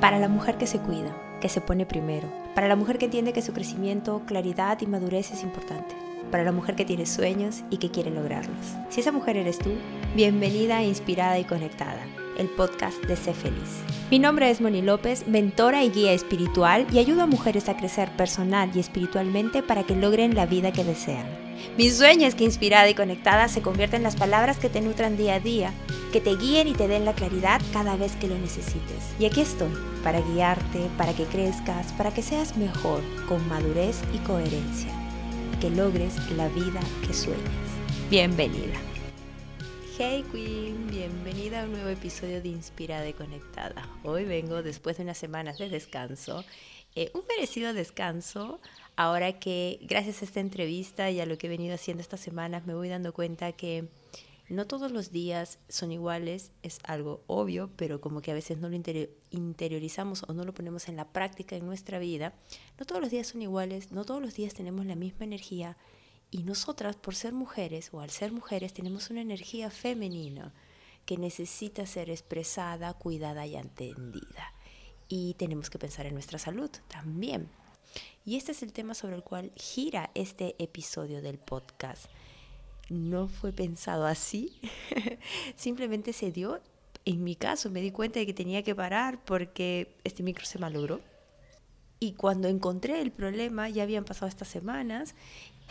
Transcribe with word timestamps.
Para 0.00 0.18
la 0.18 0.28
mujer 0.28 0.56
que 0.56 0.66
se 0.66 0.78
cuida, 0.78 1.14
que 1.42 1.50
se 1.50 1.60
pone 1.60 1.84
primero. 1.84 2.26
Para 2.54 2.68
la 2.68 2.76
mujer 2.76 2.96
que 2.96 3.04
entiende 3.04 3.34
que 3.34 3.42
su 3.42 3.52
crecimiento, 3.52 4.22
claridad 4.24 4.80
y 4.80 4.86
madurez 4.86 5.30
es 5.30 5.42
importante. 5.42 5.94
Para 6.30 6.42
la 6.42 6.52
mujer 6.52 6.74
que 6.74 6.86
tiene 6.86 7.04
sueños 7.04 7.64
y 7.68 7.76
que 7.76 7.90
quiere 7.90 8.10
lograrlos. 8.10 8.56
Si 8.88 9.00
esa 9.00 9.12
mujer 9.12 9.36
eres 9.36 9.58
tú, 9.58 9.72
bienvenida, 10.16 10.82
inspirada 10.82 11.38
y 11.38 11.44
conectada 11.44 12.00
el 12.38 12.48
podcast 12.48 13.04
de 13.04 13.16
Sé 13.16 13.34
Feliz. 13.34 13.82
Mi 14.10 14.18
nombre 14.18 14.48
es 14.48 14.62
Moni 14.62 14.80
López, 14.80 15.28
mentora 15.28 15.84
y 15.84 15.90
guía 15.90 16.12
espiritual 16.12 16.86
y 16.90 16.98
ayudo 16.98 17.22
a 17.22 17.26
mujeres 17.26 17.68
a 17.68 17.76
crecer 17.76 18.08
personal 18.16 18.70
y 18.74 18.80
espiritualmente 18.80 19.62
para 19.62 19.82
que 19.82 19.94
logren 19.94 20.34
la 20.34 20.46
vida 20.46 20.72
que 20.72 20.82
desean. 20.82 21.49
Mi 21.76 21.90
sueño 21.90 22.26
es 22.26 22.34
que 22.34 22.44
inspirada 22.44 22.88
y 22.88 22.94
conectada 22.94 23.48
se 23.48 23.62
convierta 23.62 23.96
en 23.96 24.02
las 24.02 24.16
palabras 24.16 24.58
que 24.58 24.68
te 24.68 24.80
nutran 24.80 25.16
día 25.16 25.34
a 25.34 25.40
día, 25.40 25.72
que 26.12 26.20
te 26.20 26.36
guíen 26.36 26.68
y 26.68 26.72
te 26.72 26.88
den 26.88 27.04
la 27.04 27.14
claridad 27.14 27.60
cada 27.72 27.96
vez 27.96 28.16
que 28.16 28.28
lo 28.28 28.36
necesites. 28.36 29.14
Y 29.18 29.26
aquí 29.26 29.40
estoy, 29.40 29.72
para 30.02 30.20
guiarte, 30.20 30.88
para 30.98 31.14
que 31.14 31.24
crezcas, 31.24 31.92
para 31.92 32.12
que 32.12 32.22
seas 32.22 32.56
mejor, 32.56 33.02
con 33.28 33.46
madurez 33.48 34.00
y 34.12 34.18
coherencia, 34.18 34.92
que 35.60 35.70
logres 35.70 36.14
la 36.32 36.48
vida 36.48 36.80
que 37.06 37.14
sueñas. 37.14 37.70
Bienvenida. 38.10 38.74
Hey 40.02 40.24
Queen, 40.32 40.86
bienvenida 40.86 41.60
a 41.60 41.64
un 41.64 41.72
nuevo 41.72 41.90
episodio 41.90 42.40
de 42.40 42.48
Inspirada 42.48 43.06
y 43.06 43.12
Conectada. 43.12 43.86
Hoy 44.02 44.24
vengo 44.24 44.62
después 44.62 44.96
de 44.96 45.02
unas 45.02 45.18
semanas 45.18 45.58
de 45.58 45.68
descanso, 45.68 46.42
eh, 46.94 47.10
un 47.12 47.22
merecido 47.28 47.74
descanso, 47.74 48.60
ahora 48.96 49.38
que 49.38 49.78
gracias 49.82 50.22
a 50.22 50.24
esta 50.24 50.40
entrevista 50.40 51.10
y 51.10 51.20
a 51.20 51.26
lo 51.26 51.38
que 51.38 51.46
he 51.46 51.50
venido 51.50 51.74
haciendo 51.74 52.00
estas 52.00 52.20
semanas 52.20 52.66
me 52.66 52.74
voy 52.74 52.88
dando 52.88 53.12
cuenta 53.12 53.52
que 53.52 53.88
no 54.48 54.66
todos 54.66 54.90
los 54.90 55.12
días 55.12 55.58
son 55.68 55.92
iguales, 55.92 56.50
es 56.62 56.80
algo 56.82 57.22
obvio, 57.28 57.70
pero 57.76 58.00
como 58.00 58.20
que 58.20 58.32
a 58.32 58.34
veces 58.34 58.58
no 58.58 58.68
lo 58.68 58.76
interiorizamos 59.30 60.24
o 60.26 60.32
no 60.32 60.44
lo 60.44 60.52
ponemos 60.52 60.88
en 60.88 60.96
la 60.96 61.12
práctica 61.12 61.54
en 61.54 61.66
nuestra 61.66 62.00
vida. 62.00 62.34
No 62.78 62.84
todos 62.84 63.00
los 63.00 63.10
días 63.10 63.28
son 63.28 63.42
iguales, 63.42 63.92
no 63.92 64.04
todos 64.04 64.20
los 64.20 64.34
días 64.34 64.54
tenemos 64.54 64.86
la 64.86 64.96
misma 64.96 65.24
energía 65.24 65.76
y 66.30 66.44
nosotras, 66.44 66.96
por 66.96 67.16
ser 67.16 67.32
mujeres 67.32 67.90
o 67.92 68.00
al 68.00 68.10
ser 68.10 68.32
mujeres, 68.32 68.72
tenemos 68.72 69.10
una 69.10 69.20
energía 69.20 69.70
femenina 69.70 70.52
que 71.04 71.16
necesita 71.16 71.86
ser 71.86 72.08
expresada, 72.08 72.94
cuidada 72.94 73.46
y 73.46 73.56
entendida. 73.56 74.54
Y 75.08 75.34
tenemos 75.34 75.70
que 75.70 75.78
pensar 75.78 76.06
en 76.06 76.14
nuestra 76.14 76.38
salud 76.38 76.70
también. 76.86 77.48
Y 78.24 78.36
este 78.36 78.52
es 78.52 78.62
el 78.62 78.72
tema 78.72 78.94
sobre 78.94 79.16
el 79.16 79.22
cual 79.22 79.52
gira 79.56 80.10
este 80.14 80.54
episodio 80.58 81.22
del 81.22 81.38
podcast. 81.38 82.06
No 82.88 83.28
fue 83.28 83.52
pensado 83.52 84.06
así, 84.06 84.60
simplemente 85.56 86.12
se 86.12 86.30
dio. 86.32 86.60
En 87.04 87.24
mi 87.24 87.34
caso 87.34 87.70
me 87.70 87.80
di 87.80 87.90
cuenta 87.90 88.18
de 88.18 88.26
que 88.26 88.34
tenía 88.34 88.62
que 88.62 88.74
parar 88.74 89.24
porque 89.24 89.96
este 90.04 90.22
micro 90.22 90.44
se 90.44 90.58
malogró. 90.58 91.00
Y 91.98 92.12
cuando 92.12 92.48
encontré 92.48 93.00
el 93.02 93.12
problema, 93.12 93.68
ya 93.68 93.82
habían 93.82 94.04
pasado 94.04 94.28
estas 94.28 94.48
semanas 94.48 95.14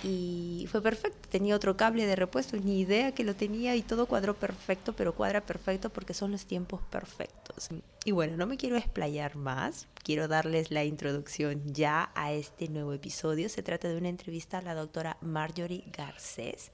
y 0.03 0.67
fue 0.71 0.81
perfecto. 0.81 1.27
Tenía 1.29 1.55
otro 1.55 1.75
cable 1.75 2.05
de 2.05 2.15
repuesto, 2.15 2.57
ni 2.57 2.79
idea 2.79 3.13
que 3.13 3.23
lo 3.23 3.35
tenía 3.35 3.75
y 3.75 3.81
todo 3.81 4.05
cuadró 4.05 4.35
perfecto, 4.35 4.93
pero 4.93 5.13
cuadra 5.13 5.41
perfecto 5.41 5.89
porque 5.89 6.13
son 6.13 6.31
los 6.31 6.45
tiempos 6.45 6.81
perfectos. 6.89 7.69
Y 8.05 8.11
bueno, 8.11 8.37
no 8.37 8.47
me 8.47 8.57
quiero 8.57 8.77
explayar 8.77 9.35
más, 9.35 9.87
quiero 10.03 10.27
darles 10.27 10.71
la 10.71 10.85
introducción 10.85 11.61
ya 11.65 12.11
a 12.15 12.31
este 12.31 12.69
nuevo 12.69 12.93
episodio. 12.93 13.49
Se 13.49 13.63
trata 13.63 13.89
de 13.89 13.97
una 13.97 14.09
entrevista 14.09 14.59
a 14.59 14.61
la 14.61 14.75
doctora 14.75 15.17
Marjorie 15.21 15.83
Garcés. 15.91 16.71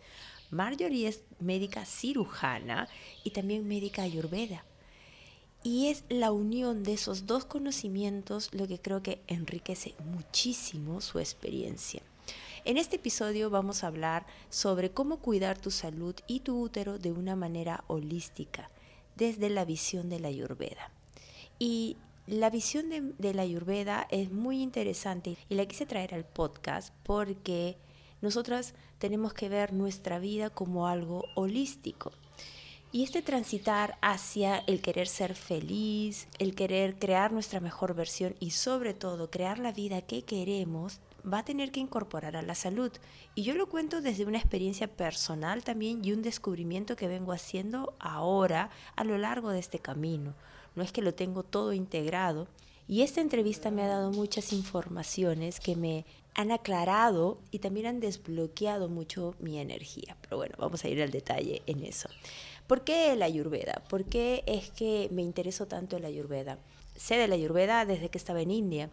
Marjorie 0.51 1.07
es 1.07 1.23
médica 1.39 1.85
cirujana 1.85 2.87
y 3.23 3.31
también 3.31 3.67
médica 3.67 4.03
ayurveda. 4.03 4.63
Y 5.63 5.87
es 5.87 6.03
la 6.09 6.31
unión 6.31 6.83
de 6.83 6.93
esos 6.93 7.25
dos 7.25 7.45
conocimientos 7.45 8.53
lo 8.53 8.67
que 8.67 8.79
creo 8.79 9.01
que 9.01 9.21
enriquece 9.25 9.95
muchísimo 10.05 11.01
su 11.01 11.17
experiencia. 11.17 12.03
En 12.65 12.79
este 12.79 12.95
episodio 12.95 13.51
vamos 13.51 13.83
a 13.83 13.87
hablar 13.87 14.25
sobre 14.49 14.89
cómo 14.89 15.17
cuidar 15.17 15.55
tu 15.55 15.69
salud 15.69 16.15
y 16.25 16.39
tu 16.39 16.59
útero 16.59 16.97
de 16.97 17.11
una 17.11 17.35
manera 17.35 17.83
holística, 17.85 18.71
desde 19.15 19.51
la 19.51 19.65
visión 19.65 20.09
de 20.09 20.19
la 20.19 20.29
ayurveda. 20.29 20.89
Y 21.59 21.95
la 22.25 22.49
visión 22.49 22.89
de, 22.89 23.33
la 23.35 23.43
ayurveda 23.43 24.07
es 24.09 24.31
muy 24.31 24.63
interesante 24.63 25.37
y 25.47 25.53
la 25.53 25.67
quise 25.67 25.85
traer 25.85 26.15
al 26.15 26.25
podcast 26.25 26.91
porque 27.03 27.77
nosotras 28.23 28.73
tenemos 28.97 29.35
que 29.35 29.47
ver 29.47 29.71
nuestra 29.71 30.17
vida 30.17 30.49
como 30.49 30.87
algo 30.87 31.23
holístico. 31.35 32.13
Y 32.91 33.03
este 33.03 33.21
transitar 33.21 33.99
hacia 34.01 34.57
el 34.65 34.81
querer 34.81 35.07
ser 35.07 35.35
feliz, 35.35 36.27
el 36.39 36.55
querer 36.55 36.97
crear 36.97 37.31
nuestra 37.31 37.59
mejor 37.59 37.93
versión 37.93 38.35
y 38.39 38.51
sobre 38.51 38.95
todo 38.95 39.29
crear 39.29 39.59
la 39.59 39.71
vida 39.71 40.01
que 40.01 40.23
queremos, 40.23 40.99
va 41.31 41.39
a 41.39 41.45
tener 41.45 41.71
que 41.71 41.79
incorporar 41.79 42.35
a 42.35 42.41
la 42.41 42.55
salud. 42.55 42.91
Y 43.33 43.43
yo 43.43 43.55
lo 43.55 43.67
cuento 43.67 44.01
desde 44.01 44.25
una 44.25 44.37
experiencia 44.37 44.87
personal 44.87 45.63
también 45.63 46.03
y 46.03 46.11
un 46.11 46.21
descubrimiento 46.21 46.95
que 46.95 47.07
vengo 47.07 47.31
haciendo 47.31 47.93
ahora 47.99 48.69
a 48.95 49.03
lo 49.03 49.17
largo 49.17 49.49
de 49.49 49.59
este 49.59 49.79
camino. 49.79 50.35
No 50.75 50.83
es 50.83 50.91
que 50.91 51.01
lo 51.01 51.13
tengo 51.13 51.43
todo 51.43 51.73
integrado. 51.73 52.47
Y 52.87 53.01
esta 53.01 53.21
entrevista 53.21 53.71
me 53.71 53.81
ha 53.81 53.87
dado 53.87 54.11
muchas 54.11 54.53
informaciones 54.53 55.59
que 55.59 55.75
me 55.75 56.05
han 56.35 56.51
aclarado 56.51 57.39
y 57.49 57.59
también 57.59 57.87
han 57.87 57.99
desbloqueado 57.99 58.89
mucho 58.89 59.33
mi 59.39 59.57
energía. 59.57 60.15
Pero 60.21 60.37
bueno, 60.37 60.55
vamos 60.59 60.83
a 60.83 60.89
ir 60.89 61.01
al 61.01 61.09
detalle 61.09 61.63
en 61.65 61.83
eso. 61.83 62.09
¿Por 62.67 62.83
qué 62.83 63.15
la 63.15 63.25
ayurveda? 63.25 63.81
¿Por 63.89 64.05
qué 64.05 64.43
es 64.45 64.69
que 64.69 65.07
me 65.11 65.23
interesó 65.23 65.65
tanto 65.65 65.97
la 65.97 66.09
ayurveda? 66.09 66.59
Sé 66.95 67.15
de 67.15 67.27
la 67.27 67.35
ayurveda 67.35 67.85
desde 67.85 68.09
que 68.09 68.17
estaba 68.17 68.41
en 68.41 68.51
India 68.51 68.89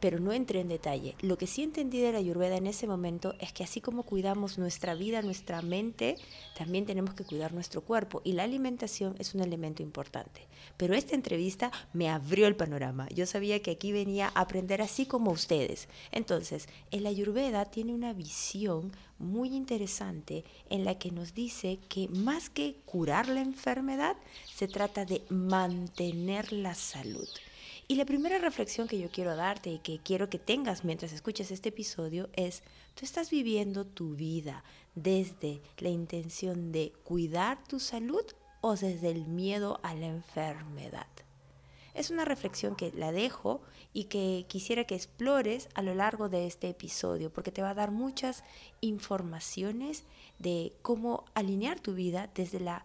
pero 0.00 0.20
no 0.20 0.32
entré 0.32 0.60
en 0.60 0.68
detalle. 0.68 1.14
Lo 1.20 1.38
que 1.38 1.46
sí 1.46 1.62
entendí 1.62 2.00
de 2.00 2.12
la 2.12 2.18
ayurveda 2.18 2.56
en 2.56 2.66
ese 2.66 2.86
momento 2.86 3.34
es 3.40 3.52
que 3.52 3.64
así 3.64 3.80
como 3.80 4.02
cuidamos 4.02 4.58
nuestra 4.58 4.94
vida, 4.94 5.22
nuestra 5.22 5.62
mente, 5.62 6.16
también 6.56 6.86
tenemos 6.86 7.14
que 7.14 7.24
cuidar 7.24 7.52
nuestro 7.52 7.82
cuerpo 7.82 8.20
y 8.24 8.32
la 8.32 8.44
alimentación 8.44 9.14
es 9.18 9.34
un 9.34 9.42
elemento 9.42 9.82
importante. 9.82 10.46
Pero 10.76 10.94
esta 10.94 11.14
entrevista 11.14 11.70
me 11.92 12.08
abrió 12.08 12.46
el 12.46 12.56
panorama. 12.56 13.08
Yo 13.14 13.26
sabía 13.26 13.62
que 13.62 13.72
aquí 13.72 13.92
venía 13.92 14.30
a 14.34 14.40
aprender 14.40 14.82
así 14.82 15.06
como 15.06 15.30
ustedes. 15.30 15.88
Entonces, 16.12 16.68
el 16.90 17.06
ayurveda 17.06 17.64
tiene 17.64 17.94
una 17.94 18.12
visión 18.12 18.92
muy 19.18 19.54
interesante 19.54 20.44
en 20.70 20.84
la 20.84 20.98
que 20.98 21.10
nos 21.10 21.34
dice 21.34 21.78
que 21.88 22.08
más 22.08 22.50
que 22.50 22.76
curar 22.84 23.28
la 23.28 23.40
enfermedad, 23.40 24.16
se 24.54 24.68
trata 24.68 25.04
de 25.04 25.22
mantener 25.28 26.52
la 26.52 26.74
salud. 26.74 27.28
Y 27.90 27.94
la 27.94 28.04
primera 28.04 28.38
reflexión 28.38 28.86
que 28.86 29.00
yo 29.00 29.10
quiero 29.10 29.34
darte 29.34 29.70
y 29.70 29.78
que 29.78 29.98
quiero 29.98 30.28
que 30.28 30.38
tengas 30.38 30.84
mientras 30.84 31.10
escuches 31.14 31.50
este 31.50 31.70
episodio 31.70 32.28
es, 32.34 32.62
tú 32.94 33.06
estás 33.06 33.30
viviendo 33.30 33.86
tu 33.86 34.14
vida 34.14 34.62
desde 34.94 35.62
la 35.78 35.88
intención 35.88 36.70
de 36.70 36.92
cuidar 37.02 37.64
tu 37.66 37.80
salud 37.80 38.24
o 38.60 38.76
desde 38.76 39.10
el 39.10 39.26
miedo 39.26 39.80
a 39.82 39.94
la 39.94 40.04
enfermedad. 40.04 41.06
Es 41.94 42.10
una 42.10 42.26
reflexión 42.26 42.76
que 42.76 42.92
la 42.92 43.10
dejo 43.10 43.62
y 43.94 44.04
que 44.04 44.44
quisiera 44.48 44.84
que 44.84 44.94
explores 44.94 45.70
a 45.72 45.80
lo 45.80 45.94
largo 45.94 46.28
de 46.28 46.46
este 46.46 46.68
episodio, 46.68 47.32
porque 47.32 47.52
te 47.52 47.62
va 47.62 47.70
a 47.70 47.74
dar 47.74 47.90
muchas 47.90 48.44
informaciones 48.82 50.04
de 50.38 50.74
cómo 50.82 51.24
alinear 51.32 51.80
tu 51.80 51.94
vida 51.94 52.28
desde 52.34 52.60
la 52.60 52.84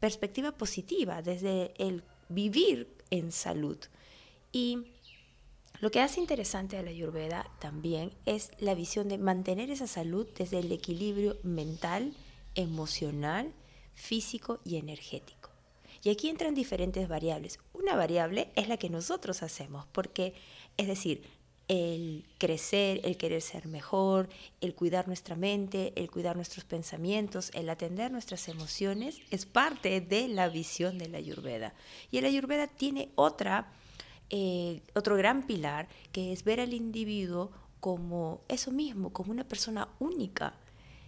perspectiva 0.00 0.50
positiva, 0.50 1.22
desde 1.22 1.74
el 1.78 2.02
vivir 2.28 2.88
en 3.10 3.30
salud. 3.30 3.78
Y 4.52 4.84
lo 5.80 5.90
que 5.90 6.00
hace 6.00 6.20
interesante 6.20 6.76
a 6.76 6.82
la 6.82 6.90
Ayurveda 6.90 7.50
también 7.58 8.12
es 8.26 8.50
la 8.60 8.74
visión 8.74 9.08
de 9.08 9.18
mantener 9.18 9.70
esa 9.70 9.86
salud 9.86 10.28
desde 10.36 10.60
el 10.60 10.70
equilibrio 10.70 11.38
mental, 11.42 12.12
emocional, 12.54 13.52
físico 13.94 14.60
y 14.64 14.76
energético. 14.76 15.50
Y 16.04 16.10
aquí 16.10 16.28
entran 16.28 16.54
diferentes 16.54 17.08
variables. 17.08 17.58
Una 17.72 17.96
variable 17.96 18.50
es 18.54 18.68
la 18.68 18.76
que 18.76 18.90
nosotros 18.90 19.42
hacemos, 19.42 19.86
porque, 19.92 20.34
es 20.76 20.86
decir, 20.86 21.22
el 21.68 22.24
crecer, 22.38 23.00
el 23.04 23.16
querer 23.16 23.40
ser 23.40 23.66
mejor, 23.66 24.28
el 24.60 24.74
cuidar 24.74 25.06
nuestra 25.06 25.36
mente, 25.36 25.92
el 25.96 26.10
cuidar 26.10 26.36
nuestros 26.36 26.64
pensamientos, 26.64 27.50
el 27.54 27.70
atender 27.70 28.10
nuestras 28.10 28.48
emociones, 28.48 29.20
es 29.30 29.46
parte 29.46 30.00
de 30.00 30.28
la 30.28 30.48
visión 30.48 30.98
de 30.98 31.08
la 31.08 31.18
Ayurveda. 31.18 31.72
Y 32.10 32.20
la 32.20 32.28
Ayurveda 32.28 32.66
tiene 32.66 33.10
otra 33.14 33.72
eh, 34.32 34.82
otro 34.94 35.16
gran 35.16 35.42
pilar, 35.46 35.88
que 36.10 36.32
es 36.32 36.42
ver 36.42 36.58
al 36.58 36.72
individuo 36.72 37.52
como 37.80 38.40
eso 38.48 38.70
mismo, 38.72 39.12
como 39.12 39.30
una 39.30 39.44
persona 39.44 39.88
única. 39.98 40.54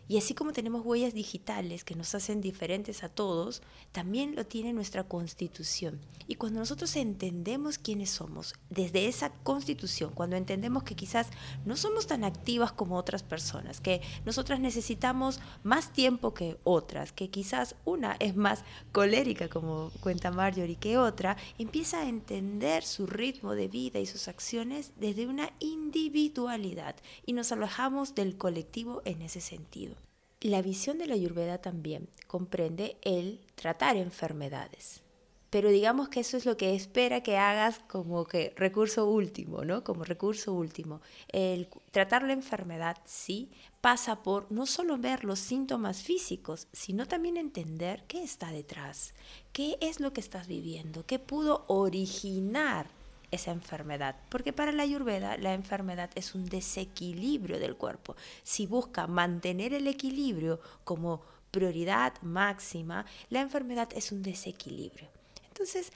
Y 0.06 0.19
así 0.19 0.35
como 0.35 0.53
tenemos 0.53 0.85
huellas 0.85 1.15
digitales 1.15 1.85
que 1.85 1.95
nos 1.95 2.15
hacen 2.15 2.41
diferentes 2.41 3.05
a 3.05 3.09
todos, 3.09 3.62
también 3.93 4.35
lo 4.37 4.45
tiene 4.45 4.73
nuestra 4.73 5.05
constitución. 5.05 6.01
Y 6.29 6.35
cuando 6.37 6.61
nosotros 6.61 6.95
entendemos 6.97 7.79
quiénes 7.79 8.11
somos, 8.11 8.55
desde 8.71 9.06
esa 9.06 9.31
constitución, 9.31 10.12
cuando 10.15 10.37
entendemos 10.37 10.83
que 10.83 10.95
quizás 10.95 11.29
no 11.65 11.77
somos 11.77 12.06
tan 12.06 12.25
activas 12.25 12.73
como 12.73 12.97
otras 12.97 13.23
personas, 13.23 13.81
que 13.81 14.01
nosotras 14.25 14.61
necesitamos 14.61 15.41
más 15.62 15.93
tiempo 15.93 16.35
que 16.35 16.59
otras, 16.65 17.12
que 17.12 17.31
quizás 17.31 17.77
una 17.85 18.17
es 18.21 18.37
más 18.37 18.65
colérica, 18.93 19.49
como 19.49 19.91
cuenta 20.00 20.31
Marjorie, 20.31 20.77
que 20.77 20.99
otra, 20.99 21.37
empieza 21.59 22.00
a 22.00 22.09
entender 22.09 22.85
su 22.85 23.07
ritmo 23.07 23.55
de 23.55 23.69
vida 23.69 24.00
y 24.00 24.07
sus 24.07 24.29
acciones 24.29 24.93
desde 24.97 25.27
una 25.27 25.50
individualidad 25.61 26.97
y 27.27 27.33
nos 27.33 27.53
alojamos 27.53 28.15
del 28.15 28.37
colectivo 28.37 29.03
en 29.05 29.23
ese 29.23 29.41
sentido. 29.41 29.95
La 30.44 30.61
visión 30.61 30.99
de 30.99 31.06
la 31.06 31.14
ayurveda 31.14 31.56
también 31.56 32.06
comprende 32.26 32.99
el 33.00 33.41
tratar 33.55 33.96
enfermedades. 33.96 35.00
Pero 35.49 35.70
digamos 35.70 36.11
que 36.11 36.20
eso 36.20 36.37
es 36.37 36.44
lo 36.44 36.58
que 36.58 36.75
espera 36.75 37.23
que 37.23 37.38
hagas 37.38 37.79
como 37.88 38.26
que 38.26 38.52
recurso 38.55 39.06
último, 39.06 39.64
¿no? 39.64 39.82
Como 39.82 40.05
recurso 40.05 40.52
último. 40.52 41.00
El 41.29 41.69
tratar 41.93 42.25
la 42.25 42.35
enfermedad, 42.35 42.99
sí, 43.06 43.52
pasa 43.81 44.23
por 44.23 44.52
no 44.52 44.67
solo 44.67 44.99
ver 44.99 45.25
los 45.25 45.38
síntomas 45.38 46.02
físicos, 46.02 46.69
sino 46.75 47.08
también 47.08 47.38
entender 47.38 48.05
qué 48.06 48.23
está 48.23 48.50
detrás, 48.50 49.14
qué 49.55 49.79
es 49.81 49.99
lo 49.99 50.12
que 50.12 50.20
estás 50.20 50.47
viviendo, 50.47 51.06
qué 51.06 51.19
pudo 51.19 51.64
originar 51.69 52.88
esa 53.35 53.51
enfermedad. 53.51 54.17
Porque 54.29 54.53
para 54.53 54.73
la 54.73 54.83
ayurveda 54.83 55.37
la 55.37 55.55
enfermedad 55.55 56.11
es 56.15 56.35
un 56.35 56.47
desequilibrio 56.47 57.59
del 57.59 57.77
cuerpo. 57.77 58.17
Si 58.43 58.67
busca 58.67 59.07
mantener 59.07 59.75
el 59.75 59.87
equilibrio 59.87 60.61
como 60.85 61.23
prioridad 61.51 62.15
máxima, 62.23 63.07
la 63.31 63.41
enfermedad 63.41 63.89
es 63.95 64.11
un 64.11 64.23
desequilibrio. 64.23 65.09
Entonces, 65.49 65.93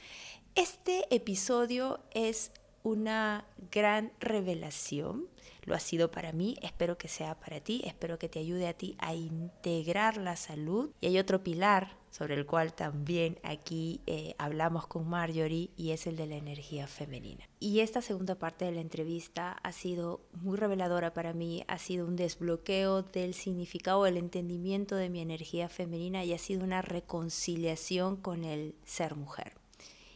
este 0.54 1.12
episodio 1.14 2.00
es 2.12 2.52
una 2.82 3.44
gran 3.70 4.12
revelación. 4.20 5.26
Lo 5.64 5.74
ha 5.74 5.80
sido 5.80 6.10
para 6.10 6.32
mí, 6.32 6.56
espero 6.62 6.96
que 6.96 7.08
sea 7.08 7.34
para 7.34 7.60
ti, 7.60 7.82
espero 7.84 8.18
que 8.18 8.28
te 8.28 8.38
ayude 8.38 8.68
a 8.68 8.72
ti 8.72 8.96
a 8.98 9.14
integrar 9.14 10.16
la 10.16 10.36
salud. 10.36 10.90
Y 11.00 11.08
hay 11.08 11.18
otro 11.18 11.42
pilar 11.42 11.96
sobre 12.18 12.34
el 12.34 12.46
cual 12.46 12.74
también 12.74 13.38
aquí 13.44 14.00
eh, 14.06 14.34
hablamos 14.38 14.88
con 14.88 15.08
Marjorie 15.08 15.70
y 15.76 15.92
es 15.92 16.08
el 16.08 16.16
de 16.16 16.26
la 16.26 16.34
energía 16.34 16.88
femenina. 16.88 17.48
Y 17.60 17.78
esta 17.78 18.02
segunda 18.02 18.34
parte 18.34 18.64
de 18.64 18.72
la 18.72 18.80
entrevista 18.80 19.52
ha 19.52 19.70
sido 19.70 20.20
muy 20.32 20.56
reveladora 20.56 21.14
para 21.14 21.32
mí, 21.32 21.64
ha 21.68 21.78
sido 21.78 22.06
un 22.06 22.16
desbloqueo 22.16 23.02
del 23.02 23.34
significado, 23.34 24.04
el 24.04 24.16
entendimiento 24.16 24.96
de 24.96 25.10
mi 25.10 25.20
energía 25.20 25.68
femenina 25.68 26.24
y 26.24 26.32
ha 26.32 26.38
sido 26.38 26.64
una 26.64 26.82
reconciliación 26.82 28.16
con 28.16 28.44
el 28.44 28.74
ser 28.84 29.14
mujer. 29.14 29.52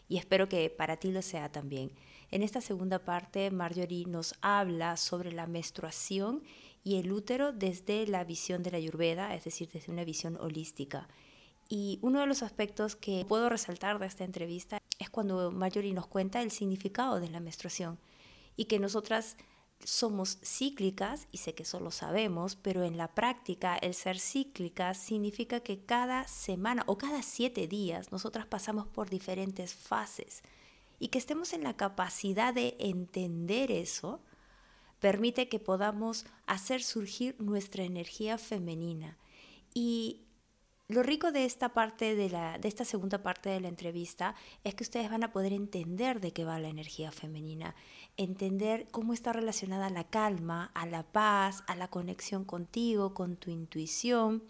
Y 0.09 0.17
espero 0.17 0.49
que 0.49 0.71
para 0.71 0.97
ti 0.97 1.13
lo 1.13 1.23
sea 1.23 1.53
también. 1.53 1.93
En 2.33 2.43
esta 2.43 2.61
segunda 2.61 2.99
parte, 2.99 3.51
Marjorie 3.53 4.07
nos 4.07 4.35
habla 4.41 4.97
sobre 4.97 5.31
la 5.31 5.47
menstruación 5.47 6.43
y 6.83 6.97
el 6.97 7.13
útero 7.13 7.53
desde 7.53 8.09
la 8.09 8.25
visión 8.25 8.65
de 8.65 8.73
la 8.73 8.79
Ayurveda, 8.79 9.35
es 9.37 9.45
decir, 9.45 9.69
desde 9.73 9.93
una 9.93 10.05
visión 10.05 10.37
holística. 10.41 11.09
Y 11.75 11.99
uno 12.03 12.21
de 12.21 12.27
los 12.27 12.43
aspectos 12.43 12.97
que 12.97 13.25
puedo 13.27 13.49
resaltar 13.49 13.99
de 13.99 14.05
esta 14.05 14.25
entrevista 14.25 14.83
es 14.99 15.09
cuando 15.09 15.51
Marjorie 15.51 15.95
nos 15.95 16.07
cuenta 16.07 16.43
el 16.43 16.51
significado 16.51 17.19
de 17.19 17.31
la 17.31 17.41
menstruación 17.41 17.99
y 18.59 18.67
que 18.67 18.79
nosotras 18.79 19.39
somos 19.83 20.37
cíclicas, 20.45 21.29
y 21.33 21.39
sé 21.39 21.55
que 21.55 21.63
eso 21.63 21.81
lo 21.81 21.91
sabemos, 21.91 22.57
pero 22.57 22.85
en 22.85 22.99
la 22.99 23.15
práctica 23.15 23.75
el 23.79 23.95
ser 23.95 24.19
cíclicas 24.19 24.99
significa 24.99 25.61
que 25.61 25.83
cada 25.83 26.29
semana 26.29 26.85
o 26.89 26.99
cada 26.99 27.23
siete 27.23 27.67
días 27.67 28.13
nosotras 28.13 28.45
pasamos 28.45 28.87
por 28.87 29.09
diferentes 29.09 29.73
fases 29.73 30.43
y 30.99 31.09
que 31.09 31.17
estemos 31.17 31.55
en 31.55 31.63
la 31.63 31.79
capacidad 31.79 32.53
de 32.53 32.77
entender 32.81 33.71
eso 33.71 34.21
permite 35.01 35.49
que 35.49 35.59
podamos 35.59 36.27
hacer 36.47 36.83
surgir 36.83 37.35
nuestra 37.41 37.83
energía 37.83 38.37
femenina. 38.37 39.17
Y 39.73 40.22
lo 40.93 41.03
rico 41.03 41.33
de 41.33 41.45
esta 41.45 41.71
parte 41.71 42.15
de, 42.15 42.29
la, 42.29 42.59
de 42.59 42.69
esta 42.69 42.85
segunda 42.85 43.23
parte 43.23 43.49
de 43.49 43.61
la 43.61 43.69
entrevista 43.69 44.35
es 44.63 44.75
que 44.75 44.85
ustedes 44.85 45.11
van 45.11 45.25
a 45.25 45.33
poder 45.33 45.53
entender 45.53 46.21
de 46.21 46.33
qué 46.33 46.45
va 46.45 46.59
la 46.59 46.69
energía 46.69 47.11
femenina, 47.11 47.75
entender 48.17 48.87
cómo 48.91 49.15
está 49.15 49.33
relacionada 49.33 49.89
la 49.89 50.05
calma, 50.05 50.71
a 50.75 50.87
la 50.87 51.03
paz, 51.03 51.65
a 51.67 51.77
la 51.77 51.89
conexión 51.89 52.45
contigo, 52.45 53.15
con 53.15 53.37
tu 53.37 53.51
intuición. 53.51 54.43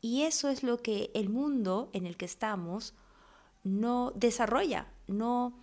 Y 0.00 0.22
eso 0.22 0.48
es 0.48 0.62
lo 0.62 0.80
que 0.80 1.10
el 1.14 1.28
mundo 1.28 1.90
en 1.92 2.06
el 2.06 2.16
que 2.16 2.26
estamos 2.26 2.94
no 3.64 4.12
desarrolla, 4.14 4.86
no, 5.08 5.58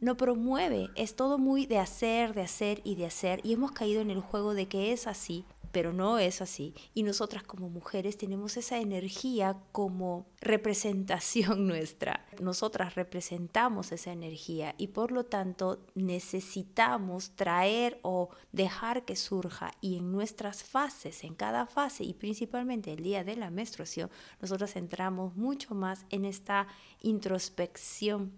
no 0.00 0.16
promueve. 0.16 0.90
Es 0.94 1.16
todo 1.16 1.38
muy 1.38 1.64
de 1.64 1.78
hacer, 1.78 2.34
de 2.34 2.42
hacer 2.42 2.82
y 2.84 2.96
de 2.96 3.06
hacer. 3.06 3.40
Y 3.44 3.54
hemos 3.54 3.72
caído 3.72 4.02
en 4.02 4.10
el 4.10 4.20
juego 4.20 4.52
de 4.52 4.68
que 4.68 4.92
es 4.92 5.06
así 5.06 5.46
pero 5.74 5.92
no 5.92 6.20
es 6.20 6.40
así. 6.40 6.72
Y 6.94 7.02
nosotras 7.02 7.42
como 7.42 7.68
mujeres 7.68 8.16
tenemos 8.16 8.56
esa 8.56 8.78
energía 8.78 9.58
como 9.72 10.28
representación 10.40 11.66
nuestra. 11.66 12.24
Nosotras 12.40 12.94
representamos 12.94 13.90
esa 13.90 14.12
energía 14.12 14.76
y 14.78 14.88
por 14.88 15.10
lo 15.10 15.24
tanto 15.24 15.84
necesitamos 15.96 17.32
traer 17.34 17.98
o 18.02 18.28
dejar 18.52 19.04
que 19.04 19.16
surja. 19.16 19.72
Y 19.80 19.96
en 19.96 20.12
nuestras 20.12 20.62
fases, 20.62 21.24
en 21.24 21.34
cada 21.34 21.66
fase 21.66 22.04
y 22.04 22.14
principalmente 22.14 22.92
el 22.92 23.02
día 23.02 23.24
de 23.24 23.34
la 23.34 23.50
menstruación, 23.50 24.10
nosotras 24.40 24.76
entramos 24.76 25.34
mucho 25.34 25.74
más 25.74 26.06
en 26.10 26.24
esta 26.24 26.68
introspección. 27.00 28.30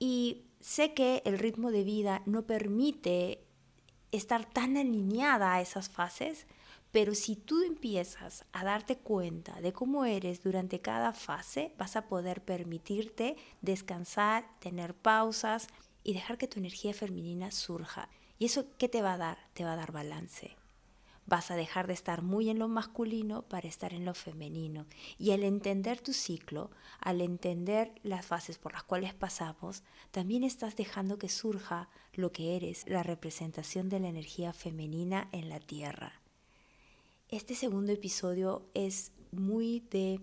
Y 0.00 0.42
sé 0.58 0.92
que 0.92 1.22
el 1.24 1.38
ritmo 1.38 1.70
de 1.70 1.84
vida 1.84 2.22
no 2.26 2.46
permite 2.46 3.45
estar 4.12 4.44
tan 4.44 4.76
alineada 4.76 5.54
a 5.54 5.60
esas 5.60 5.88
fases, 5.88 6.46
pero 6.92 7.14
si 7.14 7.36
tú 7.36 7.62
empiezas 7.62 8.44
a 8.52 8.64
darte 8.64 8.96
cuenta 8.96 9.60
de 9.60 9.72
cómo 9.72 10.04
eres 10.04 10.42
durante 10.42 10.80
cada 10.80 11.12
fase, 11.12 11.72
vas 11.78 11.96
a 11.96 12.08
poder 12.08 12.42
permitirte 12.42 13.36
descansar, 13.60 14.46
tener 14.60 14.94
pausas 14.94 15.68
y 16.04 16.14
dejar 16.14 16.38
que 16.38 16.48
tu 16.48 16.58
energía 16.58 16.94
femenina 16.94 17.50
surja. 17.50 18.08
¿Y 18.38 18.46
eso 18.46 18.66
qué 18.78 18.88
te 18.88 19.02
va 19.02 19.14
a 19.14 19.18
dar? 19.18 19.38
Te 19.54 19.64
va 19.64 19.72
a 19.72 19.76
dar 19.76 19.92
balance. 19.92 20.56
Vas 21.26 21.50
a 21.50 21.56
dejar 21.56 21.86
de 21.88 21.92
estar 21.92 22.22
muy 22.22 22.48
en 22.48 22.58
lo 22.58 22.68
masculino 22.68 23.42
para 23.42 23.68
estar 23.68 23.92
en 23.92 24.04
lo 24.04 24.14
femenino. 24.14 24.86
Y 25.18 25.32
al 25.32 25.42
entender 25.42 26.00
tu 26.00 26.12
ciclo, 26.12 26.70
al 27.00 27.20
entender 27.20 27.92
las 28.02 28.24
fases 28.24 28.58
por 28.58 28.72
las 28.72 28.84
cuales 28.84 29.12
pasamos, 29.12 29.82
también 30.12 30.44
estás 30.44 30.76
dejando 30.76 31.18
que 31.18 31.28
surja 31.28 31.88
lo 32.12 32.30
que 32.32 32.56
eres, 32.56 32.84
la 32.88 33.02
representación 33.02 33.88
de 33.88 34.00
la 34.00 34.08
energía 34.08 34.52
femenina 34.52 35.28
en 35.32 35.48
la 35.48 35.58
tierra. 35.58 36.20
Este 37.28 37.56
segundo 37.56 37.90
episodio 37.90 38.68
es 38.74 39.10
muy 39.32 39.80
de 39.90 40.20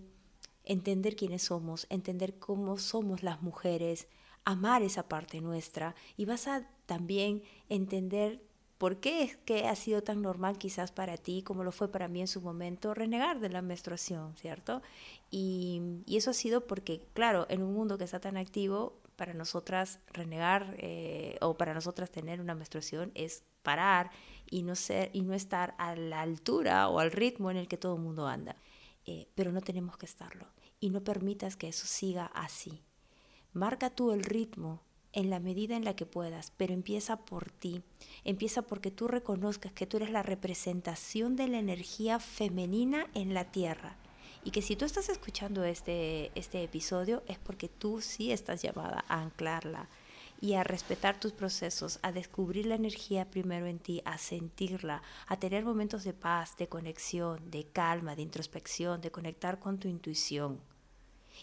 entender 0.64 1.16
quiénes 1.16 1.42
somos, 1.42 1.86
entender 1.90 2.38
cómo 2.38 2.78
somos 2.78 3.22
las 3.22 3.42
mujeres, 3.42 4.08
amar 4.44 4.82
esa 4.82 5.08
parte 5.08 5.40
nuestra 5.40 5.94
y 6.16 6.24
vas 6.24 6.48
a 6.48 6.66
también 6.86 7.42
entender 7.68 8.42
¿Por 8.78 8.98
qué 8.98 9.22
es 9.22 9.36
que 9.36 9.66
ha 9.68 9.76
sido 9.76 10.02
tan 10.02 10.20
normal 10.20 10.58
quizás 10.58 10.90
para 10.90 11.16
ti, 11.16 11.42
como 11.42 11.62
lo 11.62 11.72
fue 11.72 11.90
para 11.90 12.08
mí 12.08 12.20
en 12.20 12.28
su 12.28 12.40
momento, 12.40 12.92
renegar 12.92 13.38
de 13.40 13.48
la 13.48 13.62
menstruación, 13.62 14.36
¿cierto? 14.36 14.82
Y, 15.30 16.02
eso 16.08 16.30
ha 16.30 16.34
sido 16.34 16.66
porque, 16.66 17.06
claro, 17.12 17.46
en 17.48 17.62
un 17.62 17.72
mundo 17.72 17.98
que 17.98 18.04
está 18.04 18.20
tan 18.20 18.36
activo, 18.36 19.00
para 19.16 19.32
nosotras 19.32 20.00
renegar 20.12 20.74
eh, 20.78 21.38
o 21.40 21.56
para 21.56 21.72
nosotras 21.72 22.10
tener 22.10 22.40
una 22.40 22.56
menstruación 22.56 23.12
es 23.14 23.44
parar 23.62 24.10
y 24.50 24.64
no, 24.64 24.74
ser, 24.74 25.10
y 25.12 25.22
no 25.22 25.34
estar 25.34 25.76
a 25.78 25.94
la 25.94 26.20
altura 26.20 26.88
o 26.88 26.98
al 26.98 27.12
ritmo 27.12 27.48
en 27.50 27.56
el 27.56 27.68
que 27.68 27.76
todo 27.76 27.94
el 27.94 28.02
mundo 28.02 28.26
anda. 28.26 28.56
Eh, 29.06 29.28
pero 29.36 29.52
no 29.52 29.60
tenemos 29.60 29.96
que 29.96 30.06
estarlo. 30.06 30.46
Y 30.80 30.90
no 30.90 31.02
permitas 31.04 31.56
que 31.56 31.68
eso 31.68 31.86
siga 31.86 32.26
así. 32.26 32.82
Marca 33.52 33.90
tú 33.90 34.10
el 34.10 34.24
ritmo 34.24 34.82
en 35.14 35.30
la 35.30 35.38
medida 35.40 35.76
en 35.76 35.84
la 35.84 35.96
que 35.96 36.06
puedas, 36.06 36.52
pero 36.56 36.74
empieza 36.74 37.16
por 37.16 37.50
ti. 37.50 37.82
Empieza 38.24 38.62
porque 38.62 38.90
tú 38.90 39.08
reconozcas 39.08 39.72
que 39.72 39.86
tú 39.86 39.96
eres 39.98 40.10
la 40.10 40.22
representación 40.22 41.36
de 41.36 41.48
la 41.48 41.58
energía 41.58 42.18
femenina 42.18 43.06
en 43.14 43.32
la 43.32 43.44
tierra. 43.44 43.96
Y 44.42 44.50
que 44.50 44.60
si 44.60 44.76
tú 44.76 44.84
estás 44.84 45.08
escuchando 45.08 45.64
este, 45.64 46.30
este 46.34 46.62
episodio 46.62 47.22
es 47.26 47.38
porque 47.38 47.68
tú 47.68 48.00
sí 48.00 48.32
estás 48.32 48.60
llamada 48.60 49.04
a 49.08 49.22
anclarla 49.22 49.88
y 50.40 50.54
a 50.54 50.64
respetar 50.64 51.18
tus 51.18 51.32
procesos, 51.32 52.00
a 52.02 52.12
descubrir 52.12 52.66
la 52.66 52.74
energía 52.74 53.30
primero 53.30 53.66
en 53.66 53.78
ti, 53.78 54.02
a 54.04 54.18
sentirla, 54.18 55.02
a 55.28 55.38
tener 55.38 55.64
momentos 55.64 56.04
de 56.04 56.12
paz, 56.12 56.56
de 56.58 56.68
conexión, 56.68 57.50
de 57.50 57.64
calma, 57.64 58.16
de 58.16 58.22
introspección, 58.22 59.00
de 59.00 59.10
conectar 59.10 59.58
con 59.60 59.78
tu 59.78 59.88
intuición. 59.88 60.60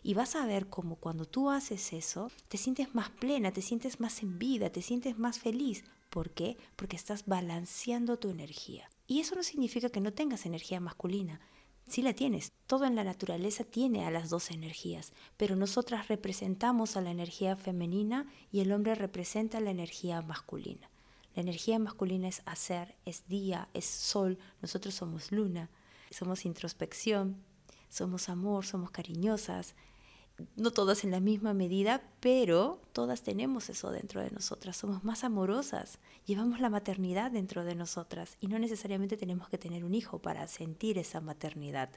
Y 0.03 0.13
vas 0.13 0.35
a 0.35 0.45
ver 0.45 0.67
cómo 0.67 0.95
cuando 0.95 1.25
tú 1.25 1.49
haces 1.49 1.93
eso, 1.93 2.31
te 2.47 2.57
sientes 2.57 2.95
más 2.95 3.09
plena, 3.09 3.51
te 3.51 3.61
sientes 3.61 3.99
más 3.99 4.23
en 4.23 4.39
vida, 4.39 4.69
te 4.69 4.81
sientes 4.81 5.17
más 5.17 5.39
feliz. 5.39 5.83
¿Por 6.09 6.31
qué? 6.31 6.57
Porque 6.75 6.95
estás 6.95 7.25
balanceando 7.25 8.17
tu 8.17 8.29
energía. 8.29 8.89
Y 9.07 9.19
eso 9.19 9.35
no 9.35 9.43
significa 9.43 9.89
que 9.89 10.01
no 10.01 10.13
tengas 10.13 10.45
energía 10.45 10.79
masculina. 10.79 11.39
Sí 11.87 12.01
la 12.01 12.13
tienes. 12.13 12.51
Todo 12.67 12.85
en 12.85 12.95
la 12.95 13.03
naturaleza 13.03 13.63
tiene 13.63 14.05
a 14.05 14.11
las 14.11 14.29
dos 14.29 14.51
energías, 14.51 15.11
pero 15.35 15.55
nosotras 15.55 16.07
representamos 16.07 16.95
a 16.95 17.01
la 17.01 17.11
energía 17.11 17.55
femenina 17.57 18.27
y 18.51 18.61
el 18.61 18.71
hombre 18.71 18.95
representa 18.95 19.59
la 19.59 19.71
energía 19.71 20.21
masculina. 20.21 20.89
La 21.35 21.41
energía 21.41 21.79
masculina 21.79 22.27
es 22.27 22.41
hacer, 22.45 22.95
es 23.05 23.27
día, 23.27 23.69
es 23.73 23.85
sol, 23.85 24.37
nosotros 24.61 24.95
somos 24.95 25.31
luna, 25.31 25.69
somos 26.09 26.45
introspección, 26.45 27.43
somos 27.91 28.29
amor, 28.29 28.65
somos 28.65 28.89
cariñosas, 28.89 29.75
no 30.55 30.71
todas 30.71 31.03
en 31.03 31.11
la 31.11 31.19
misma 31.19 31.53
medida, 31.53 32.01
pero 32.19 32.81
todas 32.93 33.21
tenemos 33.21 33.69
eso 33.69 33.91
dentro 33.91 34.21
de 34.21 34.31
nosotras, 34.31 34.77
somos 34.77 35.03
más 35.03 35.23
amorosas, 35.23 35.99
llevamos 36.25 36.61
la 36.61 36.69
maternidad 36.69 37.31
dentro 37.31 37.63
de 37.63 37.75
nosotras 37.75 38.37
y 38.39 38.47
no 38.47 38.57
necesariamente 38.57 39.17
tenemos 39.17 39.49
que 39.49 39.57
tener 39.57 39.83
un 39.83 39.93
hijo 39.93 40.19
para 40.19 40.47
sentir 40.47 40.97
esa 40.97 41.21
maternidad. 41.21 41.89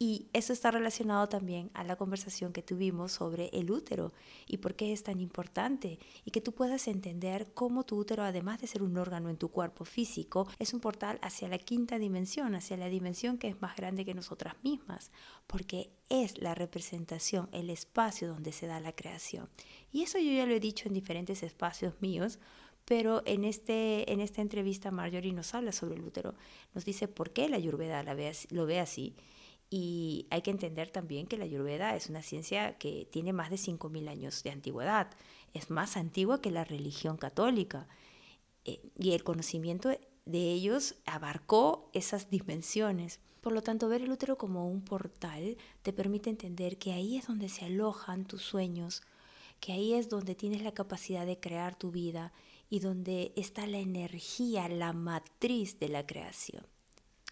Y 0.00 0.28
eso 0.32 0.52
está 0.52 0.70
relacionado 0.70 1.28
también 1.28 1.70
a 1.74 1.82
la 1.82 1.96
conversación 1.96 2.52
que 2.52 2.62
tuvimos 2.62 3.10
sobre 3.10 3.48
el 3.52 3.72
útero 3.72 4.12
y 4.46 4.58
por 4.58 4.76
qué 4.76 4.92
es 4.92 5.02
tan 5.02 5.20
importante. 5.20 5.98
Y 6.24 6.30
que 6.30 6.40
tú 6.40 6.52
puedas 6.52 6.86
entender 6.86 7.50
cómo 7.52 7.84
tu 7.84 7.96
útero, 7.96 8.22
además 8.22 8.60
de 8.60 8.68
ser 8.68 8.84
un 8.84 8.96
órgano 8.96 9.28
en 9.28 9.36
tu 9.36 9.48
cuerpo 9.48 9.84
físico, 9.84 10.46
es 10.60 10.72
un 10.72 10.78
portal 10.78 11.18
hacia 11.20 11.48
la 11.48 11.58
quinta 11.58 11.98
dimensión, 11.98 12.54
hacia 12.54 12.76
la 12.76 12.88
dimensión 12.88 13.38
que 13.38 13.48
es 13.48 13.60
más 13.60 13.74
grande 13.74 14.04
que 14.04 14.14
nosotras 14.14 14.54
mismas, 14.62 15.10
porque 15.48 15.90
es 16.08 16.38
la 16.38 16.54
representación, 16.54 17.48
el 17.50 17.68
espacio 17.68 18.28
donde 18.28 18.52
se 18.52 18.68
da 18.68 18.78
la 18.78 18.94
creación. 18.94 19.48
Y 19.90 20.02
eso 20.02 20.18
yo 20.18 20.30
ya 20.30 20.46
lo 20.46 20.54
he 20.54 20.60
dicho 20.60 20.86
en 20.86 20.94
diferentes 20.94 21.42
espacios 21.42 21.94
míos, 22.00 22.38
pero 22.84 23.22
en, 23.26 23.44
este, 23.44 24.12
en 24.12 24.20
esta 24.20 24.42
entrevista 24.42 24.92
Marjorie 24.92 25.32
nos 25.32 25.54
habla 25.54 25.72
sobre 25.72 25.96
el 25.96 26.04
útero, 26.04 26.36
nos 26.72 26.84
dice 26.84 27.08
por 27.08 27.32
qué 27.32 27.48
la 27.48 27.56
Ayurveda 27.56 28.04
lo 28.50 28.64
ve 28.64 28.78
así 28.78 29.16
y 29.70 30.26
hay 30.30 30.42
que 30.42 30.50
entender 30.50 30.90
también 30.90 31.26
que 31.26 31.36
la 31.36 31.44
Ayurveda 31.44 31.94
es 31.94 32.08
una 32.08 32.22
ciencia 32.22 32.78
que 32.78 33.06
tiene 33.10 33.32
más 33.32 33.50
de 33.50 33.56
5.000 33.56 34.08
años 34.08 34.42
de 34.42 34.50
antigüedad. 34.50 35.10
Es 35.52 35.70
más 35.70 35.96
antigua 35.96 36.40
que 36.40 36.50
la 36.50 36.64
religión 36.64 37.18
católica. 37.18 37.86
Eh, 38.64 38.80
y 38.98 39.12
el 39.12 39.24
conocimiento 39.24 39.90
de 40.24 40.52
ellos 40.52 40.94
abarcó 41.04 41.90
esas 41.92 42.30
dimensiones. 42.30 43.20
Por 43.42 43.52
lo 43.52 43.62
tanto, 43.62 43.88
ver 43.88 44.02
el 44.02 44.10
útero 44.10 44.38
como 44.38 44.68
un 44.68 44.82
portal 44.82 45.58
te 45.82 45.92
permite 45.92 46.30
entender 46.30 46.78
que 46.78 46.92
ahí 46.92 47.16
es 47.16 47.26
donde 47.26 47.48
se 47.50 47.66
alojan 47.66 48.24
tus 48.24 48.42
sueños, 48.42 49.02
que 49.60 49.72
ahí 49.72 49.92
es 49.92 50.08
donde 50.08 50.34
tienes 50.34 50.62
la 50.62 50.72
capacidad 50.72 51.26
de 51.26 51.40
crear 51.40 51.76
tu 51.76 51.90
vida 51.90 52.32
y 52.70 52.80
donde 52.80 53.32
está 53.36 53.66
la 53.66 53.78
energía, 53.78 54.68
la 54.68 54.92
matriz 54.92 55.78
de 55.78 55.88
la 55.88 56.06
creación. 56.06 56.66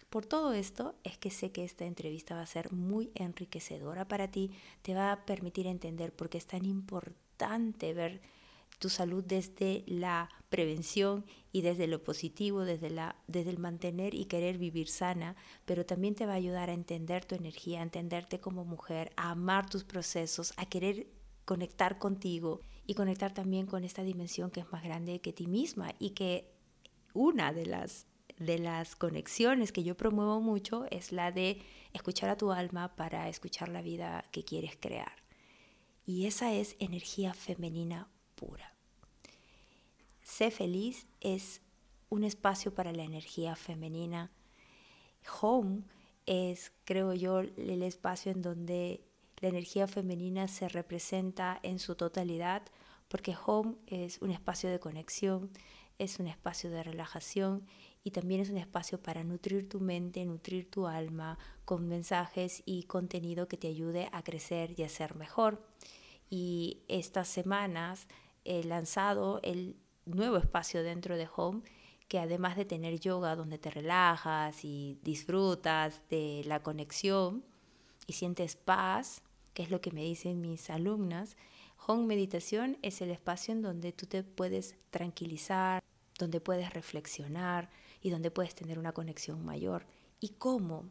Por 0.09 0.25
todo 0.25 0.53
esto 0.53 0.95
es 1.03 1.17
que 1.17 1.29
sé 1.29 1.51
que 1.51 1.65
esta 1.65 1.85
entrevista 1.85 2.35
va 2.35 2.41
a 2.41 2.45
ser 2.45 2.71
muy 2.71 3.11
enriquecedora 3.13 4.07
para 4.07 4.31
ti, 4.31 4.51
te 4.81 4.93
va 4.93 5.11
a 5.11 5.25
permitir 5.25 5.67
entender 5.67 6.13
por 6.13 6.29
qué 6.29 6.37
es 6.37 6.47
tan 6.47 6.65
importante 6.65 7.93
ver 7.93 8.21
tu 8.79 8.89
salud 8.89 9.23
desde 9.23 9.83
la 9.87 10.29
prevención 10.49 11.25
y 11.51 11.61
desde 11.61 11.87
lo 11.87 12.03
positivo, 12.03 12.63
desde, 12.63 12.89
la, 12.89 13.15
desde 13.27 13.49
el 13.49 13.57
mantener 13.57 14.13
y 14.13 14.25
querer 14.25 14.57
vivir 14.57 14.87
sana, 14.87 15.35
pero 15.65 15.85
también 15.85 16.15
te 16.15 16.25
va 16.25 16.33
a 16.33 16.37
ayudar 16.37 16.69
a 16.69 16.73
entender 16.73 17.25
tu 17.25 17.35
energía, 17.35 17.79
a 17.79 17.83
entenderte 17.83 18.39
como 18.39 18.63
mujer, 18.63 19.11
a 19.17 19.31
amar 19.31 19.69
tus 19.69 19.83
procesos, 19.83 20.53
a 20.57 20.65
querer 20.67 21.07
conectar 21.43 21.97
contigo 21.97 22.61
y 22.85 22.93
conectar 22.93 23.33
también 23.33 23.65
con 23.65 23.83
esta 23.83 24.03
dimensión 24.03 24.51
que 24.51 24.61
es 24.61 24.71
más 24.71 24.83
grande 24.83 25.19
que 25.19 25.33
ti 25.33 25.47
misma 25.47 25.93
y 25.99 26.11
que 26.11 26.49
una 27.13 27.51
de 27.51 27.65
las 27.65 28.05
de 28.37 28.59
las 28.59 28.95
conexiones 28.95 29.71
que 29.71 29.83
yo 29.83 29.97
promuevo 29.97 30.41
mucho 30.41 30.85
es 30.91 31.11
la 31.11 31.31
de 31.31 31.61
escuchar 31.93 32.29
a 32.29 32.37
tu 32.37 32.51
alma 32.51 32.95
para 32.95 33.29
escuchar 33.29 33.69
la 33.69 33.81
vida 33.81 34.23
que 34.31 34.43
quieres 34.43 34.77
crear. 34.79 35.13
Y 36.05 36.25
esa 36.25 36.53
es 36.53 36.75
energía 36.79 37.33
femenina 37.33 38.07
pura. 38.35 38.73
Sé 40.21 40.51
feliz 40.51 41.07
es 41.19 41.61
un 42.09 42.23
espacio 42.23 42.73
para 42.73 42.93
la 42.93 43.03
energía 43.03 43.55
femenina. 43.55 44.31
Home 45.41 45.83
es, 46.25 46.71
creo 46.85 47.13
yo, 47.13 47.39
el 47.39 47.83
espacio 47.83 48.31
en 48.31 48.41
donde 48.41 49.03
la 49.39 49.49
energía 49.49 49.87
femenina 49.87 50.47
se 50.47 50.69
representa 50.69 51.59
en 51.63 51.79
su 51.79 51.95
totalidad, 51.95 52.63
porque 53.07 53.35
home 53.45 53.75
es 53.87 54.21
un 54.21 54.31
espacio 54.31 54.69
de 54.69 54.79
conexión, 54.79 55.51
es 55.97 56.19
un 56.19 56.27
espacio 56.27 56.69
de 56.69 56.83
relajación 56.83 57.65
y 58.07 58.11
también 58.11 58.39
es 58.39 58.49
un 58.49 58.57
espacio 58.57 59.03
para 59.03 59.25
nutrir 59.25 59.67
tu 59.67 59.81
mente, 59.81 60.23
nutrir 60.23 60.71
tu 60.71 60.87
alma 60.87 61.37
con 61.65 61.89
mensajes 61.89 62.63
y 62.65 62.83
contenido 62.83 63.49
que 63.49 63.57
te 63.57 63.67
ayude 63.67 64.07
a 64.13 64.23
crecer 64.23 64.73
y 64.79 64.83
a 64.83 64.87
ser 64.87 65.15
mejor. 65.15 65.61
Y 66.29 66.77
estas 66.87 67.27
semanas 67.27 68.07
he 68.45 68.63
lanzado 68.63 69.41
el 69.43 69.75
nuevo 70.05 70.37
espacio 70.37 70.83
dentro 70.83 71.17
de 71.17 71.27
Home 71.35 71.63
que 72.07 72.17
además 72.17 72.55
de 72.55 72.63
tener 72.63 72.97
yoga 72.97 73.35
donde 73.35 73.57
te 73.57 73.71
relajas 73.71 74.63
y 74.63 74.97
disfrutas 75.03 76.01
de 76.09 76.43
la 76.45 76.63
conexión 76.63 77.43
y 78.07 78.13
sientes 78.13 78.55
paz, 78.55 79.21
que 79.53 79.63
es 79.63 79.69
lo 79.69 79.81
que 79.81 79.91
me 79.91 80.03
dicen 80.03 80.39
mis 80.39 80.69
alumnas, 80.69 81.35
Home 81.85 82.05
Meditación 82.05 82.77
es 82.83 83.01
el 83.01 83.11
espacio 83.11 83.51
en 83.51 83.63
donde 83.63 83.91
tú 83.91 84.05
te 84.05 84.23
puedes 84.23 84.77
tranquilizar, 84.91 85.83
donde 86.17 86.39
puedes 86.39 86.73
reflexionar, 86.73 87.69
y 88.01 88.09
donde 88.09 88.31
puedes 88.31 88.55
tener 88.55 88.79
una 88.79 88.93
conexión 88.93 89.43
mayor. 89.45 89.85
¿Y 90.19 90.29
cómo? 90.29 90.89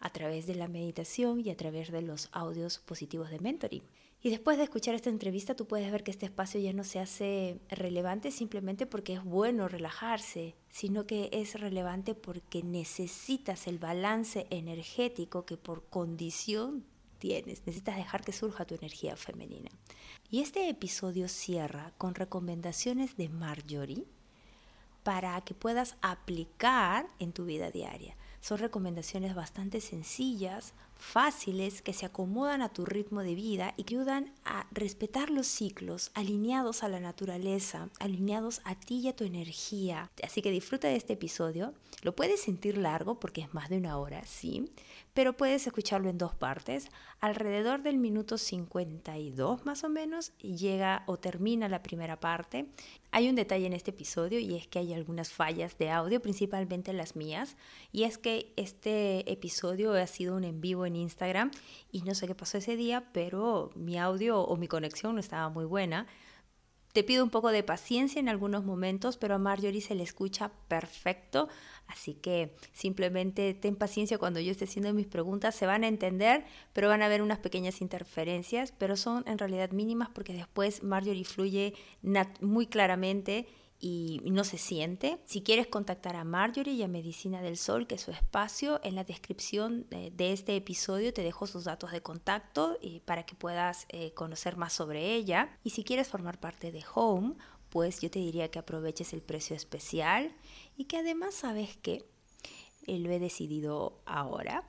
A 0.00 0.10
través 0.10 0.46
de 0.46 0.54
la 0.54 0.68
meditación 0.68 1.40
y 1.40 1.50
a 1.50 1.56
través 1.56 1.90
de 1.90 2.02
los 2.02 2.28
audios 2.32 2.78
positivos 2.78 3.30
de 3.30 3.38
mentoring. 3.40 3.82
Y 4.24 4.30
después 4.30 4.56
de 4.56 4.64
escuchar 4.64 4.94
esta 4.94 5.10
entrevista, 5.10 5.54
tú 5.54 5.66
puedes 5.66 5.92
ver 5.92 6.02
que 6.02 6.10
este 6.10 6.24
espacio 6.24 6.58
ya 6.58 6.72
no 6.72 6.82
se 6.82 6.98
hace 6.98 7.60
relevante 7.68 8.30
simplemente 8.30 8.86
porque 8.86 9.12
es 9.12 9.22
bueno 9.22 9.68
relajarse, 9.68 10.54
sino 10.70 11.06
que 11.06 11.28
es 11.30 11.60
relevante 11.60 12.14
porque 12.14 12.62
necesitas 12.62 13.66
el 13.66 13.78
balance 13.78 14.46
energético 14.48 15.44
que 15.44 15.58
por 15.58 15.84
condición 15.90 16.86
tienes. 17.18 17.66
Necesitas 17.66 17.96
dejar 17.96 18.24
que 18.24 18.32
surja 18.32 18.64
tu 18.64 18.74
energía 18.74 19.14
femenina. 19.16 19.70
Y 20.30 20.40
este 20.40 20.70
episodio 20.70 21.28
cierra 21.28 21.92
con 21.98 22.14
recomendaciones 22.14 23.18
de 23.18 23.28
Marjorie 23.28 24.06
para 25.04 25.40
que 25.42 25.54
puedas 25.54 25.96
aplicar 26.02 27.06
en 27.20 27.32
tu 27.32 27.44
vida 27.44 27.70
diaria. 27.70 28.16
Son 28.40 28.58
recomendaciones 28.58 29.34
bastante 29.34 29.80
sencillas, 29.80 30.74
fáciles, 30.96 31.80
que 31.80 31.92
se 31.92 32.04
acomodan 32.04 32.60
a 32.60 32.70
tu 32.70 32.84
ritmo 32.84 33.22
de 33.22 33.34
vida 33.34 33.72
y 33.76 33.84
que 33.84 33.94
ayudan 33.94 34.32
a 34.44 34.66
respetar 34.70 35.30
los 35.30 35.46
ciclos 35.46 36.10
alineados 36.14 36.82
a 36.82 36.88
la 36.88 37.00
naturaleza, 37.00 37.88
alineados 38.00 38.60
a 38.64 38.74
ti 38.74 38.96
y 38.96 39.08
a 39.08 39.16
tu 39.16 39.24
energía. 39.24 40.10
Así 40.22 40.42
que 40.42 40.50
disfruta 40.50 40.88
de 40.88 40.96
este 40.96 41.14
episodio. 41.14 41.72
Lo 42.02 42.14
puedes 42.14 42.42
sentir 42.42 42.76
largo 42.76 43.18
porque 43.18 43.40
es 43.40 43.54
más 43.54 43.70
de 43.70 43.78
una 43.78 43.96
hora, 43.96 44.24
sí, 44.26 44.70
pero 45.14 45.36
puedes 45.36 45.66
escucharlo 45.66 46.10
en 46.10 46.18
dos 46.18 46.34
partes. 46.34 46.88
Alrededor 47.20 47.82
del 47.82 47.98
minuto 47.98 48.36
52 48.36 49.64
más 49.64 49.84
o 49.84 49.88
menos 49.88 50.36
llega 50.38 51.04
o 51.06 51.16
termina 51.16 51.68
la 51.68 51.82
primera 51.82 52.20
parte 52.20 52.66
hay 53.14 53.28
un 53.28 53.36
detalle 53.36 53.66
en 53.66 53.74
este 53.74 53.92
episodio 53.92 54.40
y 54.40 54.56
es 54.56 54.66
que 54.66 54.80
hay 54.80 54.92
algunas 54.92 55.30
fallas 55.30 55.78
de 55.78 55.88
audio, 55.88 56.20
principalmente 56.20 56.92
las 56.92 57.14
mías, 57.14 57.56
y 57.92 58.02
es 58.02 58.18
que 58.18 58.52
este 58.56 59.30
episodio 59.30 59.92
ha 59.92 60.08
sido 60.08 60.34
un 60.34 60.42
en 60.42 60.60
vivo 60.60 60.84
en 60.84 60.96
Instagram 60.96 61.52
y 61.92 62.02
no 62.02 62.16
sé 62.16 62.26
qué 62.26 62.34
pasó 62.34 62.58
ese 62.58 62.74
día, 62.74 63.04
pero 63.12 63.70
mi 63.76 64.00
audio 64.00 64.40
o 64.40 64.56
mi 64.56 64.66
conexión 64.66 65.14
no 65.14 65.20
estaba 65.20 65.48
muy 65.48 65.64
buena. 65.64 66.08
Te 66.94 67.02
pido 67.02 67.24
un 67.24 67.30
poco 67.30 67.50
de 67.50 67.64
paciencia 67.64 68.20
en 68.20 68.28
algunos 68.28 68.64
momentos, 68.64 69.16
pero 69.16 69.34
a 69.34 69.38
Marjorie 69.38 69.80
se 69.80 69.96
le 69.96 70.04
escucha 70.04 70.52
perfecto, 70.68 71.48
así 71.88 72.14
que 72.14 72.54
simplemente 72.72 73.52
ten 73.52 73.74
paciencia 73.74 74.16
cuando 74.16 74.38
yo 74.38 74.52
esté 74.52 74.66
haciendo 74.66 74.94
mis 74.94 75.08
preguntas, 75.08 75.56
se 75.56 75.66
van 75.66 75.82
a 75.82 75.88
entender, 75.88 76.44
pero 76.72 76.88
van 76.88 77.02
a 77.02 77.06
haber 77.06 77.20
unas 77.20 77.40
pequeñas 77.40 77.80
interferencias, 77.80 78.70
pero 78.78 78.96
son 78.96 79.24
en 79.26 79.38
realidad 79.38 79.72
mínimas 79.72 80.08
porque 80.10 80.34
después 80.34 80.84
Marjorie 80.84 81.24
fluye 81.24 81.74
muy 82.40 82.68
claramente 82.68 83.48
y, 83.80 84.20
no 84.24 84.44
se 84.44 84.58
siente. 84.58 85.18
Si 85.26 85.42
quieres 85.42 85.66
contactar 85.66 86.16
a 86.16 86.24
Marjorie 86.24 86.74
y 86.74 86.82
a 86.82 86.88
Medicina 86.88 87.42
del 87.42 87.56
Sol, 87.56 87.86
que 87.86 87.96
es 87.96 88.00
su 88.00 88.10
espacio, 88.10 88.80
en 88.82 88.94
la 88.94 89.04
descripción 89.04 89.86
de, 89.90 90.32
este 90.32 90.56
episodio 90.56 91.12
te 91.12 91.22
dejo 91.22 91.46
sus 91.46 91.64
datos 91.64 91.92
de 91.92 92.00
contacto 92.00 92.78
y 92.80 93.00
para 93.00 93.24
que 93.24 93.34
puedas 93.34 93.86
eh, 93.90 94.12
conocer 94.14 94.56
más 94.56 94.72
sobre 94.72 95.14
ella. 95.14 95.58
Y 95.62 95.70
si 95.70 95.84
quieres 95.84 96.08
formar 96.08 96.40
parte 96.40 96.72
de 96.72 96.84
Home, 96.94 97.34
pues 97.68 98.00
yo 98.00 98.10
te 98.10 98.18
diría 98.18 98.50
que 98.50 98.58
aproveches 98.58 99.12
el 99.12 99.22
precio 99.22 99.54
especial 99.54 100.34
y 100.76 100.84
que 100.84 100.98
además 100.98 101.34
sabes 101.34 101.76
que 101.76 102.04
eh, 102.86 102.98
lo 102.98 103.10
he 103.10 103.18
decidido 103.18 104.00
ahora. 104.06 104.68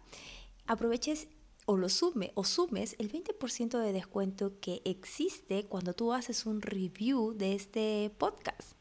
Aproveches 0.68 1.28
o 1.66 1.78
lo 1.78 1.90
sume 1.90 2.32
o 2.36 2.44
sumes 2.44 2.96
el 3.00 3.12
20% 3.12 3.80
de 3.80 3.94
descuento 3.94 4.60
que 4.60 4.82
existe 4.86 5.66
cuando 5.66 5.94
tú 5.94 6.14
haces 6.14 6.46
un 6.46 6.62
review 6.62 7.34
de 7.34 7.56
este 7.56 8.12
podcast. 8.18 8.75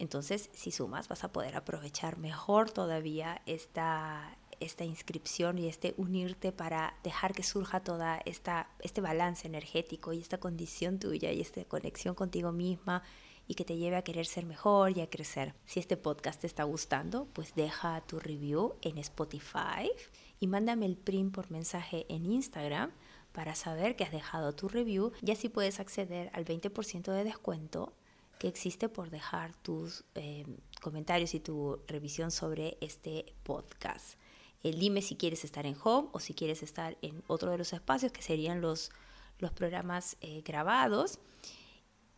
Entonces, 0.00 0.48
si 0.54 0.70
sumas, 0.70 1.08
vas 1.08 1.24
a 1.24 1.32
poder 1.32 1.56
aprovechar 1.56 2.16
mejor 2.16 2.70
todavía 2.70 3.42
esta, 3.44 4.38
esta 4.58 4.82
inscripción 4.82 5.58
y 5.58 5.68
este 5.68 5.92
unirte 5.98 6.52
para 6.52 6.94
dejar 7.04 7.34
que 7.34 7.42
surja 7.42 7.80
toda 7.80 8.18
esta 8.24 8.70
este 8.80 9.02
balance 9.02 9.46
energético 9.46 10.14
y 10.14 10.20
esta 10.20 10.38
condición 10.38 10.98
tuya 10.98 11.32
y 11.32 11.42
esta 11.42 11.62
conexión 11.66 12.14
contigo 12.14 12.50
misma 12.50 13.02
y 13.46 13.56
que 13.56 13.66
te 13.66 13.76
lleve 13.76 13.96
a 13.96 14.02
querer 14.02 14.24
ser 14.24 14.46
mejor 14.46 14.96
y 14.96 15.02
a 15.02 15.10
crecer. 15.10 15.54
Si 15.66 15.80
este 15.80 15.98
podcast 15.98 16.40
te 16.40 16.46
está 16.46 16.64
gustando, 16.64 17.26
pues 17.34 17.54
deja 17.54 18.00
tu 18.06 18.18
review 18.18 18.76
en 18.80 18.96
Spotify 18.96 19.90
y 20.38 20.46
mándame 20.46 20.86
el 20.86 20.96
print 20.96 21.34
por 21.34 21.50
mensaje 21.50 22.06
en 22.08 22.24
Instagram 22.24 22.90
para 23.32 23.54
saber 23.54 23.96
que 23.96 24.04
has 24.04 24.12
dejado 24.12 24.54
tu 24.54 24.66
review 24.66 25.12
y 25.20 25.30
así 25.30 25.50
puedes 25.50 25.78
acceder 25.78 26.30
al 26.32 26.46
20% 26.46 27.12
de 27.12 27.24
descuento 27.24 27.92
que 28.40 28.48
existe 28.48 28.88
por 28.88 29.10
dejar 29.10 29.54
tus 29.56 30.02
eh, 30.14 30.46
comentarios 30.80 31.34
y 31.34 31.40
tu 31.40 31.78
revisión 31.86 32.30
sobre 32.30 32.78
este 32.80 33.34
podcast. 33.42 34.18
Eh, 34.62 34.74
dime 34.74 35.02
si 35.02 35.14
quieres 35.14 35.44
estar 35.44 35.66
en 35.66 35.76
home 35.84 36.08
o 36.12 36.20
si 36.20 36.32
quieres 36.32 36.62
estar 36.62 36.96
en 37.02 37.22
otro 37.26 37.50
de 37.50 37.58
los 37.58 37.74
espacios 37.74 38.12
que 38.12 38.22
serían 38.22 38.62
los, 38.62 38.92
los 39.40 39.52
programas 39.52 40.16
eh, 40.22 40.40
grabados. 40.42 41.18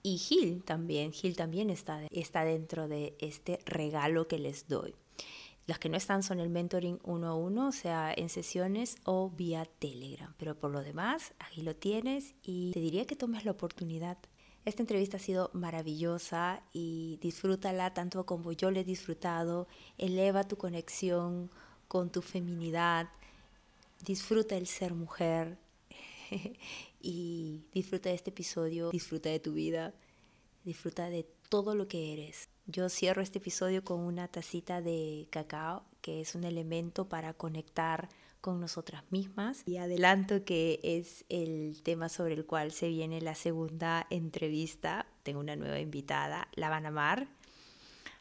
Y 0.04 0.18
Gil 0.18 0.62
también, 0.62 1.12
Gil 1.12 1.34
también 1.34 1.70
está, 1.70 2.06
está 2.12 2.44
dentro 2.44 2.86
de 2.86 3.16
este 3.18 3.58
regalo 3.66 4.28
que 4.28 4.38
les 4.38 4.68
doy. 4.68 4.94
Las 5.66 5.80
que 5.80 5.88
no 5.88 5.96
están 5.96 6.22
son 6.22 6.38
el 6.38 6.50
mentoring 6.50 7.00
uno 7.02 7.26
a 7.26 7.34
uno, 7.34 7.66
o 7.66 7.72
sea, 7.72 8.14
en 8.16 8.28
sesiones 8.28 8.94
o 9.04 9.28
vía 9.30 9.64
Telegram. 9.80 10.32
Pero 10.36 10.56
por 10.56 10.70
lo 10.70 10.82
demás, 10.82 11.34
aquí 11.40 11.62
lo 11.62 11.74
tienes 11.74 12.36
y 12.44 12.70
te 12.70 12.80
diría 12.80 13.06
que 13.06 13.16
tomes 13.16 13.44
la 13.44 13.50
oportunidad. 13.50 14.18
Esta 14.64 14.82
entrevista 14.82 15.16
ha 15.16 15.20
sido 15.20 15.50
maravillosa 15.54 16.62
y 16.72 17.18
disfrútala 17.20 17.94
tanto 17.94 18.24
como 18.24 18.52
yo 18.52 18.70
le 18.70 18.80
he 18.80 18.84
disfrutado. 18.84 19.66
Eleva 19.98 20.44
tu 20.44 20.56
conexión 20.56 21.50
con 21.88 22.10
tu 22.10 22.22
feminidad. 22.22 23.08
Disfruta 24.04 24.56
el 24.56 24.68
ser 24.68 24.94
mujer 24.94 25.58
y 27.00 27.62
disfruta 27.72 28.10
de 28.10 28.14
este 28.14 28.30
episodio, 28.30 28.90
disfruta 28.90 29.30
de 29.30 29.40
tu 29.40 29.52
vida, 29.52 29.94
disfruta 30.64 31.10
de 31.10 31.26
todo 31.48 31.74
lo 31.74 31.88
que 31.88 32.12
eres. 32.12 32.48
Yo 32.66 32.88
cierro 32.88 33.20
este 33.20 33.38
episodio 33.38 33.82
con 33.82 33.98
una 33.98 34.28
tacita 34.28 34.80
de 34.80 35.26
cacao, 35.30 35.84
que 36.00 36.20
es 36.20 36.36
un 36.36 36.44
elemento 36.44 37.08
para 37.08 37.34
conectar 37.34 38.08
con 38.42 38.60
nosotras 38.60 39.04
mismas. 39.10 39.62
Y 39.64 39.78
adelanto 39.78 40.44
que 40.44 40.80
es 40.82 41.24
el 41.30 41.80
tema 41.82 42.10
sobre 42.10 42.34
el 42.34 42.44
cual 42.44 42.72
se 42.72 42.88
viene 42.88 43.22
la 43.22 43.34
segunda 43.34 44.06
entrevista. 44.10 45.06
Tengo 45.22 45.40
una 45.40 45.56
nueva 45.56 45.80
invitada, 45.80 46.48
la 46.54 46.68
van 46.68 46.84
a 46.84 46.88
amar. 46.88 47.28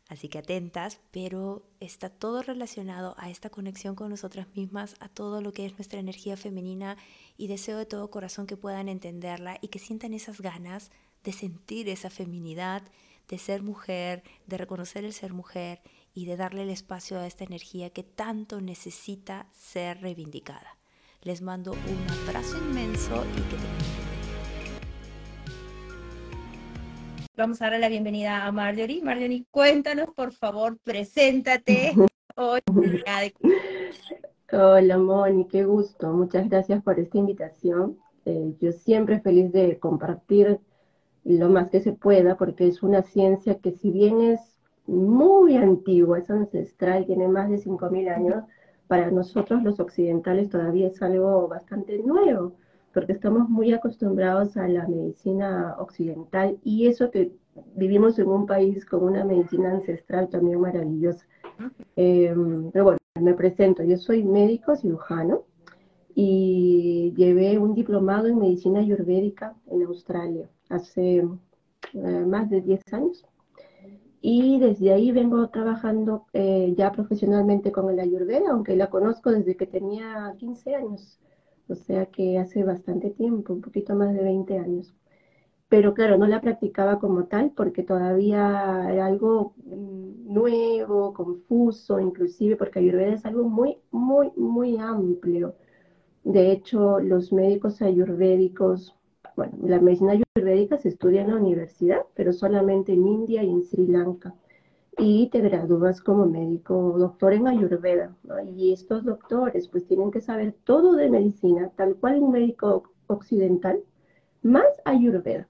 Así 0.07 0.29
que 0.29 0.39
atentas, 0.39 0.99
pero 1.11 1.65
está 1.79 2.09
todo 2.09 2.43
relacionado 2.43 3.15
a 3.17 3.29
esta 3.29 3.49
conexión 3.49 3.95
con 3.95 4.09
nosotras 4.09 4.45
mismas, 4.55 4.95
a 4.99 5.09
todo 5.09 5.41
lo 5.41 5.53
que 5.53 5.65
es 5.65 5.73
nuestra 5.73 5.99
energía 5.99 6.37
femenina 6.37 6.97
y 7.37 7.47
deseo 7.47 7.77
de 7.77 7.85
todo 7.85 8.11
corazón 8.11 8.45
que 8.45 8.57
puedan 8.57 8.89
entenderla 8.89 9.57
y 9.61 9.69
que 9.69 9.79
sientan 9.79 10.13
esas 10.13 10.41
ganas 10.41 10.91
de 11.23 11.31
sentir 11.31 11.87
esa 11.89 12.09
feminidad, 12.09 12.83
de 13.27 13.37
ser 13.37 13.63
mujer, 13.63 14.23
de 14.47 14.57
reconocer 14.57 15.05
el 15.05 15.13
ser 15.13 15.33
mujer 15.33 15.81
y 16.13 16.25
de 16.25 16.37
darle 16.37 16.63
el 16.63 16.69
espacio 16.69 17.19
a 17.19 17.27
esta 17.27 17.43
energía 17.43 17.89
que 17.89 18.03
tanto 18.03 18.61
necesita 18.61 19.47
ser 19.53 20.01
reivindicada. 20.01 20.77
Les 21.21 21.41
mando 21.41 21.71
un 21.71 22.27
abrazo 22.27 22.57
inmenso 22.57 23.23
y 23.37 23.41
que 23.41 23.57
tengan 23.57 24.11
Vamos 27.37 27.61
a 27.61 27.65
darle 27.65 27.79
la 27.79 27.89
bienvenida 27.89 28.45
a 28.45 28.51
Marjorie. 28.51 29.01
Marjorie, 29.01 29.45
cuéntanos, 29.49 30.11
por 30.13 30.33
favor, 30.33 30.77
preséntate 30.83 31.93
hoy. 32.35 32.59
Hola, 34.51 34.97
Moni, 34.97 35.47
qué 35.47 35.63
gusto. 35.63 36.11
Muchas 36.11 36.49
gracias 36.49 36.83
por 36.83 36.99
esta 36.99 37.17
invitación. 37.17 37.97
Eh, 38.25 38.53
yo 38.59 38.73
siempre 38.73 39.21
feliz 39.21 39.51
de 39.53 39.79
compartir 39.79 40.59
lo 41.23 41.49
más 41.49 41.69
que 41.69 41.79
se 41.79 41.93
pueda, 41.93 42.35
porque 42.35 42.67
es 42.67 42.83
una 42.83 43.01
ciencia 43.01 43.59
que 43.59 43.71
si 43.71 43.91
bien 43.91 44.21
es 44.21 44.50
muy 44.91 45.55
antigua, 45.55 46.19
es 46.19 46.29
ancestral, 46.29 47.05
tiene 47.05 47.27
más 47.27 47.49
de 47.49 47.57
5.000 47.57 48.09
años, 48.13 48.43
para 48.87 49.09
nosotros 49.09 49.63
los 49.63 49.79
occidentales 49.79 50.49
todavía 50.49 50.87
es 50.87 51.01
algo 51.01 51.47
bastante 51.47 51.97
nuevo 51.99 52.53
porque 52.93 53.13
estamos 53.13 53.49
muy 53.49 53.73
acostumbrados 53.73 54.57
a 54.57 54.67
la 54.67 54.87
medicina 54.87 55.75
occidental 55.79 56.57
y 56.63 56.87
eso 56.87 57.09
que 57.09 57.31
vivimos 57.75 58.19
en 58.19 58.27
un 58.27 58.45
país 58.45 58.85
con 58.85 59.03
una 59.03 59.23
medicina 59.23 59.71
ancestral 59.71 60.29
también 60.29 60.59
maravillosa. 60.59 61.25
Em, 61.95 62.71
pero 62.71 62.85
bueno, 62.85 62.99
me 63.19 63.33
presento, 63.33 63.83
yo 63.83 63.97
soy 63.97 64.23
médico 64.23 64.75
cirujano 64.75 65.43
y 66.15 67.13
llevé 67.15 67.57
un 67.57 67.73
diplomado 67.73 68.27
en 68.27 68.39
medicina 68.39 68.79
ayurvédica 68.81 69.55
en 69.67 69.83
Australia 69.83 70.49
hace 70.69 71.25
eh, 71.93 72.25
más 72.25 72.49
de 72.49 72.61
10 72.61 72.93
años. 72.93 73.25
Y 74.21 74.59
desde 74.59 74.93
ahí 74.93 75.11
vengo 75.11 75.49
trabajando 75.49 76.25
eh, 76.33 76.73
ya 76.77 76.91
profesionalmente 76.91 77.71
con 77.71 77.89
el 77.89 77.99
ayurveda, 77.99 78.51
aunque 78.51 78.75
la 78.75 78.89
conozco 78.89 79.31
desde 79.31 79.55
que 79.57 79.65
tenía 79.67 80.33
15 80.37 80.75
años 80.75 81.19
o 81.71 81.75
sea 81.75 82.05
que 82.07 82.37
hace 82.37 82.63
bastante 82.63 83.09
tiempo, 83.11 83.53
un 83.53 83.61
poquito 83.61 83.95
más 83.95 84.13
de 84.13 84.23
20 84.23 84.57
años. 84.57 84.93
Pero 85.69 85.93
claro, 85.93 86.17
no 86.17 86.27
la 86.27 86.41
practicaba 86.41 86.99
como 86.99 87.25
tal 87.25 87.51
porque 87.51 87.83
todavía 87.83 88.87
era 88.91 89.05
algo 89.07 89.53
mm, 89.65 90.33
nuevo, 90.33 91.13
confuso, 91.13 91.99
inclusive 91.99 92.57
porque 92.57 92.79
Ayurveda 92.79 93.13
es 93.13 93.25
algo 93.25 93.45
muy, 93.45 93.77
muy, 93.91 94.31
muy 94.37 94.77
amplio. 94.77 95.55
De 96.23 96.51
hecho, 96.51 96.99
los 96.99 97.31
médicos 97.33 97.81
ayurvédicos, 97.81 98.95
bueno, 99.41 99.57
la 99.67 99.79
medicina 99.79 100.13
ayurvédica 100.13 100.77
se 100.77 100.89
estudia 100.89 101.21
en 101.21 101.29
la 101.29 101.37
universidad, 101.37 102.01
pero 102.13 102.31
solamente 102.31 102.93
en 102.93 103.07
India 103.07 103.43
y 103.43 103.49
en 103.49 103.63
Sri 103.63 103.87
Lanka 103.87 104.35
y 104.99 105.29
te 105.29 105.41
gradúas 105.41 105.99
como 105.99 106.27
médico 106.27 106.95
doctor 106.99 107.33
en 107.33 107.47
Ayurveda. 107.47 108.15
Y 108.55 108.71
estos 108.71 109.03
doctores 109.03 109.67
pues 109.67 109.87
tienen 109.87 110.11
que 110.11 110.21
saber 110.21 110.53
todo 110.63 110.93
de 110.93 111.09
medicina, 111.09 111.71
tal 111.75 111.95
cual 111.95 112.21
un 112.21 112.31
médico 112.31 112.83
occidental, 113.07 113.81
más 114.43 114.67
Ayurveda. 114.85 115.47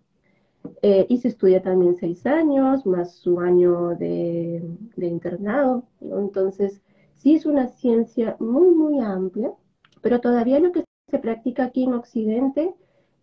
Eh, 0.82 1.06
y 1.10 1.18
se 1.18 1.28
estudia 1.28 1.62
también 1.62 1.98
seis 1.98 2.26
años, 2.26 2.86
más 2.86 3.16
su 3.16 3.42
año 3.42 3.90
de, 3.96 4.64
internado. 4.96 5.84
Entonces, 6.00 6.82
sí 7.18 7.36
es 7.36 7.46
una 7.46 7.68
ciencia 7.68 8.38
muy, 8.40 8.70
muy 8.74 9.00
amplia, 9.00 9.52
pero 10.02 10.22
todavía 10.22 10.62
lo 10.62 10.72
que 10.72 10.86
se 11.10 11.20
practica 11.20 11.66
aquí 11.66 11.84
en 11.84 11.94
Occidente 11.94 12.74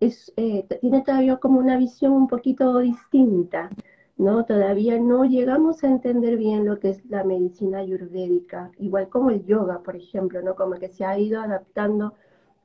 es, 0.01 0.33
eh, 0.37 0.67
tiene 0.81 1.03
todavía 1.03 1.37
como 1.39 1.59
una 1.59 1.77
visión 1.79 2.13
un 2.13 2.29
poquito 2.29 2.79
distinta 2.79 3.71
¿no? 4.19 4.45
Todavía 4.45 4.99
no 4.99 5.25
llegamos 5.25 5.85
a 5.85 5.89
entender 5.89 6.37
bien 6.37 6.67
lo 6.67 6.79
que 6.81 6.91
es 6.91 7.05
la 7.07 7.25
medicina 7.25 7.79
ayurvédica, 7.79 8.73
igual 8.79 9.09
como 9.09 9.31
el 9.31 9.45
yoga, 9.47 9.83
por 9.83 9.97
ejemplo, 9.97 10.43
¿no? 10.43 10.57
Como 10.57 10.75
que 10.75 10.89
se 10.89 11.05
ha 11.05 11.19
ido 11.19 11.41
adaptando 11.41 12.15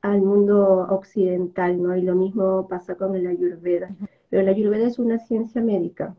al 0.02 0.20
mundo 0.22 0.86
occidental, 0.90 1.80
¿no? 1.82 1.96
Y 1.96 2.02
lo 2.02 2.14
mismo 2.16 2.68
pasa 2.68 2.96
con 2.96 3.14
el 3.14 3.26
ayurveda. 3.26 3.94
Pero 4.30 4.42
la 4.42 4.50
ayurveda 4.50 4.86
es 4.88 4.98
una 4.98 5.18
ciencia 5.18 5.62
médica 5.62 6.16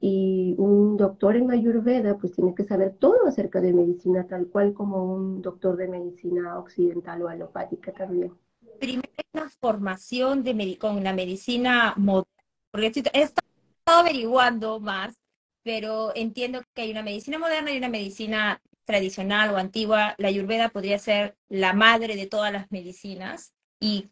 y 0.00 0.54
un 0.58 0.96
doctor 0.96 1.36
en 1.36 1.50
ayurveda 1.50 2.16
pues 2.18 2.32
tiene 2.34 2.54
que 2.54 2.64
saber 2.64 2.94
todo 2.98 3.26
acerca 3.26 3.60
de 3.60 3.72
medicina, 3.72 4.26
tal 4.26 4.46
cual 4.48 4.72
como 4.74 5.04
un 5.14 5.42
doctor 5.42 5.76
de 5.76 5.88
medicina 5.88 6.58
occidental 6.58 7.22
o 7.22 7.28
alopática 7.28 7.92
también. 7.92 8.32
Primero 8.78 9.08
una 9.32 9.50
formación 9.50 10.42
de 10.42 10.78
con 10.78 11.02
la 11.04 11.12
medicina 11.12 11.94
moderna, 11.96 12.44
porque 12.70 12.86
esto 12.86 13.10
estado 13.12 14.00
averiguando 14.00 14.80
más, 14.80 15.18
pero 15.62 16.12
entiendo 16.14 16.62
que 16.74 16.82
hay 16.82 16.90
una 16.90 17.02
medicina 17.02 17.38
moderna 17.38 17.72
y 17.72 17.78
una 17.78 17.88
medicina 17.88 18.60
tradicional 18.84 19.50
o 19.52 19.56
antigua. 19.56 20.14
La 20.18 20.28
ayurveda 20.28 20.70
podría 20.70 20.98
ser 20.98 21.36
la 21.48 21.72
madre 21.72 22.16
de 22.16 22.26
todas 22.26 22.52
las 22.52 22.70
medicinas 22.70 23.52
y, 23.80 24.08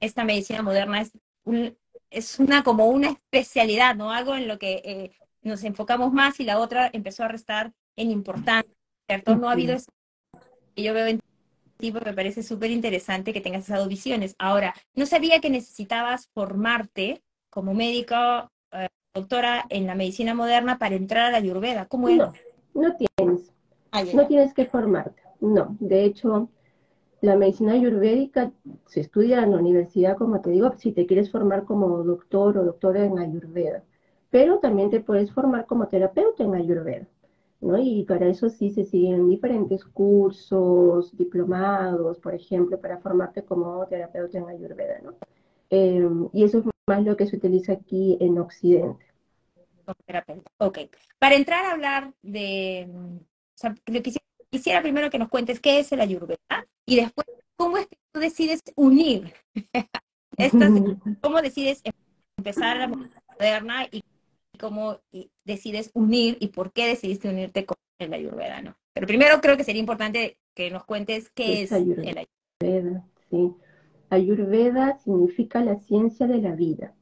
esta 0.00 0.22
medicina 0.22 0.62
moderna 0.62 1.00
es, 1.00 1.10
es 2.10 2.38
una 2.38 2.62
como 2.62 2.86
una 2.86 3.10
especialidad, 3.10 3.96
¿no? 3.96 4.12
Algo 4.12 4.36
en 4.36 4.46
lo 4.46 4.56
que 4.56 4.80
eh, 4.84 5.16
nos 5.42 5.64
enfocamos 5.64 6.12
más 6.12 6.38
y 6.38 6.44
la 6.44 6.60
otra 6.60 6.88
empezó 6.92 7.24
a 7.24 7.28
restar 7.28 7.72
en 7.96 8.12
importancia, 8.12 8.72
¿cierto? 9.08 9.34
No 9.34 9.48
ha 9.48 9.52
habido 9.52 9.74
eso 9.74 9.90
que 10.76 10.84
yo 10.84 10.94
veo 10.94 11.08
en 11.08 11.20
tipo 11.78 11.98
me 12.04 12.12
parece 12.12 12.42
súper 12.42 12.70
interesante 12.70 13.32
que 13.32 13.40
tengas 13.40 13.64
esas 13.64 13.78
dos 13.78 13.88
visiones. 13.88 14.34
Ahora, 14.38 14.74
no 14.94 15.06
sabía 15.06 15.40
que 15.40 15.50
necesitabas 15.50 16.28
formarte 16.34 17.22
como 17.50 17.72
médico 17.72 18.50
doctora 19.14 19.64
en 19.68 19.86
la 19.86 19.94
medicina 19.94 20.34
moderna 20.34 20.78
para 20.78 20.94
entrar 20.94 21.26
a 21.26 21.30
la 21.30 21.38
Ayurveda? 21.38 21.86
¿Cómo 21.86 22.08
es? 22.08 22.16
No, 22.16 22.32
no 22.74 22.94
tienes. 22.96 23.52
Ah, 23.92 24.02
no 24.14 24.26
tienes 24.26 24.54
que 24.54 24.66
formarte. 24.66 25.22
No, 25.40 25.76
de 25.80 26.04
hecho, 26.04 26.48
la 27.20 27.36
medicina 27.36 27.72
ayurvédica 27.72 28.52
se 28.86 29.00
estudia 29.00 29.42
en 29.42 29.52
la 29.52 29.58
universidad, 29.58 30.16
como 30.16 30.40
te 30.40 30.50
digo, 30.50 30.72
si 30.76 30.92
te 30.92 31.06
quieres 31.06 31.30
formar 31.30 31.64
como 31.64 32.02
doctor 32.04 32.58
o 32.58 32.64
doctora 32.64 33.04
en 33.04 33.18
ayurveda. 33.18 33.82
pero 34.30 34.58
también 34.58 34.90
te 34.90 35.00
puedes 35.00 35.32
formar 35.32 35.66
como 35.66 35.88
terapeuta 35.88 36.44
en 36.44 36.54
Ayurveda. 36.54 37.06
¿No? 37.60 37.78
Y 37.78 38.04
para 38.04 38.28
eso 38.28 38.48
sí 38.48 38.70
se 38.70 38.84
siguen 38.84 39.28
diferentes 39.28 39.84
cursos, 39.84 41.16
diplomados, 41.16 42.18
por 42.18 42.34
ejemplo, 42.34 42.80
para 42.80 42.98
formarte 42.98 43.42
como 43.42 43.86
terapeuta 43.86 44.38
en 44.38 44.48
Ayurveda, 44.48 45.00
¿no? 45.02 45.14
Em, 45.70 46.28
y 46.32 46.44
eso 46.44 46.58
es 46.58 46.64
más 46.86 47.04
lo 47.04 47.16
que 47.16 47.26
se 47.26 47.36
utiliza 47.36 47.72
aquí 47.72 48.16
en 48.20 48.38
Occidente. 48.38 49.04
Ok. 50.58 50.78
Para 51.18 51.34
entrar 51.34 51.64
a 51.64 51.72
hablar 51.72 52.12
de, 52.22 52.88
o 52.90 53.20
sea, 53.54 53.74
quisiera, 53.84 54.24
quisiera, 54.50 54.82
primero 54.82 55.10
que 55.10 55.18
nos 55.18 55.28
cuentes 55.28 55.60
qué 55.60 55.78
es 55.78 55.90
el 55.92 56.00
Ayurveda 56.00 56.38
y 56.86 56.96
después 56.96 57.26
cómo 57.56 57.76
es 57.76 57.86
que 57.86 57.98
tú 58.12 58.20
decides 58.20 58.62
unir 58.76 59.34
estas, 60.36 60.70
cómo 61.20 61.42
decides 61.42 61.82
empezar 62.36 62.76
la 62.76 62.88
moderna 62.88 63.86
y 63.90 64.02
cómo 64.58 65.00
decides 65.44 65.90
unir 65.94 66.36
y 66.40 66.48
por 66.48 66.72
qué 66.72 66.86
decidiste 66.86 67.28
unirte 67.28 67.64
con 67.64 67.76
el 67.98 68.12
Ayurveda, 68.12 68.62
¿no? 68.62 68.76
Pero 68.92 69.06
primero 69.06 69.40
creo 69.40 69.56
que 69.56 69.64
sería 69.64 69.80
importante 69.80 70.38
que 70.54 70.70
nos 70.70 70.84
cuentes 70.84 71.30
qué 71.30 71.62
es, 71.62 71.72
el 71.72 71.82
Ayurveda. 71.82 72.26
Sí. 73.30 73.52
Ayurveda 74.10 74.98
significa 74.98 75.62
la 75.62 75.76
ciencia 75.76 76.26
de 76.26 76.38
la 76.38 76.54
vida. 76.54 76.94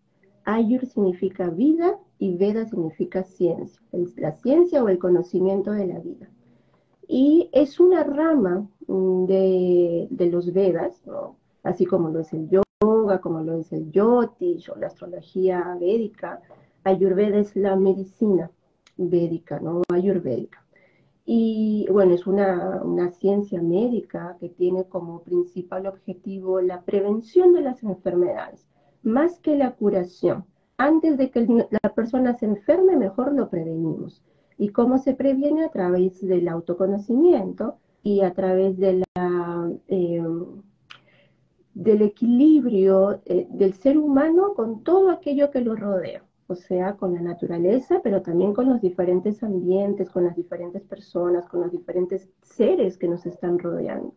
Ayur 0.44 0.86
significa 0.86 1.50
vida 1.50 1.98
y 2.18 2.36
Veda 2.36 2.66
significa 2.66 3.24
ciencia, 3.24 3.80
la 4.16 4.32
ciencia 4.32 4.82
o 4.82 4.88
el 4.88 4.98
conocimiento 4.98 5.72
de 5.72 5.86
la 5.86 5.98
vida. 5.98 6.28
Y 7.08 7.50
es 7.52 7.80
una 7.80 8.04
rama 8.04 8.68
mm, 8.86 9.26
de, 9.26 10.06
de 10.10 10.26
los 10.26 10.52
Vedas, 10.52 11.02
¿no? 11.04 11.36
así 11.62 11.84
como 11.84 12.10
lo 12.10 12.20
es 12.20 12.32
el 12.32 12.48
yoga, 12.48 13.20
como 13.20 13.40
lo 13.40 13.58
es 13.58 13.72
el 13.72 13.90
yotish 13.90 14.70
o 14.70 14.76
la 14.76 14.86
astrología 14.86 15.76
védica, 15.80 16.40
Ayurveda 16.86 17.38
es 17.38 17.56
la 17.56 17.74
medicina 17.74 18.48
védica, 18.96 19.58
¿no? 19.58 19.82
Ayurvédica. 19.92 20.64
Y 21.24 21.88
bueno, 21.90 22.14
es 22.14 22.28
una, 22.28 22.80
una, 22.84 23.10
ciencia 23.10 23.60
médica 23.60 24.36
que 24.38 24.50
tiene 24.50 24.84
como 24.84 25.22
principal 25.22 25.88
objetivo 25.88 26.60
la 26.60 26.82
prevención 26.82 27.52
de 27.54 27.62
las 27.62 27.82
enfermedades, 27.82 28.68
más 29.02 29.40
que 29.40 29.56
la 29.56 29.72
curación. 29.72 30.44
Antes 30.78 31.18
de 31.18 31.32
que 31.32 31.66
la 31.70 31.92
persona 31.92 32.34
se 32.34 32.46
enferme, 32.46 32.96
mejor 32.96 33.32
lo 33.32 33.50
prevenimos. 33.50 34.22
¿Y 34.56 34.68
cómo 34.68 34.98
se 34.98 35.14
previene? 35.14 35.64
A 35.64 35.70
través 35.70 36.20
del 36.24 36.46
autoconocimiento 36.46 37.78
y 38.04 38.20
a 38.20 38.32
través 38.32 38.78
de 38.78 39.02
la, 39.16 39.72
eh, 39.88 40.22
del 41.74 42.02
equilibrio 42.02 43.20
eh, 43.24 43.48
del 43.50 43.74
ser 43.74 43.98
humano 43.98 44.54
con 44.54 44.84
todo 44.84 45.10
aquello 45.10 45.50
que 45.50 45.62
lo 45.62 45.74
rodea 45.74 46.22
o 46.48 46.54
sea, 46.54 46.94
con 46.94 47.14
la 47.14 47.20
naturaleza, 47.20 48.00
pero 48.02 48.22
también 48.22 48.54
con 48.54 48.68
los 48.68 48.80
diferentes 48.80 49.42
ambientes, 49.42 50.10
con 50.10 50.24
las 50.24 50.36
diferentes 50.36 50.82
personas, 50.82 51.46
con 51.46 51.60
los 51.60 51.72
diferentes 51.72 52.28
seres 52.42 52.96
que 52.96 53.08
nos 53.08 53.26
están 53.26 53.58
rodeando. 53.58 54.14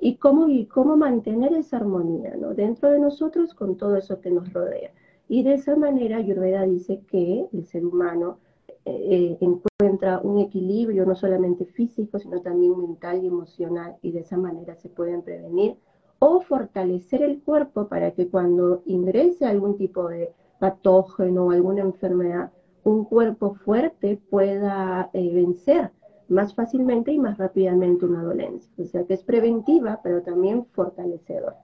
Y 0.00 0.16
cómo, 0.16 0.48
y 0.48 0.66
cómo 0.66 0.96
mantener 0.96 1.52
esa 1.54 1.76
armonía 1.76 2.34
¿no? 2.36 2.54
dentro 2.54 2.90
de 2.90 2.98
nosotros 2.98 3.54
con 3.54 3.76
todo 3.76 3.96
eso 3.96 4.20
que 4.20 4.30
nos 4.30 4.52
rodea. 4.52 4.90
Y 5.28 5.44
de 5.44 5.54
esa 5.54 5.76
manera, 5.76 6.18
Ayurveda 6.18 6.64
dice 6.64 7.00
que 7.08 7.46
el 7.52 7.64
ser 7.64 7.86
humano 7.86 8.38
eh, 8.84 9.38
encuentra 9.40 10.18
un 10.18 10.40
equilibrio 10.40 11.06
no 11.06 11.14
solamente 11.14 11.64
físico, 11.64 12.18
sino 12.18 12.40
también 12.40 12.76
mental 12.76 13.22
y 13.22 13.28
emocional, 13.28 13.96
y 14.02 14.10
de 14.10 14.20
esa 14.20 14.36
manera 14.36 14.74
se 14.74 14.88
pueden 14.88 15.22
prevenir 15.22 15.76
o 16.18 16.40
fortalecer 16.40 17.22
el 17.22 17.40
cuerpo 17.42 17.88
para 17.88 18.12
que 18.12 18.28
cuando 18.28 18.82
ingrese 18.86 19.44
algún 19.44 19.76
tipo 19.76 20.08
de 20.08 20.32
patógeno 20.62 21.46
o 21.46 21.50
alguna 21.50 21.80
enfermedad, 21.80 22.52
un 22.84 23.04
cuerpo 23.04 23.54
fuerte 23.64 24.20
pueda 24.30 25.10
eh, 25.12 25.34
vencer 25.34 25.90
más 26.28 26.54
fácilmente 26.54 27.10
y 27.10 27.18
más 27.18 27.36
rápidamente 27.36 28.06
una 28.06 28.22
dolencia. 28.22 28.70
O 28.78 28.84
sea 28.86 29.02
que 29.04 29.14
es 29.14 29.24
preventiva, 29.24 29.98
pero 30.04 30.22
también 30.22 30.66
fortalecedora. 30.66 31.56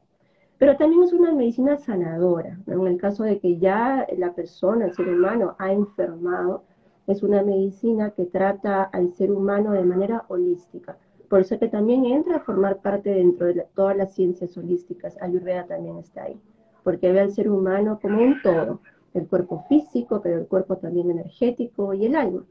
Pero 0.59 0.77
también 0.77 1.05
es 1.05 1.13
una 1.13 1.33
medicina 1.33 1.77
sanadora. 1.77 2.59
En 2.67 2.85
el 2.89 2.97
caso 2.97 3.23
de 3.23 3.39
que 3.39 3.59
ya 3.59 4.05
la 4.17 4.33
persona, 4.33 4.87
el 4.87 4.95
ser 4.95 5.09
humano, 5.09 5.55
ha 5.61 5.73
enfermado, 5.73 6.65
es 7.07 7.23
una 7.23 7.45
medicina 7.45 8.11
que 8.11 8.25
trata 8.25 8.83
al 8.83 9.15
ser 9.15 9.31
humano 9.31 9.71
de 9.71 9.85
manera 9.85 10.25
holística. 10.27 10.99
Por 11.31 11.43
eso 11.43 11.57
que 11.57 11.69
también 11.69 12.05
entra 12.05 12.39
a 12.39 12.41
formar 12.41 12.79
parte 12.79 13.11
dentro 13.11 13.47
de 13.47 13.65
todas 13.77 13.97
las 13.97 14.13
ciencias 14.13 14.57
holísticas. 14.57 15.17
Ayurveda 15.23 15.67
también 15.67 15.99
está 15.99 16.25
ahí 16.25 16.41
porque 16.89 17.13
ve 17.13 17.21
al 17.21 17.33
ser 17.33 17.51
humano 17.51 17.99
como 18.01 18.23
un 18.23 18.41
todo, 18.41 18.81
el 19.13 19.29
cuerpo 19.29 19.67
físico, 19.69 20.23
pero 20.23 20.39
el 20.39 20.47
cuerpo 20.47 20.79
también 20.79 21.11
energético 21.11 21.93
y 21.93 22.07
el 22.07 22.17
alma, 22.17 22.47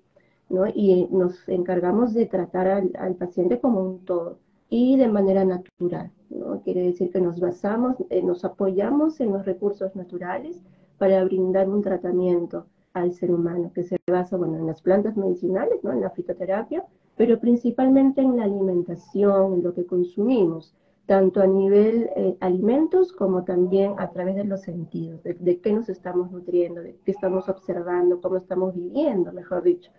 ¿no? 0.49 0.67
Y 0.67 1.07
nos 1.09 1.49
encargamos 1.49 2.13
de 2.13 2.27
tratar 2.27 2.67
al, 2.67 3.15
paciente 3.15 3.59
como 3.59 3.81
un 3.81 4.05
todo 4.05 4.37
y 4.69 4.95
de 4.95 5.07
manera 5.07 5.43
natural, 5.43 6.11
¿no? 6.29 6.61
Quiere 6.61 6.83
decir 6.83 7.11
que 7.11 7.19
nos 7.19 7.39
basamos, 7.39 7.95
eh, 8.11 8.21
nos 8.21 8.45
apoyamos 8.45 9.19
en 9.21 9.33
los 9.33 9.43
recursos 9.43 9.95
naturales 9.95 10.61
para 10.99 11.23
brindar 11.23 11.67
un 11.67 11.81
tratamiento 11.81 12.67
al 12.93 13.13
ser 13.13 13.31
humano, 13.31 13.71
que 13.73 13.85
se 13.85 13.97
basa, 14.05 14.37
bueno, 14.37 14.57
en 14.57 14.67
las 14.67 14.83
plantas 14.83 15.17
medicinales, 15.17 15.83
¿no? 15.83 15.93
En 15.93 16.01
la 16.01 16.11
fitoterapia, 16.11 16.85
pero 17.15 17.39
principalmente 17.39 18.21
en 18.21 18.37
la 18.37 18.43
alimentación, 18.43 19.55
en 19.55 19.63
lo 19.63 19.73
que 19.73 19.87
consumimos, 19.87 20.75
tanto 21.07 21.41
a 21.41 21.47
nivel 21.47 22.09
eh, 22.17 22.35
alimentos 22.41 23.13
como 23.13 23.45
también 23.45 23.93
a 23.97 24.11
través 24.11 24.35
de 24.35 24.43
los 24.43 24.61
sentidos, 24.61 25.23
de, 25.23 25.59
qué 25.61 25.71
nos 25.71 25.87
estamos 25.87 26.29
nutriendo, 26.31 26.81
de 26.81 26.97
qué 27.05 27.11
estamos 27.11 27.47
observando, 27.47 28.19
cómo 28.21 28.35
estamos 28.35 28.75
viviendo, 28.75 29.31
mejor 29.31 29.63
dicho. 29.63 29.89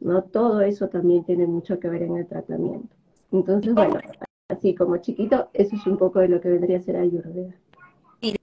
¿no? 0.00 0.22
Todo 0.22 0.60
eso 0.60 0.88
también 0.88 1.24
tiene 1.24 1.46
mucho 1.46 1.80
que 1.80 1.88
ver 1.88 2.02
en 2.02 2.16
el 2.18 2.26
tratamiento. 2.26 2.94
Entonces, 3.32 3.72
bueno, 3.74 3.98
así 4.48 4.74
como 4.74 4.98
chiquito, 4.98 5.48
eso 5.54 5.74
es 5.74 5.86
un 5.86 5.96
poco 5.96 6.18
de 6.20 6.28
lo 6.28 6.42
que 6.42 6.50
vendría 6.50 6.76
a 6.76 6.82
ser 6.82 6.96
Ayurveda. 6.96 7.54
Y 8.20 8.34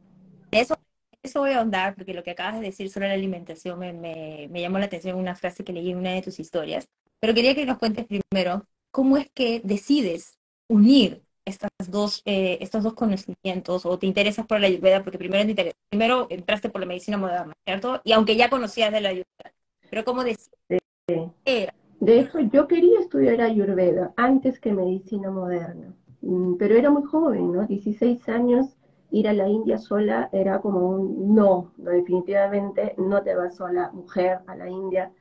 eso, 0.51 0.75
eso 1.21 1.41
voy 1.41 1.51
a 1.51 1.59
ahondar, 1.59 1.93
porque 1.95 2.15
lo 2.15 2.23
que 2.23 2.31
acabas 2.31 2.59
de 2.59 2.65
decir 2.65 2.89
sobre 2.89 3.09
la 3.09 3.13
alimentación 3.13 3.77
me, 3.77 3.93
me, 3.93 4.47
me 4.49 4.61
llamó 4.61 4.79
la 4.79 4.85
atención 4.85 5.19
una 5.19 5.35
frase 5.35 5.63
que 5.63 5.71
leí 5.71 5.91
en 5.91 5.99
una 5.99 6.13
de 6.13 6.23
tus 6.23 6.39
historias. 6.39 6.89
Pero 7.19 7.35
quería 7.35 7.53
que 7.53 7.65
nos 7.67 7.77
cuentes 7.77 8.07
primero 8.07 8.65
cómo 8.89 9.17
es 9.17 9.29
que 9.35 9.61
decides 9.63 10.39
unir 10.67 11.26
estas 11.47 11.71
dos, 11.89 12.21
eh, 12.25 12.57
estos 12.61 12.83
dos 12.83 12.93
conocimientos 12.93 13.85
o 13.85 13.97
te 13.97 14.05
interesas 14.05 14.45
por 14.45 14.59
la 14.59 14.67
ayurveda? 14.67 15.03
Porque 15.03 15.17
primero, 15.17 15.43
primero 15.89 16.27
entraste 16.29 16.69
por 16.69 16.81
la 16.81 16.87
medicina 16.87 17.17
moderna, 17.17 17.53
¿cierto? 17.65 18.01
Y 18.03 18.11
aunque 18.11 18.35
ya 18.35 18.49
conocías 18.49 18.91
de 18.91 19.01
la 19.01 19.09
ayurveda, 19.09 19.53
pero 19.89 20.03
¿cómo 20.03 20.23
decías? 20.23 20.51
De 21.99 22.19
hecho, 22.19 22.39
yo 22.41 22.67
quería 22.67 22.99
estudiar 22.99 23.41
ayurveda 23.41 24.13
antes 24.17 24.59
que 24.59 24.73
medicina 24.73 25.31
moderna, 25.31 25.95
mm, 26.21 26.55
pero 26.57 26.75
era 26.75 26.89
muy 26.89 27.03
joven, 27.03 27.53
¿no? 27.53 27.65
16 27.65 28.27
años, 28.29 28.77
ir 29.09 29.27
a 29.29 29.33
la 29.33 29.47
India 29.47 29.77
sola 29.77 30.29
era 30.33 30.59
como 30.59 30.89
un 30.89 31.33
no, 31.33 31.71
no 31.77 31.91
definitivamente 31.91 32.93
no 32.97 33.23
te 33.23 33.35
vas 33.35 33.55
sola, 33.55 33.89
mujer, 33.93 34.39
a 34.47 34.55
la 34.55 34.69
India. 34.69 35.11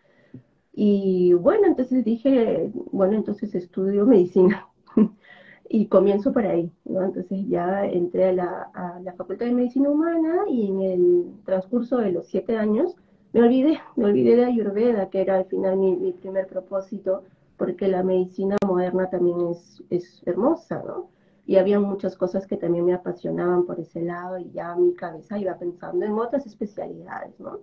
Y 0.72 1.32
bueno, 1.34 1.68
entonces 1.68 2.04
dije, 2.04 2.70
bueno, 2.92 3.14
entonces 3.14 3.54
estudio 3.54 4.04
medicina 4.04 4.66
y 5.68 5.86
comienzo 5.86 6.32
por 6.32 6.46
ahí, 6.46 6.72
¿no? 6.84 7.02
Entonces 7.04 7.46
ya 7.48 7.84
entré 7.84 8.26
a 8.28 8.32
la, 8.32 8.70
a 8.74 9.00
la, 9.00 9.12
Facultad 9.14 9.46
de 9.46 9.54
Medicina 9.54 9.90
Humana 9.90 10.44
y 10.48 10.68
en 10.68 10.80
el 10.80 11.24
transcurso 11.44 11.98
de 11.98 12.12
los 12.12 12.26
siete 12.28 12.56
años 12.56 12.96
me 13.32 13.42
olvidé, 13.42 13.78
me 13.96 14.06
olvidé 14.06 14.36
de 14.36 14.44
Ayurveda, 14.46 15.10
que 15.10 15.20
era 15.20 15.36
al 15.36 15.46
final 15.46 15.76
mi, 15.76 15.96
mi 15.96 16.12
primer 16.12 16.46
propósito, 16.46 17.24
porque 17.56 17.88
la 17.88 18.02
medicina 18.02 18.56
moderna 18.66 19.10
también 19.10 19.40
es, 19.50 19.82
es 19.90 20.22
hermosa, 20.26 20.82
¿no? 20.86 21.10
Y 21.46 21.56
había 21.56 21.78
muchas 21.78 22.16
cosas 22.16 22.46
que 22.46 22.56
también 22.56 22.84
me 22.84 22.94
apasionaban 22.94 23.66
por 23.66 23.78
ese 23.78 24.02
lado 24.02 24.38
y 24.38 24.50
ya 24.50 24.74
mi 24.74 24.94
cabeza 24.94 25.38
iba 25.38 25.56
pensando 25.58 26.04
en 26.04 26.12
otras 26.12 26.46
especialidades, 26.46 27.38
¿no? 27.38 27.60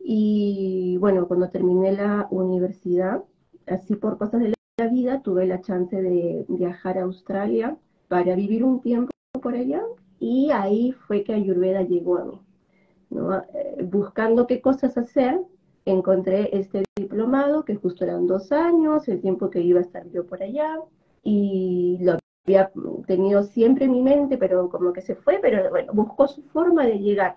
Y 0.00 0.98
bueno, 0.98 1.26
cuando 1.26 1.48
terminé 1.48 1.92
la 1.92 2.28
universidad, 2.30 3.24
así 3.66 3.96
por 3.96 4.18
cosas 4.18 4.40
de 4.40 4.55
la 4.78 4.88
vida 4.88 5.22
tuve 5.22 5.46
la 5.46 5.62
chance 5.62 5.96
de 6.02 6.44
viajar 6.48 6.98
a 6.98 7.04
Australia 7.04 7.78
para 8.08 8.34
vivir 8.34 8.62
un 8.62 8.82
tiempo 8.82 9.10
por 9.40 9.54
allá 9.54 9.82
y 10.20 10.50
ahí 10.50 10.92
fue 10.92 11.24
que 11.24 11.32
Ayurveda 11.32 11.80
llegó 11.80 12.18
a 12.18 12.24
mí. 12.26 12.40
Eh, 13.54 13.82
buscando 13.84 14.46
qué 14.46 14.60
cosas 14.60 14.98
hacer, 14.98 15.40
encontré 15.86 16.50
este 16.54 16.84
diplomado 16.94 17.64
que 17.64 17.76
justo 17.76 18.04
eran 18.04 18.26
dos 18.26 18.52
años, 18.52 19.08
el 19.08 19.22
tiempo 19.22 19.48
que 19.48 19.62
iba 19.62 19.80
a 19.80 19.82
estar 19.82 20.06
yo 20.10 20.26
por 20.26 20.42
allá 20.42 20.78
y 21.22 21.96
lo 22.02 22.18
había 22.44 22.70
tenido 23.06 23.44
siempre 23.44 23.86
en 23.86 23.92
mi 23.92 24.02
mente, 24.02 24.36
pero 24.36 24.68
como 24.68 24.92
que 24.92 25.00
se 25.00 25.14
fue, 25.14 25.38
pero 25.40 25.70
bueno, 25.70 25.94
buscó 25.94 26.28
su 26.28 26.42
forma 26.42 26.84
de 26.84 26.98
llegar 26.98 27.36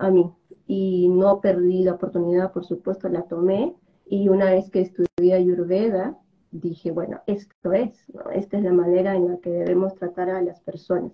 a 0.00 0.10
mí 0.10 0.32
y 0.66 1.08
no 1.10 1.40
perdí 1.40 1.84
la 1.84 1.92
oportunidad, 1.92 2.52
por 2.52 2.64
supuesto, 2.64 3.08
la 3.08 3.22
tomé 3.22 3.72
y 4.04 4.28
una 4.28 4.50
vez 4.50 4.68
que 4.68 4.80
estudié 4.80 5.34
Ayurveda, 5.34 6.18
dije, 6.60 6.90
bueno, 6.90 7.20
esto 7.26 7.72
es, 7.72 8.06
esta 8.32 8.58
es 8.58 8.64
la 8.64 8.72
manera 8.72 9.14
en 9.14 9.28
la 9.28 9.38
que 9.38 9.50
debemos 9.50 9.94
tratar 9.94 10.30
a 10.30 10.42
las 10.42 10.60
personas. 10.60 11.12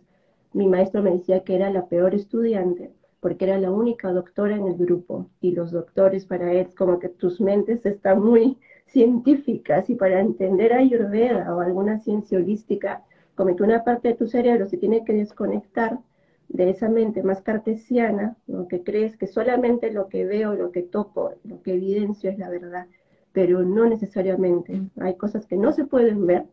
Mi 0.52 0.68
maestro 0.68 1.02
me 1.02 1.12
decía 1.12 1.44
que 1.44 1.54
era 1.56 1.70
la 1.70 1.86
peor 1.86 2.14
estudiante 2.14 2.92
porque 3.22 3.44
era 3.44 3.56
la 3.56 3.70
única 3.70 4.10
doctora 4.10 4.56
en 4.56 4.66
el 4.66 4.76
grupo 4.76 5.30
y 5.40 5.52
los 5.52 5.70
doctores 5.70 6.26
para 6.26 6.52
él, 6.52 6.74
como 6.74 6.98
que 6.98 7.08
tus 7.08 7.40
mentes 7.40 7.86
están 7.86 8.20
muy 8.20 8.58
científicas 8.86 9.88
y 9.88 9.94
para 9.94 10.20
entender 10.20 10.72
Ayurveda 10.72 11.54
o 11.54 11.60
alguna 11.60 12.00
ciencia 12.00 12.38
holística, 12.38 13.04
como 13.36 13.54
que 13.54 13.62
una 13.62 13.84
parte 13.84 14.08
de 14.08 14.14
tu 14.14 14.26
cerebro 14.26 14.66
se 14.66 14.76
tiene 14.76 15.04
que 15.04 15.12
desconectar 15.12 16.00
de 16.48 16.70
esa 16.70 16.88
mente 16.88 17.22
más 17.22 17.40
cartesiana, 17.42 18.36
lo 18.48 18.66
que 18.66 18.82
crees 18.82 19.16
que 19.16 19.28
solamente 19.28 19.92
lo 19.92 20.08
que 20.08 20.26
veo, 20.26 20.54
lo 20.54 20.72
que 20.72 20.82
toco, 20.82 21.32
lo 21.44 21.62
que 21.62 21.74
evidencio 21.74 22.28
es 22.28 22.38
la 22.38 22.50
verdad, 22.50 22.88
pero 23.32 23.62
no 23.62 23.86
necesariamente. 23.86 24.82
Hay 25.00 25.16
cosas 25.16 25.46
que 25.46 25.56
no 25.56 25.72
se 25.72 25.84
pueden 25.84 26.26
ver, 26.26 26.46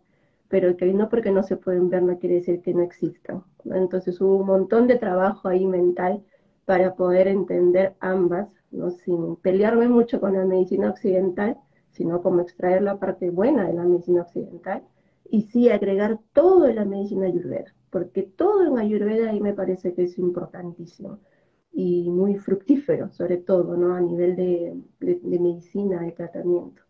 pero 0.48 0.76
que 0.78 0.94
no 0.94 1.10
porque 1.10 1.32
no 1.32 1.44
se 1.44 1.58
pueden 1.58 1.90
ver 1.90 2.04
no 2.04 2.18
quiere 2.20 2.36
decir 2.36 2.62
que 2.62 2.74
no 2.74 2.82
existan. 2.82 3.44
Entonces 3.66 4.20
hubo 4.22 4.38
un 4.38 4.48
montón 4.48 4.88
de 4.88 4.98
trabajo 4.98 5.48
ahí 5.48 5.66
mental 5.66 6.24
para 6.66 6.96
poder 6.96 7.28
entender 7.28 7.96
ambas, 8.00 8.48
¿no? 8.72 8.92
sin 8.92 9.36
pelearme 9.38 9.88
mucho 9.88 10.20
con 10.20 10.34
la 10.34 10.46
medicina 10.46 10.90
occidental, 10.90 11.58
sino 11.92 12.22
como 12.22 12.42
extraer 12.42 12.82
la 12.82 13.00
parte 13.00 13.30
buena 13.30 13.68
de 13.68 13.74
la 13.74 13.84
medicina 13.84 14.22
occidental 14.22 14.84
y 15.30 15.44
sí 15.44 15.70
agregar 15.70 16.20
todo 16.34 16.68
en 16.68 16.76
la 16.76 16.86
medicina 16.86 17.28
ayurveda 17.28 17.74
porque 17.90 18.24
todo 18.24 18.66
en 18.66 18.78
Ayurveda 18.78 19.32
ahí 19.32 19.42
me 19.42 19.54
parece 19.54 19.94
que 19.94 20.04
es 20.04 20.18
importantísimo 20.18 21.20
y 21.72 22.10
muy 22.10 22.36
fructífero, 22.36 23.12
sobre 23.12 23.38
todo, 23.38 23.78
¿no? 23.78 23.96
A 23.96 24.02
nivel 24.02 24.36
de, 24.36 24.76
medicina, 25.00 26.02
de 26.02 26.12
tratamiento. 26.12 26.82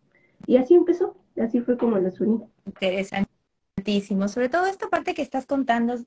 Y 0.48 0.58
así 0.58 0.74
empezó, 0.74 1.15
así 1.42 1.62
fue 1.62 1.78
como 1.78 1.98
los 1.98 2.20
uní. 2.22 2.42
Interesantísimo, 2.65 4.28
sobre 4.28 4.50
todo 4.50 4.65
esta 4.65 4.88
parte 4.89 5.13
que 5.13 5.22
estás 5.22 5.46
contando, 5.46 5.98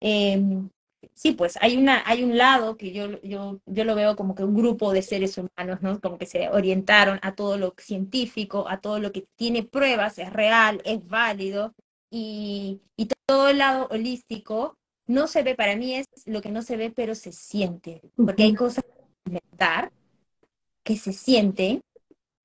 em, 0.00 0.68
sí, 1.14 1.32
pues 1.32 1.58
hay, 1.60 1.76
una, 1.76 2.02
hay 2.06 2.22
un 2.22 2.38
lado 2.38 2.76
que 2.76 2.92
yo, 2.92 3.20
yo, 3.22 3.60
yo 3.66 3.84
lo 3.84 3.94
veo 3.94 4.16
como 4.16 4.34
que 4.34 4.44
un 4.44 4.54
grupo 4.54 4.92
de 4.92 5.02
seres 5.02 5.36
humanos, 5.38 5.82
¿no? 5.82 6.00
Como 6.00 6.18
que 6.18 6.26
se 6.26 6.48
orientaron 6.48 7.18
a 7.22 7.34
todo 7.34 7.58
lo 7.58 7.74
científico, 7.78 8.66
a 8.68 8.80
todo 8.80 9.00
lo 9.00 9.12
que 9.12 9.26
tiene 9.36 9.62
pruebas, 9.64 10.18
es 10.18 10.32
real, 10.32 10.80
es 10.84 11.06
válido, 11.06 11.74
y, 12.10 12.80
todo 13.26 13.48
el 13.48 13.58
lado 13.58 13.86
holístico 13.92 14.76
no 15.10 15.26
se 15.26 15.42
ve, 15.42 15.56
para 15.56 15.74
mí 15.74 15.96
es 15.96 16.06
lo 16.26 16.40
que 16.40 16.50
no 16.50 16.62
se 16.62 16.76
ve, 16.76 16.92
pero 16.92 17.16
se 17.16 17.32
siente, 17.32 18.00
porque 18.14 18.44
hay 18.44 18.54
cosas 18.54 18.84
que 19.24 19.40
que 20.84 20.96
se 20.96 21.12
sienten 21.12 21.80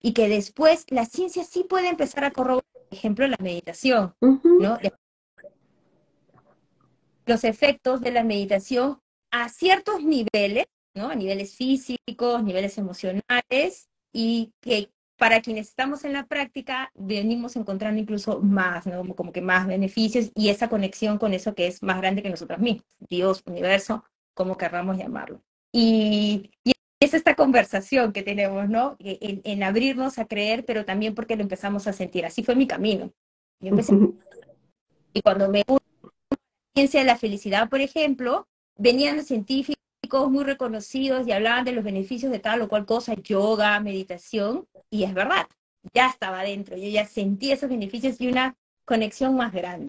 y 0.02 0.14
que 0.14 0.28
después 0.28 0.86
la 0.90 1.06
ciencia 1.06 1.44
sí 1.44 1.64
puede 1.64 1.90
empezar 1.90 2.24
a 2.24 2.32
corroborar, 2.32 2.66
por 2.74 2.98
ejemplo, 2.98 3.28
la 3.28 3.38
meditación, 3.40 4.16
¿no? 4.20 4.80
Los 7.28 7.44
efectos 7.44 8.02
de 8.02 8.12
la 8.12 8.24
meditación 8.24 9.00
a 9.32 9.50
ciertos 9.50 10.04
niveles, 10.04 10.66
¿no? 10.96 11.10
A 11.10 11.16
niveles 11.16 11.56
físicos, 11.56 12.44
niveles 12.44 12.80
emocionales, 12.80 13.90
y 14.12 14.54
que 14.60 14.90
para 15.18 15.42
quienes 15.42 15.70
estamos 15.70 16.04
en 16.04 16.14
la 16.14 16.26
práctica, 16.26 16.92
venimos 16.94 17.56
encontrando 17.56 18.00
incluso 18.02 18.42
más, 18.42 18.86
¿no? 18.86 19.16
Como 19.16 19.32
que 19.32 19.42
más 19.42 19.68
beneficios 19.68 20.32
y 20.36 20.50
esa 20.50 20.70
conexión 20.70 21.18
con 21.18 21.34
eso 21.34 21.56
que 21.56 21.68
es 21.68 21.82
más 21.82 21.98
grande 21.98 22.22
que 22.22 22.30
nosotros 22.30 22.60
mismos, 22.60 22.86
Dios, 23.10 23.44
universo, 23.46 24.04
como 24.34 24.58
querramos 24.58 24.98
llamarlo. 24.98 25.42
Y, 25.72 26.52
es 27.02 27.14
esta 27.14 27.36
conversación 27.36 28.14
que 28.14 28.24
tenemos, 28.24 28.70
¿no? 28.70 28.96
En, 29.00 29.42
en, 29.44 29.64
abrirnos 29.64 30.18
a 30.18 30.26
creer, 30.26 30.66
pero 30.66 30.86
también 30.86 31.14
porque 31.14 31.36
lo 31.36 31.44
empezamos 31.44 31.88
a 31.88 31.94
sentir. 31.94 32.26
Así 32.26 32.42
fue 32.42 32.56
mi 32.56 32.68
camino. 32.68 33.12
y 35.14 35.22
cuando 35.22 35.50
me 35.50 35.64
ciencia 36.74 37.02
de 37.02 37.06
la 37.06 37.18
felicidad, 37.18 37.70
por 37.70 37.82
ejemplo, 37.82 38.48
venían 38.78 39.18
los 39.18 39.28
científicos 39.28 39.85
muy 40.30 40.44
reconocidos 40.44 41.28
y 41.28 41.32
hablaban 41.32 41.66
de 41.66 41.72
los 41.72 41.84
beneficios 41.84 42.32
de 42.32 42.40
tal 42.40 42.62
o 42.62 42.68
cual 42.68 42.86
cosa, 42.86 43.14
yoga, 43.16 43.80
meditación, 43.80 44.68
y 44.90 45.04
es 45.04 45.14
verdad, 45.14 45.48
ya 45.94 46.08
estaba 46.08 46.44
dentro, 46.44 46.78
yo 46.78 46.90
ya 46.90 47.06
sentí 47.06 47.52
esos 47.52 47.70
beneficios 47.70 48.20
y 48.20 48.28
una 48.28 48.56
conexión 48.86 49.36
más 49.36 49.54
grande. 49.54 49.88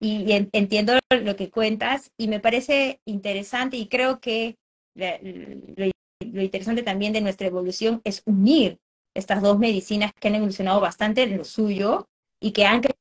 Y, 0.00 0.30
entiendo 0.52 0.92
lo 1.10 1.34
que 1.34 1.50
cuentas 1.50 2.12
y 2.16 2.28
me 2.28 2.38
parece 2.38 3.00
interesante 3.04 3.76
y 3.76 3.88
creo 3.88 4.20
que 4.20 4.56
lo, 4.94 5.86
interesante 6.20 6.82
también 6.82 7.12
de 7.12 7.20
nuestra 7.20 7.48
evolución 7.48 8.00
es 8.04 8.22
unir 8.24 8.78
estas 9.14 9.42
dos 9.42 9.58
medicinas 9.58 10.12
que 10.20 10.28
han 10.28 10.36
evolucionado 10.36 10.80
bastante 10.80 11.24
en 11.24 11.38
lo 11.38 11.44
suyo 11.44 12.06
y 12.40 12.52
que 12.52 12.64
han 12.64 12.80
quedado 12.80 12.98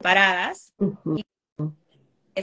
separadas 0.00 0.72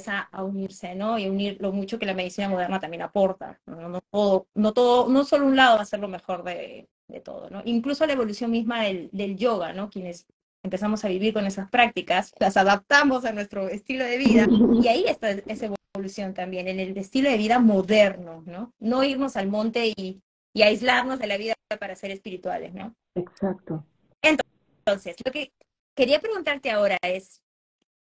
a 0.07 0.43
unirse, 0.43 0.95
¿no? 0.95 1.17
Y 1.17 1.27
unir 1.27 1.57
lo 1.59 1.71
mucho 1.71 1.99
que 1.99 2.05
la 2.05 2.13
medicina 2.13 2.49
moderna 2.49 2.79
también 2.79 3.01
aporta. 3.01 3.59
No, 3.65 4.01
todo, 4.09 4.47
no, 4.53 4.73
todo, 4.73 5.09
no 5.09 5.23
solo 5.23 5.45
un 5.45 5.55
lado 5.55 5.77
va 5.77 5.83
a 5.83 5.85
ser 5.85 5.99
lo 5.99 6.07
mejor 6.07 6.43
de, 6.43 6.87
todo, 7.23 7.49
¿no? 7.49 7.61
Incluso 7.65 8.05
la 8.05 8.13
evolución 8.13 8.51
misma 8.51 8.83
del, 8.83 9.09
del, 9.11 9.35
yoga, 9.35 9.73
¿no? 9.73 9.89
Quienes 9.89 10.25
empezamos 10.63 11.03
a 11.03 11.09
vivir 11.09 11.33
con 11.33 11.45
esas 11.45 11.69
prácticas, 11.69 12.31
las 12.39 12.55
adaptamos 12.55 13.25
a 13.25 13.33
nuestro 13.33 13.67
estilo 13.67 14.05
de 14.05 14.17
vida 14.17 14.47
y 14.81 14.87
ahí 14.87 15.05
está 15.07 15.31
esa 15.31 15.73
evolución 15.93 16.33
también, 16.33 16.67
en 16.67 16.79
el 16.79 16.97
estilo 16.97 17.29
de 17.29 17.37
vida 17.37 17.59
moderno, 17.59 18.43
¿no? 18.45 18.73
No 18.79 19.03
irnos 19.03 19.35
al 19.35 19.47
monte 19.47 19.93
y, 19.95 20.21
y 20.53 20.61
aislarnos 20.61 21.19
de 21.19 21.27
la 21.27 21.37
vida 21.37 21.53
para 21.79 21.95
ser 21.95 22.11
espirituales, 22.11 22.73
¿no? 22.73 22.95
Exacto. 23.15 23.85
Entonces, 24.21 25.15
lo 25.25 25.31
que 25.31 25.51
quería 25.95 26.19
preguntarte 26.19 26.71
ahora 26.71 26.97
es, 27.01 27.41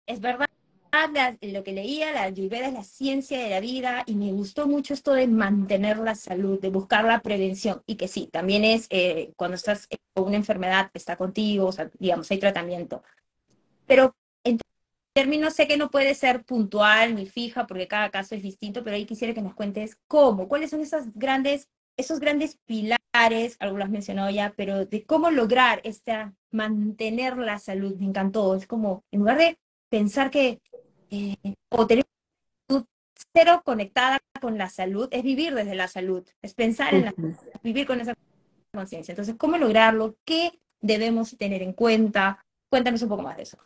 ¿es 0.08 0.20
verdad 0.20 0.48
lo 1.42 1.64
que 1.64 1.74
leía, 1.74 2.12
la 2.12 2.24
ayurveda 2.24 2.68
es 2.68 2.74
la 2.74 2.84
ciencia 2.84 3.40
de 3.40 3.50
la 3.50 3.60
vida 3.60 4.04
y 4.06 4.14
me 4.14 4.32
gustó 4.32 4.68
mucho 4.68 4.94
esto 4.94 5.14
de 5.14 5.28
mantener 5.28 5.98
la 5.98 6.14
salud, 6.14 6.60
de 6.62 6.70
buscar 6.70 7.04
la 7.04 7.22
prevención 7.22 7.82
y 7.88 7.96
que 7.96 8.08
sí, 8.08 8.28
también 8.32 8.64
es 8.64 8.86
eh, 8.92 9.34
cuando 9.36 9.56
estás 9.56 9.88
con 10.14 10.26
una 10.26 10.38
enfermedad, 10.38 10.92
está 10.94 11.16
contigo, 11.16 11.68
o 11.68 11.72
sea, 11.72 11.90
digamos, 11.98 12.30
hay 12.30 12.38
tratamiento. 12.38 13.02
Pero 13.88 14.16
en 14.44 14.60
términos 15.14 15.56
sé 15.56 15.68
que 15.68 15.78
no 15.78 15.90
puede 15.90 16.14
ser 16.14 16.44
puntual 16.44 17.16
ni 17.16 17.26
fija 17.26 17.66
porque 17.66 17.88
cada 17.88 18.12
caso 18.12 18.36
es 18.36 18.44
distinto, 18.44 18.84
pero 18.84 18.96
ahí 18.96 19.06
quisiera 19.06 19.34
que 19.34 19.42
nos 19.42 19.56
cuentes 19.56 19.98
cómo, 20.08 20.48
cuáles 20.48 20.70
son 20.70 20.82
esas 20.82 21.12
grandes, 21.16 21.70
esos 21.98 22.20
grandes 22.20 22.60
pilares, 22.66 23.58
algo 23.60 23.78
lo 23.80 23.84
has 23.84 23.90
mencionado 23.90 24.30
ya, 24.30 24.54
pero 24.56 24.86
de 24.86 25.06
cómo 25.06 25.32
lograr 25.32 25.82
esta, 25.84 26.36
mantener 26.52 27.38
la 27.38 27.58
salud, 27.58 27.96
me 27.98 28.06
encantó, 28.06 28.56
es 28.56 28.68
como, 28.68 29.04
en 29.12 29.22
lugar 29.22 29.40
de 29.40 29.58
pensar 29.90 30.30
que 30.30 30.62
eh, 31.14 31.38
o 31.70 31.86
tener 31.86 32.06
cero 33.36 33.62
conectada 33.64 34.20
con 34.42 34.58
la 34.58 34.68
salud, 34.68 35.08
es 35.12 35.22
vivir 35.22 35.54
desde 35.54 35.76
la 35.76 35.88
salud, 35.88 36.24
es 36.42 36.56
pensar 36.56 36.96
en 36.96 37.06
la 37.06 37.14
vivir 37.64 37.86
con 37.86 38.02
esa 38.02 38.16
conciencia. 38.74 39.12
Entonces, 39.12 39.36
¿cómo 39.38 39.58
lograrlo? 39.58 40.16
¿Qué 40.26 40.60
debemos 40.82 41.38
tener 41.38 41.62
en 41.62 41.74
cuenta? 41.74 42.44
Cuéntanos 42.68 43.04
un 43.04 43.10
poco 43.10 43.22
más 43.22 43.38
de 43.38 43.44
eso. 43.44 43.60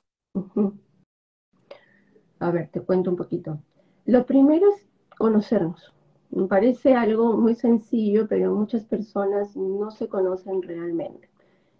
A 2.40 2.52
ver, 2.52 2.70
te 2.70 2.82
cuento 2.82 3.12
un 3.12 3.16
poquito. 3.16 3.62
Lo 4.06 4.26
primero 4.26 4.68
es 4.76 4.86
conocernos. 5.18 5.94
Me 6.30 6.48
parece 6.48 6.96
algo 6.96 7.38
muy 7.38 7.56
sencillo, 7.56 8.28
pero 8.28 8.54
muchas 8.54 8.84
personas 8.84 9.56
no 9.56 9.90
se 9.92 10.10
conocen 10.10 10.62
realmente 10.62 11.30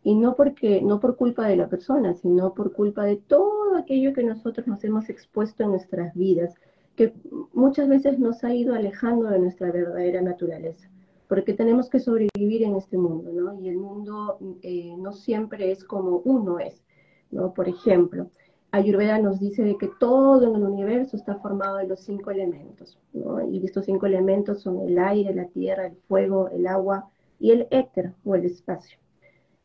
y 0.08 0.16
no 0.16 0.38
porque 0.38 0.82
no 0.82 1.02
por 1.02 1.18
culpa 1.18 1.50
de 1.50 1.58
la 1.58 1.68
persona, 1.68 2.14
sino 2.14 2.54
por 2.54 2.72
culpa 2.72 3.04
de 3.04 3.18
todo 3.18 3.76
aquello 3.76 4.14
que 4.14 4.24
nosotros 4.24 4.66
nos 4.66 4.82
hemos 4.86 5.10
expuesto 5.10 5.64
en 5.64 5.72
nuestras 5.72 6.16
vidas, 6.16 6.56
que 6.96 7.14
muchas 7.52 7.90
veces 7.90 8.18
nos 8.18 8.42
ha 8.46 8.54
ido 8.56 8.74
alejando 8.74 9.28
de 9.28 9.40
nuestra 9.40 9.70
verdadera 9.70 10.22
naturaleza, 10.22 10.90
porque 11.28 11.54
tenemos 11.54 11.90
que 11.90 12.00
sobrevivir 12.00 12.64
en 12.64 12.78
este 12.78 12.98
mundo, 12.98 13.34
¿no? 13.34 13.60
Y 13.60 13.68
el 13.68 13.76
mundo 13.76 14.40
eh, 14.62 14.96
no 14.98 15.12
siempre 15.12 15.74
es 15.74 15.84
como 15.84 16.22
uno 16.24 16.58
es, 16.60 16.82
¿no? 17.30 17.54
Por 17.54 17.68
ejemplo, 17.68 18.30
Ayurveda 18.72 19.20
nos 19.20 19.42
dice 19.42 19.62
de 19.62 19.78
que 19.78 19.90
todo 20.00 20.48
en 20.48 20.56
el 20.56 20.64
universo 20.64 21.18
está 21.18 21.36
formado 21.36 21.80
de 21.80 21.88
los 21.88 22.00
cinco 22.00 22.32
elementos, 22.32 22.98
¿no? 23.12 23.46
Y 23.46 23.58
estos 23.66 23.84
cinco 23.84 24.06
elementos 24.06 24.62
son 24.62 24.80
el 24.88 24.98
aire, 25.00 25.36
la 25.36 25.48
tierra, 25.48 25.88
el 25.88 25.98
fuego, 26.08 26.48
el 26.48 26.66
agua 26.66 27.10
y 27.42 27.52
el 27.52 27.68
éter 27.72 28.14
o 28.24 28.36
el 28.36 28.46
espacio. 28.46 28.98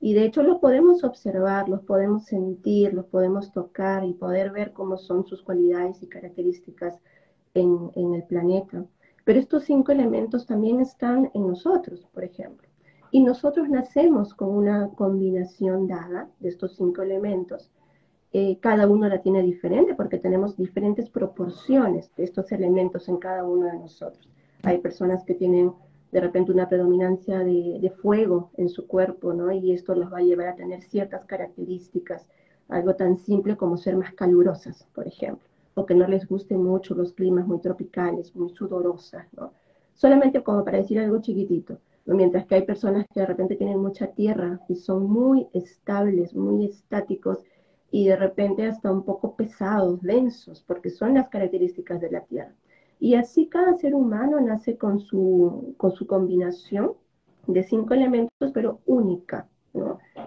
Y 0.05 0.15
de 0.15 0.25
hecho 0.25 0.43
los 0.43 0.59
podemos 0.59 1.05
observar, 1.05 1.69
los 1.69 1.83
podemos 1.83 2.25
sentir, 2.25 2.93
los 2.93 3.07
podemos 3.07 3.53
tocar 3.53 4.05
y 4.05 4.15
poder 4.15 4.51
ver 4.51 4.73
cómo 4.73 4.99
son 4.99 5.25
sus 5.25 5.43
cualidades 5.43 6.03
y 6.03 6.09
características 6.09 6.99
en, 7.55 7.93
el 7.95 8.25
planeta. 8.25 8.85
Pero 9.23 9.38
estos 9.38 9.62
cinco 9.62 9.93
elementos 9.93 10.45
también 10.45 10.81
están 10.81 11.31
en 11.35 11.47
nosotros, 11.47 12.05
por 12.12 12.25
ejemplo. 12.25 12.67
Y 13.12 13.23
nosotros 13.23 13.69
nacemos 13.69 14.35
con 14.35 14.49
una 14.49 14.88
combinación 14.88 15.87
dada 15.87 16.29
de 16.41 16.49
estos 16.49 16.75
cinco 16.75 17.03
elementos. 17.03 17.71
Eh, 18.33 18.59
cada 18.59 18.88
uno 18.88 19.09
la 19.09 19.23
tiene 19.23 19.41
diferente 19.45 19.95
porque 19.95 20.19
tenemos 20.19 20.57
diferentes 20.57 21.09
proporciones 21.11 22.11
de 22.17 22.25
estos 22.25 22.51
elementos 22.51 23.09
en 23.09 23.19
cada 23.19 23.45
uno 23.45 23.67
de 23.67 23.79
nosotros. 23.79 24.29
Hay 24.65 24.79
personas 24.79 25.23
que 25.23 25.35
tienen 25.35 25.73
de 26.12 26.20
repente 26.20 26.53
una 26.53 26.68
predominancia 26.68 27.38
de, 27.38 27.92
fuego 28.03 28.51
en 28.59 28.68
su 28.68 28.87
cuerpo, 28.87 29.33
¿no? 29.33 29.51
Y 29.51 29.72
esto 29.72 29.94
los 29.94 30.12
va 30.12 30.18
a 30.18 30.22
llevar 30.22 30.48
a 30.48 30.55
tener 30.55 30.83
ciertas 30.83 31.25
características, 31.25 32.29
algo 32.68 32.94
tan 32.94 33.16
simple 33.16 33.57
como 33.57 33.79
ser 33.79 33.96
más 33.96 34.12
calurosas, 34.12 34.87
por 34.94 35.07
ejemplo, 35.09 35.48
o 35.75 35.87
que 35.87 35.94
no 35.94 36.07
les 36.07 36.29
gusten 36.29 36.62
mucho 36.62 36.94
los 36.94 37.12
climas 37.14 37.46
muy 37.46 37.61
tropicales, 37.61 38.37
muy 38.37 38.51
sudorosas, 38.51 39.27
¿no? 39.33 39.53
Solamente 39.94 40.42
como 40.42 40.64
para 40.64 40.79
decir 40.79 40.98
algo 40.98 41.20
chiquitito, 41.20 41.79
mientras 42.05 42.46
que 42.46 42.57
hay 42.57 42.62
personas 42.62 43.07
que 43.12 43.20
de 43.20 43.27
repente 43.27 43.57
tienen 43.57 43.79
mucha 43.79 44.09
tierra 44.09 44.61
y 44.68 44.77
son 44.77 45.11
muy 45.11 45.48
estables, 45.55 46.35
muy 46.35 46.66
estáticos 46.66 47.38
y 47.90 48.09
de 48.09 48.16
repente 48.16 48.66
hasta 48.66 48.92
un 48.92 49.05
poco 49.05 49.35
pesados, 49.35 50.03
densos, 50.03 50.62
porque 50.66 50.90
son 50.90 51.14
las 51.14 51.29
características 51.29 52.01
de 52.01 52.11
la 52.11 52.20
tierra. 52.22 52.55
Y 53.03 53.17
así 53.17 53.49
cada 53.49 53.77
ser 53.79 53.97
humano 53.97 54.41
nace 54.41 54.79
con 54.79 55.01
su, 55.01 55.75
con 55.77 55.91
su 55.91 56.07
combinación 56.07 56.93
de 57.49 57.65
cinco 57.65 57.95
elementos, 57.95 58.53
pero 58.55 58.79
única. 58.87 59.49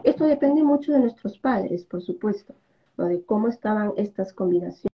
Esto 0.03 0.25
depende 0.25 0.61
mucho 0.61 0.91
de 0.91 0.99
nuestros 0.99 1.39
padres, 1.39 1.85
por 1.85 2.01
supuesto, 2.01 2.53
¿no? 2.97 3.05
de 3.05 3.23
cómo 3.23 3.47
estaban 3.47 3.93
estas 3.95 4.33
combinaciones. 4.33 4.91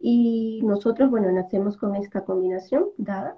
Y 0.00 0.60
nosotros, 0.64 1.10
bueno, 1.10 1.30
nacemos 1.30 1.76
con 1.76 1.94
esta 1.94 2.24
combinación 2.24 2.86
dada. 2.96 3.36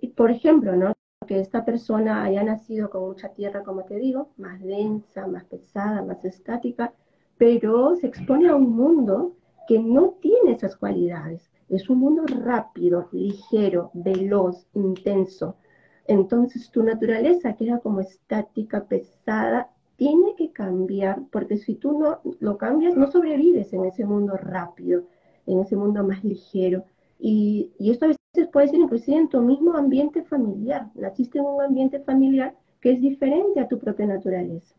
Y 0.00 0.08
por 0.08 0.32
ejemplo, 0.32 0.74
¿no? 0.74 0.92
Que 1.32 1.40
esta 1.40 1.64
persona 1.64 2.24
haya 2.24 2.44
nacido 2.44 2.90
con 2.90 3.08
mucha 3.08 3.30
tierra, 3.30 3.62
como 3.62 3.84
te 3.84 3.98
digo, 3.98 4.28
más 4.36 4.62
densa, 4.62 5.26
más 5.26 5.44
pesada, 5.44 6.02
más 6.02 6.22
estática, 6.26 6.92
pero 7.38 7.96
se 7.96 8.08
expone 8.08 8.50
a 8.50 8.54
un 8.54 8.76
mundo 8.76 9.34
que 9.66 9.78
no 9.78 10.10
tiene 10.20 10.52
esas 10.52 10.76
cualidades. 10.76 11.50
Es 11.70 11.88
un 11.88 12.00
mundo 12.00 12.24
rápido, 12.26 13.08
ligero, 13.12 13.90
veloz, 13.94 14.66
intenso. 14.74 15.56
Entonces 16.06 16.70
tu 16.70 16.82
naturaleza 16.82 17.54
queda 17.54 17.78
como 17.78 18.00
estática, 18.00 18.84
pesada, 18.84 19.70
tiene 19.96 20.34
que 20.36 20.52
cambiar, 20.52 21.22
porque 21.32 21.56
si 21.56 21.76
tú 21.76 21.98
no 21.98 22.20
lo 22.40 22.58
cambias, 22.58 22.94
no 22.94 23.10
sobrevives 23.10 23.72
en 23.72 23.86
ese 23.86 24.04
mundo 24.04 24.36
rápido 24.36 25.04
en 25.46 25.60
ese 25.60 25.76
mundo 25.76 26.04
más 26.04 26.22
ligero. 26.24 26.84
Y, 27.18 27.72
esto 27.78 28.04
a 28.04 28.08
veces 28.08 28.21
puede 28.50 28.68
ser 28.68 28.80
inclusive 28.80 29.18
en 29.18 29.28
tu 29.28 29.40
mismo 29.42 29.74
ambiente 29.76 30.22
familiar. 30.22 30.90
Naciste 30.94 31.38
en 31.38 31.44
un 31.44 31.60
ambiente 31.60 32.00
familiar 32.00 32.54
que 32.80 32.92
es 32.92 33.00
diferente 33.00 33.60
a 33.60 33.68
tu 33.68 33.78
propia 33.78 34.06
naturaleza. 34.06 34.74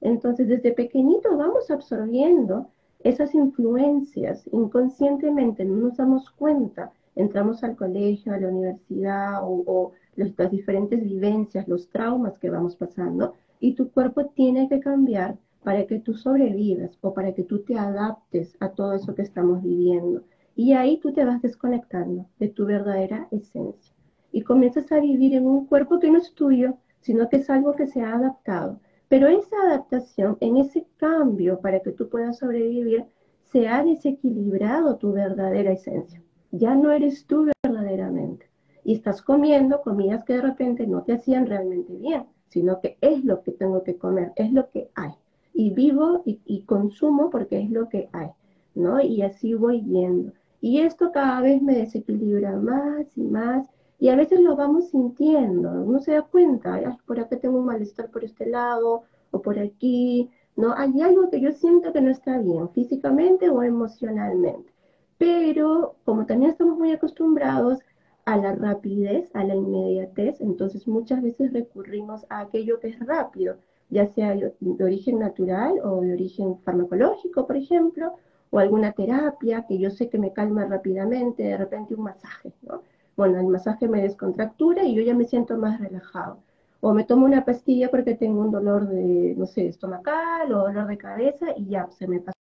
Entonces, 0.00 0.48
desde 0.48 0.72
pequeñito 0.72 1.36
vamos 1.36 1.70
absorbiendo 1.70 2.68
esas 3.00 3.34
influencias 3.34 4.48
inconscientemente, 4.52 5.66
no 5.66 5.76
nos 5.76 5.98
damos 5.98 6.30
cuenta. 6.30 6.92
Entramos 7.14 7.62
al 7.62 7.76
colegio, 7.76 8.32
a 8.32 8.38
la 8.38 8.48
universidad 8.48 9.44
o, 9.44 9.62
o 9.66 9.92
las 10.16 10.50
diferentes 10.50 11.04
vivencias, 11.04 11.68
los 11.68 11.88
traumas 11.90 12.38
que 12.38 12.48
vamos 12.48 12.74
pasando, 12.74 13.34
y 13.60 13.74
tu 13.74 13.90
cuerpo 13.90 14.26
tiene 14.34 14.68
que 14.68 14.80
cambiar 14.80 15.36
para 15.62 15.86
que 15.86 15.98
tú 15.98 16.14
sobrevivas 16.14 16.98
o 17.02 17.12
para 17.12 17.34
que 17.34 17.44
tú 17.44 17.60
te 17.60 17.78
adaptes 17.78 18.56
a 18.60 18.70
todo 18.70 18.94
eso 18.94 19.14
que 19.14 19.22
estamos 19.22 19.62
viviendo. 19.62 20.22
Y 20.56 20.72
ahí 20.72 20.98
tú 20.98 21.12
te 21.12 21.24
vas 21.24 21.42
desconectando 21.42 22.26
de 22.38 22.48
tu 22.48 22.64
verdadera 22.66 23.28
esencia. 23.30 23.94
Y 24.32 24.42
comienzas 24.42 24.90
a 24.92 25.00
vivir 25.00 25.34
en 25.34 25.46
un 25.46 25.66
cuerpo 25.66 25.98
que 26.00 26.10
no 26.10 26.18
es 26.18 26.32
tuyo, 26.34 26.78
sino 27.00 27.28
que 27.28 27.36
es 27.36 27.50
algo 27.50 27.74
que 27.74 27.86
se 27.86 28.02
ha 28.02 28.14
adaptado. 28.14 28.80
Pero 29.08 29.28
esa 29.28 29.56
adaptación, 29.66 30.36
en 30.40 30.56
ese 30.56 30.86
cambio 30.96 31.60
para 31.60 31.80
que 31.80 31.92
tú 31.92 32.08
puedas 32.08 32.38
sobrevivir, 32.38 33.04
se 33.42 33.68
ha 33.68 33.84
desequilibrado 33.84 34.96
tu 34.96 35.12
verdadera 35.12 35.72
esencia. 35.72 36.22
Ya 36.50 36.74
no 36.74 36.90
eres 36.90 37.26
tú 37.26 37.50
verdaderamente. 37.62 38.46
Y 38.84 38.94
estás 38.94 39.22
comiendo 39.22 39.82
comidas 39.82 40.24
que 40.24 40.34
de 40.34 40.42
repente 40.42 40.86
no 40.86 41.02
te 41.02 41.14
hacían 41.14 41.46
realmente 41.46 41.92
bien, 41.94 42.26
sino 42.48 42.80
que 42.80 42.96
es 43.00 43.24
lo 43.24 43.42
que 43.42 43.52
tengo 43.52 43.82
que 43.82 43.96
comer, 43.96 44.32
es 44.36 44.52
lo 44.52 44.70
que 44.70 44.88
hay 44.94 45.14
y 45.54 45.70
vivo 45.70 46.22
y, 46.26 46.62
consumo 46.62 47.30
porque 47.30 47.60
es 47.60 47.70
lo 47.70 47.88
que 47.88 48.08
hay, 48.12 48.30
¿no? 48.74 49.00
Y 49.00 49.22
así 49.22 49.54
voy 49.54 49.80
viendo. 49.80 50.32
Y 50.64 50.80
esto 50.80 51.12
cada 51.12 51.42
vez 51.42 51.60
me 51.60 51.74
desequilibra 51.76 52.56
más 52.56 53.06
y 53.18 53.22
más 53.22 53.68
y 53.98 54.08
a 54.08 54.16
veces 54.16 54.40
lo 54.40 54.56
vamos 54.56 54.88
sintiendo, 54.88 55.70
uno 55.70 56.00
se 56.00 56.12
da 56.12 56.22
cuenta, 56.22 56.98
por 57.06 57.20
acá 57.20 57.38
tengo 57.38 57.58
un 57.58 57.66
malestar 57.66 58.08
por 58.10 58.24
este 58.24 58.46
lado 58.46 59.02
o 59.30 59.42
por 59.42 59.58
aquí, 59.58 60.30
¿no? 60.56 60.72
Hay 60.72 61.02
algo 61.02 61.28
que 61.28 61.42
yo 61.42 61.52
siento 61.52 61.92
que 61.92 62.00
no 62.00 62.10
está 62.10 62.38
bien, 62.38 62.70
físicamente 62.70 63.50
o 63.50 63.62
emocionalmente. 63.62 64.72
Pero 65.18 65.96
como 66.06 66.24
también 66.24 66.52
estamos 66.52 66.78
muy 66.78 66.92
acostumbrados 66.92 67.80
a 68.24 68.38
la 68.38 68.54
rapidez, 68.54 69.30
a 69.34 69.44
la 69.44 69.54
inmediatez, 69.54 70.40
entonces 70.40 70.88
muchas 70.88 71.20
veces 71.22 71.52
recurrimos 71.52 72.24
a 72.30 72.40
aquello 72.40 72.80
que 72.80 72.88
es 72.88 72.98
rápido 73.00 73.56
ya 73.90 74.06
sea 74.14 74.34
de 74.34 74.84
origen 74.84 75.18
natural 75.18 75.74
o 75.84 76.00
de 76.00 76.14
origen 76.14 76.58
farmacológico, 76.60 77.46
por 77.46 77.56
ejemplo, 77.56 78.14
o 78.54 78.60
alguna 78.60 78.92
terapia 78.92 79.66
que 79.66 79.78
yo 79.80 79.90
sé 79.90 80.08
que 80.08 80.16
me 80.16 80.32
calma 80.32 80.64
rápidamente, 80.64 81.42
de 81.42 81.56
repente 81.56 81.96
un 81.96 82.04
masaje, 82.04 82.52
¿no? 82.62 82.84
Bueno, 83.16 83.40
el 83.40 83.48
masaje 83.48 83.88
me 83.88 84.00
descontractura 84.00 84.84
y 84.84 84.94
yo 84.94 85.02
ya 85.02 85.12
me 85.12 85.24
siento 85.24 85.56
más 85.56 85.80
relajado. 85.80 86.38
O 86.80 86.94
me 86.94 87.02
tomo 87.02 87.26
una 87.26 87.44
pastilla 87.44 87.90
porque 87.90 88.14
tengo 88.14 88.40
un 88.40 88.52
dolor 88.52 88.86
de, 88.86 89.34
no 89.36 89.46
sé, 89.46 89.66
estomacal 89.66 90.52
o 90.52 90.58
dolor 90.58 90.86
de 90.86 90.96
cabeza 90.96 91.46
y 91.56 91.66
ya 91.66 91.90
se 91.90 92.06
me 92.06 92.20
pasa. 92.20 92.38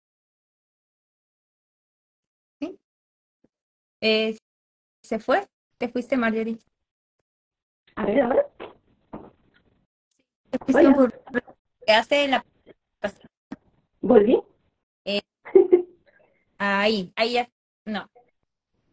¿Sí? 2.61 2.79
Eh, 3.99 4.37
¿Se 5.03 5.19
fue? 5.19 5.45
¿Te 5.77 5.89
fuiste, 5.89 6.15
Marjorie? 6.15 6.57
A 7.97 8.05
ver, 8.05 8.21
ahora 8.21 8.47
hace 11.87 12.27
la... 12.29 12.45
¿Volví? 14.01 14.41
Eh, 15.03 15.21
ahí, 16.57 17.11
ahí 17.15 17.33
ya, 17.33 17.49
no. 17.85 18.09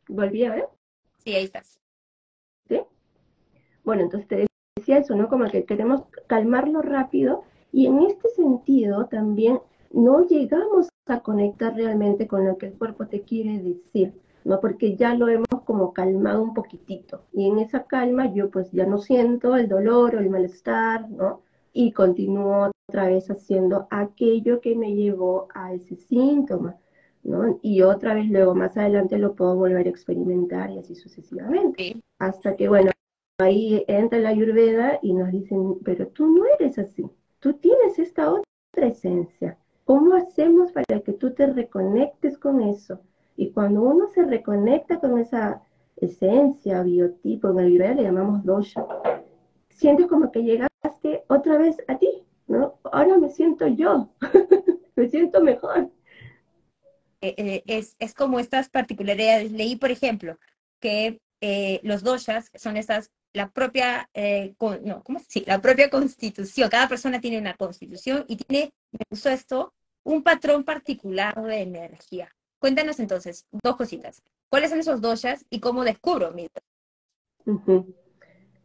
¿Volví 0.08 0.44
a 0.44 0.54
ver? 0.54 0.68
Sí, 1.18 1.34
ahí 1.34 1.44
estás. 1.44 1.80
¿Sí? 2.68 2.80
Bueno, 3.84 4.02
entonces 4.02 4.28
te 4.28 4.46
decía 4.76 4.98
eso, 4.98 5.14
¿no? 5.14 5.28
Como 5.28 5.48
que 5.50 5.64
queremos 5.64 6.02
calmarlo 6.26 6.82
rápido 6.82 7.44
y 7.72 7.86
en 7.86 8.02
este 8.02 8.28
sentido 8.30 9.06
también 9.06 9.60
no 9.90 10.26
llegamos 10.26 10.88
a 11.06 11.20
conectar 11.20 11.74
realmente 11.74 12.26
con 12.26 12.46
lo 12.46 12.58
que 12.58 12.66
el 12.66 12.74
cuerpo 12.74 13.06
te 13.06 13.22
quiere 13.22 13.60
decir, 13.60 14.20
¿no? 14.44 14.60
Porque 14.60 14.96
ya 14.96 15.14
lo 15.14 15.28
hemos 15.28 15.62
como 15.64 15.92
calmado 15.92 16.42
un 16.42 16.54
poquitito 16.54 17.24
y 17.32 17.48
en 17.48 17.58
esa 17.58 17.84
calma 17.84 18.32
yo 18.32 18.50
pues 18.50 18.70
ya 18.72 18.86
no 18.86 18.98
siento 18.98 19.56
el 19.56 19.68
dolor 19.68 20.16
o 20.16 20.20
el 20.20 20.30
malestar, 20.30 21.08
¿no? 21.10 21.42
y 21.74 21.92
continúo 21.92 22.70
otra 22.88 23.08
vez 23.08 23.30
haciendo 23.30 23.88
aquello 23.90 24.60
que 24.60 24.76
me 24.76 24.94
llevó 24.94 25.48
a 25.54 25.74
ese 25.74 25.96
síntoma, 25.96 26.76
¿no? 27.24 27.58
Y 27.62 27.82
otra 27.82 28.14
vez 28.14 28.28
luego 28.28 28.54
más 28.54 28.76
adelante 28.76 29.18
lo 29.18 29.34
puedo 29.34 29.56
volver 29.56 29.86
a 29.86 29.90
experimentar 29.90 30.70
y 30.70 30.78
así 30.78 30.94
sucesivamente. 30.94 31.96
Hasta 32.18 32.54
que, 32.54 32.68
bueno, 32.68 32.90
ahí 33.38 33.84
entra 33.88 34.18
la 34.18 34.28
ayurveda 34.28 34.98
y 35.02 35.14
nos 35.14 35.32
dicen, 35.32 35.78
pero 35.84 36.06
tú 36.08 36.26
no 36.26 36.44
eres 36.58 36.78
así, 36.78 37.04
tú 37.40 37.54
tienes 37.54 37.98
esta 37.98 38.30
otra 38.32 38.86
esencia. 38.86 39.58
¿Cómo 39.84 40.14
hacemos 40.14 40.72
para 40.72 41.00
que 41.00 41.12
tú 41.12 41.34
te 41.34 41.46
reconectes 41.46 42.38
con 42.38 42.62
eso? 42.62 43.00
Y 43.36 43.50
cuando 43.50 43.82
uno 43.82 44.08
se 44.08 44.22
reconecta 44.24 45.00
con 45.00 45.18
esa 45.18 45.62
esencia, 45.96 46.82
biotipo, 46.82 47.50
en 47.50 47.58
el 47.58 47.66
ayurveda 47.66 47.94
le 47.94 48.02
llamamos 48.04 48.44
dosha, 48.44 48.86
sientes 49.70 50.06
como 50.06 50.30
que 50.30 50.42
llegaste 50.42 51.24
otra 51.28 51.58
vez 51.58 51.76
a 51.88 51.98
ti, 51.98 52.24
¿no? 52.46 52.78
Ahora 52.84 53.18
me 53.18 53.28
siento 53.28 53.66
yo, 53.66 54.08
me 54.96 55.08
siento 55.08 55.42
mejor. 55.42 55.90
Eh, 57.24 57.34
eh, 57.38 57.62
es, 57.66 57.96
es, 57.98 58.12
como 58.12 58.38
estas 58.38 58.68
particularidades. 58.68 59.50
Leí, 59.50 59.76
por 59.76 59.90
ejemplo, 59.90 60.38
que 60.78 61.22
eh, 61.40 61.80
los 61.82 62.02
doshas 62.02 62.50
son 62.54 62.76
estas, 62.76 63.10
la 63.32 63.50
propia, 63.50 64.10
no, 64.82 65.02
¿cómo? 65.02 65.20
La 65.46 65.62
propia 65.62 65.88
constitución. 65.88 66.68
Cada 66.68 66.86
persona 66.86 67.22
tiene 67.22 67.38
una 67.38 67.54
constitución 67.54 68.26
y 68.28 68.36
tiene, 68.36 68.74
me 68.92 69.06
gustó 69.08 69.30
esto, 69.30 69.72
un 70.02 70.22
patrón 70.22 70.64
particular 70.64 71.34
de 71.42 71.62
energía. 71.62 72.28
Cuéntanos 72.58 73.00
entonces 73.00 73.46
dos 73.62 73.76
cositas. 73.76 74.22
¿Cuáles 74.50 74.68
son 74.68 74.80
esos 74.80 75.00
doshas 75.00 75.46
y 75.48 75.60
cómo 75.60 75.82
descubro 75.82 76.30
mi 76.32 76.48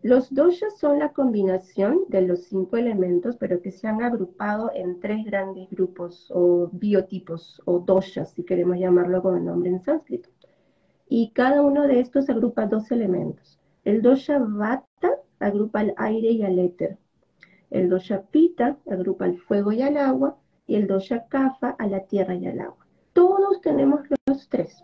los 0.01 0.33
doshas 0.33 0.77
son 0.77 0.99
la 0.99 1.11
combinación 1.11 2.05
de 2.07 2.21
los 2.21 2.45
cinco 2.45 2.77
elementos, 2.77 3.35
pero 3.35 3.61
que 3.61 3.71
se 3.71 3.85
han 3.85 4.01
agrupado 4.01 4.71
en 4.73 5.01
tres 5.01 5.25
grandes 5.25 5.69
grupos 5.69 6.31
o 6.33 6.69
biotipos 6.71 7.61
o 7.65 7.79
doshas, 7.79 8.31
si 8.31 8.43
queremos 8.43 8.77
llamarlo 8.77 9.21
con 9.21 9.37
el 9.37 9.43
nombre 9.43 9.71
en 9.71 9.81
sánscrito. 9.81 10.29
Y 11.09 11.31
cada 11.31 11.61
uno 11.61 11.85
de 11.85 11.99
estos 11.99 12.29
agrupa 12.29 12.65
dos 12.65 12.91
elementos. 12.91 13.59
El 13.83 14.01
dosha 14.01 14.39
vata 14.39 15.17
agrupa 15.39 15.81
al 15.81 15.93
aire 15.97 16.31
y 16.31 16.43
al 16.43 16.59
éter. 16.59 16.97
El 17.69 17.89
dosha 17.89 18.21
pita 18.21 18.77
agrupa 18.89 19.25
al 19.25 19.37
fuego 19.37 19.73
y 19.73 19.81
al 19.81 19.97
agua. 19.97 20.37
Y 20.65 20.75
el 20.75 20.87
dosha 20.87 21.25
kapha 21.27 21.71
a 21.71 21.87
la 21.87 22.05
tierra 22.05 22.35
y 22.35 22.45
al 22.45 22.59
agua. 22.59 22.85
Todos 23.13 23.59
tenemos 23.61 24.01
los 24.27 24.47
tres 24.47 24.83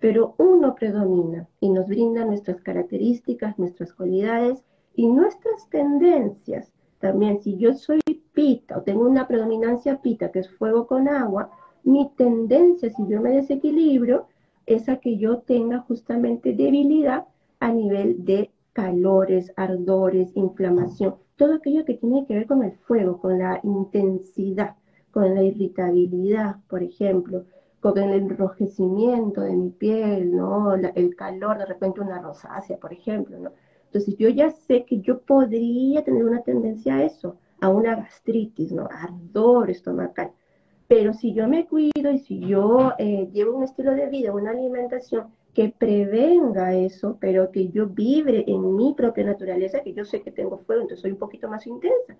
pero 0.00 0.34
uno 0.38 0.74
predomina 0.74 1.48
y 1.60 1.70
nos 1.70 1.88
brinda 1.88 2.24
nuestras 2.24 2.60
características, 2.60 3.58
nuestras 3.58 3.92
cualidades 3.92 4.62
y 4.94 5.06
nuestras 5.06 5.68
tendencias. 5.70 6.72
También 6.98 7.40
si 7.42 7.56
yo 7.56 7.74
soy 7.74 8.00
pita 8.32 8.78
o 8.78 8.82
tengo 8.82 9.08
una 9.08 9.26
predominancia 9.26 10.00
pita, 10.00 10.30
que 10.30 10.40
es 10.40 10.50
fuego 10.50 10.86
con 10.86 11.08
agua, 11.08 11.50
mi 11.84 12.10
tendencia, 12.16 12.90
si 12.90 13.06
yo 13.08 13.20
me 13.20 13.30
desequilibro, 13.30 14.26
es 14.66 14.88
a 14.88 14.96
que 14.96 15.16
yo 15.16 15.38
tenga 15.38 15.80
justamente 15.80 16.52
debilidad 16.52 17.26
a 17.60 17.72
nivel 17.72 18.24
de 18.24 18.50
calores, 18.72 19.52
ardores, 19.56 20.36
inflamación, 20.36 21.14
todo 21.36 21.54
aquello 21.54 21.84
que 21.84 21.94
tiene 21.94 22.26
que 22.26 22.34
ver 22.34 22.46
con 22.46 22.62
el 22.62 22.72
fuego, 22.72 23.20
con 23.20 23.38
la 23.38 23.60
intensidad, 23.62 24.76
con 25.10 25.34
la 25.34 25.42
irritabilidad, 25.42 26.56
por 26.68 26.82
ejemplo, 26.82 27.44
con 27.80 27.98
el 27.98 28.10
enrojecimiento 28.12 29.42
de 29.42 29.54
mi 29.54 29.70
piel, 29.70 30.34
¿no? 30.34 30.74
el 30.74 31.16
calor, 31.16 31.58
de 31.58 31.66
repente 31.66 32.00
una 32.00 32.20
rosácea, 32.20 32.78
por 32.78 32.92
ejemplo, 32.92 33.38
¿no? 33.38 33.52
Entonces 33.86 34.16
yo 34.18 34.28
ya 34.28 34.50
sé 34.50 34.84
que 34.84 35.00
yo 35.00 35.20
podría 35.20 36.04
tener 36.04 36.24
una 36.24 36.42
tendencia 36.42 36.96
a 36.96 37.04
eso, 37.04 37.36
a 37.60 37.68
una 37.68 37.96
gastritis, 37.96 38.72
¿no? 38.72 38.88
Ardor 38.90 39.70
estomacal. 39.70 40.32
Pero 40.88 41.12
si 41.14 41.32
yo 41.34 41.48
me 41.48 41.66
cuido 41.66 42.12
y 42.12 42.18
si 42.18 42.40
yo 42.40 42.92
eh, 42.98 43.28
llevo 43.32 43.56
un 43.56 43.64
estilo 43.64 43.92
de 43.92 44.08
vida, 44.08 44.32
una 44.32 44.50
alimentación 44.50 45.28
que 45.54 45.70
prevenga 45.70 46.74
eso, 46.74 47.16
pero 47.20 47.50
que 47.50 47.68
yo 47.70 47.86
vibre 47.86 48.44
en 48.46 48.76
mi 48.76 48.94
propia 48.94 49.24
naturaleza, 49.24 49.82
que 49.82 49.94
yo 49.94 50.04
sé 50.04 50.22
que 50.22 50.30
tengo 50.30 50.58
fuego, 50.58 50.82
entonces 50.82 51.02
soy 51.02 51.12
un 51.12 51.18
poquito 51.18 51.48
más 51.48 51.66
intensa, 51.66 52.16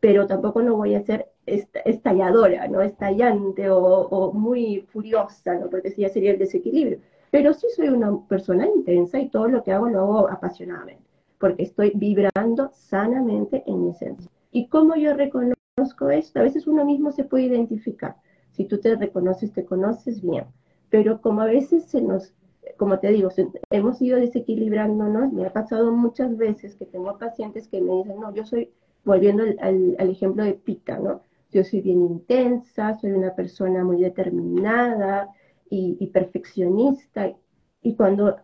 pero 0.00 0.26
tampoco 0.26 0.62
no 0.62 0.76
voy 0.76 0.94
a 0.94 1.02
ser 1.02 1.29
estalladora, 1.46 2.68
¿no? 2.68 2.80
Estallante 2.82 3.68
o, 3.70 3.78
o 3.78 4.32
muy 4.32 4.86
furiosa, 4.92 5.54
¿no? 5.54 5.68
Porque 5.68 5.94
ya 5.96 6.08
sería 6.08 6.32
el 6.32 6.38
desequilibrio. 6.38 7.00
Pero 7.30 7.52
sí 7.54 7.66
soy 7.74 7.88
una 7.88 8.26
persona 8.28 8.66
intensa 8.66 9.18
y 9.20 9.28
todo 9.28 9.48
lo 9.48 9.62
que 9.62 9.72
hago 9.72 9.88
lo 9.88 10.00
hago 10.00 10.30
apasionadamente, 10.30 11.02
porque 11.38 11.62
estoy 11.62 11.92
vibrando 11.94 12.70
sanamente 12.72 13.62
en 13.66 13.84
mi 13.84 13.90
esencia. 13.90 14.30
¿Y 14.52 14.66
cómo 14.68 14.96
yo 14.96 15.14
reconozco 15.14 16.10
esto, 16.10 16.40
a 16.40 16.42
veces 16.42 16.66
uno 16.66 16.84
mismo 16.84 17.12
se 17.12 17.24
puede 17.24 17.44
identificar. 17.44 18.16
Si 18.52 18.64
tú 18.64 18.78
te 18.78 18.96
reconoces, 18.96 19.52
te 19.52 19.64
conoces 19.64 20.20
bien. 20.20 20.44
Pero 20.90 21.20
como 21.20 21.40
a 21.40 21.46
veces 21.46 21.84
se 21.84 22.02
nos, 22.02 22.34
como 22.76 22.98
te 22.98 23.08
digo, 23.08 23.30
hemos 23.70 24.02
ido 24.02 24.18
desequilibrándonos, 24.18 25.32
me 25.32 25.46
ha 25.46 25.52
pasado 25.52 25.92
muchas 25.92 26.36
veces 26.36 26.74
que 26.76 26.86
tengo 26.86 27.16
pacientes 27.18 27.68
que 27.68 27.80
me 27.80 27.94
dicen, 27.94 28.20
no, 28.20 28.34
yo 28.34 28.44
soy, 28.44 28.70
volviendo 29.04 29.44
al, 29.60 29.96
ejemplo 29.98 30.44
de 30.44 30.54
Pita, 30.54 30.98
¿no? 30.98 31.22
Yo 31.52 31.64
soy 31.64 31.80
bien 31.80 32.00
intensa, 32.02 32.94
soy 32.94 33.10
una 33.12 33.34
persona 33.34 33.82
muy 33.82 34.00
determinada 34.00 35.28
y, 35.68 36.06
perfeccionista. 36.08 37.32
Y 37.82 37.94
cuando 37.96 38.36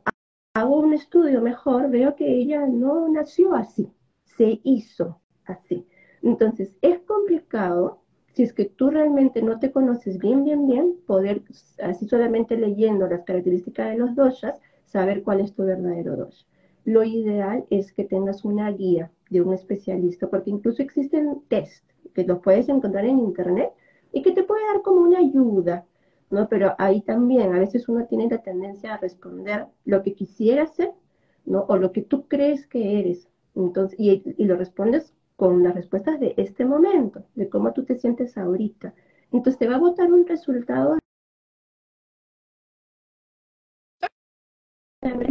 hago 0.54 0.80
un 0.80 0.92
estudio 0.92 1.40
mejor, 1.40 1.90
veo 1.90 2.16
que 2.16 2.28
ella 2.28 2.66
no 2.66 3.08
nació 3.08 3.54
así, 3.54 3.88
se 4.24 4.60
hizo 4.64 5.20
así. 5.44 5.86
Entonces, 6.22 6.74
es 6.82 6.98
complicado, 7.00 8.02
si 8.32 8.42
es 8.42 8.52
que 8.52 8.64
tú 8.64 8.90
realmente 8.90 9.40
no 9.40 9.60
te 9.60 9.70
conoces 9.70 10.18
bien, 10.18 10.44
bien, 10.44 10.66
bien, 10.66 10.96
poder, 11.06 11.42
así 11.82 12.08
solamente 12.08 12.56
leyendo 12.56 13.06
las 13.06 13.22
características 13.22 13.90
de 13.90 13.98
los 13.98 14.16
doshas, 14.16 14.60
saber 14.84 15.22
cuál 15.22 15.40
es 15.40 15.54
tu 15.54 15.64
verdadero 15.64 16.16
dosha. 16.16 16.46
Lo 16.84 17.04
ideal 17.04 17.66
es 17.70 17.92
que 17.92 18.04
tengas 18.04 18.44
una 18.44 18.70
guía 18.70 19.12
de 19.30 19.42
un 19.42 19.52
especialista, 19.52 20.28
porque 20.28 20.50
incluso 20.50 20.82
existen 20.82 21.42
test 21.48 21.84
que 22.16 22.24
los 22.24 22.40
puedes 22.40 22.68
encontrar 22.70 23.04
en 23.04 23.18
internet 23.18 23.72
y 24.10 24.22
que 24.22 24.32
te 24.32 24.42
puede 24.42 24.64
dar 24.72 24.80
como 24.80 25.02
una 25.02 25.18
ayuda, 25.18 25.84
¿no? 26.30 26.48
Pero 26.48 26.74
ahí 26.78 27.02
también 27.02 27.54
a 27.54 27.58
veces 27.58 27.88
uno 27.90 28.06
tiene 28.06 28.26
la 28.30 28.38
tendencia 28.38 28.94
a 28.94 28.96
responder 28.96 29.66
lo 29.84 30.02
que 30.02 30.14
quisiera 30.14 30.66
ser, 30.66 30.92
¿no? 31.44 31.66
O 31.68 31.76
lo 31.76 31.92
que 31.92 32.00
tú 32.00 32.26
crees 32.26 32.66
que 32.66 32.98
eres. 32.98 33.28
Entonces, 33.54 34.00
y, 34.00 34.22
y 34.38 34.44
lo 34.46 34.56
respondes 34.56 35.12
con 35.36 35.62
las 35.62 35.74
respuestas 35.74 36.18
de 36.18 36.32
este 36.38 36.64
momento, 36.64 37.22
de 37.34 37.50
cómo 37.50 37.74
tú 37.74 37.84
te 37.84 37.98
sientes 37.98 38.38
ahorita. 38.38 38.94
Entonces 39.30 39.58
te 39.58 39.68
va 39.68 39.76
a 39.76 39.78
botar 39.78 40.10
un 40.10 40.26
resultado 40.26 40.96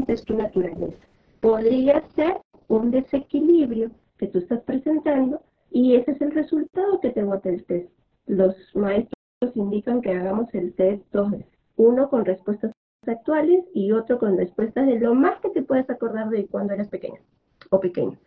es 0.08 0.24
tu 0.24 0.38
naturaleza. 0.38 1.04
Podría 1.42 2.02
ser 2.16 2.40
un 2.68 2.92
desequilibrio 2.92 3.92
que 4.18 4.28
tú 4.28 4.38
estás 4.38 4.62
presentando 4.62 5.42
y 5.72 5.96
ese 5.96 6.12
es 6.12 6.22
el 6.22 6.32
resultado 6.32 7.00
que 7.00 7.12
te 7.12 7.24
bota 7.24 7.50
el 7.50 7.66
test. 7.66 7.90
Los 8.28 8.56
maestros 8.76 9.14
indican 9.56 10.02
que 10.02 10.12
hagamos 10.12 10.54
el 10.54 10.74
test 10.74 11.04
dos 11.12 11.32
veces, 11.32 11.60
uno 11.76 12.10
con 12.10 12.26
respuestas 12.26 12.72
actuales 13.06 13.66
y 13.74 13.92
otro 13.92 14.18
con 14.18 14.38
respuestas 14.38 14.88
de 14.88 15.00
lo 15.00 15.14
más 15.14 15.40
que 15.40 15.50
te 15.50 15.62
puedes 15.62 15.90
acordar 15.90 16.30
de 16.30 16.48
cuando 16.48 16.74
eras 16.74 16.90
pequeña 16.90 17.20
o 17.70 17.80
pequeño, 17.80 18.18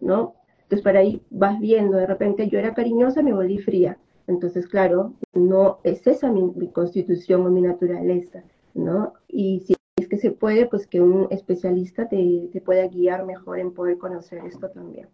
¿no? 0.00 0.34
Entonces, 0.62 0.82
para 0.82 1.00
ahí 1.00 1.22
vas 1.30 1.60
viendo, 1.60 1.96
de 1.96 2.06
repente 2.06 2.48
yo 2.48 2.58
era 2.58 2.74
cariñosa, 2.74 3.22
me 3.22 3.34
volví 3.34 3.58
fría. 3.58 3.98
Entonces, 4.26 4.66
claro, 4.66 5.14
no 5.34 5.80
es 5.84 6.06
esa 6.06 6.30
mi, 6.32 6.52
constitución 6.72 7.46
o 7.46 7.50
mi 7.50 7.60
naturaleza, 7.60 8.42
¿no? 8.72 9.12
Y 9.28 9.60
si 9.60 9.74
es 9.96 10.08
que 10.08 10.16
se 10.16 10.30
puede, 10.30 10.66
pues 10.66 10.86
que 10.86 11.00
un 11.00 11.28
especialista 11.30 12.08
te, 12.08 12.48
te 12.52 12.60
pueda 12.60 12.86
guiar 12.88 13.26
mejor 13.26 13.58
en 13.58 13.72
poder 13.74 13.98
conocer 13.98 14.42
esto 14.46 14.70
también. 14.70 15.08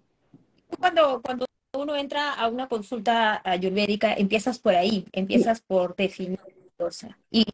Cuando, 0.80 1.20
cuando 1.22 1.46
uno 1.74 1.94
entra 1.94 2.32
a 2.32 2.48
una 2.48 2.68
consulta 2.68 3.42
ayurvédica, 3.44 4.14
empiezas 4.14 4.58
por 4.58 4.74
ahí, 4.74 5.06
empiezas 5.12 5.60
por 5.60 5.94
definir 5.94 6.38
cosa 6.76 7.18
y, 7.30 7.44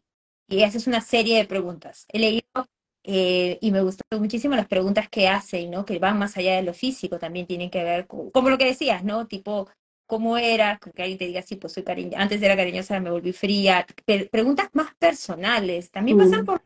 y 0.47 0.63
haces 0.63 0.87
una 0.87 1.01
serie 1.01 1.37
de 1.37 1.45
preguntas. 1.45 2.05
He 2.07 2.19
leído 2.19 2.65
eh, 3.03 3.57
y 3.61 3.71
me 3.71 3.81
gustó 3.81 4.03
muchísimo 4.17 4.55
las 4.55 4.67
preguntas 4.67 5.09
que 5.09 5.27
hacen, 5.27 5.69
¿no? 5.71 5.85
Que 5.85 5.99
van 5.99 6.17
más 6.17 6.37
allá 6.37 6.55
de 6.55 6.63
lo 6.63 6.73
físico, 6.73 7.19
también 7.19 7.45
tienen 7.45 7.69
que 7.69 7.83
ver 7.83 8.07
con, 8.07 8.31
como 8.31 8.49
lo 8.49 8.57
que 8.57 8.65
decías, 8.65 9.03
¿no? 9.03 9.27
Tipo, 9.27 9.69
¿cómo 10.05 10.37
era? 10.37 10.79
Que 10.79 11.03
alguien 11.03 11.17
te 11.17 11.27
diga, 11.27 11.41
sí, 11.41 11.57
pues 11.57 11.73
soy 11.73 11.83
cariñosa, 11.83 12.21
antes 12.21 12.41
era 12.41 12.55
cariñosa, 12.55 12.99
me 12.99 13.11
volví 13.11 13.33
fría. 13.33 13.85
preguntas 14.31 14.69
más 14.73 14.95
personales, 14.95 15.91
también 15.91 16.17
pasan 16.17 16.45
por... 16.45 16.61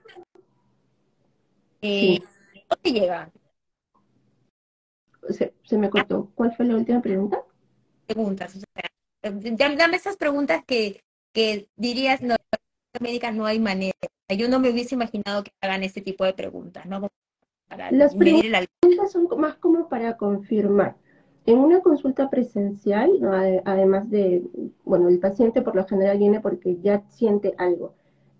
Eh, 1.81 2.19
¿Dónde 2.69 2.99
llegan? 2.99 3.31
Se, 5.29 5.53
se, 5.63 5.77
me 5.77 5.89
cortó. 5.89 6.31
¿Cuál 6.35 6.55
fue 6.55 6.65
la 6.65 6.75
última 6.75 7.01
pregunta? 7.01 7.43
Preguntas, 8.07 8.55
o 8.55 8.59
sea, 8.59 9.75
dame 9.77 9.95
esas 9.95 10.17
preguntas 10.17 10.63
que, 10.65 11.03
que 11.33 11.69
dirías, 11.75 12.21
no, 12.21 12.35
médica 12.99 13.31
no 13.31 13.45
hay 13.45 13.59
manera. 13.59 13.93
Yo 14.29 14.49
no 14.49 14.59
me 14.59 14.69
hubiese 14.69 14.95
imaginado 14.95 15.43
que 15.43 15.51
hagan 15.61 15.83
este 15.83 16.01
tipo 16.01 16.25
de 16.25 16.33
preguntas, 16.33 16.85
¿no? 16.85 17.07
Las 17.91 18.15
preguntas 18.15 18.67
son 19.11 19.27
más 19.37 19.55
como 19.55 19.87
para 19.87 20.17
confirmar. 20.17 20.95
En 21.45 21.57
una 21.57 21.81
consulta 21.81 22.29
presencial, 22.29 23.09
además 23.65 24.09
de, 24.09 24.43
bueno, 24.83 25.09
el 25.09 25.19
paciente 25.19 25.61
por 25.61 25.75
lo 25.75 25.85
general 25.87 26.17
viene 26.17 26.39
porque 26.39 26.77
ya 26.81 27.03
siente 27.09 27.55
algo. 27.57 27.95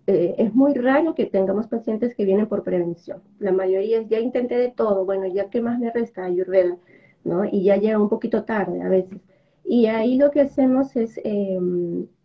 Eh, 0.06 0.34
es 0.38 0.54
muy 0.54 0.74
raro 0.74 1.14
que 1.14 1.26
tengamos 1.26 1.68
pacientes 1.68 2.14
que 2.14 2.24
vienen 2.24 2.48
por 2.48 2.64
prevención. 2.64 3.22
La 3.38 3.52
mayoría 3.52 4.02
ya 4.02 4.18
intenté 4.20 4.56
de 4.56 4.70
todo, 4.70 5.04
bueno, 5.04 5.26
ya 5.26 5.48
qué 5.50 5.60
más 5.60 5.78
me 5.78 5.90
resta, 5.90 6.24
Ayurveda, 6.24 6.76
¿no? 7.24 7.44
Y 7.44 7.64
ya 7.64 7.76
llega 7.76 8.00
un 8.00 8.08
poquito 8.08 8.44
tarde 8.44 8.82
a 8.82 8.88
veces. 8.88 9.20
Y 9.64 9.86
ahí 9.86 10.18
lo 10.18 10.30
que 10.30 10.40
hacemos 10.40 10.96
es 10.96 11.18
eh, 11.24 11.58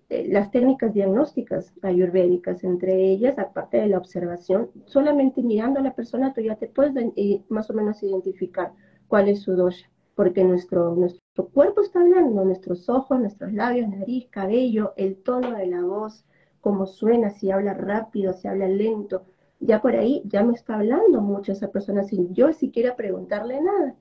eh, 0.09 0.25
las 0.29 0.51
técnicas 0.51 0.93
diagnósticas 0.93 1.73
ayurvédicas, 1.81 2.63
entre 2.63 3.11
ellas, 3.11 3.37
aparte 3.37 3.77
de 3.77 3.87
la 3.87 3.97
observación, 3.97 4.69
solamente 4.85 5.41
mirando 5.41 5.79
a 5.79 5.83
la 5.83 5.95
persona 5.95 6.33
tú 6.33 6.39
ya 6.39 6.55
te 6.55 6.67
puedes 6.67 6.95
eh, 7.17 7.43
más 7.49 7.69
o 7.69 7.73
menos 7.73 8.01
identificar 8.03 8.71
cuál 9.09 9.27
es 9.27 9.41
su 9.41 9.55
dosha, 9.57 9.89
porque 10.15 10.45
nuestro, 10.45 10.95
nuestro 10.95 11.49
cuerpo 11.49 11.81
está 11.81 11.99
hablando, 11.99 12.45
nuestros 12.45 12.87
ojos, 12.87 13.19
nuestros 13.19 13.51
labios, 13.51 13.89
nariz, 13.89 14.27
cabello, 14.29 14.93
el 14.95 15.17
tono 15.17 15.57
de 15.57 15.67
la 15.67 15.81
voz, 15.83 16.25
cómo 16.67 16.85
suena, 16.85 17.29
si 17.29 17.49
habla 17.49 17.73
rápido, 17.73 18.33
si 18.33 18.45
habla 18.45 18.67
lento, 18.67 19.23
ya 19.61 19.81
por 19.81 19.95
ahí 19.95 20.21
ya 20.25 20.43
me 20.43 20.51
está 20.51 20.75
hablando 20.75 21.21
mucho 21.21 21.53
esa 21.53 21.71
persona 21.71 22.03
sin 22.03 22.33
yo 22.33 22.51
siquiera 22.51 22.97
preguntarle 22.97 23.61
nada. 23.61 23.95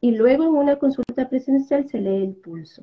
Y 0.00 0.10
luego 0.16 0.42
en 0.42 0.50
una 0.50 0.80
consulta 0.80 1.28
presencial 1.28 1.88
se 1.88 2.00
lee 2.00 2.24
el 2.24 2.34
pulso. 2.34 2.82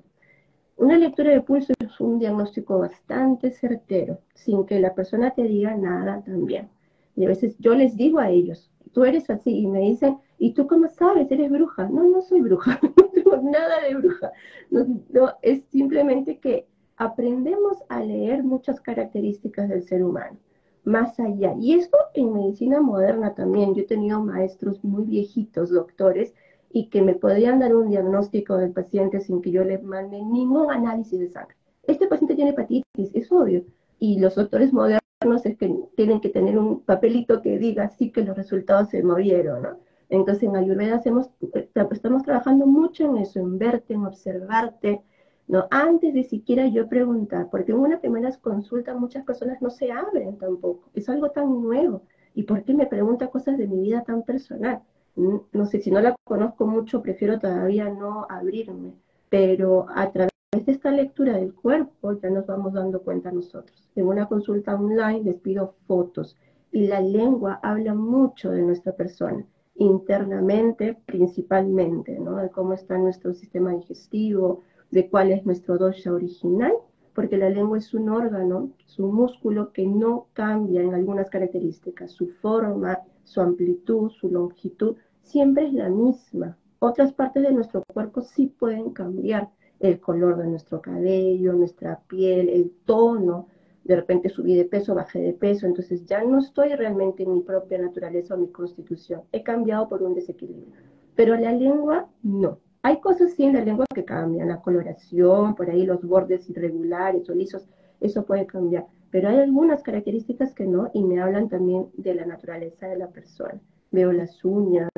Una 0.77 0.97
lectura 0.97 1.31
de 1.31 1.41
pulso 1.41 1.73
es 1.77 1.99
un 1.99 2.17
diagnóstico 2.17 2.79
bastante 2.79 3.51
certero, 3.51 4.19
sin 4.35 4.65
que 4.65 4.79
la 4.79 4.95
persona 4.95 5.31
te 5.31 5.43
diga 5.43 5.75
nada 5.75 6.23
también. 6.23 6.69
Y 7.17 7.25
a 7.25 7.27
veces 7.27 7.57
yo 7.59 7.75
les 7.75 7.97
digo 7.97 8.19
a 8.19 8.29
ellos, 8.29 8.71
tú 8.93 9.03
eres 9.03 9.29
así, 9.29 9.51
y 9.59 9.67
me 9.67 9.81
dicen, 9.81 10.17
¿y 10.37 10.53
tú 10.53 10.65
cómo 10.65 10.87
sabes? 10.87 11.29
¿Eres 11.29 11.51
bruja? 11.51 11.89
No, 11.89 12.05
no 12.05 12.21
soy 12.21 12.39
bruja, 12.39 12.79
no 12.97 13.03
tengo 13.09 13.35
nada 13.41 13.81
de 13.81 13.95
bruja. 13.95 14.31
No, 14.69 15.33
es 15.41 15.65
simplemente 15.65 16.39
que 16.39 16.69
aprendemos 16.97 17.77
a 17.89 18.01
leer 18.01 18.43
muchas 18.43 18.79
características 18.79 19.69
del 19.69 19.83
ser 19.83 20.03
humano, 20.03 20.37
más 20.83 21.19
allá. 21.19 21.53
Y 21.59 21.73
esto 21.73 21.97
en 22.13 22.33
medicina 22.33 22.81
moderna 22.81 23.33
también. 23.33 23.73
Yo 23.73 23.81
he 23.81 23.87
tenido 23.87 24.21
maestros 24.21 24.83
muy 24.83 25.03
viejitos, 25.03 25.69
doctores, 25.69 26.33
y 26.71 26.89
que 26.89 27.01
me 27.01 27.15
podrían 27.15 27.59
dar 27.59 27.75
un 27.75 27.89
diagnóstico 27.89 28.57
del 28.57 28.71
paciente 28.71 29.21
sin 29.21 29.41
que 29.41 29.51
yo 29.51 29.63
le 29.63 29.77
mande 29.79 30.21
ningún 30.21 30.69
análisis 30.71 31.19
de 31.19 31.29
sangre. 31.29 31.55
Este 31.83 32.07
paciente 32.07 32.35
tiene 32.35 32.51
hepatitis, 32.51 33.11
es 33.13 33.31
obvio, 33.31 33.63
y 33.99 34.19
los 34.19 34.35
doctores 34.35 34.73
modernos 34.73 35.01
es 35.45 35.57
que 35.57 35.73
tienen 35.95 36.19
que 36.19 36.29
tener 36.29 36.57
un 36.57 36.81
papelito 36.81 37.41
que 37.41 37.57
diga 37.57 37.89
sí 37.89 38.11
que 38.11 38.23
los 38.23 38.35
resultados 38.35 38.89
se 38.89 39.03
movieron, 39.03 39.63
¿no? 39.63 39.77
Entonces 40.09 40.43
en 40.43 40.55
Ayurveda 40.55 40.95
hacemos, 40.95 41.29
estamos 41.53 42.23
trabajando 42.23 42.65
mucho 42.67 43.05
en 43.05 43.17
eso, 43.17 43.39
en 43.39 43.57
verte, 43.57 43.93
en 43.93 44.05
observarte, 44.05 45.01
¿no? 45.47 45.67
Antes 45.71 46.13
de 46.13 46.23
siquiera 46.23 46.67
yo 46.67 46.87
preguntar, 46.87 47.49
porque 47.49 47.71
en 47.71 47.79
una 47.79 47.99
primera 47.99 48.31
consulta 48.41 48.95
muchas 48.95 49.23
personas 49.25 49.61
no 49.61 49.69
se 49.69 49.91
abren 49.91 50.37
tampoco, 50.37 50.89
es 50.93 51.07
algo 51.09 51.31
tan 51.31 51.61
nuevo. 51.61 52.03
¿Y 52.33 52.43
por 52.43 52.63
qué 52.63 52.73
me 52.73 52.87
pregunta 52.87 53.27
cosas 53.27 53.57
de 53.57 53.67
mi 53.67 53.79
vida 53.79 54.03
tan 54.03 54.23
personal? 54.23 54.81
No 55.15 55.65
sé, 55.65 55.79
si 55.79 55.91
no 55.91 56.01
la 56.01 56.15
conozco 56.25 56.67
mucho, 56.67 57.01
prefiero 57.01 57.39
todavía 57.39 57.89
no 57.89 58.27
abrirme, 58.29 58.93
pero 59.29 59.85
a 59.95 60.11
través 60.11 60.31
de 60.51 60.71
esta 60.71 60.91
lectura 60.91 61.33
del 61.37 61.53
cuerpo 61.53 62.13
ya 62.21 62.29
nos 62.29 62.45
vamos 62.45 62.73
dando 62.73 63.01
cuenta 63.01 63.31
nosotros. 63.31 63.89
En 63.95 64.07
una 64.07 64.27
consulta 64.27 64.75
online 64.75 65.23
les 65.23 65.35
pido 65.35 65.75
fotos 65.87 66.35
y 66.71 66.87
la 66.87 66.99
lengua 66.99 67.59
habla 67.63 67.93
mucho 67.93 68.51
de 68.51 68.61
nuestra 68.61 68.91
persona, 68.93 69.45
internamente 69.75 70.97
principalmente, 71.05 72.19
¿no? 72.19 72.35
De 72.35 72.49
cómo 72.49 72.73
está 72.73 72.97
nuestro 72.97 73.33
sistema 73.33 73.71
digestivo, 73.71 74.63
de 74.91 75.09
cuál 75.09 75.31
es 75.31 75.45
nuestro 75.45 75.77
dosha 75.77 76.13
original, 76.13 76.73
porque 77.13 77.37
la 77.37 77.49
lengua 77.49 77.77
es 77.77 77.93
un 77.93 78.09
órgano, 78.09 78.71
es 78.85 78.99
un 78.99 79.15
músculo 79.15 79.71
que 79.71 79.85
no 79.87 80.27
cambia 80.33 80.81
en 80.81 80.93
algunas 80.93 81.29
características, 81.29 82.11
su 82.11 82.27
forma, 82.27 82.99
su 83.23 83.41
amplitud, 83.41 84.09
su 84.11 84.29
longitud, 84.29 84.97
siempre 85.21 85.67
es 85.67 85.73
la 85.73 85.89
misma. 85.89 86.57
Otras 86.79 87.13
partes 87.13 87.43
de 87.43 87.51
nuestro 87.51 87.83
cuerpo 87.93 88.21
sí 88.21 88.47
pueden 88.47 88.91
cambiar, 88.91 89.49
el 89.79 89.99
color 89.99 90.37
de 90.37 90.47
nuestro 90.47 90.81
cabello, 90.81 91.53
nuestra 91.53 91.99
piel, 92.07 92.49
el 92.49 92.71
tono, 92.85 93.47
de 93.83 93.95
repente 93.95 94.29
subí 94.29 94.55
de 94.55 94.65
peso, 94.65 94.95
bajé 94.95 95.19
de 95.19 95.33
peso, 95.33 95.67
entonces 95.67 96.05
ya 96.05 96.23
no 96.23 96.39
estoy 96.39 96.69
realmente 96.69 97.23
en 97.23 97.33
mi 97.33 97.41
propia 97.41 97.77
naturaleza 97.77 98.33
o 98.33 98.37
mi 98.37 98.49
constitución, 98.49 99.21
he 99.31 99.43
cambiado 99.43 99.87
por 99.87 100.01
un 100.01 100.15
desequilibrio. 100.15 100.73
Pero 101.15 101.35
la 101.37 101.51
lengua 101.51 102.09
no. 102.23 102.59
Hay 102.85 102.99
cosas 102.99 103.33
sí 103.33 103.43
en 103.43 103.53
la 103.53 103.65
lengua 103.65 103.87
que 103.95 104.05
cambian, 104.05 104.47
la 104.47 104.61
coloración, 104.61 105.55
por 105.55 105.71
ahí 105.71 105.87
los 105.87 106.03
bordes 106.03 106.47
irregulares 106.51 107.27
o 107.27 107.33
lisos, 107.33 107.67
eso 107.99 108.27
puede 108.27 108.45
cambiar. 108.45 108.85
Pero 109.09 109.27
hay 109.27 109.39
algunas 109.39 109.81
características 109.81 110.53
que 110.53 110.67
no 110.67 110.91
y 110.93 111.03
me 111.03 111.19
hablan 111.19 111.49
también 111.49 111.87
de 111.97 112.13
la 112.13 112.27
naturaleza 112.27 112.87
de 112.87 112.99
la 112.99 113.07
persona. 113.07 113.59
Veo 113.89 114.11
las 114.11 114.45
uñas, 114.45 114.91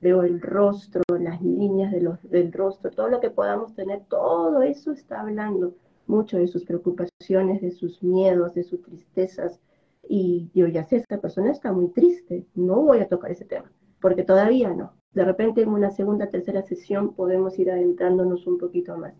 veo 0.00 0.22
el 0.22 0.40
rostro, 0.40 1.02
las 1.20 1.42
líneas 1.42 1.92
de 1.92 2.00
los, 2.00 2.22
del 2.22 2.54
rostro, 2.54 2.90
todo 2.90 3.08
lo 3.08 3.20
que 3.20 3.28
podamos 3.28 3.74
tener, 3.74 4.00
todo 4.08 4.62
eso 4.62 4.92
está 4.92 5.20
hablando 5.20 5.74
mucho 6.06 6.38
de 6.38 6.48
sus 6.48 6.64
preocupaciones, 6.64 7.60
de 7.60 7.70
sus 7.70 8.02
miedos, 8.02 8.54
de 8.54 8.62
sus 8.62 8.80
tristezas. 8.80 9.60
Y 10.08 10.48
yo 10.54 10.68
ya 10.68 10.84
sé, 10.84 10.96
esta 10.96 11.20
persona 11.20 11.52
está 11.52 11.70
muy 11.70 11.88
triste, 11.88 12.46
no 12.54 12.80
voy 12.80 13.00
a 13.00 13.08
tocar 13.08 13.30
ese 13.30 13.44
tema, 13.44 13.70
porque 14.06 14.22
todavía 14.22 14.72
no. 14.72 14.92
De 15.14 15.24
repente 15.24 15.62
en 15.62 15.70
una 15.70 15.90
segunda, 15.90 16.30
tercera 16.30 16.62
sesión 16.62 17.14
podemos 17.14 17.58
ir 17.58 17.72
adentrándonos 17.72 18.46
un 18.46 18.56
poquito 18.56 18.96
más. 18.96 19.14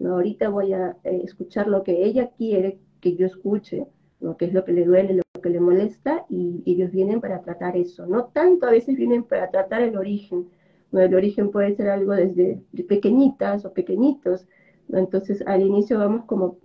¿no? 0.00 0.14
Ahorita 0.14 0.48
voy 0.48 0.72
a 0.72 0.96
eh, 1.04 1.20
escuchar 1.22 1.68
lo 1.68 1.82
que 1.82 2.02
ella 2.02 2.30
quiere 2.38 2.78
que 3.02 3.14
yo 3.14 3.26
escuche, 3.26 3.86
lo 4.20 4.38
que 4.38 4.46
es 4.46 4.54
lo 4.54 4.64
que 4.64 4.72
le 4.72 4.86
duele, 4.86 5.20
lo 5.20 5.42
que 5.42 5.50
le 5.50 5.60
molesta, 5.60 6.24
y 6.30 6.62
ellos 6.64 6.90
vienen 6.92 7.20
para 7.20 7.42
tratar 7.42 7.76
eso. 7.76 8.06
No 8.06 8.24
tanto 8.32 8.66
a 8.66 8.70
veces 8.70 8.96
vienen 8.96 9.22
para 9.22 9.50
tratar 9.50 9.82
el 9.82 9.98
origen. 9.98 10.48
El 10.92 11.14
origen 11.14 11.50
puede 11.50 11.74
ser 11.74 11.90
algo 11.90 12.12
desde 12.12 12.62
pequeñitas 12.88 13.66
o 13.66 13.74
pequeñitos, 13.74 14.46
entonces 14.90 15.44
al 15.46 15.60
inicio 15.60 15.98
vamos 15.98 16.24
como 16.24 16.56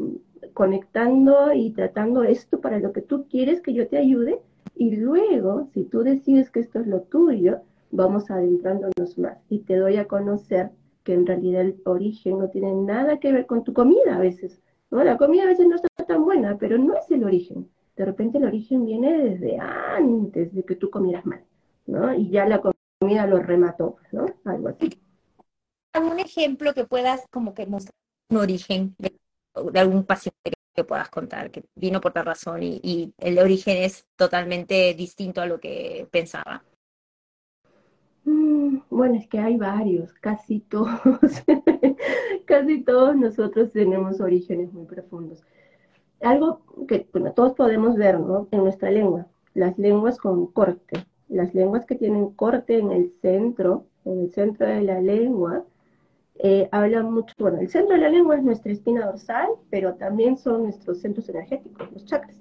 conectando 0.53 1.51
y 1.51 1.71
tratando 1.71 2.23
esto 2.23 2.61
para 2.61 2.79
lo 2.79 2.93
que 2.93 3.01
tú 3.01 3.25
quieres 3.27 3.59
que 3.59 3.73
yo 3.73 3.89
te 3.89 3.97
ayude 3.97 4.39
y 4.77 4.95
luego, 4.95 5.69
si 5.73 5.83
tú 5.85 6.03
decides 6.03 6.49
que 6.49 6.59
esto 6.59 6.79
es 6.79 6.87
lo 6.87 7.01
tuyo, 7.01 7.61
vamos 7.91 8.29
adentrándonos 8.29 9.17
más 9.17 9.37
y 9.49 9.59
te 9.59 9.77
doy 9.77 9.97
a 9.97 10.07
conocer 10.07 10.71
que 11.03 11.13
en 11.13 11.25
realidad 11.25 11.61
el 11.61 11.81
origen 11.85 12.39
no 12.39 12.49
tiene 12.49 12.73
nada 12.73 13.19
que 13.19 13.31
ver 13.31 13.45
con 13.45 13.63
tu 13.63 13.73
comida 13.73 14.15
a 14.15 14.19
veces. 14.19 14.61
¿no? 14.91 15.03
La 15.03 15.17
comida 15.17 15.43
a 15.43 15.47
veces 15.47 15.67
no 15.67 15.75
está 15.75 16.05
tan 16.05 16.23
buena, 16.23 16.57
pero 16.57 16.77
no 16.77 16.95
es 16.95 17.09
el 17.11 17.23
origen. 17.23 17.69
De 17.95 18.05
repente 18.05 18.37
el 18.37 18.45
origen 18.45 18.85
viene 18.85 19.17
desde 19.17 19.57
antes 19.59 20.53
de 20.53 20.63
que 20.63 20.75
tú 20.75 20.89
comieras 20.89 21.25
mal, 21.25 21.43
¿no? 21.87 22.13
Y 22.13 22.29
ya 22.29 22.45
la 22.45 22.61
comida 22.61 23.25
lo 23.25 23.39
remató, 23.39 23.97
¿no? 24.11 24.27
Algo 24.45 24.67
así. 24.67 25.01
¿Algún 25.93 26.19
ejemplo 26.19 26.73
que 26.73 26.85
puedas 26.85 27.25
como 27.31 27.55
que 27.55 27.65
mostrar 27.65 27.95
un 28.29 28.37
origen 28.37 28.95
de, 28.99 29.17
algún 29.79 30.03
paciente 30.03 30.51
que 30.77 30.83
puedas 30.83 31.09
contar, 31.09 31.49
que 31.49 31.65
vino 31.75 31.99
por 31.99 32.13
tal 32.13 32.27
razón 32.27 32.61
y, 32.61 33.11
el 33.17 33.39
origen 33.39 33.77
es 33.77 34.05
totalmente 34.15 34.93
distinto 34.93 35.41
a 35.41 35.47
lo 35.47 35.59
que 35.59 36.07
pensaba? 36.11 36.63
Mm, 38.25 38.81
bueno, 38.91 39.15
es 39.15 39.27
que 39.27 39.39
hay 39.39 39.57
varios, 39.57 40.13
casi 40.13 40.59
todos, 40.59 40.99
casi 42.45 42.83
todos 42.83 43.15
nosotros 43.15 43.71
tenemos 43.71 44.21
orígenes 44.21 44.71
muy 44.71 44.85
profundos. 44.85 45.41
Algo 46.21 46.61
que 46.87 47.07
bueno, 47.11 47.31
todos 47.31 47.53
podemos 47.53 47.95
ver 47.95 48.19
¿no? 48.19 48.47
en 48.51 48.59
nuestra 48.59 48.91
lengua, 48.91 49.25
las 49.55 49.79
lenguas 49.79 50.19
con 50.19 50.45
corte, 50.45 51.07
las 51.27 51.55
lenguas 51.55 51.87
que 51.87 51.95
tienen 51.95 52.29
corte 52.35 52.77
en 52.77 52.91
el 52.91 53.13
centro, 53.19 53.87
en 54.05 54.19
el 54.21 54.31
centro 54.31 54.67
de 54.67 54.83
la 54.83 55.01
lengua, 55.01 55.65
eh, 56.39 56.69
habla 56.71 57.03
mucho, 57.03 57.33
bueno, 57.39 57.59
el 57.59 57.69
centro 57.69 57.95
de 57.95 58.01
la 58.01 58.09
lengua 58.09 58.35
es 58.35 58.43
nuestra 58.43 58.71
espina 58.71 59.05
dorsal, 59.05 59.49
pero 59.69 59.95
también 59.95 60.37
son 60.37 60.63
nuestros 60.63 60.99
centros 60.99 61.27
energéticos, 61.29 61.91
los 61.91 62.05
chakras. 62.05 62.39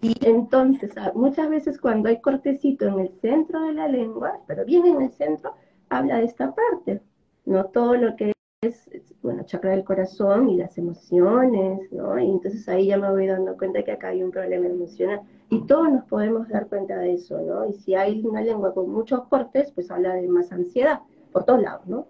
Y 0.00 0.14
entonces, 0.26 0.90
ah, 0.96 1.12
muchas 1.14 1.48
veces 1.48 1.80
cuando 1.80 2.08
hay 2.08 2.20
cortecito 2.20 2.86
en 2.86 2.98
el 2.98 3.12
centro 3.20 3.62
de 3.62 3.72
la 3.72 3.86
lengua, 3.88 4.40
pero 4.46 4.64
bien 4.64 4.86
en 4.86 5.02
el 5.02 5.12
centro, 5.12 5.54
habla 5.90 6.16
de 6.16 6.24
esta 6.24 6.54
parte, 6.54 7.00
¿no? 7.44 7.66
Todo 7.66 7.94
lo 7.94 8.16
que 8.16 8.32
es, 8.62 8.88
bueno, 9.22 9.44
chakra 9.44 9.72
del 9.72 9.84
corazón 9.84 10.48
y 10.48 10.56
las 10.56 10.76
emociones, 10.78 11.92
¿no? 11.92 12.18
Y 12.18 12.30
entonces 12.30 12.68
ahí 12.68 12.86
ya 12.88 12.96
me 12.96 13.10
voy 13.10 13.26
dando 13.26 13.56
cuenta 13.56 13.84
que 13.84 13.92
acá 13.92 14.08
hay 14.08 14.22
un 14.24 14.32
problema 14.32 14.66
emocional. 14.66 15.20
Y 15.50 15.66
todos 15.66 15.92
nos 15.92 16.04
podemos 16.06 16.48
dar 16.48 16.66
cuenta 16.68 16.98
de 16.98 17.14
eso, 17.14 17.40
¿no? 17.40 17.66
Y 17.68 17.74
si 17.74 17.94
hay 17.94 18.24
una 18.24 18.40
lengua 18.40 18.74
con 18.74 18.90
muchos 18.90 19.24
cortes, 19.28 19.70
pues 19.72 19.90
habla 19.90 20.14
de 20.14 20.26
más 20.26 20.50
ansiedad, 20.50 21.00
por 21.30 21.44
todos 21.44 21.62
lados, 21.62 21.86
¿no? 21.86 22.06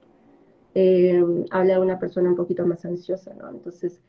Eh, 0.75 1.23
habla 1.51 1.75
de 1.75 1.81
una 1.81 1.99
persona 1.99 2.31
un 2.31 2.37
poquito 2.37 2.67
más 2.67 2.85
ansiosa, 2.85 3.35
¿no? 3.35 3.51
Entonces, 3.51 4.01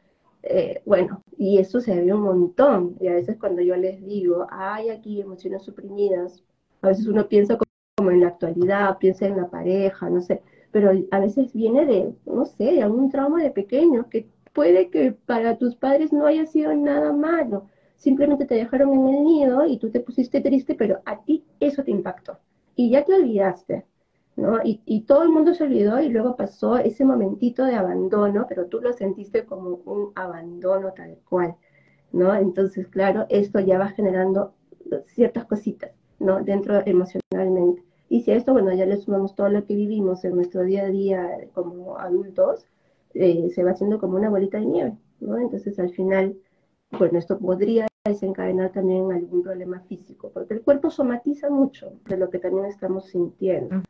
eh, 0.43 0.81
bueno, 0.85 1.23
y 1.37 1.57
eso 1.59 1.79
se 1.81 1.95
ve 2.01 2.13
un 2.13 2.21
montón. 2.21 2.95
Y 2.99 3.07
a 3.07 3.13
veces 3.13 3.37
cuando 3.39 3.61
yo 3.61 3.75
les 3.75 4.03
digo, 4.05 4.47
hay 4.51 4.89
aquí 4.89 5.21
emociones 5.21 5.63
suprimidas, 5.63 6.43
a 6.81 6.89
veces 6.89 7.07
uno 7.07 7.27
piensa 7.27 7.57
como, 7.95 8.11
en 8.11 8.21
la 8.21 8.27
actualidad, 8.27 8.97
piensa 8.97 9.27
en 9.27 9.37
la 9.37 9.49
pareja, 9.49 10.09
no 10.09 10.21
sé, 10.21 10.41
pero 10.71 10.91
a 11.11 11.19
veces 11.19 11.53
viene 11.53 11.85
de, 11.85 12.13
no 12.25 12.45
sé, 12.45 12.65
de 12.65 12.83
algún 12.83 13.09
trauma 13.09 13.41
de 13.41 13.51
pequeño, 13.51 14.09
que 14.09 14.27
puede 14.53 14.89
que 14.89 15.13
para 15.13 15.57
tus 15.57 15.75
padres 15.75 16.11
no 16.11 16.25
haya 16.25 16.45
sido 16.45 16.73
nada 16.75 17.13
malo, 17.13 17.69
simplemente 17.95 18.45
te 18.45 18.55
dejaron 18.55 18.93
en 18.93 19.07
el 19.07 19.23
nido 19.23 19.65
y 19.65 19.77
tú 19.77 19.89
te 19.91 19.99
pusiste 20.01 20.41
triste, 20.41 20.75
pero 20.75 21.01
a 21.05 21.23
ti 21.23 21.45
eso 21.59 21.83
te 21.83 21.91
impactó. 21.91 22.39
Y 22.75 22.89
ya 22.89 23.05
te 23.05 23.13
olvidaste, 23.13 23.85
¿no? 24.35 24.59
Y, 24.63 24.81
y, 24.85 25.01
todo 25.01 25.23
el 25.23 25.29
mundo 25.29 25.53
se 25.53 25.63
olvidó 25.63 26.01
y 26.01 26.09
luego 26.09 26.35
pasó 26.35 26.77
ese 26.77 27.05
momentito 27.05 27.65
de 27.65 27.75
abandono, 27.75 28.45
pero 28.49 28.67
tú 28.67 28.81
lo 28.81 28.93
sentiste 28.93 29.45
como 29.45 29.81
un 29.85 30.11
abandono 30.15 30.93
tal 30.93 31.17
cual, 31.29 31.55
¿no? 32.11 32.33
Entonces, 32.35 32.87
claro, 32.87 33.25
esto 33.29 33.59
ya 33.59 33.77
va 33.77 33.89
generando 33.89 34.53
ciertas 35.07 35.45
cositas, 35.45 35.91
¿no? 36.19 36.43
Dentro 36.43 36.81
emocionalmente. 36.85 37.83
Y 38.09 38.21
si 38.21 38.31
a 38.31 38.35
esto, 38.35 38.53
bueno, 38.53 38.73
ya 38.73 38.85
le 38.85 38.97
sumamos 38.97 39.35
todo 39.35 39.49
lo 39.49 39.65
que 39.65 39.75
vivimos 39.75 40.23
en 40.23 40.35
nuestro 40.35 40.63
día 40.63 40.83
a 40.83 40.89
día 40.89 41.29
como 41.53 41.97
adultos, 41.97 42.65
eh, 43.13 43.49
se 43.49 43.63
va 43.63 43.71
haciendo 43.71 43.99
como 43.99 44.17
una 44.17 44.29
bolita 44.29 44.59
de 44.59 44.65
nieve, 44.65 44.97
¿no? 45.19 45.37
Entonces, 45.37 45.79
al 45.79 45.91
final, 45.91 46.35
bueno, 46.91 47.19
esto 47.19 47.39
podría 47.39 47.87
desencadenar 48.05 48.71
también 48.71 49.11
algún 49.11 49.43
problema 49.43 49.79
físico, 49.81 50.29
porque 50.33 50.55
el 50.55 50.61
cuerpo 50.61 50.89
somatiza 50.89 51.49
mucho 51.49 51.93
de 52.05 52.17
lo 52.17 52.29
que 52.29 52.39
también 52.39 52.65
estamos 52.65 53.05
sintiendo. 53.07 53.81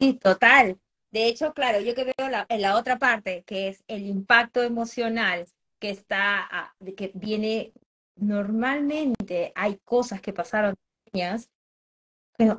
Sí, 0.00 0.14
total. 0.14 0.78
De 1.10 1.26
hecho, 1.26 1.52
claro, 1.54 1.80
yo 1.80 1.94
que 1.94 2.04
veo 2.04 2.14
en 2.48 2.62
la 2.62 2.76
otra 2.76 2.98
parte, 2.98 3.42
que 3.44 3.68
es 3.68 3.82
el 3.88 4.06
impacto 4.06 4.62
emocional 4.62 5.46
que 5.80 5.90
está, 5.90 6.74
que 6.96 7.12
viene 7.14 7.72
normalmente, 8.16 9.52
hay 9.54 9.78
cosas 9.84 10.20
que 10.20 10.32
pasaron 10.32 10.74
pequeñas 11.04 11.50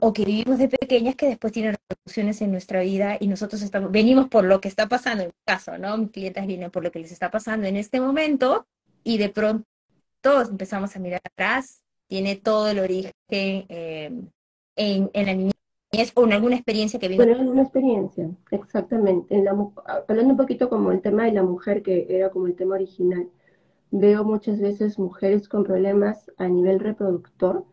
o 0.02 0.12
que 0.14 0.26
vivimos 0.26 0.58
de 0.58 0.68
pequeñas 0.68 1.16
que 1.16 1.28
después 1.28 1.54
tienen 1.54 1.74
repercusiones 1.74 2.42
en 2.42 2.52
nuestra 2.52 2.82
vida 2.82 3.18
y 3.20 3.28
nosotros 3.28 3.62
estamos, 3.62 3.92
venimos 3.92 4.28
por 4.28 4.44
lo 4.44 4.60
que 4.60 4.68
está 4.68 4.88
pasando, 4.90 5.24
en 5.24 5.30
mi 5.30 5.34
caso, 5.46 5.78
¿no? 5.78 5.98
Mis 5.98 6.12
clientes 6.12 6.46
vienen 6.48 6.70
por 6.72 6.84
lo 6.84 6.92
que 6.92 7.00
les 7.00 7.12
está 7.12 7.32
pasando 7.32 7.66
en 7.68 7.78
este 7.78 8.02
momento 8.02 8.68
y 9.04 9.18
de 9.18 9.30
pronto 9.30 9.66
todos 10.22 10.50
empezamos 10.50 10.96
a 10.96 11.00
mirar 11.00 11.22
atrás, 11.26 11.82
tiene 12.08 12.36
todo 12.36 12.70
el 12.70 12.80
origen 12.80 13.14
eh, 13.30 14.12
en, 14.76 15.12
en 15.14 15.26
la 15.26 15.34
niñez 15.34 15.54
es 15.92 16.12
o 16.16 16.26
en 16.26 16.34
alguna 16.34 16.56
experiencia 16.56 17.00
que 17.00 17.08
vivió. 17.08 17.26
Bueno, 17.26 17.42
alguna 17.42 17.64
experiencia, 17.64 18.30
exactamente. 18.52 19.36
En 19.36 19.46
la, 19.46 19.56
hablando 20.08 20.32
un 20.32 20.38
poquito 20.38 20.70
como 20.70 20.92
el 20.92 21.02
tema 21.02 21.26
de 21.26 21.34
la 21.34 21.44
mujer, 21.44 21.82
que 21.82 22.06
era 22.10 22.30
como 22.30 22.48
el 22.48 22.56
tema 22.56 22.76
original, 22.76 23.28
veo 23.92 24.24
muchas 24.24 24.60
veces 24.60 25.00
mujeres 25.00 25.48
con 25.48 25.64
problemas 25.64 26.32
a 26.38 26.48
nivel 26.48 26.80
reproductor 26.80 27.66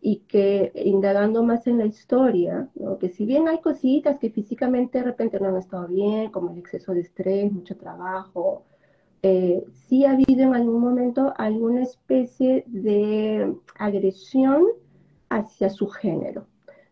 y 0.00 0.18
que 0.28 0.70
indagando 0.76 1.42
más 1.42 1.66
en 1.66 1.78
la 1.78 1.86
historia, 1.86 2.68
que 3.00 3.08
si 3.08 3.26
bien 3.26 3.48
hay 3.48 3.60
cositas 3.60 4.18
que 4.20 4.30
físicamente 4.30 4.98
de 4.98 5.04
repente 5.04 5.40
no 5.40 5.48
han 5.48 5.56
estado 5.56 5.88
bien, 5.88 6.30
como 6.30 6.52
el 6.52 6.58
exceso 6.58 6.94
de 6.94 7.00
estrés, 7.00 7.50
mucho 7.50 7.76
trabajo, 7.76 8.62
eh, 9.22 9.64
sí 9.88 10.04
ha 10.04 10.12
habido 10.12 10.42
en 10.42 10.54
algún 10.54 10.80
momento 10.80 11.34
alguna 11.36 11.82
especie 11.82 12.62
de 12.68 13.52
agresión 13.76 14.66
hacia 15.28 15.70
su 15.70 15.88
género. 15.88 16.46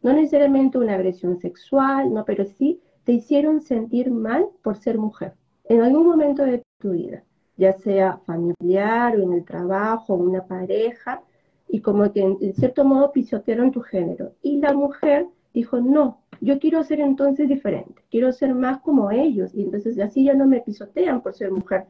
No 0.04 0.12
necesariamente 0.12 0.78
una 0.78 0.94
agresión 0.94 1.40
sexual, 1.40 2.14
no, 2.14 2.24
pero 2.24 2.44
sí 2.44 2.80
te 3.02 3.12
hicieron 3.12 3.60
sentir 3.60 4.12
mal 4.12 4.46
por 4.62 4.76
ser 4.76 4.98
mujer 4.98 5.32
en 5.64 5.80
algún 5.80 6.06
momento 6.06 6.44
de 6.44 6.62
tu 6.78 6.90
vida, 6.90 7.24
ya 7.56 7.72
sea 7.72 8.18
familiar 8.26 9.16
o 9.16 9.22
en 9.22 9.32
el 9.32 9.44
trabajo, 9.44 10.14
una 10.14 10.46
pareja, 10.46 11.22
y 11.68 11.80
como 11.80 12.12
que 12.12 12.20
en, 12.20 12.54
cierto 12.54 12.84
modo 12.84 13.12
pisotearon 13.12 13.72
tu 13.72 13.80
género. 13.80 14.32
Y 14.42 14.58
la 14.58 14.74
mujer 14.74 15.26
dijo, 15.54 15.80
no, 15.80 16.20
yo 16.40 16.58
quiero 16.58 16.84
ser 16.84 17.00
entonces 17.00 17.48
diferente, 17.48 18.02
quiero 18.10 18.32
ser 18.32 18.54
más 18.54 18.80
como 18.80 19.10
ellos, 19.10 19.54
y 19.54 19.62
entonces 19.62 19.98
así 19.98 20.24
ya 20.24 20.34
no 20.34 20.46
me 20.46 20.60
pisotean 20.60 21.22
por 21.22 21.34
ser 21.34 21.50
mujer, 21.50 21.86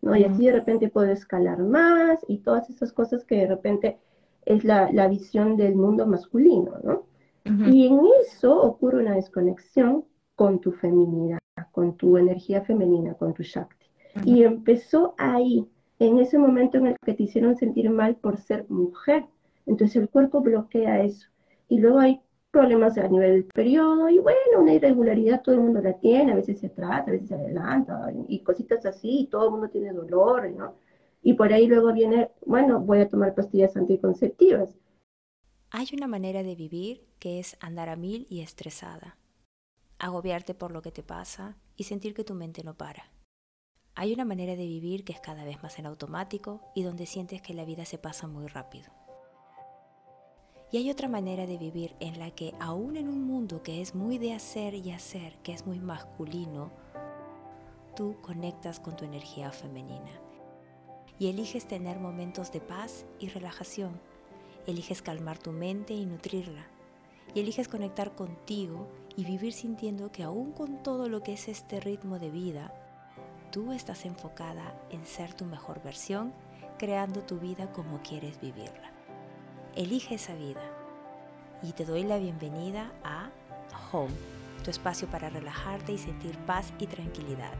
¿no? 0.00 0.16
Y 0.16 0.24
así 0.24 0.46
de 0.46 0.52
repente 0.52 0.88
puedo 0.88 1.10
escalar 1.12 1.58
más 1.58 2.24
y 2.28 2.38
todas 2.38 2.70
esas 2.70 2.92
cosas 2.92 3.24
que 3.24 3.36
de 3.36 3.46
repente 3.46 3.98
es 4.46 4.64
la, 4.64 4.90
la 4.92 5.08
visión 5.08 5.56
del 5.56 5.74
mundo 5.74 6.06
masculino, 6.06 6.76
¿no? 6.82 7.07
Y 7.66 7.86
en 7.86 8.00
eso 8.26 8.60
ocurre 8.60 9.00
una 9.00 9.14
desconexión 9.14 10.04
con 10.34 10.60
tu 10.60 10.72
feminidad, 10.72 11.38
con 11.72 11.96
tu 11.96 12.16
energía 12.16 12.62
femenina, 12.62 13.14
con 13.14 13.34
tu 13.34 13.42
Shakti. 13.42 13.86
Y 14.24 14.42
empezó 14.42 15.14
ahí, 15.18 15.66
en 15.98 16.18
ese 16.18 16.38
momento 16.38 16.78
en 16.78 16.88
el 16.88 16.96
que 17.04 17.14
te 17.14 17.22
hicieron 17.24 17.56
sentir 17.56 17.90
mal 17.90 18.16
por 18.16 18.38
ser 18.38 18.66
mujer. 18.68 19.24
Entonces 19.66 19.96
el 19.96 20.08
cuerpo 20.08 20.40
bloquea 20.40 21.02
eso. 21.02 21.28
Y 21.68 21.78
luego 21.78 21.98
hay 21.98 22.20
problemas 22.50 22.96
a 22.98 23.08
nivel 23.08 23.32
del 23.32 23.44
periodo 23.44 24.08
y 24.08 24.18
bueno, 24.18 24.60
una 24.60 24.74
irregularidad 24.74 25.42
todo 25.42 25.54
el 25.54 25.60
mundo 25.60 25.82
la 25.82 25.92
tiene, 25.94 26.32
a 26.32 26.36
veces 26.36 26.58
se 26.60 26.68
atrasa, 26.68 27.04
a 27.06 27.12
veces 27.12 27.28
se 27.28 27.34
adelanta 27.34 28.10
y 28.26 28.40
cositas 28.42 28.86
así, 28.86 29.20
y 29.20 29.26
todo 29.26 29.46
el 29.46 29.50
mundo 29.52 29.68
tiene 29.68 29.92
dolor, 29.92 30.50
¿no? 30.50 30.74
Y 31.22 31.34
por 31.34 31.52
ahí 31.52 31.66
luego 31.66 31.92
viene, 31.92 32.30
bueno, 32.46 32.80
voy 32.80 33.00
a 33.00 33.08
tomar 33.08 33.34
pastillas 33.34 33.76
anticonceptivas. 33.76 34.74
Hay 35.70 35.88
una 35.92 36.06
manera 36.06 36.42
de 36.42 36.54
vivir 36.54 37.06
que 37.18 37.38
es 37.38 37.58
andar 37.60 37.90
a 37.90 37.96
mil 37.96 38.26
y 38.30 38.40
estresada, 38.40 39.18
agobiarte 39.98 40.54
por 40.54 40.72
lo 40.72 40.80
que 40.80 40.92
te 40.92 41.02
pasa 41.02 41.58
y 41.76 41.84
sentir 41.84 42.14
que 42.14 42.24
tu 42.24 42.32
mente 42.32 42.64
no 42.64 42.74
para. 42.74 43.12
Hay 43.94 44.14
una 44.14 44.24
manera 44.24 44.56
de 44.56 44.66
vivir 44.66 45.04
que 45.04 45.12
es 45.12 45.20
cada 45.20 45.44
vez 45.44 45.62
más 45.62 45.78
en 45.78 45.84
automático 45.84 46.62
y 46.74 46.84
donde 46.84 47.04
sientes 47.04 47.42
que 47.42 47.52
la 47.52 47.66
vida 47.66 47.84
se 47.84 47.98
pasa 47.98 48.26
muy 48.26 48.46
rápido. 48.46 48.90
Y 50.72 50.78
hay 50.78 50.90
otra 50.90 51.06
manera 51.06 51.46
de 51.46 51.58
vivir 51.58 51.96
en 52.00 52.18
la 52.18 52.30
que 52.30 52.54
aún 52.60 52.96
en 52.96 53.06
un 53.06 53.24
mundo 53.24 53.62
que 53.62 53.82
es 53.82 53.94
muy 53.94 54.16
de 54.16 54.32
hacer 54.32 54.72
y 54.72 54.90
hacer, 54.90 55.36
que 55.42 55.52
es 55.52 55.66
muy 55.66 55.80
masculino, 55.80 56.70
tú 57.94 58.16
conectas 58.22 58.80
con 58.80 58.96
tu 58.96 59.04
energía 59.04 59.52
femenina 59.52 60.18
y 61.18 61.28
eliges 61.28 61.68
tener 61.68 61.98
momentos 61.98 62.52
de 62.52 62.62
paz 62.62 63.04
y 63.18 63.28
relajación. 63.28 64.07
Eliges 64.68 65.00
calmar 65.00 65.38
tu 65.38 65.50
mente 65.50 65.94
y 65.94 66.04
nutrirla. 66.04 66.66
Y 67.34 67.40
eliges 67.40 67.68
conectar 67.68 68.14
contigo 68.14 68.86
y 69.16 69.24
vivir 69.24 69.54
sintiendo 69.54 70.12
que 70.12 70.22
aún 70.22 70.52
con 70.52 70.82
todo 70.82 71.08
lo 71.08 71.22
que 71.22 71.32
es 71.32 71.48
este 71.48 71.80
ritmo 71.80 72.18
de 72.18 72.28
vida, 72.28 72.74
tú 73.50 73.72
estás 73.72 74.04
enfocada 74.04 74.78
en 74.90 75.06
ser 75.06 75.32
tu 75.32 75.46
mejor 75.46 75.82
versión, 75.82 76.34
creando 76.76 77.22
tu 77.22 77.38
vida 77.38 77.72
como 77.72 78.02
quieres 78.02 78.38
vivirla. 78.42 78.92
Elige 79.74 80.16
esa 80.16 80.34
vida 80.34 80.60
y 81.62 81.72
te 81.72 81.86
doy 81.86 82.02
la 82.02 82.18
bienvenida 82.18 82.92
a 83.02 83.30
Home, 83.90 84.12
tu 84.64 84.70
espacio 84.70 85.08
para 85.08 85.30
relajarte 85.30 85.92
y 85.92 85.98
sentir 85.98 86.36
paz 86.40 86.74
y 86.78 86.86
tranquilidad 86.88 87.54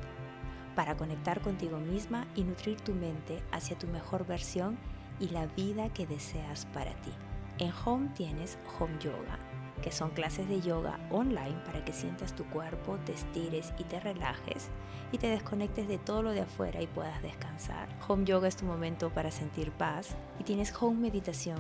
para 0.79 0.97
conectar 0.97 1.41
contigo 1.41 1.79
misma 1.79 2.29
y 2.37 2.45
nutrir 2.45 2.81
tu 2.81 2.93
mente 2.93 3.43
hacia 3.51 3.77
tu 3.77 3.89
mejor 3.89 4.25
versión 4.25 4.79
y 5.21 5.29
la 5.29 5.47
vida 5.47 5.93
que 5.93 6.07
deseas 6.07 6.67
para 6.67 6.93
ti. 7.03 7.13
En 7.59 7.73
Home 7.85 8.11
tienes 8.15 8.59
Home 8.79 8.99
Yoga, 9.01 9.39
que 9.83 9.93
son 9.93 10.11
clases 10.11 10.49
de 10.49 10.61
yoga 10.61 10.99
online 11.11 11.61
para 11.65 11.85
que 11.85 11.93
sientas 11.93 12.35
tu 12.35 12.45
cuerpo, 12.47 12.99
te 13.05 13.13
estires 13.13 13.73
y 13.79 13.85
te 13.85 14.01
relajes 14.01 14.71
y 15.13 15.19
te 15.19 15.29
desconectes 15.29 15.89
de 15.89 15.99
todo 15.99 16.23
lo 16.23 16.33
de 16.33 16.43
afuera 16.43 16.81
y 16.83 16.87
puedas 16.87 17.23
descansar. 17.23 17.89
Home 18.07 18.25
Yoga 18.25 18.49
es 18.49 18.57
tu 18.57 18.65
momento 18.65 19.11
para 19.11 19.31
sentir 19.31 19.71
paz 19.73 20.17
y 20.39 20.45
tienes 20.45 20.75
Home 20.81 21.01
Meditación 21.01 21.59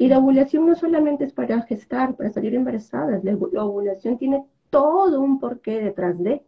Y 0.00 0.06
la 0.06 0.18
ovulación 0.18 0.64
no 0.64 0.76
solamente 0.76 1.24
es 1.24 1.32
para 1.32 1.60
gestar, 1.62 2.14
para 2.14 2.30
salir 2.30 2.54
embarazada, 2.54 3.20
la 3.24 3.64
ovulación 3.64 4.16
tiene 4.16 4.44
todo 4.70 5.20
un 5.20 5.40
porqué 5.40 5.80
detrás 5.80 6.16
de. 6.22 6.40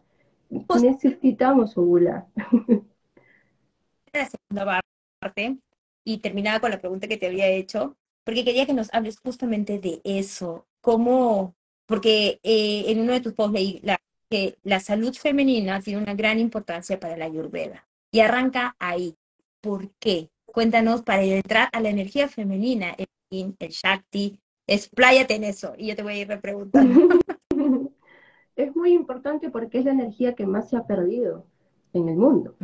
Pues 0.68 0.84
necesitamos 0.84 1.76
ovular. 1.76 2.26
La 4.12 4.28
segunda 4.28 4.80
parte, 5.18 5.58
y 6.04 6.18
terminaba 6.18 6.60
con 6.60 6.70
la 6.70 6.80
pregunta 6.80 7.08
que 7.08 7.16
te 7.16 7.26
había 7.26 7.48
hecho, 7.48 7.96
porque 8.22 8.44
quería 8.44 8.66
que 8.66 8.72
nos 8.72 8.94
hables 8.94 9.18
justamente 9.18 9.80
de 9.80 10.00
eso, 10.04 10.66
cómo, 10.80 11.56
porque 11.86 12.38
eh, 12.44 12.84
en 12.86 13.00
uno 13.00 13.14
de 13.14 13.20
tus 13.20 13.32
posts 13.32 13.52
leí 13.52 13.82
que 14.28 14.58
la 14.62 14.78
salud 14.78 15.12
femenina 15.14 15.80
tiene 15.80 16.00
una 16.00 16.14
gran 16.14 16.38
importancia 16.38 17.00
para 17.00 17.16
la 17.16 17.24
ayurveda. 17.24 17.88
Y 18.12 18.20
arranca 18.20 18.76
ahí. 18.78 19.16
¿Por 19.60 19.90
qué? 19.98 20.30
Cuéntanos 20.46 21.02
para 21.02 21.22
entrar 21.22 21.68
a 21.72 21.80
la 21.80 21.90
energía 21.90 22.28
femenina, 22.28 22.94
el, 22.96 23.06
el 23.30 23.68
Shakti, 23.68 24.40
expláyate 24.66 25.34
en 25.34 25.44
eso 25.44 25.74
y 25.78 25.88
yo 25.88 25.96
te 25.96 26.02
voy 26.02 26.14
a 26.14 26.18
ir 26.18 26.28
repreguntando. 26.28 27.18
es 28.56 28.76
muy 28.76 28.92
importante 28.92 29.50
porque 29.50 29.78
es 29.78 29.84
la 29.84 29.92
energía 29.92 30.34
que 30.34 30.46
más 30.46 30.68
se 30.68 30.76
ha 30.76 30.86
perdido 30.86 31.46
en 31.92 32.08
el 32.08 32.16
mundo. 32.16 32.54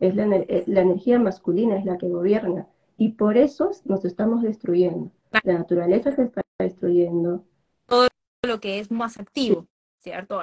Es 0.00 0.14
la, 0.14 0.24
eh, 0.36 0.64
la, 0.66 0.80
energía 0.80 1.18
masculina, 1.18 1.76
es 1.76 1.84
la 1.84 1.98
que 1.98 2.08
gobierna. 2.08 2.66
Y 2.96 3.10
por 3.10 3.36
eso 3.36 3.70
nos 3.84 4.04
estamos 4.04 4.42
destruyendo. 4.42 5.10
La 5.44 5.54
naturaleza 5.54 6.12
se 6.12 6.24
está 6.24 6.42
destruyendo. 6.58 7.44
Todo 7.86 8.08
lo 8.46 8.60
que 8.60 8.78
es 8.78 8.90
más 8.90 9.18
activo, 9.18 9.66
¿cierto? 10.00 10.40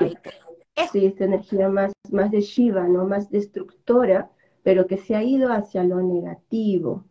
Sí, 0.92 1.06
esta 1.06 1.26
energía 1.26 1.70
más, 1.70 1.92
más 2.12 2.32
de 2.32 2.42
Shiva, 2.42 2.88
¿no? 2.88 3.06
Más 3.06 3.30
destructora, 3.30 4.32
pero 4.64 4.88
que 4.88 4.98
se 4.98 5.16
ha 5.16 5.24
ido 5.24 5.52
hacia 5.52 5.84
lo 5.84 6.02
negativo, 6.02 7.06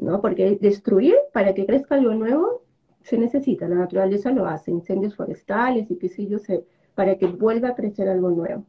¿no? 0.00 0.20
Porque 0.20 0.58
destruir 0.60 1.14
para 1.32 1.54
que 1.54 1.66
crezca 1.66 1.94
algo 1.94 2.14
nuevo 2.14 2.62
se 3.02 3.18
necesita, 3.18 3.68
la 3.68 3.76
naturaleza 3.76 4.30
lo 4.32 4.46
hace, 4.46 4.70
incendios 4.70 5.14
forestales 5.14 5.90
y 5.90 5.96
qué 5.96 6.08
para 6.94 7.16
que 7.16 7.26
vuelva 7.26 7.68
a 7.68 7.74
crecer 7.74 8.08
algo 8.08 8.30
nuevo. 8.30 8.64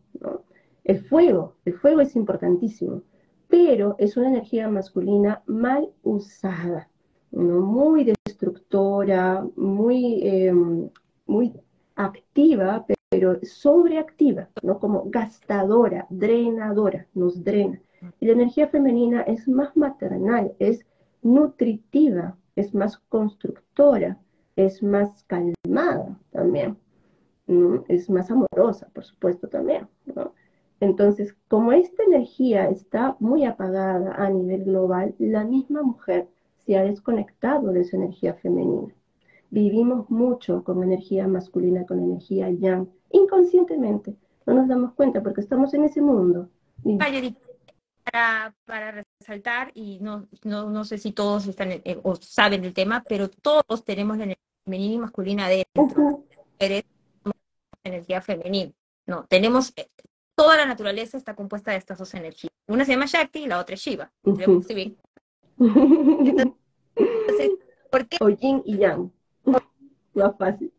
El 0.84 1.00
fuego, 1.06 1.56
el 1.66 1.74
fuego 1.74 2.02
es 2.02 2.16
importantísimo, 2.16 3.02
pero 3.48 3.96
es 3.98 4.16
una 4.18 4.30
energía 4.30 4.70
masculina 4.70 5.42
mal 5.46 5.90
usada, 6.04 6.90
¿no? 7.32 7.62
muy 7.62 8.14
destructora, 8.26 9.46
muy, 9.56 10.22
em, 10.24 10.90
muy 11.26 11.54
activa, 11.96 12.86
pero 13.10 13.40
sobreactiva, 13.44 14.50
¿no? 14.64 14.80
como 14.80 15.04
gastadora, 15.10 16.08
drenadora, 16.10 17.08
nos 17.14 17.44
drena. 17.44 17.82
Y 18.20 18.26
la 18.26 18.34
energía 18.34 18.68
femenina 18.68 19.22
es 19.22 19.48
más 19.48 19.76
maternal, 19.76 20.54
es 20.58 20.86
nutritiva, 21.22 22.38
es 22.56 22.74
más 22.74 22.98
constructora, 22.98 24.18
es 24.56 24.84
más 24.84 25.24
calmada 25.26 26.20
también, 26.32 26.78
es 27.88 28.10
más 28.10 28.30
amorosa, 28.32 28.90
por 28.94 29.04
supuesto, 29.06 29.48
también. 29.48 29.88
Entonces, 30.80 31.36
como 31.48 31.72
esta 31.74 32.04
energía 32.04 32.70
está 32.70 33.16
muy 33.20 33.46
apagada 33.46 34.16
a 34.16 34.30
nivel 34.30 34.64
global, 34.66 35.14
la 35.20 35.44
misma 35.44 35.84
mujer 35.84 36.28
se 36.58 36.78
ha 36.78 36.84
desconectado 36.84 37.72
de 37.72 37.84
su 37.84 37.96
energía 37.96 38.34
femenina. 38.34 38.94
Vivimos 39.52 40.10
mucho 40.10 40.64
con 40.64 40.82
energía 40.84 41.28
masculina, 41.28 41.86
con 41.86 42.00
energía 42.00 42.50
yang, 42.50 42.88
inconscientemente. 43.12 44.16
No 44.46 44.54
nos 44.54 44.68
damos 44.68 44.94
cuenta 44.94 45.22
porque 45.22 45.42
estamos 45.42 45.74
en 45.74 45.84
ese 45.84 46.02
mundo. 46.02 46.50
Para, 48.04 48.56
para, 48.66 49.04
resaltar, 49.20 49.72
y 49.76 50.00
no, 50.00 50.28
no, 50.44 50.70
no, 50.70 50.84
sé 50.86 50.98
si 50.98 51.12
todos 51.12 51.46
están 51.48 51.72
eh, 51.72 52.00
o 52.04 52.16
saben 52.16 52.66
el 52.66 52.74
tema, 52.74 53.04
pero 53.08 53.30
todos 53.30 53.86
tenemos 53.86 54.18
la 54.18 54.24
energía 54.24 54.48
femenina 54.66 54.94
y 54.96 55.00
masculina 55.00 55.48
dentro. 55.48 56.26
Eres 56.58 56.84
energía 57.84 58.22
femenina. 58.22 58.72
No, 59.06 59.26
tenemos 59.28 59.74
eh, 59.76 59.88
toda 60.36 60.58
la 60.58 60.66
naturaleza 60.66 61.18
está 61.18 61.36
compuesta 61.36 61.72
de 61.72 61.78
estas 61.78 61.98
dos 62.00 62.14
energías. 62.14 62.52
Una 62.68 62.86
se 62.86 62.94
llama 62.94 63.06
Shakti 63.06 63.44
y 63.44 63.48
la 63.48 63.60
otra 63.60 63.76
es 63.76 63.82
Shiva. 63.82 64.12
Entonces, 64.24 64.94
¿por 67.92 68.08
qué? 68.08 68.18
O 68.22 68.30
Yin 68.30 68.62
y 68.66 68.78
Yang. 68.78 69.12
Más 70.14 70.38
fácil. 70.38 70.72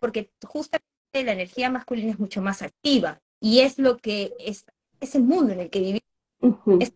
Porque 0.00 0.30
justamente 0.46 0.86
la 1.24 1.32
energía 1.32 1.70
masculina 1.70 2.12
es 2.12 2.18
mucho 2.20 2.40
más 2.40 2.62
activa 2.62 3.20
y 3.40 3.60
es 3.60 3.78
lo 3.78 3.96
que 3.98 4.34
es, 4.38 4.64
es 5.00 5.14
el 5.14 5.22
mundo 5.22 5.52
en 5.52 5.60
el 5.60 5.70
que 5.70 5.80
vivimos. 6.40 6.92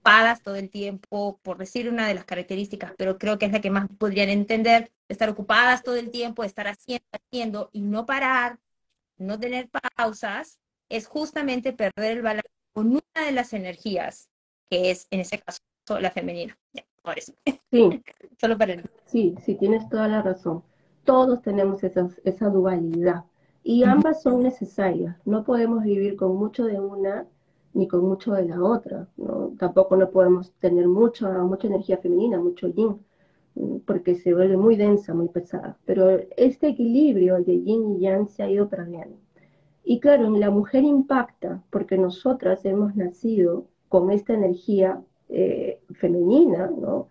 ocupadas 0.00 0.42
todo 0.42 0.56
el 0.56 0.70
tiempo, 0.70 1.38
por 1.42 1.58
decir 1.58 1.88
una 1.88 2.08
de 2.08 2.14
las 2.14 2.24
características, 2.24 2.94
pero 2.96 3.18
creo 3.18 3.38
que 3.38 3.46
es 3.46 3.52
la 3.52 3.60
que 3.60 3.70
más 3.70 3.88
podrían 3.98 4.28
entender, 4.28 4.92
estar 5.08 5.28
ocupadas 5.28 5.82
todo 5.82 5.96
el 5.96 6.10
tiempo, 6.10 6.44
estar 6.44 6.68
haciendo, 6.68 7.06
haciendo 7.12 7.70
y 7.72 7.82
no 7.82 8.06
parar, 8.06 8.58
no 9.18 9.38
tener 9.38 9.68
pausas, 9.96 10.58
es 10.88 11.06
justamente 11.06 11.72
perder 11.72 12.16
el 12.16 12.22
balance 12.22 12.50
con 12.72 12.88
una 12.88 13.26
de 13.26 13.32
las 13.32 13.52
energías, 13.52 14.30
que 14.70 14.90
es 14.90 15.06
en 15.10 15.20
ese 15.20 15.38
caso 15.38 15.60
la 16.00 16.10
femenina. 16.10 16.56
por 17.02 17.18
eso. 17.18 17.32
Sí. 17.70 18.02
Solo 18.40 18.56
para 18.56 18.82
Sí, 19.06 19.34
sí, 19.44 19.54
tienes 19.56 19.88
toda 19.88 20.08
la 20.08 20.22
razón. 20.22 20.62
Todos 21.04 21.42
tenemos 21.42 21.82
esa 21.82 22.48
dualidad 22.48 23.24
y 23.62 23.84
ambas 23.84 24.22
son 24.22 24.42
necesarias. 24.42 25.16
No 25.24 25.44
podemos 25.44 25.84
vivir 25.84 26.16
con 26.16 26.36
mucho 26.36 26.64
de 26.64 26.80
una 26.80 27.26
ni 27.72 27.86
con 27.86 28.04
mucho 28.04 28.32
de 28.32 28.46
la 28.46 28.62
otra. 28.62 29.06
Tampoco 29.58 29.96
no 29.96 30.10
podemos 30.10 30.52
tener 30.60 30.88
mucho, 30.88 31.30
mucha 31.44 31.68
energía 31.68 31.98
femenina, 31.98 32.40
mucho 32.40 32.68
yin, 32.68 32.98
mm, 33.54 33.78
porque 33.86 34.16
se 34.16 34.34
vuelve 34.34 34.56
muy 34.56 34.76
densa, 34.76 35.14
muy 35.14 35.28
pesada. 35.28 35.76
Pero 35.84 36.10
este 36.36 36.68
equilibrio 36.68 37.36
de 37.42 37.62
yin 37.62 37.96
y 37.96 38.00
yang 38.00 38.28
se 38.28 38.42
ha 38.42 38.50
ido 38.50 38.68
perdiendo. 38.68 39.16
Y 39.84 40.00
claro, 40.00 40.26
en 40.26 40.40
la 40.40 40.50
mujer 40.50 40.84
impacta, 40.84 41.62
porque 41.70 41.96
nosotras 41.96 42.64
hemos 42.64 42.96
nacido 42.96 43.66
con 43.88 44.10
esta 44.10 44.34
energía 44.34 45.02
eh, 45.28 45.80
femenina, 45.94 46.70
¿no? 46.76 47.08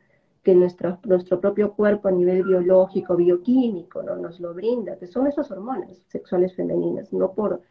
Que 0.50 0.56
nuestro, 0.56 0.98
nuestro 1.04 1.40
propio 1.40 1.74
cuerpo 1.74 2.08
a 2.08 2.12
nivel 2.12 2.44
biológico, 2.44 3.16
bioquímico, 3.16 4.02
¿no? 4.02 4.16
nos 4.16 4.40
lo 4.40 4.52
brinda, 4.56 4.98
que 4.98 5.06
son 5.06 5.28
esas 5.28 5.52
hormonas 5.52 6.02
sexuales 6.08 6.56
femeninas, 6.56 7.14
no 7.14 7.34
por 7.34 7.62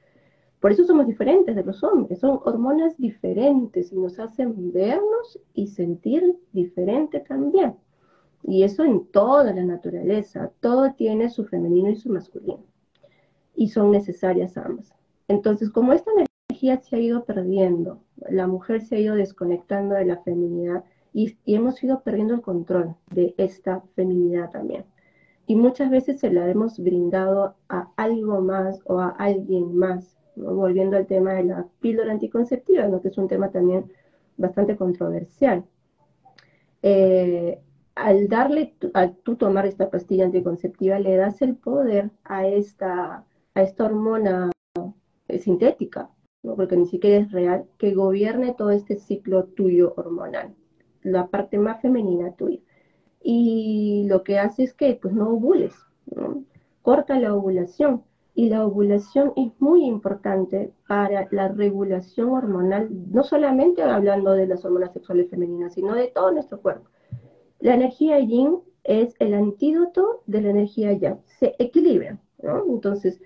por 0.60 0.72
eso 0.72 0.84
somos 0.84 1.06
diferentes 1.06 1.54
de 1.54 1.62
los 1.62 1.84
hombres, 1.84 2.18
son 2.18 2.40
hormonas 2.44 2.96
diferentes 2.96 3.92
y 3.92 3.96
nos 3.96 4.18
hacen 4.18 4.72
vernos 4.72 5.38
y 5.54 5.68
sentir 5.68 6.36
diferente 6.52 7.20
también. 7.20 7.76
Y 8.42 8.64
eso 8.64 8.84
en 8.84 9.06
toda 9.06 9.52
la 9.52 9.62
naturaleza, 9.62 10.50
todo 10.58 10.92
tiene 10.94 11.30
su 11.30 11.44
femenino 11.44 11.90
y 11.90 11.96
su 11.96 12.10
masculino. 12.10 12.64
Y 13.54 13.68
son 13.68 13.92
necesarias 13.92 14.56
ambas. 14.56 14.92
Entonces, 15.28 15.70
como 15.70 15.92
esta 15.92 16.10
energía 16.10 16.80
se 16.80 16.96
ha 16.96 16.98
ido 16.98 17.24
perdiendo, 17.24 18.02
la 18.28 18.48
mujer 18.48 18.82
se 18.82 18.96
ha 18.96 19.00
ido 19.00 19.14
desconectando 19.14 19.94
de 19.94 20.06
la 20.06 20.16
feminidad 20.22 20.82
y, 21.12 21.36
hemos 21.46 21.82
ido 21.82 22.02
perdiendo 22.02 22.34
el 22.34 22.42
control 22.42 22.94
de 23.10 23.34
esta 23.38 23.82
feminidad 23.94 24.50
también. 24.50 24.84
Y 25.46 25.56
muchas 25.56 25.90
veces 25.90 26.20
se 26.20 26.30
la 26.30 26.48
hemos 26.48 26.78
brindado 26.78 27.56
a 27.68 27.90
algo 27.96 28.40
más 28.40 28.80
o 28.84 29.00
a 29.00 29.08
alguien 29.10 29.76
más 29.76 30.18
volviendo 30.36 30.96
al 30.96 31.06
tema 31.06 31.34
de 31.34 31.44
la 31.44 31.66
píldora 31.80 32.12
anticonceptiva, 32.12 32.86
¿no? 32.86 33.00
que 33.00 33.08
es 33.08 33.18
un 33.18 33.28
tema 33.28 33.50
también 33.50 33.90
bastante 34.36 34.76
controversial. 34.76 35.64
Eh, 36.82 37.60
al 37.94 38.28
darle, 38.28 38.74
al 38.94 39.16
tú 39.16 39.36
tomar 39.36 39.66
esta 39.66 39.90
pastilla 39.90 40.24
anticonceptiva, 40.24 40.98
le 41.00 41.16
das 41.16 41.42
el 41.42 41.56
poder 41.56 42.10
a 42.24 42.46
esta, 42.46 43.24
a 43.54 43.62
esta 43.62 43.84
hormona 43.84 44.52
sintética, 45.40 46.10
¿no? 46.42 46.54
porque 46.54 46.76
ni 46.76 46.86
siquiera 46.86 47.18
es 47.18 47.32
real, 47.32 47.66
que 47.78 47.94
gobierne 47.94 48.54
todo 48.54 48.70
este 48.70 48.96
ciclo 48.96 49.44
tuyo 49.44 49.94
hormonal, 49.96 50.54
la 51.08 51.26
parte 51.28 51.58
más 51.58 51.80
femenina 51.80 52.32
tuya. 52.32 52.60
Y 53.22 54.06
lo 54.08 54.22
que 54.22 54.38
hace 54.38 54.62
es 54.62 54.74
que 54.74 54.98
pues 55.00 55.12
no 55.14 55.30
ovules, 55.30 55.74
corta 56.82 57.18
la 57.18 57.34
ovulación, 57.34 58.02
y 58.38 58.50
la 58.50 58.64
ovulación 58.64 59.32
es 59.34 59.50
muy 59.58 59.84
importante 59.84 60.72
para 60.86 61.26
la 61.32 61.48
regulación 61.48 62.30
hormonal, 62.30 62.88
no 63.10 63.24
solamente 63.24 63.82
hablando 63.82 64.30
de 64.30 64.46
las 64.46 64.64
hormonas 64.64 64.92
sexuales 64.92 65.28
femeninas, 65.28 65.74
sino 65.74 65.92
de 65.96 66.06
todo 66.06 66.30
nuestro 66.30 66.60
cuerpo. 66.60 66.88
La 67.58 67.74
energía 67.74 68.20
yin 68.20 68.60
es 68.84 69.16
el 69.18 69.34
antídoto 69.34 70.22
de 70.26 70.40
la 70.40 70.50
energía 70.50 70.92
yang, 70.92 71.18
se 71.26 71.56
equilibra. 71.58 72.20
Entonces, 72.68 73.20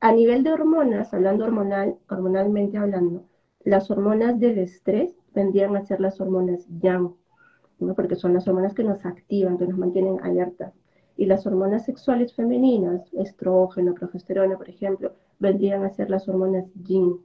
a 0.00 0.12
nivel 0.12 0.42
de 0.44 0.52
hormonas, 0.52 1.12
hablando 1.12 1.44
hormonal, 1.44 1.96
hormonalmente 2.08 2.78
hablando, 2.78 3.24
las 3.64 3.90
hormonas 3.90 4.40
del 4.40 4.56
estrés 4.56 5.14
vendrían 5.38 5.76
a 5.76 5.86
ser 5.86 6.00
las 6.00 6.20
hormonas 6.20 6.66
yang, 6.80 7.14
porque 7.96 8.16
son 8.16 8.34
las 8.34 8.46
hormonas 8.48 8.74
que 8.74 8.84
nos 8.84 9.06
activan, 9.06 9.56
que 9.56 9.66
nos 9.66 9.78
mantienen 9.78 10.18
alerta 10.22 10.72
y 11.18 11.26
las 11.26 11.46
hormonas 11.46 11.84
sexuales 11.84 12.32
femeninas, 12.32 13.12
estrógeno, 13.12 13.92
progesterona, 13.92 14.56
por 14.56 14.68
ejemplo, 14.68 15.12
vendrían 15.40 15.82
a 15.84 15.90
ser 15.90 16.08
las 16.10 16.28
hormonas 16.28 16.66
yin. 16.84 17.20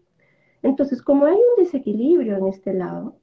Entonces, 0.64 1.02
como 1.02 1.26
hay 1.26 1.36
un 1.36 1.64
desequilibrio 1.64 2.38
en 2.38 2.48
este 2.48 2.74
lado, 2.74 3.16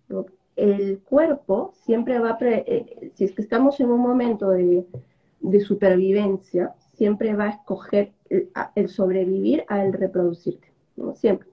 el 0.54 1.00
cuerpo 1.00 1.72
siempre 1.84 2.20
va, 2.20 2.30
a 2.30 2.38
eh, 2.40 3.10
si 3.14 3.24
es 3.24 3.32
que 3.32 3.42
estamos 3.42 3.80
en 3.80 3.90
un 3.90 4.00
momento 4.00 4.50
de, 4.50 4.86
supervivencia, 5.60 6.72
siempre 6.94 7.34
va 7.34 7.46
a 7.46 7.50
escoger 7.50 8.12
el, 8.76 8.88
sobrevivir 8.88 9.64
al 9.68 9.92
reproducirte. 9.92 10.68
Siempre. 11.14 11.48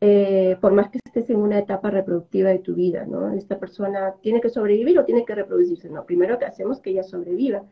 Eh, 0.00 0.56
por 0.60 0.72
más 0.72 0.90
que 0.90 0.98
estés 1.04 1.28
en 1.30 1.36
una 1.38 1.58
etapa 1.58 1.90
reproductiva 1.90 2.50
de 2.50 2.58
tu 2.58 2.74
vida, 2.74 3.04
¿no? 3.06 3.32
Esta 3.32 3.58
persona 3.58 4.14
tiene 4.22 4.40
que 4.40 4.48
sobrevivir 4.48 4.98
o 4.98 5.04
tiene 5.04 5.24
que 5.26 5.34
reproducirse, 5.34 5.90
no, 5.90 6.06
primero 6.06 6.38
que 6.38 6.46
hacemos 6.46 6.80
que 6.80 6.90
ella 6.90 7.02
sobreviva, 7.02 7.64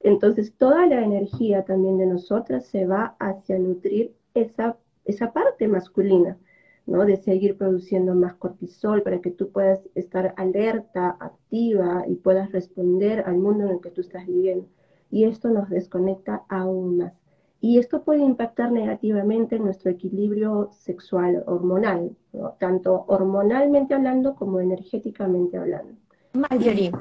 entonces, 0.00 0.54
toda 0.56 0.86
la 0.86 1.02
energía 1.02 1.64
también 1.64 1.98
de 1.98 2.06
nosotras 2.06 2.66
se 2.66 2.86
va 2.86 3.16
hacia 3.18 3.58
nutrir 3.58 4.14
esa, 4.34 4.78
esa 5.04 5.32
parte 5.32 5.68
masculina, 5.68 6.38
¿no? 6.86 7.04
De 7.04 7.16
seguir 7.16 7.56
produciendo 7.56 8.14
más 8.14 8.34
cortisol 8.34 9.02
para 9.02 9.20
que 9.20 9.30
tú 9.30 9.50
puedas 9.50 9.80
estar 9.94 10.34
alerta, 10.36 11.16
activa 11.20 12.04
y 12.06 12.14
puedas 12.16 12.52
responder 12.52 13.20
al 13.26 13.38
mundo 13.38 13.64
en 13.64 13.70
el 13.70 13.80
que 13.80 13.90
tú 13.90 14.00
estás 14.00 14.26
viviendo. 14.26 14.68
Y 15.10 15.24
esto 15.24 15.48
nos 15.48 15.70
desconecta 15.70 16.44
aún 16.48 16.98
más. 16.98 17.12
Y 17.60 17.78
esto 17.78 18.02
puede 18.04 18.20
impactar 18.20 18.70
negativamente 18.70 19.56
en 19.56 19.64
nuestro 19.64 19.90
equilibrio 19.90 20.70
sexual 20.72 21.42
hormonal, 21.46 22.16
tanto 22.58 23.04
hormonalmente 23.08 23.94
hablando 23.94 24.34
como 24.34 24.60
energéticamente 24.60 25.56
hablando. 25.56 25.94
Marjorie, 26.34 26.92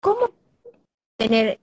¿cómo 0.00 0.30
tener 1.16 1.60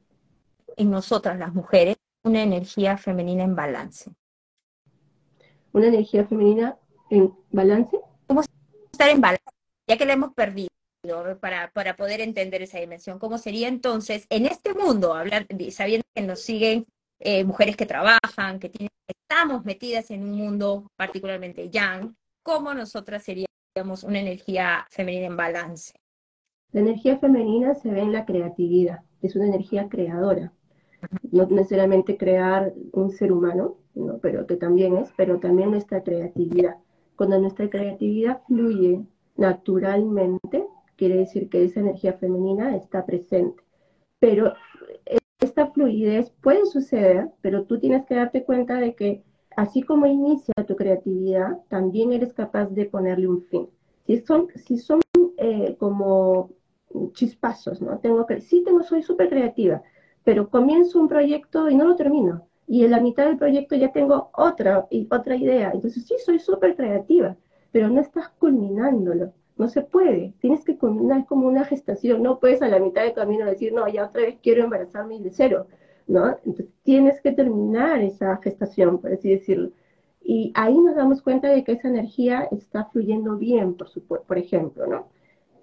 en 0.78 0.90
nosotras 0.90 1.38
las 1.38 1.54
mujeres 1.54 1.98
una 2.24 2.42
energía 2.42 2.98
femenina 2.98 3.44
en 3.44 3.56
balance. 3.56 4.12
¿Una 5.74 5.88
energía 5.88 6.26
femenina 6.26 6.78
en 7.10 7.34
balance? 7.52 8.00
¿Cómo 8.28 8.42
estar 8.42 9.10
en 9.10 9.22
balance? 9.22 9.44
Ya 9.88 9.98
que 9.98 10.06
la 10.06 10.14
hemos 10.14 10.34
perdido 10.34 10.70
para, 11.42 11.70
para 11.72 11.98
poder 11.98 12.22
entender 12.22 12.62
esa 12.62 12.80
dimensión, 12.80 13.20
¿cómo 13.20 13.38
sería 13.38 13.68
entonces 13.68 14.26
en 14.30 14.46
este 14.46 14.74
mundo, 14.74 15.14
hablar, 15.14 15.46
sabiendo 15.72 16.06
que 16.16 16.22
nos 16.22 16.40
siguen 16.40 16.86
eh, 17.24 17.44
mujeres 17.44 17.76
que 17.76 17.86
trabajan, 17.86 18.60
que 18.60 18.70
tienen, 18.70 18.90
estamos 19.08 19.66
metidas 19.66 20.12
en 20.12 20.24
un 20.24 20.32
mundo 20.32 20.88
particularmente 20.96 21.70
yang, 21.70 22.16
¿cómo 22.44 22.74
nosotras 22.74 23.24
seríamos 23.24 24.04
una 24.04 24.20
energía 24.20 24.86
femenina 24.90 25.28
en 25.28 25.38
balance? 25.38 25.94
La 26.72 26.82
energía 26.82 27.18
femenina 27.20 27.76
se 27.76 27.90
ve 27.90 28.02
en 28.02 28.12
la 28.12 28.26
creatividad, 28.26 29.02
es 29.22 29.36
una 29.36 29.46
energía 29.46 29.88
creadora 29.90 30.52
no 31.32 31.46
necesariamente 31.48 32.18
crear 32.18 32.74
un 32.92 33.12
ser 33.12 33.32
humano, 33.32 33.78
pero 34.22 34.46
que 34.48 34.56
también 34.56 34.98
es, 34.98 35.12
pero 35.16 35.40
también 35.40 35.72
nuestra 35.72 36.04
creatividad. 36.04 36.78
Cuando 37.16 37.40
nuestra 37.40 37.70
creatividad 37.70 38.42
fluye 38.48 39.06
naturalmente, 39.36 40.66
quiere 40.96 41.18
decir 41.18 41.50
que 41.50 41.64
esa 41.64 41.80
energía 41.80 42.14
femenina 42.14 42.76
está 42.76 43.06
presente. 43.06 43.62
pero 44.20 44.54
esta 45.54 45.68
fluidez 45.68 46.32
puede 46.42 46.66
suceder, 46.66 47.30
pero 47.42 47.66
tú 47.66 47.80
tienes 47.80 48.06
que 48.08 48.16
darte 48.16 48.44
cuenta 48.44 48.78
de 48.78 48.96
que 48.96 49.24
así 49.56 49.84
como 49.84 50.08
inicia 50.08 50.54
tu 50.68 50.76
creatividad, 50.76 51.60
también 51.70 52.12
eres 52.12 52.34
capaz 52.34 52.66
de 52.72 52.86
ponerle 52.86 53.28
un 53.28 53.44
fin. 53.44 53.70
Si 54.08 54.18
son, 54.22 54.48
si 54.56 54.80
son 54.80 55.00
eh, 55.38 55.76
como 55.78 56.50
chispazos, 57.14 57.82
¿no? 57.84 58.00
Tengo 58.00 58.26
que, 58.26 58.42
sí, 58.42 58.64
tengo, 58.66 58.82
soy 58.82 59.04
súper 59.04 59.30
creativa, 59.30 59.84
pero 60.24 60.50
comienzo 60.50 61.00
un 61.00 61.08
proyecto 61.08 61.70
y 61.70 61.76
no 61.76 61.86
lo 61.86 61.96
termino. 61.96 62.48
Y 62.66 62.84
en 62.86 62.92
la 62.92 63.00
mitad 63.00 63.26
del 63.28 63.38
proyecto 63.38 63.76
ya 63.76 63.92
tengo 63.92 64.32
otra, 64.34 64.88
otra 65.12 65.36
idea. 65.36 65.70
Entonces, 65.72 66.04
sí, 66.08 66.16
soy 66.26 66.40
súper 66.40 66.76
creativa, 66.76 67.38
pero 67.72 67.90
no 67.90 68.02
estás 68.02 68.30
culminándolo. 68.40 69.34
No 69.58 69.68
se 69.68 69.82
puede. 69.82 70.34
Tienes 70.40 70.64
que 70.66 70.78
culminar, 70.78 71.20
es 71.22 71.26
como 71.28 71.48
una 71.48 71.66
gestación. 71.66 72.24
No 72.24 72.40
puedes 72.40 72.62
a 72.62 72.68
la 72.68 72.80
mitad 72.80 73.04
del 73.04 73.14
camino 73.14 73.46
decir, 73.46 73.74
no, 73.74 73.88
ya 73.88 74.06
otra 74.06 74.22
vez 74.22 74.38
quiero 74.42 74.64
embarazarme 74.64 75.20
de 75.20 75.32
cero, 75.32 75.68
¿no? 76.08 76.30
Entonces, 76.46 76.68
tienes 76.84 77.22
que 77.22 77.32
terminar 77.32 78.02
esa 78.02 78.38
gestación, 78.38 79.00
por 79.00 79.14
así 79.14 79.30
decirlo. 79.30 79.72
Y 80.24 80.52
ahí 80.56 80.78
nos 80.78 80.96
damos 80.96 81.22
cuenta 81.22 81.50
de 81.50 81.64
que 81.64 81.74
esa 81.74 81.90
energía 81.90 82.48
está 82.52 82.86
fluyendo 82.86 83.38
bien, 83.38 83.76
por, 83.76 83.90
por 84.24 84.38
ejemplo, 84.38 84.88
¿no? 84.88 85.08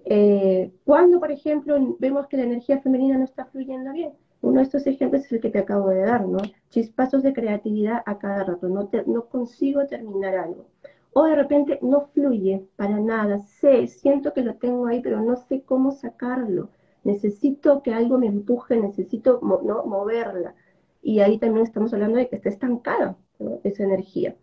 Eh, 0.05 0.71
cuando, 0.85 1.19
por 1.19 1.31
ejemplo, 1.31 1.95
vemos 1.99 2.27
que 2.27 2.37
la 2.37 2.43
energía 2.43 2.79
femenina 2.81 3.17
no 3.17 3.23
está 3.23 3.45
fluyendo 3.45 3.91
bien, 3.91 4.13
uno 4.41 4.57
de 4.57 4.63
estos 4.63 4.87
ejemplos 4.87 5.25
es 5.25 5.31
el 5.31 5.41
que 5.41 5.51
te 5.51 5.59
acabo 5.59 5.89
de 5.89 6.01
dar, 6.01 6.27
¿no? 6.27 6.39
Chispazos 6.69 7.21
de 7.23 7.33
creatividad 7.33 8.01
a 8.05 8.17
cada 8.17 8.43
rato, 8.43 8.67
no, 8.67 8.89
no 9.05 9.25
consigo 9.27 9.85
terminar 9.85 10.35
algo. 10.35 10.65
O 11.13 11.25
de 11.25 11.35
repente 11.35 11.79
no 11.81 12.07
fluye 12.13 12.65
para 12.77 12.99
nada, 12.99 13.39
sé, 13.39 13.87
siento 13.87 14.33
que 14.33 14.41
lo 14.41 14.55
tengo 14.55 14.87
ahí, 14.87 15.01
pero 15.01 15.21
no 15.21 15.35
sé 15.35 15.61
cómo 15.63 15.91
sacarlo. 15.91 16.69
Necesito 17.03 17.81
que 17.81 17.93
algo 17.93 18.17
me 18.17 18.27
empuje, 18.27 18.77
necesito 18.77 19.39
¿no? 19.41 19.85
moverla. 19.85 20.55
Y 21.01 21.19
ahí 21.19 21.37
también 21.37 21.65
estamos 21.65 21.93
hablando 21.93 22.17
de 22.17 22.29
que 22.29 22.35
está 22.35 22.49
estancada 22.49 23.17
esa 23.63 23.83
energía. 23.83 24.35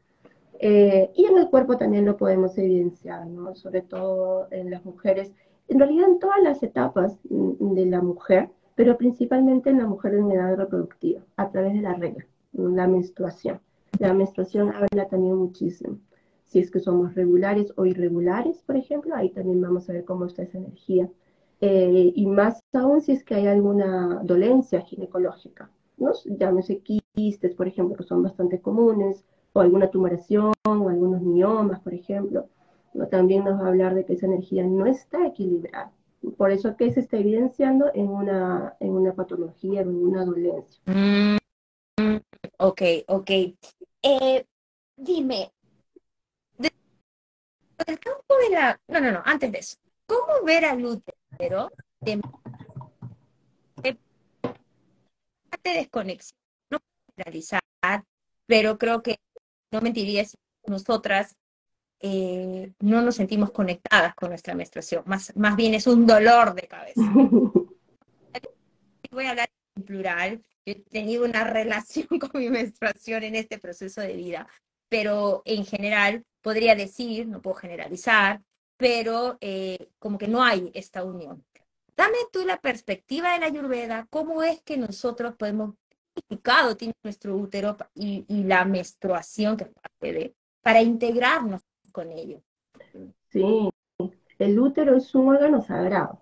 Eh, 0.60 1.10
y 1.14 1.24
en 1.26 1.38
el 1.38 1.48
cuerpo 1.48 1.76
también 1.76 2.04
lo 2.04 2.16
podemos 2.16 2.58
evidenciar, 2.58 3.26
¿no? 3.26 3.54
sobre 3.54 3.82
todo 3.82 4.48
en 4.50 4.70
las 4.70 4.84
mujeres, 4.84 5.32
en 5.68 5.78
realidad 5.78 6.08
en 6.08 6.18
todas 6.18 6.42
las 6.42 6.62
etapas 6.64 7.16
mm, 7.30 7.74
de 7.74 7.86
la 7.86 8.02
mujer, 8.02 8.50
pero 8.74 8.96
principalmente 8.96 9.70
en 9.70 9.78
la 9.78 9.86
mujer 9.86 10.14
en 10.14 10.30
edad 10.32 10.56
reproductiva, 10.56 11.22
a 11.36 11.50
través 11.50 11.74
de 11.74 11.80
la 11.80 11.94
regla, 11.94 12.26
la 12.52 12.88
menstruación. 12.88 13.60
La 14.00 14.12
menstruación 14.12 14.72
habla 14.72 15.08
también 15.08 15.36
muchísimo. 15.36 15.98
Si 16.49 16.59
es 16.59 16.70
que 16.70 16.80
somos 16.80 17.14
regulares 17.14 17.72
o 17.76 17.86
irregulares, 17.86 18.62
por 18.66 18.76
ejemplo, 18.76 19.14
ahí 19.14 19.30
también 19.30 19.61
vamos 19.61 19.88
a 19.88 19.92
ver 19.92 20.05
cómo 20.05 20.24
está 20.24 20.42
esa 20.42 20.59
energía. 20.59 21.09
Eh, 21.61 22.12
y 22.14 22.26
más 22.26 22.61
aún 22.72 23.01
si 23.01 23.12
es 23.12 23.24
que 23.24 23.34
hay 23.34 23.46
alguna 23.46 24.20
dolencia 24.24 24.80
ginecológica, 24.82 25.70
¿no? 25.96 26.12
llámese 26.24 26.80
quistes, 26.80 27.55
por 27.55 27.68
ejemplo, 27.68 27.96
que 27.96 28.05
son 28.05 28.22
bastante 28.22 28.61
comunes, 28.61 29.24
o 29.53 29.61
alguna 29.61 29.90
tumoración, 29.90 30.53
o 30.66 30.88
algunos 30.88 31.20
miomas, 31.22 31.80
por 31.80 31.94
ejemplo. 31.94 32.49
¿no? 32.94 33.09
También 33.09 33.44
nos 33.44 33.61
va 33.61 33.66
a 33.66 33.68
hablar 33.68 33.94
de 33.94 34.05
que 34.05 34.14
esa 34.14 34.26
energía 34.26 34.64
no 34.64 34.86
está 34.86 35.26
equilibrada. 35.26 35.92
Por 36.36 36.51
eso 36.51 36.76
que 36.76 36.92
se 36.92 37.01
está 37.01 37.18
evidenciando 37.18 37.90
en 37.94 38.09
una, 38.09 38.76
en 38.80 38.90
una 38.90 39.14
patología, 39.14 39.82
en 39.82 39.88
una 39.88 40.24
dolencia. 40.24 40.82
Mm, 40.86 41.36
ok, 42.59 42.82
ok. 43.07 43.30
Eh, 44.03 44.46
dime, 44.96 45.53
del 47.87 47.99
campo 47.99 48.37
de 48.37 48.51
la... 48.51 48.81
No, 48.89 49.01
no, 49.01 49.12
no, 49.12 49.22
antes 49.24 49.53
de 49.53 49.59
eso. 49.59 49.76
¿Cómo 50.07 50.43
ver 50.45 50.64
al 50.64 50.85
útero 50.85 51.70
de, 52.01 52.20
de, 53.83 53.99
de 55.62 55.70
desconexión? 55.70 56.39
No 56.70 56.79
realizar, 57.16 57.61
pero 58.47 58.79
creo 58.79 59.03
que 59.03 59.18
no 59.70 59.81
mentiría 59.81 60.24
si 60.24 60.37
nosotras 60.66 61.37
eh, 62.01 62.72
no 62.81 63.03
nos 63.03 63.16
sentimos 63.16 63.51
conectadas 63.51 64.14
con 64.14 64.31
nuestra 64.31 64.55
menstruación, 64.55 65.03
más, 65.07 65.35
más 65.37 65.57
bien 65.57 65.74
es 65.74 65.87
un 65.87 66.07
dolor 66.07 66.55
de 66.55 66.68
cabeza. 66.68 67.01
Voy 69.11 69.24
a 69.24 69.31
hablar 69.31 69.49
en 69.76 69.83
plural, 69.83 70.45
he 70.64 70.76
tenido 70.76 71.24
una 71.24 71.45
relación 71.51 72.07
con 72.07 72.31
mi 72.35 72.51
menstruación 72.51 73.24
en 73.24 73.35
este 73.35 73.59
proceso 73.59 74.01
de 74.01 74.14
vida, 74.14 74.49
pero 74.89 75.43
en 75.45 75.66
general 75.66 76.24
podría 76.43 76.74
decir, 76.74 77.26
no 77.28 77.41
puedo 77.41 77.57
generalizar, 77.57 78.43
pero 78.76 79.39
eh, 79.41 79.91
como 79.99 80.18
que 80.18 80.28
no 80.28 80.43
hay 80.43 80.70
esta 80.74 81.05
unión. 81.05 81.45
Dame 81.97 82.18
tú 82.32 82.45
la 82.45 82.61
perspectiva 82.61 83.32
de 83.32 83.41
la 83.41 83.47
Ayurveda, 83.47 84.07
cómo 84.11 84.43
es 84.43 84.62
que 84.62 84.76
nosotros 84.76 85.34
podemos 85.34 85.74
significado 86.18 86.76
tiene 86.76 86.95
nuestro 87.03 87.36
útero 87.36 87.76
y, 87.95 88.24
la 88.45 88.64
menstruación 88.64 89.57
que 89.57 89.66
parte 89.66 90.12
de, 90.12 90.34
para 90.62 90.82
integrarnos 90.82 91.62
con 91.93 92.11
ello. 92.11 92.41
Sí, 93.30 93.68
el 94.39 94.59
útero 94.59 94.97
es 94.97 95.14
un 95.14 95.28
órgano 95.28 95.62
sagrado. 95.62 96.20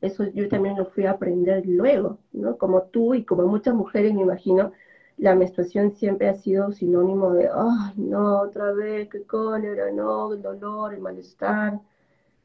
Eso 0.00 0.24
yo 0.32 0.48
también 0.48 0.76
lo 0.76 0.86
fui 0.86 1.06
a 1.06 1.12
aprender 1.12 1.64
luego, 1.66 2.18
¿no? 2.32 2.58
Como 2.58 2.82
tú 2.84 3.14
y 3.14 3.24
como 3.24 3.46
muchas 3.46 3.74
mujeres, 3.74 4.12
me 4.12 4.22
imagino, 4.22 4.72
la 5.18 5.34
menstruación 5.34 5.92
siempre 5.92 6.28
ha 6.28 6.34
sido 6.34 6.72
sinónimo 6.72 7.32
de, 7.32 7.48
ay, 7.52 7.94
no, 7.96 8.40
otra 8.40 8.72
vez, 8.72 9.08
qué 9.08 9.22
cólera, 9.22 9.90
no, 9.90 10.32
el 10.32 10.42
dolor, 10.42 10.94
el 10.94 11.00
malestar. 11.00 11.80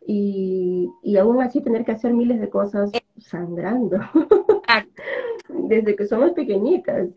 Y, 0.06 0.90
y 1.04 1.18
aún 1.18 1.42
así 1.42 1.62
tener 1.62 1.86
que 1.86 1.92
hacer 1.92 2.14
miles 2.14 2.40
de 2.40 2.50
cosas 2.50 2.92
sangrando. 3.18 4.00
Desde 5.50 5.96
que 5.96 6.08
somos 6.08 6.32
pequeñitas, 6.32 7.10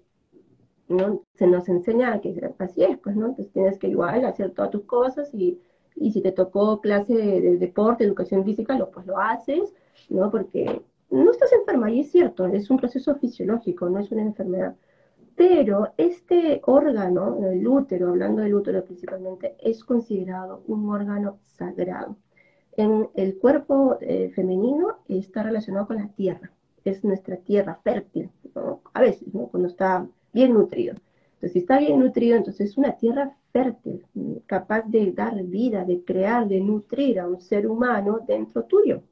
¿no? 0.89 1.23
Se 1.35 1.47
nos 1.47 1.69
enseña 1.69 2.21
que 2.21 2.53
así 2.59 2.85
es, 2.85 2.99
pues, 2.99 3.17
¿no? 3.17 3.27
Entonces 3.27 3.53
tienes 3.53 3.79
que 3.79 3.89
igual 3.89 4.25
hacer 4.25 4.51
todas 4.53 4.71
tus 4.71 4.85
cosas 4.85 5.33
y, 5.33 5.61
y 5.97 6.13
si 6.13 6.21
te 6.21 6.33
tocó 6.33 6.81
clase 6.81 7.15
de, 7.15 7.57
deporte, 7.59 8.05
educación 8.05 8.45
física, 8.45 8.77
lo, 8.77 8.91
pues 8.91 9.07
lo 9.07 9.19
haces, 9.19 9.73
¿no? 10.09 10.31
Porque 10.31 10.83
no 11.11 11.31
estás 11.31 11.53
enferma, 11.53 11.91
y 11.91 12.01
es 12.01 12.11
cierto, 12.11 12.47
es 12.47 12.71
un 12.71 12.79
proceso 12.79 13.15
fisiológico, 13.17 13.89
no 13.89 14.01
es 14.01 14.11
una 14.11 14.23
enfermedad. 14.23 14.75
Pero 15.37 15.93
este 15.97 16.61
órgano, 16.65 17.39
el 17.51 17.67
útero, 17.67 18.09
hablando 18.09 18.43
del 18.43 18.55
útero 18.55 18.85
principalmente, 18.85 19.57
es 19.61 19.83
considerado 19.85 20.63
un 20.67 20.89
órgano 20.91 21.39
sagrado. 21.45 22.17
En 22.77 23.09
el 23.15 23.39
cuerpo 23.39 23.99
eh, 24.01 24.31
femenino 24.35 24.99
está 25.09 25.43
relacionado 25.43 25.87
con 25.87 25.97
la 25.97 26.09
tierra, 26.09 26.51
es 26.85 27.05
nuestra 27.05 27.37
tierra 27.37 27.81
fértil, 27.83 28.31
¿no? 28.55 28.81
a 28.93 29.01
veces, 29.01 29.29
cuando 29.51 29.69
está 29.69 30.07
bien 30.33 30.55
nutrido. 30.55 30.95
Entonces, 31.35 31.53
si 31.53 31.59
está 31.61 31.79
bien 31.79 31.99
nutrido, 32.01 32.37
entonces 32.37 32.71
es 32.71 32.77
una 32.79 32.97
tierra 32.97 33.37
fértil, 33.53 34.05
capaz 34.47 34.83
de 34.83 35.13
dar 35.13 35.43
vida, 35.45 35.85
de 35.85 36.03
crear, 36.05 36.49
de 36.49 36.61
nutrir 36.61 37.21
a 37.21 37.29
un 37.29 37.41
ser 37.41 37.67
humano 37.67 38.21
dentro 38.27 38.65
tuyo. 38.65 39.03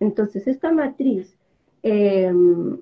Entonces, 0.00 0.46
esta 0.46 0.72
matriz, 0.72 1.38
em, 1.82 2.80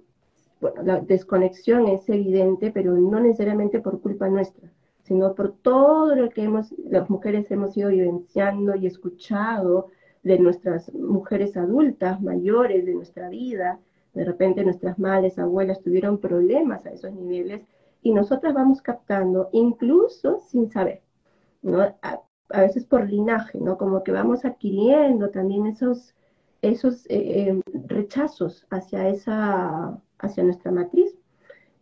bueno, 0.61 0.83
la 0.83 1.01
desconexión 1.01 1.87
es 1.89 2.09
evidente, 2.09 2.71
pero 2.71 2.95
no 2.95 3.21
necesariamente 3.21 3.81
por 3.81 4.01
culpa 4.01 4.29
nuestra, 4.29 4.71
sino 5.03 5.35
por 5.35 5.53
todo 5.53 6.15
lo 6.15 6.29
que 6.31 6.43
hemos, 6.43 6.75
las 6.79 7.09
mujeres 7.09 7.51
hemos 7.51 7.77
ido 7.77 7.91
vivenciando 7.91 8.75
y 8.77 8.87
escuchado 8.87 9.89
de 10.23 10.39
nuestras 10.39 10.93
mujeres 10.95 11.57
adultas, 11.57 12.21
mayores 12.21 12.85
de 12.85 12.95
nuestra 12.95 13.29
vida, 13.29 13.79
de 14.15 14.25
repente 14.25 14.65
nuestras 14.65 14.99
madres, 14.99 15.39
abuelas 15.39 15.81
tuvieron 15.81 16.19
problemas 16.19 16.85
a 16.87 16.91
esos 16.91 17.13
niveles 17.13 17.63
y 18.03 18.13
nosotras 18.13 18.55
vamos 18.55 18.83
captando, 18.83 19.49
incluso 19.53 20.41
sin 20.41 20.71
saber, 20.71 21.03
¿no? 21.63 21.83
A, 22.03 22.23
veces 22.51 22.85
por 22.85 23.09
linaje, 23.09 23.59
¿no? 23.61 23.77
Como 23.77 24.03
que 24.03 24.13
vamos 24.13 24.45
adquiriendo 24.45 25.31
también 25.31 25.67
esos, 25.67 26.15
esos 26.63 27.05
eh, 27.11 27.49
em, 27.49 27.63
rechazos 27.87 28.67
hacia, 28.71 29.09
esa, 29.09 30.01
hacia 30.19 30.45
nuestra 30.45 30.71
matriz. 30.71 31.17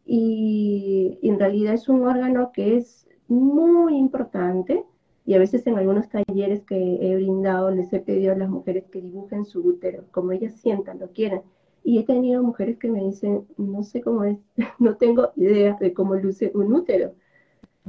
Y, 0.04 1.18
en 1.22 1.38
realidad 1.38 1.74
es 1.74 1.88
un 1.88 2.06
órgano 2.06 2.52
que 2.52 2.76
es 2.76 3.08
muy 3.28 3.96
importante 3.96 4.84
y 5.24 5.34
a 5.34 5.38
veces 5.38 5.66
en 5.66 5.76
algunos 5.76 6.08
talleres 6.08 6.62
que 6.64 6.76
he 7.00 7.16
brindado 7.16 7.70
les 7.72 7.92
he 7.92 7.98
pedido 8.00 8.32
a 8.32 8.36
las 8.36 8.48
mujeres 8.48 8.84
que 8.90 9.00
dibujen 9.00 9.44
su 9.44 9.60
útero, 9.66 10.04
como 10.12 10.30
ellas 10.32 10.54
sientan, 10.54 11.00
lo 11.00 11.10
quieren. 11.10 11.42
Y 11.82 11.98
he 11.98 12.04
tenido 12.04 12.42
mujeres 12.42 12.78
que 12.78 12.88
me 12.88 13.02
dicen, 13.02 13.46
no 13.56 13.82
sé 13.82 14.00
cómo 14.00 14.24
es, 14.24 14.38
no 14.78 14.96
tengo 14.96 15.32
idea 15.36 15.76
de 15.80 15.92
cómo 15.92 16.14
luce 16.14 16.52
un 16.54 16.72
útero. 16.72 17.14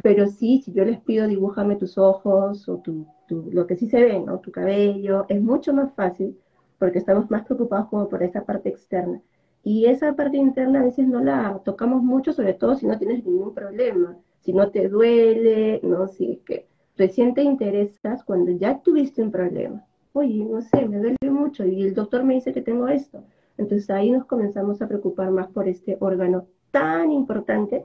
Pero 0.03 0.27
sí, 0.27 0.61
si 0.63 0.73
yo 0.73 0.85
les 0.85 0.99
pido 1.01 1.27
dibújame 1.27 1.75
tus 1.75 1.97
ojos 1.97 2.69
o 2.69 2.77
tu, 2.77 3.07
lo 3.29 3.67
que 3.67 3.75
sí 3.75 3.87
se 3.87 4.01
ve, 4.03 4.19
¿no? 4.19 4.39
Tu 4.39 4.51
cabello, 4.51 5.25
es 5.29 5.41
mucho 5.41 5.73
más 5.73 5.93
fácil 5.93 6.37
porque 6.79 6.99
estamos 6.99 7.29
más 7.31 7.45
preocupados 7.45 7.87
como 7.89 8.07
por 8.09 8.23
esa 8.23 8.45
parte 8.45 8.69
externa. 8.69 9.21
Y 9.69 9.87
esa 9.87 10.15
parte 10.15 10.37
interna 10.37 10.79
a 10.79 10.85
veces 10.85 11.05
no 11.05 11.21
la 11.21 11.61
tocamos 11.65 12.01
mucho, 12.01 12.31
sobre 12.31 12.53
todo 12.53 12.75
si 12.75 12.87
no 12.87 12.97
tienes 12.97 13.25
ningún 13.25 13.53
problema, 13.53 14.17
si 14.39 14.53
no 14.53 14.71
te 14.71 14.87
duele, 14.87 15.81
¿no? 15.83 16.07
Si 16.07 16.31
es 16.31 16.39
que 16.43 16.67
recién 16.95 17.33
te 17.33 17.41
interesas 17.43 18.23
cuando 18.23 18.51
ya 18.51 18.81
tuviste 18.81 19.21
un 19.21 19.29
problema. 19.29 19.85
Oye, 20.13 20.45
no 20.45 20.61
sé, 20.61 20.87
me 20.87 20.99
duele 20.99 21.17
mucho 21.29 21.65
y 21.65 21.83
el 21.83 21.93
doctor 21.93 22.23
me 22.23 22.35
dice 22.35 22.53
que 22.53 22.61
tengo 22.61 22.87
esto 22.87 23.25
Entonces 23.57 23.89
ahí 23.89 24.09
nos 24.09 24.23
comenzamos 24.23 24.81
a 24.81 24.87
preocupar 24.87 25.31
más 25.31 25.49
por 25.49 25.67
este 25.67 25.97
órgano 25.99 26.45
tan 26.71 27.11
importante 27.11 27.83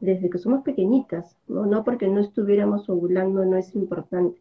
desde 0.00 0.28
que 0.28 0.36
somos 0.36 0.64
pequeñitas, 0.64 1.34
¿no? 1.48 1.64
No 1.64 1.82
porque 1.82 2.08
no 2.08 2.20
estuviéramos 2.20 2.90
ovulando 2.90 3.42
no 3.46 3.56
es 3.56 3.74
importante. 3.74 4.38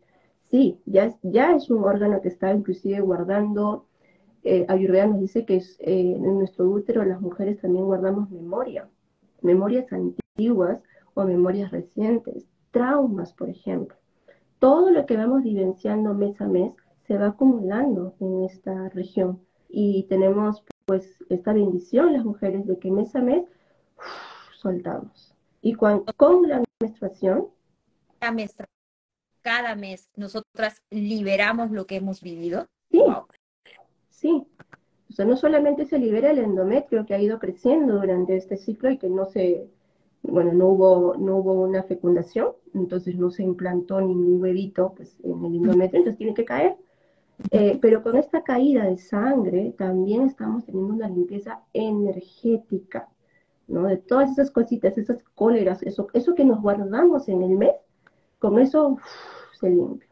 Sí, 0.52 0.78
ya 0.86 1.16
ya 1.24 1.56
es 1.56 1.70
un 1.70 1.86
órgano 1.86 2.20
que 2.22 2.28
está 2.28 2.54
inclusive 2.54 3.00
guardando, 3.00 3.86
eh, 4.46 4.64
Ayurveda 4.70 5.08
nos 5.08 5.20
dice 5.20 5.44
que 5.44 5.56
es, 5.56 5.76
eh, 5.80 6.14
en 6.16 6.38
nuestro 6.38 6.70
útero 6.70 7.04
las 7.04 7.20
mujeres 7.20 7.60
también 7.60 7.86
guardamos 7.86 8.30
memoria, 8.30 8.88
memorias 9.42 9.92
antiguas 9.92 10.80
o 11.16 11.24
memorias 11.26 11.72
recientes, 11.72 12.46
traumas, 12.70 13.34
por 13.34 13.50
ejemplo. 13.50 13.98
Todo 14.60 14.92
lo 14.92 15.08
que 15.08 15.18
vamos 15.18 15.42
vivenciando 15.42 16.14
mes 16.14 16.40
a 16.42 16.48
mes 16.48 16.74
se 17.08 17.18
va 17.18 17.28
acumulando 17.28 18.14
en 18.20 18.44
esta 18.44 18.90
región 18.90 19.42
y 19.68 20.04
tenemos 20.04 20.64
pues 20.86 21.24
esta 21.30 21.52
bendición 21.52 22.14
las 22.14 22.24
mujeres 22.24 22.68
de 22.68 22.78
que 22.78 22.92
mes 22.92 23.16
a 23.16 23.22
mes 23.22 23.46
soltamos. 24.62 25.34
Y 25.62 25.74
cuando, 25.74 26.06
con 26.18 26.48
la 26.48 26.64
menstruación... 26.80 27.48
Cada 29.42 29.76
mes 29.76 30.08
nosotras 30.16 30.84
liberamos 30.92 31.72
lo 31.72 31.88
que 31.88 31.96
hemos 31.96 32.22
vivido. 32.22 32.68
Sí, 32.92 33.02
sí. 34.26 34.48
O 35.10 35.14
sea, 35.14 35.26
no 35.26 35.38
solamente 35.38 35.86
se 35.86 36.00
libera 36.00 36.32
el 36.32 36.40
endometrio 36.40 37.06
que 37.06 37.14
ha 37.14 37.22
ido 37.22 37.40
creciendo 37.40 38.00
durante 38.00 38.36
este 38.36 38.58
ciclo 38.58 38.90
y 38.90 38.98
que 38.98 39.08
no 39.08 39.26
se, 39.26 39.70
bueno, 40.24 40.52
no 40.52 40.70
hubo, 40.70 41.16
no 41.16 41.38
hubo 41.38 41.62
una 41.62 41.84
fecundación, 41.84 42.54
entonces 42.74 43.16
no 43.16 43.30
se 43.30 43.44
implantó 43.44 44.02
ningún 44.02 44.42
huevito 44.42 44.94
pues, 44.96 45.16
en 45.24 45.46
el 45.46 45.56
endometrio, 45.56 46.00
entonces 46.00 46.18
tiene 46.18 46.34
que 46.34 46.46
caer. 46.46 46.76
Eh, 47.52 47.78
pero 47.82 48.02
con 48.02 48.16
esta 48.16 48.44
caída 48.44 48.86
de 48.86 48.98
sangre 48.98 49.76
también 49.78 50.24
estamos 50.24 50.66
teniendo 50.66 50.94
una 50.94 51.10
limpieza 51.10 51.62
energética, 51.74 53.10
¿no? 53.68 53.84
De 53.84 53.98
todas 53.98 54.32
esas 54.32 54.52
cositas, 54.52 54.98
esas 54.98 55.22
cóleras, 55.36 55.84
eso, 55.84 56.08
eso 56.14 56.34
que 56.34 56.46
nos 56.46 56.62
guardamos 56.62 57.28
en 57.28 57.44
el 57.44 57.58
mes, 57.58 57.76
con 58.40 58.58
eso 58.58 58.98
se 59.60 59.70
limpia. 59.70 60.05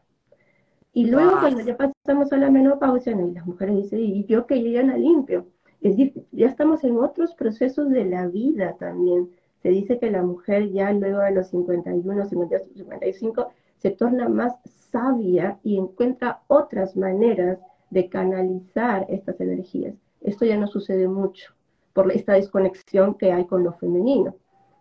Y 0.94 1.06
luego 1.06 1.32
cuando 1.40 1.60
ya 1.60 1.76
pasamos 1.76 2.32
a 2.32 2.36
la 2.36 2.50
menopausia, 2.50 3.12
y 3.12 3.32
las 3.32 3.44
mujeres 3.44 3.76
dicen, 3.76 3.98
y 3.98 4.24
yo 4.26 4.46
que 4.46 4.62
yo 4.62 4.70
ya 4.70 4.84
la 4.84 4.96
limpio. 4.96 5.46
Es 5.80 5.96
decir, 5.96 6.24
ya 6.30 6.46
estamos 6.46 6.84
en 6.84 6.96
otros 6.98 7.34
procesos 7.34 7.90
de 7.90 8.04
la 8.04 8.28
vida 8.28 8.76
también. 8.78 9.28
Se 9.60 9.70
dice 9.70 9.98
que 9.98 10.10
la 10.10 10.22
mujer 10.22 10.70
ya 10.70 10.92
luego 10.92 11.18
de 11.18 11.32
los 11.32 11.48
51, 11.48 12.26
52, 12.26 12.68
55 12.76 13.48
se 13.78 13.90
torna 13.90 14.28
más 14.28 14.54
sabia 14.92 15.58
y 15.64 15.78
encuentra 15.78 16.42
otras 16.46 16.96
maneras 16.96 17.58
de 17.90 18.08
canalizar 18.08 19.04
estas 19.08 19.40
energías. 19.40 19.94
Esto 20.20 20.44
ya 20.44 20.56
no 20.56 20.68
sucede 20.68 21.08
mucho 21.08 21.54
por 21.92 22.12
esta 22.12 22.34
desconexión 22.34 23.14
que 23.14 23.32
hay 23.32 23.46
con 23.46 23.64
lo 23.64 23.72
femenino. 23.72 24.36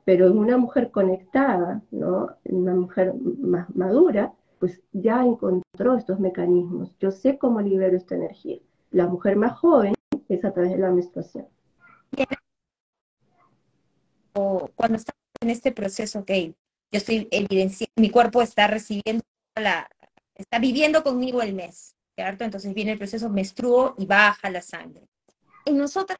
Pero 0.05 0.28
en 0.28 0.38
una 0.38 0.57
mujer 0.57 0.91
conectada, 0.91 1.82
¿no? 1.89 2.30
una 2.45 2.76
mujer 2.76 3.16
más 3.39 3.74
madura, 3.76 4.32
pues 4.64 4.82
ya 4.93 5.26
encontró 5.26 5.97
estos 5.97 6.22
mecanismos. 6.22 6.95
Yo 6.97 7.11
sé 7.11 7.38
cómo 7.38 7.59
libero 7.59 7.97
esta 7.97 8.16
energía. 8.16 8.59
La 8.91 9.07
mujer 9.07 9.36
más 9.36 9.59
joven 9.59 9.93
es 10.30 10.45
a 10.45 10.53
través 10.53 10.72
de 10.72 10.78
la 10.78 10.89
menstruación. 10.89 11.49
Cuando 14.32 14.95
está 14.95 15.11
en 15.41 15.49
este 15.49 15.74
proceso, 15.74 16.20
ok, 16.20 16.32
yo 16.32 16.53
estoy 16.93 17.28
evidenciando, 17.30 17.91
mi 17.97 18.09
cuerpo 18.09 18.41
está 18.41 18.68
recibiendo 18.68 19.26
está 20.34 20.59
viviendo 20.59 21.03
conmigo 21.03 21.41
el 21.41 21.53
mes, 21.53 21.97
¿cierto? 22.16 22.45
Entonces 22.45 22.74
viene 22.74 22.93
el 22.93 22.97
proceso 22.97 23.30
menstruo 23.30 23.95
y 23.97 24.05
baja 24.05 24.49
la 24.49 24.61
sangre. 24.61 25.09
Y 25.66 25.74
nosotros 25.74 26.18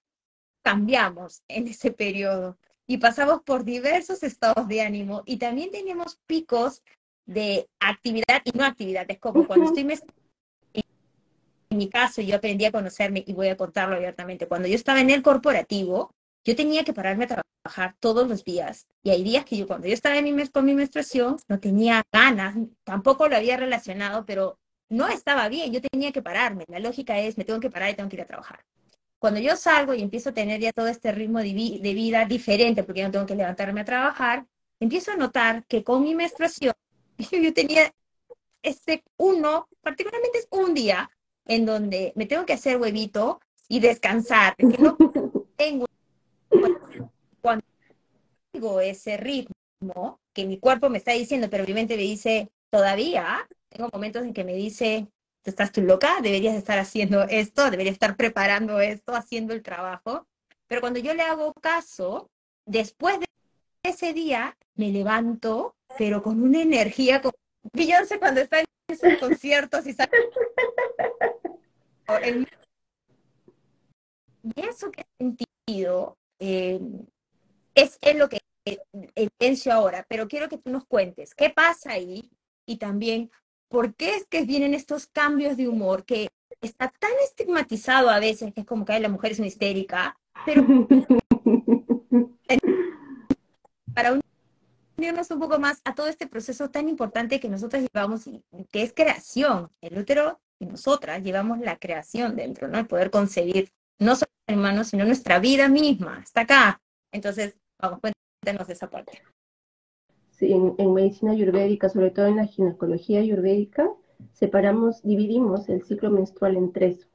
cambiamos 0.62 1.44
en 1.48 1.70
ese 1.70 1.92
periodo 1.92 2.58
y 2.88 2.98
pasamos 2.98 3.42
por 3.44 3.64
diversos 3.64 4.22
estados 4.22 4.68
de 4.68 4.82
ánimo 4.82 5.24
y 5.26 5.38
también 5.38 5.72
tenemos 5.72 6.20
picos 6.28 6.84
de 7.26 7.68
actividad 7.80 8.42
y 8.46 8.58
no 8.58 8.66
actividad. 8.66 9.06
Es 9.10 9.20
como 9.20 9.46
cuando 9.46 9.68
estoy 9.68 9.86
en 11.74 11.78
mi 11.78 11.90
caso, 11.90 12.22
yo 12.22 12.36
aprendí 12.36 12.66
a 12.66 12.72
conocerme 12.72 13.24
y 13.26 13.34
voy 13.34 13.50
a 13.50 13.58
contarlo 13.58 13.96
abiertamente. 13.96 14.48
Cuando 14.48 14.68
yo 14.68 14.76
estaba 14.76 15.02
en 15.02 15.10
el 15.10 15.24
corporativo, 15.24 16.14
yo 16.46 16.56
tenía 16.56 16.84
que 16.84 16.94
pararme 16.94 17.26
a 17.26 17.44
trabajar 17.64 17.96
todos 18.00 18.28
los 18.28 18.44
días. 18.44 18.88
Y 19.02 19.10
hay 19.10 19.24
días 19.24 19.44
que 19.44 19.58
yo, 19.58 19.66
cuando 19.66 19.88
yo 19.88 19.94
estaba 19.94 20.18
en 20.18 20.24
mi 20.24 20.34
mes, 20.34 20.52
con 20.52 20.66
mi 20.66 20.76
menstruación, 20.76 21.38
no 21.48 21.60
tenía 21.60 22.04
ganas, 22.12 22.56
tampoco 22.84 23.28
lo 23.28 23.36
había 23.36 23.58
relacionado, 23.58 24.26
pero 24.26 24.60
no 24.90 25.08
estaba 25.08 25.50
bien, 25.50 25.74
yo 25.74 25.82
tenía 25.82 26.12
que 26.12 26.22
pararme. 26.22 26.66
La 26.68 26.80
lógica 26.80 27.20
es, 27.20 27.38
me 27.38 27.44
tengo 27.44 27.60
que 27.60 27.72
parar 27.72 27.90
y 27.90 27.96
tengo 27.96 28.10
que 28.10 28.18
ir 28.18 28.22
a 28.22 28.28
trabajar. 28.28 28.64
Cuando 29.18 29.40
yo 29.40 29.56
salgo 29.56 29.94
y 29.94 30.02
empiezo 30.02 30.30
a 30.30 30.34
tener 30.34 30.60
ya 30.60 30.74
todo 30.74 30.88
este 30.88 31.12
ritmo 31.12 31.40
de, 31.40 31.80
de 31.82 31.94
vida 31.94 32.26
diferente, 32.26 32.84
porque 32.84 33.02
yo 33.02 33.08
no 33.08 33.12
tengo 33.12 33.26
que 33.26 33.36
levantarme 33.36 33.82
a 33.82 33.86
trabajar, 33.86 34.46
empiezo 34.80 35.12
a 35.12 35.16
notar 35.16 35.66
que 35.66 35.84
con 35.84 36.04
mi 36.04 36.14
menstruación, 36.14 36.74
yo 37.32 37.54
tenía 37.54 37.94
ese 38.62 39.04
uno, 39.18 39.68
particularmente 39.82 40.40
es 40.40 40.48
un 40.52 40.74
día, 40.74 41.10
en 41.46 41.66
donde 41.66 42.14
me 42.16 42.26
tengo 42.26 42.46
que 42.46 42.54
hacer 42.54 42.78
huevito 42.78 43.42
y 43.68 43.80
descansar, 43.80 44.56
que 44.56 44.78
no 44.78 44.98
tengo 45.58 45.86
cuando 47.42 47.66
tengo 48.52 48.80
ese 48.80 49.18
ritmo 49.18 50.22
que 50.34 50.46
mi 50.46 50.60
cuerpo 50.60 50.90
me 50.90 50.98
está 50.98 51.12
diciendo, 51.12 51.50
pero 51.50 51.66
mi 51.66 51.74
mente 51.74 51.98
me 51.98 52.04
dice, 52.04 52.50
todavía, 52.70 53.48
tengo 53.70 53.90
momentos 53.92 54.24
en 54.24 54.34
que 54.34 54.44
me 54.44 54.54
dice, 54.54 55.08
estás 55.44 55.72
tú 55.72 55.82
loca, 55.82 56.20
deberías 56.22 56.56
estar 56.56 56.80
haciendo 56.80 57.24
esto, 57.24 57.70
deberías 57.70 57.94
estar 57.94 58.16
preparando 58.16 58.80
esto, 58.80 59.14
haciendo 59.14 59.54
el 59.54 59.62
trabajo. 59.62 60.28
Pero 60.68 60.82
cuando 60.82 61.00
yo 61.00 61.14
le 61.14 61.24
hago 61.24 61.54
caso, 61.54 62.30
después 62.66 63.20
de 63.20 63.28
ese 63.84 64.14
día, 64.14 64.58
me 64.76 64.92
levanto, 64.92 65.76
pero 65.98 66.24
con 66.24 66.42
una 66.42 66.62
energía, 66.62 67.22
como 67.22 67.36
Beyoncé 67.74 68.20
cuando 68.20 68.42
está 68.42 68.60
en 68.60 68.66
esos 68.88 69.20
conciertos 69.20 69.86
y 69.86 69.94
sale... 69.94 70.12
Y 74.56 74.60
eso 74.68 74.92
que 74.92 75.02
he 75.02 75.24
sentido 75.24 76.18
eh, 76.38 76.78
es, 77.76 77.98
es, 78.02 78.16
lo 78.18 78.28
que 78.28 78.40
evidencio 79.16 79.74
ahora, 79.74 80.06
pero 80.10 80.28
quiero 80.28 80.50
que 80.50 80.58
tú 80.58 80.70
nos 80.70 80.86
cuentes 80.86 81.34
qué 81.34 81.50
pasa 81.50 81.94
ahí 81.94 82.30
y 82.66 82.78
también 82.78 83.32
por 83.70 83.96
qué 83.96 84.16
es 84.16 84.26
que 84.28 84.44
vienen 84.44 84.74
estos 84.74 85.08
cambios 85.08 85.58
de 85.58 85.68
humor 85.68 86.06
que 86.06 86.30
está 86.62 86.94
tan 87.00 87.12
estigmatizado 87.24 88.10
a 88.10 88.20
veces 88.20 88.54
que 88.54 88.62
es 88.62 88.68
como 88.68 88.86
que 88.86 89.00
la 89.00 89.10
mujer 89.10 89.32
es 89.32 89.40
una 89.40 89.48
histérica, 89.48 90.18
pero 90.46 90.64
para 93.94 94.20
unirnos 94.98 95.32
un 95.32 95.40
poco 95.40 95.60
más 95.60 95.82
a 95.86 95.96
todo 95.96 96.08
este 96.08 96.28
proceso 96.28 96.70
tan 96.70 96.90
importante 96.90 97.40
que 97.40 97.50
nosotros 97.50 97.84
llevamos, 97.84 98.26
que 98.72 98.84
es 98.84 98.94
creación. 98.94 99.70
El 99.82 99.98
útero 99.98 100.40
y 100.60 100.66
nosotras 100.66 101.24
llevamos 101.24 101.60
la 101.60 101.78
creación 101.78 102.36
dentro, 102.36 102.68
¿no? 102.68 102.80
El 102.80 102.88
poder 102.88 103.12
concebir 103.12 103.72
no 104.00 104.16
solo 104.16 104.32
hermanos, 104.48 104.88
sino 104.88 105.06
nuestra 105.06 105.40
vida 105.40 105.70
misma, 105.70 106.20
está 106.22 106.42
acá. 106.42 106.82
Entonces, 107.12 107.56
vamos, 107.80 108.00
cuéntanos 108.00 108.70
esa 108.70 108.90
parte. 108.90 109.22
Sí, 110.32 110.52
en, 110.52 110.94
medicina 110.94 111.32
ayurvédica, 111.32 111.90
sobre 111.90 112.12
todo 112.12 112.26
en 112.26 112.38
la 112.38 112.48
ginecología 112.48 113.20
ayurvédica, 113.20 113.90
separamos, 114.34 115.02
dividimos 115.04 115.70
el 115.70 115.84
ciclo 115.84 116.10
menstrual 116.10 116.58
en 116.58 116.74
tres. 116.74 117.08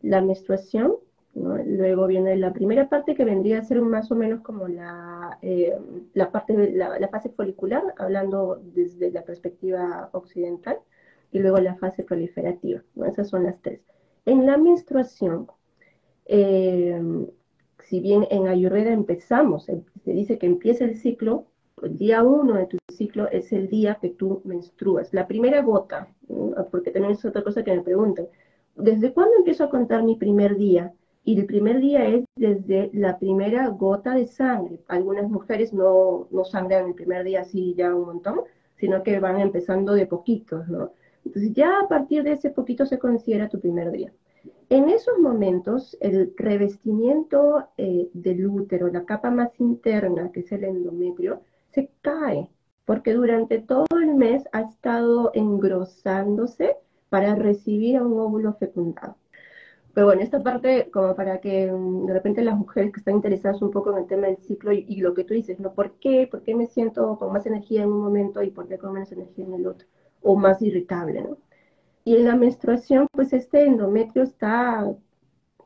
La 0.00 0.20
menstruación, 0.20 0.96
luego 1.38 2.06
viene 2.06 2.36
la 2.36 2.52
primera 2.52 2.88
parte 2.88 3.14
que 3.14 3.24
vendría 3.24 3.58
a 3.58 3.64
ser 3.64 3.80
más 3.80 4.10
o 4.10 4.14
menos 4.14 4.40
como 4.40 4.68
la, 4.68 5.38
eh, 5.42 5.76
la 6.14 6.30
parte 6.30 6.56
de 6.56 6.72
la, 6.72 7.08
fase 7.08 7.30
folicular, 7.30 7.82
hablando 7.98 8.60
desde 8.62 9.10
la 9.10 9.22
perspectiva 9.24 10.10
occidental, 10.12 10.78
y 11.30 11.38
luego 11.38 11.58
la 11.58 11.76
fase 11.76 12.02
proliferativa. 12.02 12.82
Esas 13.06 13.28
son 13.28 13.44
las 13.44 13.60
tres. 13.60 13.80
En 14.24 14.46
la 14.46 14.56
menstruación, 14.56 15.46
eh, 16.26 17.00
si 17.84 18.00
bien 18.00 18.26
en 18.30 18.48
Ayurveda 18.48 18.92
empezamos, 18.92 19.64
se 19.64 19.82
dice 20.04 20.38
que 20.38 20.46
empieza 20.46 20.84
el 20.84 20.96
ciclo, 20.96 21.46
el 21.82 21.96
día 21.96 22.22
uno 22.22 22.54
de 22.54 22.66
tu 22.66 22.78
ciclo 22.92 23.28
es 23.30 23.52
el 23.52 23.68
día 23.68 23.98
que 24.00 24.10
tú 24.10 24.42
menstruas. 24.44 25.12
La 25.14 25.26
primera 25.26 25.62
gota, 25.62 26.08
porque 26.70 26.90
también 26.90 27.12
es 27.12 27.24
otra 27.24 27.44
cosa 27.44 27.62
que 27.62 27.74
me 27.74 27.82
preguntan, 27.82 28.26
¿desde 28.74 29.12
cuándo 29.12 29.36
empiezo 29.36 29.64
a 29.64 29.70
contar 29.70 30.02
mi 30.02 30.16
primer 30.16 30.56
día? 30.56 30.92
Y 31.28 31.38
el 31.38 31.44
primer 31.44 31.78
día 31.80 32.06
es 32.08 32.24
desde 32.36 32.88
la 32.94 33.18
primera 33.18 33.68
gota 33.68 34.14
de 34.14 34.26
sangre. 34.26 34.80
Algunas 34.88 35.28
mujeres 35.28 35.74
no, 35.74 36.26
no 36.30 36.42
sangran 36.46 36.86
el 36.86 36.94
primer 36.94 37.22
día 37.22 37.42
así 37.42 37.74
ya 37.76 37.94
un 37.94 38.06
montón, 38.06 38.40
sino 38.76 39.02
que 39.02 39.20
van 39.20 39.38
empezando 39.38 39.92
de 39.92 40.06
poquitos, 40.06 40.66
¿no? 40.68 40.92
Entonces 41.26 41.52
ya 41.52 41.80
a 41.80 41.86
partir 41.86 42.22
de 42.22 42.32
ese 42.32 42.48
poquito 42.48 42.86
se 42.86 42.98
considera 42.98 43.50
tu 43.50 43.60
primer 43.60 43.90
día. 43.90 44.10
En 44.70 44.88
esos 44.88 45.18
momentos, 45.18 45.98
el 46.00 46.32
revestimiento 46.34 47.68
eh, 47.76 48.08
del 48.14 48.46
útero, 48.46 48.88
la 48.88 49.04
capa 49.04 49.30
más 49.30 49.50
interna, 49.60 50.32
que 50.32 50.40
es 50.40 50.50
el 50.52 50.64
endometrio, 50.64 51.42
se 51.72 51.90
cae, 52.00 52.48
porque 52.86 53.12
durante 53.12 53.58
todo 53.58 53.98
el 54.00 54.14
mes 54.14 54.44
ha 54.52 54.62
estado 54.62 55.30
engrosándose 55.34 56.76
para 57.10 57.34
recibir 57.34 58.00
un 58.00 58.18
óvulo 58.18 58.54
fecundado. 58.54 59.14
Pero 59.98 60.06
bueno, 60.06 60.22
esta 60.22 60.40
parte 60.40 60.90
como 60.92 61.16
para 61.16 61.40
que 61.40 61.72
mm, 61.72 62.06
de 62.06 62.12
repente 62.12 62.40
las 62.42 62.56
mujeres 62.56 62.92
que 62.92 63.00
están 63.00 63.16
interesadas 63.16 63.60
un 63.62 63.72
poco 63.72 63.90
en 63.90 63.98
el 63.98 64.06
tema 64.06 64.28
del 64.28 64.36
ciclo 64.36 64.72
y, 64.72 65.00
lo 65.00 65.12
que 65.12 65.24
tú 65.24 65.34
dices, 65.34 65.58
¿no? 65.58 65.74
¿Por 65.74 65.98
qué? 65.98 66.28
¿Por 66.30 66.44
qué 66.44 66.54
me 66.54 66.68
siento 66.68 67.18
con 67.18 67.32
más 67.32 67.46
energía 67.46 67.82
en 67.82 67.88
un 67.88 68.02
momento 68.02 68.40
y 68.40 68.52
por 68.52 68.68
qué 68.68 68.78
con 68.78 68.92
menos 68.92 69.10
energía 69.10 69.44
en 69.44 69.54
el 69.54 69.66
otro? 69.66 69.88
O 70.22 70.36
más 70.36 70.62
irritable, 70.62 71.22
¿no? 71.22 71.38
Y 72.04 72.14
en 72.14 72.26
la 72.26 72.36
menstruación, 72.36 73.08
pues 73.10 73.32
este 73.32 73.64
endometrio 73.66 74.22
está 74.22 74.88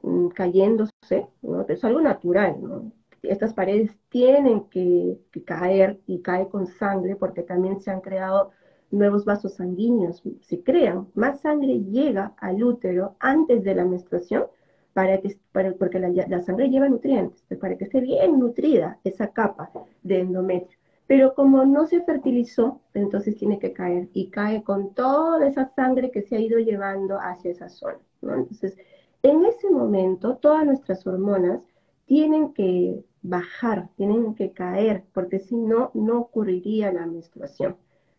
mm, 0.00 0.28
cayéndose, 0.28 1.28
¿no? 1.42 1.66
Es 1.68 1.84
algo 1.84 2.00
natural, 2.00 2.56
¿no? 2.62 2.90
Estas 3.22 3.52
paredes 3.52 3.90
tienen 4.08 4.64
que, 4.70 5.20
que 5.30 5.44
caer 5.44 6.00
y 6.06 6.22
cae 6.22 6.48
con 6.48 6.66
sangre 6.66 7.16
porque 7.16 7.42
también 7.42 7.82
se 7.82 7.90
han 7.90 8.00
creado 8.00 8.52
nuevos 8.92 9.24
vasos 9.24 9.54
sanguíneos 9.54 10.22
se 10.40 10.62
crean, 10.62 11.08
más 11.14 11.40
sangre 11.40 11.80
llega 11.80 12.34
al 12.38 12.62
útero 12.62 13.16
antes 13.18 13.64
de 13.64 13.74
la 13.74 13.84
menstruación, 13.84 14.44
para 14.92 15.20
que, 15.20 15.36
para, 15.52 15.72
porque 15.72 15.98
la, 15.98 16.40
sangre 16.42 16.68
lleva 16.68 16.88
nutrientes, 16.88 17.42
para 17.58 17.76
que 17.76 17.84
esté 17.84 18.00
bien 18.00 18.38
nutrida 18.38 18.98
esa 19.04 19.28
capa 19.28 19.70
de 20.02 20.20
endometrio. 20.20 20.78
Pero 21.06 21.34
como 21.34 21.64
no 21.64 21.86
se 21.86 22.02
fertilizó, 22.02 22.80
entonces 22.94 23.36
tiene 23.36 23.58
que 23.58 23.72
caer 23.72 24.08
y 24.12 24.28
cae 24.28 24.62
con 24.62 24.94
toda 24.94 25.46
esa 25.46 25.66
sangre 25.74 26.10
que 26.10 26.22
se 26.22 26.36
ha 26.36 26.40
ido 26.40 26.58
llevando 26.58 27.18
hacia 27.18 27.50
esa 27.50 27.68
zona. 27.68 27.98
Entonces, 28.22 28.76
en 29.22 29.44
ese 29.44 29.70
momento, 29.70 30.36
todas 30.36 30.64
nuestras 30.64 31.06
hormonas 31.06 31.60
tienen 32.06 32.52
que 32.52 33.04
bajar, 33.22 33.88
tienen 33.96 34.34
que 34.34 34.52
caer, 34.52 35.04
porque 35.12 35.38
si 35.38 35.56
no, 35.56 35.90
no 35.94 36.18
ocurriría 36.20 36.92
la 36.92 37.06
menstruación. 37.06 37.76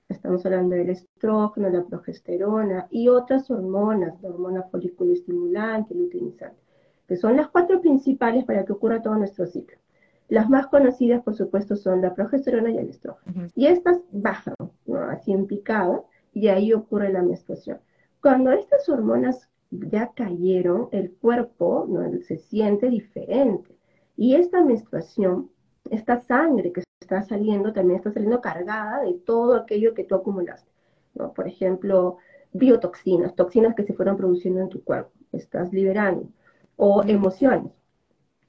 Estamos 0.10 0.46
hablando 0.46 0.76
del 0.76 0.90
estrógeno, 0.90 1.70
la 1.70 1.84
progesterona 1.84 2.88
y 2.92 3.08
otras 3.08 3.50
hormonas, 3.50 4.22
la 4.22 4.30
hormona 4.30 4.64
folículo 4.64 5.14
estimulante, 5.14 5.96
luteinizante, 5.96 6.62
que 7.08 7.16
son 7.16 7.38
las 7.38 7.50
cuatro 7.50 7.80
principales 7.82 8.44
para 8.46 8.66
que 8.66 8.74
ocurra 8.74 9.02
todo 9.02 9.16
nuestro 9.16 9.46
ciclo. 9.48 9.78
Las 10.30 10.50
más 10.50 10.68
conocidas, 10.68 11.24
por 11.24 11.36
supuesto, 11.36 11.76
son 11.76 12.02
la 12.02 12.14
progesterona 12.14 12.72
y 12.72 12.78
el 12.78 12.90
estrógeno. 12.90 13.50
Y 13.56 13.68
estas 13.68 14.00
bajan, 14.12 14.56
así 15.10 15.32
en 15.32 15.48
picado, 15.48 16.08
y 16.34 16.48
ahí 16.48 16.74
ocurre 16.74 17.12
la 17.12 17.22
menstruación. 17.22 17.80
Cuando 18.22 18.52
estas 18.52 18.88
hormonas 18.90 19.50
ya 19.70 20.12
cayeron, 20.16 20.90
el 20.92 21.14
cuerpo 21.14 21.88
se 22.22 22.38
siente 22.38 22.90
diferente. 22.90 23.76
Y 24.16 24.36
esta 24.36 24.64
menstruación, 24.64 25.50
esta 25.90 26.22
sangre 26.22 26.72
que 26.72 26.84
está 27.04 27.22
saliendo, 27.24 27.74
también 27.74 27.98
está 27.98 28.12
saliendo 28.12 28.42
cargada 28.42 29.02
de 29.02 29.14
todo 29.14 29.56
aquello 29.56 29.94
que 29.94 30.04
tú 30.04 30.16
acumulaste. 30.16 30.70
¿no? 31.14 31.34
Por 31.34 31.48
ejemplo, 31.48 32.18
biotoxinas, 32.54 33.36
toxinas 33.36 33.76
que 33.76 33.84
se 33.84 33.94
fueron 33.94 34.18
produciendo 34.18 34.62
en 34.62 34.70
tu 34.70 34.84
cuerpo, 34.84 35.12
estás 35.32 35.72
liberando, 35.72 36.30
o 36.76 37.04
emociones. 37.04 37.72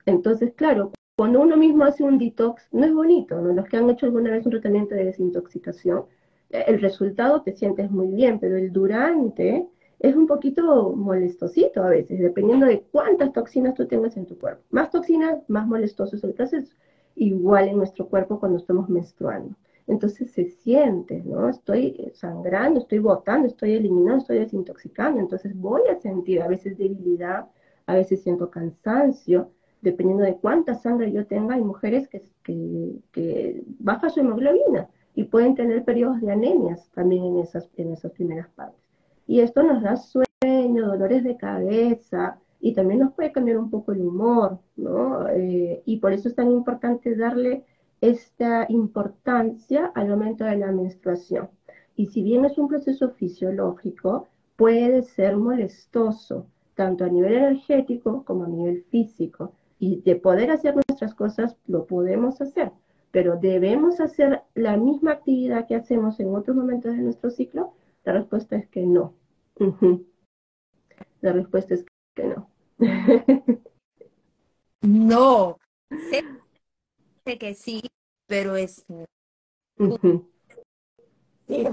Entonces, 0.07 0.55
claro, 0.55 0.93
cuando 1.17 1.41
uno 1.41 1.57
mismo 1.57 1.85
hace 1.85 2.05
un 2.05 2.19
detox, 2.19 2.69
no 2.73 2.85
es 2.85 2.95
bonito, 2.95 3.41
¿no? 3.41 3.53
Los 3.53 3.67
que 3.67 3.77
han 3.77 3.91
hecho 3.91 4.07
alguna 4.07 4.31
vez 4.31 4.45
un 4.45 4.53
tratamiento 4.53 4.95
de 4.95 5.05
desintoxicación, 5.07 6.05
eh, 6.51 6.65
el 6.67 6.81
resultado 6.81 7.43
te 7.43 7.53
sientes 7.53 7.91
muy 7.91 8.09
bien, 8.09 8.39
pero 8.39 8.57
el 8.57 8.73
durante 8.73 9.67
es 9.99 10.17
un 10.17 10.27
poquito 10.27 10.93
molestosito 10.93 11.83
a 11.83 11.89
veces, 11.89 12.19
dependiendo 12.19 12.67
de 12.67 12.83
cuántas 12.93 13.33
toxinas 13.33 13.75
tú 13.75 13.87
tengas 13.87 14.17
en 14.17 14.27
tu 14.27 14.39
cuerpo. 14.39 14.63
Más 14.71 14.91
toxinas, 14.91 15.39
más 15.49 15.67
molestoso 15.67 16.17
es 16.17 16.25
el 16.25 16.35
proceso 16.35 16.73
igual 17.17 17.69
en 17.69 17.77
nuestro 17.77 18.09
cuerpo 18.09 18.41
cuando 18.41 18.59
estamos 18.59 18.89
menstruando. 18.89 19.55
Entonces 19.87 20.33
se 20.33 20.47
siente, 20.47 21.23
¿no? 21.25 21.49
Estoy 21.49 22.11
sangrando, 22.15 22.81
estoy 22.81 22.99
botando, 23.01 23.47
estoy 23.47 23.75
eliminando, 23.75 24.19
estoy 24.19 24.39
desintoxicando. 24.39 25.21
Entonces 25.21 25.55
voy 25.55 25.83
a 25.89 26.01
sentir 26.01 26.41
a 26.43 26.49
veces 26.49 26.79
debilidad, 26.79 27.47
a 27.87 27.95
veces 27.95 28.23
siento 28.23 28.51
cansancio, 28.51 29.51
dependiendo 29.83 30.25
de 30.25 30.37
cuánta 30.37 30.75
sangre 30.75 31.13
yo 31.13 31.27
tenga. 31.27 31.55
Hay 31.55 31.63
mujeres 31.63 32.09
que, 32.09 32.23
que, 32.43 32.97
que 33.13 33.63
baja 33.79 34.09
su 34.09 34.21
hemoglobina 34.21 34.89
y 35.15 35.25
pueden 35.25 35.55
tener 35.55 35.85
periodos 35.85 36.21
de 36.21 36.33
anemias 36.33 36.91
también 36.95 37.25
en 37.25 37.39
esas, 37.39 37.71
en 37.77 37.93
esas 37.93 38.13
primeras 38.13 38.49
partes. 38.51 38.81
Y 39.27 39.41
esto 39.41 39.63
nos 39.63 39.83
da 39.83 39.97
sueño, 39.97 40.87
dolores 40.87 41.25
de 41.25 41.37
cabeza, 41.37 42.39
y 42.65 42.73
también 42.73 43.01
nos 43.01 43.13
puede 43.13 43.31
cambiar 43.31 43.59
un 43.59 43.69
poco 43.69 43.93
el 43.93 44.01
humor, 44.01 44.59
¿no? 44.77 45.29
Eh, 45.29 45.83
y 45.85 45.99
por 45.99 46.15
eso 46.15 46.31
es 46.31 46.35
tan 46.35 46.51
importante 46.51 47.15
darle 47.15 47.67
esta 48.01 48.65
importancia 48.71 49.93
al 49.95 50.09
momento 50.09 50.45
de 50.45 50.57
la 50.57 50.73
menstruación. 50.73 51.51
Y 51.95 52.07
si 52.07 52.23
bien 52.23 52.47
es 52.47 52.57
un 52.57 52.69
proceso 52.69 53.11
fisiológico, 53.11 54.29
puede 54.57 55.03
ser 55.03 55.37
molestoso, 55.37 56.47
tanto 56.75 57.05
a 57.05 57.09
nivel 57.09 57.35
energético 57.35 58.25
como 58.25 58.45
a 58.45 58.49
nivel 58.49 58.85
físico. 58.85 59.53
Y 59.79 60.01
de 60.01 60.17
poder 60.17 60.51
hacer 60.51 60.75
nuestras 60.75 61.15
cosas, 61.15 61.59
lo 61.67 61.85
podemos 61.85 62.41
hacer, 62.41 62.73
pero 63.11 63.37
debemos 63.37 64.01
hacer 64.01 64.41
la 64.55 64.79
misma 64.79 65.11
actividad 65.11 65.67
que 65.67 65.75
hacemos 65.75 66.19
en 66.19 66.35
otros 66.35 66.57
momentos 66.57 66.97
de 66.97 67.03
nuestro 67.03 67.31
ciclo. 67.31 67.75
La 68.05 68.15
respuesta 68.15 68.57
es 68.57 68.67
que 68.69 68.87
no. 68.87 69.13
La 71.21 71.33
respuesta 71.33 71.75
es 71.75 71.85
que 72.15 72.25
no. 72.25 72.54
No, 74.83 75.59
sé, 76.11 76.25
que 77.39 77.55
sí, 77.55 77.83
pero 78.27 78.57
es... 78.57 78.85
Sí, 81.47 81.67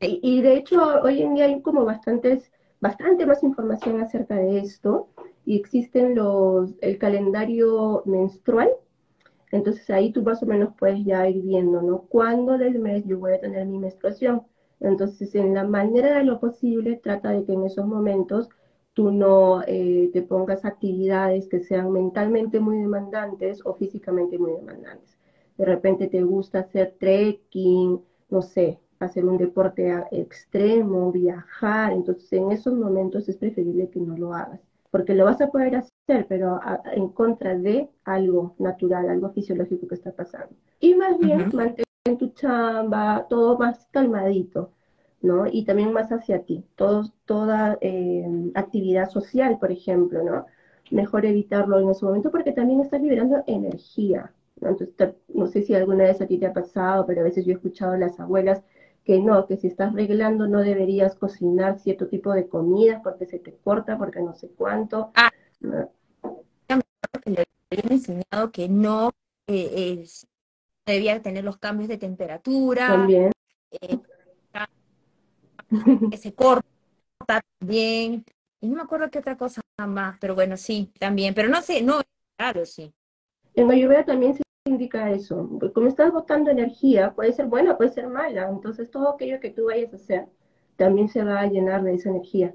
Y, 0.00 0.42
de 0.42 0.56
hecho, 0.56 1.00
hoy 1.02 1.22
en 1.22 1.34
día 1.34 1.46
hay 1.46 1.62
como 1.62 1.84
bastantes, 1.84 2.52
bastante 2.80 3.26
más 3.26 3.42
información 3.42 4.00
acerca 4.00 4.36
de 4.36 4.58
esto 4.58 5.08
y 5.46 5.58
existen 5.58 6.14
los, 6.14 6.74
el 6.80 6.98
calendario 6.98 8.02
menstrual. 8.06 8.70
Entonces 9.50 9.88
ahí 9.90 10.12
tú 10.12 10.22
más 10.22 10.42
o 10.42 10.46
menos 10.46 10.74
puedes 10.78 11.04
ya 11.04 11.28
ir 11.28 11.42
viendo, 11.42 11.80
¿no? 11.80 12.02
¿Cuándo 12.02 12.58
del 12.58 12.78
mes 12.80 13.04
yo 13.06 13.18
voy 13.18 13.32
a 13.32 13.40
tener 13.40 13.66
mi 13.66 13.78
menstruación? 13.78 14.42
Entonces, 14.80 15.34
en 15.34 15.54
la 15.54 15.64
manera 15.64 16.18
de 16.18 16.24
lo 16.24 16.40
posible, 16.40 17.00
trata 17.02 17.30
de 17.30 17.44
que 17.44 17.52
en 17.52 17.64
esos 17.64 17.86
momentos 17.86 18.48
tú 18.94 19.10
no 19.10 19.62
eh, 19.66 20.08
te 20.12 20.22
pongas 20.22 20.64
actividades 20.64 21.48
que 21.48 21.60
sean 21.60 21.92
mentalmente 21.92 22.60
muy 22.60 22.78
demandantes 22.78 23.60
o 23.66 23.74
físicamente 23.74 24.38
muy 24.38 24.52
demandantes. 24.52 25.18
De 25.58 25.64
repente 25.64 26.06
te 26.06 26.22
gusta 26.22 26.60
hacer 26.60 26.94
trekking, 26.98 28.00
no 28.30 28.42
sé, 28.42 28.78
hacer 29.00 29.24
un 29.24 29.36
deporte 29.36 29.92
extremo, 30.12 31.12
viajar, 31.12 31.92
entonces 31.92 32.32
en 32.32 32.52
esos 32.52 32.74
momentos 32.74 33.28
es 33.28 33.36
preferible 33.36 33.90
que 33.90 34.00
no 34.00 34.16
lo 34.16 34.32
hagas, 34.32 34.60
porque 34.90 35.14
lo 35.14 35.24
vas 35.24 35.40
a 35.40 35.48
poder 35.48 35.76
hacer, 35.76 36.26
pero 36.28 36.60
en 36.92 37.08
contra 37.08 37.56
de 37.58 37.90
algo 38.04 38.54
natural, 38.58 39.08
algo 39.08 39.30
fisiológico 39.30 39.88
que 39.88 39.96
está 39.96 40.12
pasando. 40.12 40.54
Y 40.80 40.94
más 40.94 41.18
bien 41.18 41.50
mantén 41.52 41.84
tu 42.18 42.28
chamba, 42.28 43.26
todo 43.28 43.58
más 43.58 43.86
calmadito 43.90 44.70
¿no? 45.24 45.46
Y 45.50 45.64
también 45.64 45.92
más 45.92 46.12
hacia 46.12 46.42
ti, 46.42 46.64
toda 46.76 47.78
eh, 47.80 48.52
actividad 48.54 49.08
social, 49.08 49.58
por 49.58 49.72
ejemplo, 49.72 50.22
¿no? 50.22 50.46
Mejor 50.90 51.24
evitarlo 51.24 51.80
en 51.80 51.88
ese 51.88 52.04
momento 52.04 52.30
porque 52.30 52.52
también 52.52 52.80
estás 52.80 53.00
liberando 53.00 53.42
energía, 53.46 54.32
¿no? 54.60 54.68
Entonces, 54.68 55.14
no 55.28 55.46
sé 55.46 55.62
si 55.62 55.74
alguna 55.74 56.04
vez 56.04 56.20
a 56.20 56.26
ti 56.26 56.38
te 56.38 56.46
ha 56.46 56.52
pasado, 56.52 57.06
pero 57.06 57.22
a 57.22 57.24
veces 57.24 57.46
yo 57.46 57.52
he 57.52 57.54
escuchado 57.54 57.92
a 57.92 57.98
las 57.98 58.20
abuelas 58.20 58.62
que 59.02 59.18
no, 59.18 59.46
que 59.46 59.56
si 59.56 59.66
estás 59.66 59.94
reglando 59.94 60.46
no 60.46 60.60
deberías 60.60 61.14
cocinar 61.14 61.78
cierto 61.78 62.06
tipo 62.08 62.32
de 62.32 62.46
comidas 62.46 63.00
porque 63.02 63.24
se 63.24 63.38
te 63.38 63.54
corta, 63.64 63.96
porque 63.96 64.20
no 64.20 64.34
sé 64.34 64.50
cuánto. 64.56 65.10
Ah, 65.14 65.30
¿no? 65.60 65.90
le 67.24 67.44
habían 67.70 67.92
enseñado 67.92 68.52
que 68.52 68.68
no 68.68 69.10
eh, 69.46 70.04
debía 70.84 71.22
tener 71.22 71.44
los 71.44 71.56
cambios 71.56 71.88
de 71.88 71.96
temperatura. 71.96 72.88
También. 72.88 73.32
Eh, 73.70 73.98
que 76.10 76.16
se 76.16 76.34
corta 76.34 76.66
también. 77.26 78.24
Y 78.60 78.68
no 78.68 78.76
me 78.76 78.82
acuerdo 78.82 79.10
qué 79.10 79.18
otra 79.18 79.36
cosa 79.36 79.60
más, 79.86 80.16
pero 80.20 80.34
bueno, 80.34 80.56
sí, 80.56 80.90
también. 80.98 81.34
Pero 81.34 81.48
no 81.48 81.60
sé, 81.62 81.82
no, 81.82 82.00
claro, 82.36 82.64
sí. 82.64 82.92
En 83.54 83.70
Ayurveda 83.70 84.04
también 84.04 84.34
se 84.34 84.42
indica 84.64 85.10
eso. 85.10 85.48
Como 85.74 85.88
estás 85.88 86.12
botando 86.12 86.50
energía, 86.50 87.14
puede 87.14 87.32
ser 87.32 87.46
buena, 87.46 87.76
puede 87.76 87.90
ser 87.90 88.08
mala. 88.08 88.48
Entonces, 88.48 88.90
todo 88.90 89.10
aquello 89.10 89.40
que 89.40 89.50
tú 89.50 89.66
vayas 89.66 89.92
a 89.92 89.96
hacer 89.96 90.26
también 90.76 91.08
se 91.08 91.22
va 91.22 91.40
a 91.40 91.46
llenar 91.46 91.82
de 91.82 91.94
esa 91.94 92.10
energía. 92.10 92.54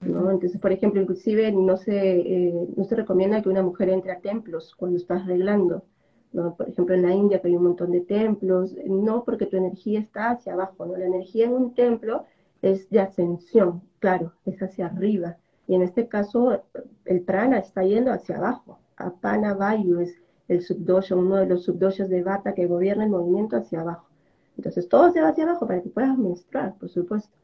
¿no? 0.00 0.30
Entonces, 0.30 0.60
por 0.60 0.72
ejemplo, 0.72 1.00
inclusive 1.00 1.50
no 1.52 1.76
se, 1.76 2.20
eh, 2.20 2.68
no 2.76 2.84
se 2.84 2.96
recomienda 2.96 3.42
que 3.42 3.48
una 3.48 3.62
mujer 3.62 3.88
entre 3.88 4.12
a 4.12 4.20
templos 4.20 4.74
cuando 4.74 4.96
estás 4.98 5.22
arreglando. 5.22 5.84
¿no? 6.32 6.56
Por 6.56 6.68
ejemplo, 6.68 6.94
en 6.94 7.02
la 7.02 7.14
India 7.14 7.40
que 7.40 7.48
hay 7.48 7.56
un 7.56 7.64
montón 7.64 7.92
de 7.92 8.00
templos, 8.00 8.74
no 8.86 9.24
porque 9.24 9.46
tu 9.46 9.56
energía 9.56 10.00
está 10.00 10.30
hacia 10.30 10.52
abajo, 10.52 10.84
¿no? 10.84 10.96
La 10.96 11.06
energía 11.06 11.46
en 11.46 11.52
un 11.52 11.74
templo 11.74 12.26
es 12.64 12.88
de 12.88 13.00
ascensión, 13.00 13.82
claro, 13.98 14.32
es 14.46 14.62
hacia 14.62 14.86
arriba. 14.86 15.36
Y 15.66 15.74
en 15.74 15.82
este 15.82 16.08
caso, 16.08 16.62
el 17.04 17.20
prana 17.22 17.58
está 17.58 17.82
yendo 17.84 18.10
hacia 18.10 18.38
abajo. 18.38 18.78
Apana 18.96 19.52
Vayu 19.54 20.00
es 20.00 20.14
el 20.48 20.62
subdosha, 20.62 21.14
uno 21.14 21.36
de 21.36 21.46
los 21.46 21.64
subdoshas 21.64 22.08
de 22.08 22.22
Vata 22.22 22.54
que 22.54 22.66
gobierna 22.66 23.04
el 23.04 23.10
movimiento 23.10 23.56
hacia 23.56 23.82
abajo. 23.82 24.08
Entonces 24.56 24.88
todo 24.88 25.10
se 25.12 25.20
va 25.20 25.28
hacia 25.28 25.44
abajo 25.44 25.66
para 25.66 25.82
que 25.82 25.90
puedas 25.90 26.16
menstruar, 26.16 26.74
por 26.78 26.88
supuesto. 26.88 27.36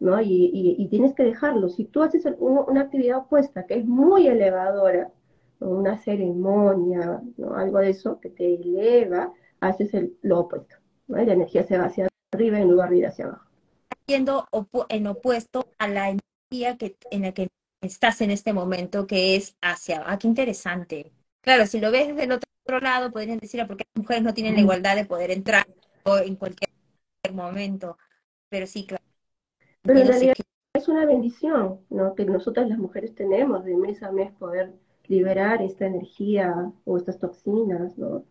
¿no? 0.00 0.20
Y, 0.20 0.88
tienes 0.90 1.14
que 1.14 1.22
dejarlo. 1.22 1.68
Si 1.68 1.84
tú 1.84 2.02
haces 2.02 2.26
una 2.38 2.80
actividad 2.80 3.18
opuesta 3.18 3.66
que 3.66 3.74
es 3.78 3.86
muy 3.86 4.26
elevadora, 4.26 5.12
una 5.60 5.96
ceremonia, 5.98 7.22
algo 7.54 7.78
de 7.78 7.90
eso 7.90 8.18
que 8.18 8.30
te 8.30 8.54
eleva, 8.56 9.32
haces 9.60 9.94
el, 9.94 10.16
lo 10.22 10.40
opuesto. 10.40 10.76
la 11.06 11.22
energía 11.22 11.62
se 11.62 11.78
va 11.78 11.84
hacia 11.84 12.08
arriba 12.32 12.58
en 12.58 12.70
lugar 12.70 12.90
de 12.90 12.98
ir 12.98 13.06
hacia 13.06 13.26
abajo. 13.26 13.43
Yendo 14.06 14.46
en 14.88 15.06
opuesto 15.06 15.70
a 15.78 15.88
la 15.88 16.10
energía 16.10 16.76
que, 16.76 16.96
en 17.10 17.22
la 17.22 17.32
que 17.32 17.48
estás 17.80 18.20
en 18.20 18.30
este 18.30 18.52
momento, 18.52 19.06
que 19.06 19.36
es 19.36 19.56
hacia 19.60 19.96
abajo. 19.96 20.10
Ah, 20.12 20.18
qué 20.18 20.28
interesante. 20.28 21.12
Claro, 21.40 21.66
si 21.66 21.80
lo 21.80 21.90
ves 21.90 22.08
desde 22.08 22.24
el 22.24 22.32
otro 22.32 22.80
lado, 22.80 23.12
podrían 23.12 23.38
decir, 23.38 23.60
ah, 23.60 23.66
porque 23.66 23.84
las 23.94 24.02
mujeres 24.02 24.22
no 24.22 24.34
tienen 24.34 24.54
la 24.54 24.60
igualdad 24.60 24.96
de 24.96 25.04
poder 25.04 25.30
entrar 25.30 25.66
en 26.04 26.36
cualquier 26.36 26.70
momento. 27.32 27.98
Pero 28.48 28.66
sí, 28.66 28.86
claro. 28.86 29.04
Pero 29.82 30.00
en 30.00 30.08
realidad 30.08 30.34
es 30.74 30.88
una 30.88 31.06
bendición, 31.06 31.80
¿no? 31.90 32.14
Que 32.14 32.24
nosotras 32.24 32.68
las 32.68 32.78
mujeres 32.78 33.14
tenemos 33.14 33.64
de 33.64 33.76
mes 33.76 34.02
a 34.02 34.10
mes 34.10 34.32
poder 34.32 34.72
liberar 35.06 35.62
esta 35.62 35.86
energía 35.86 36.72
o 36.84 36.96
estas 36.96 37.18
toxinas, 37.18 37.96
¿no? 37.98 38.24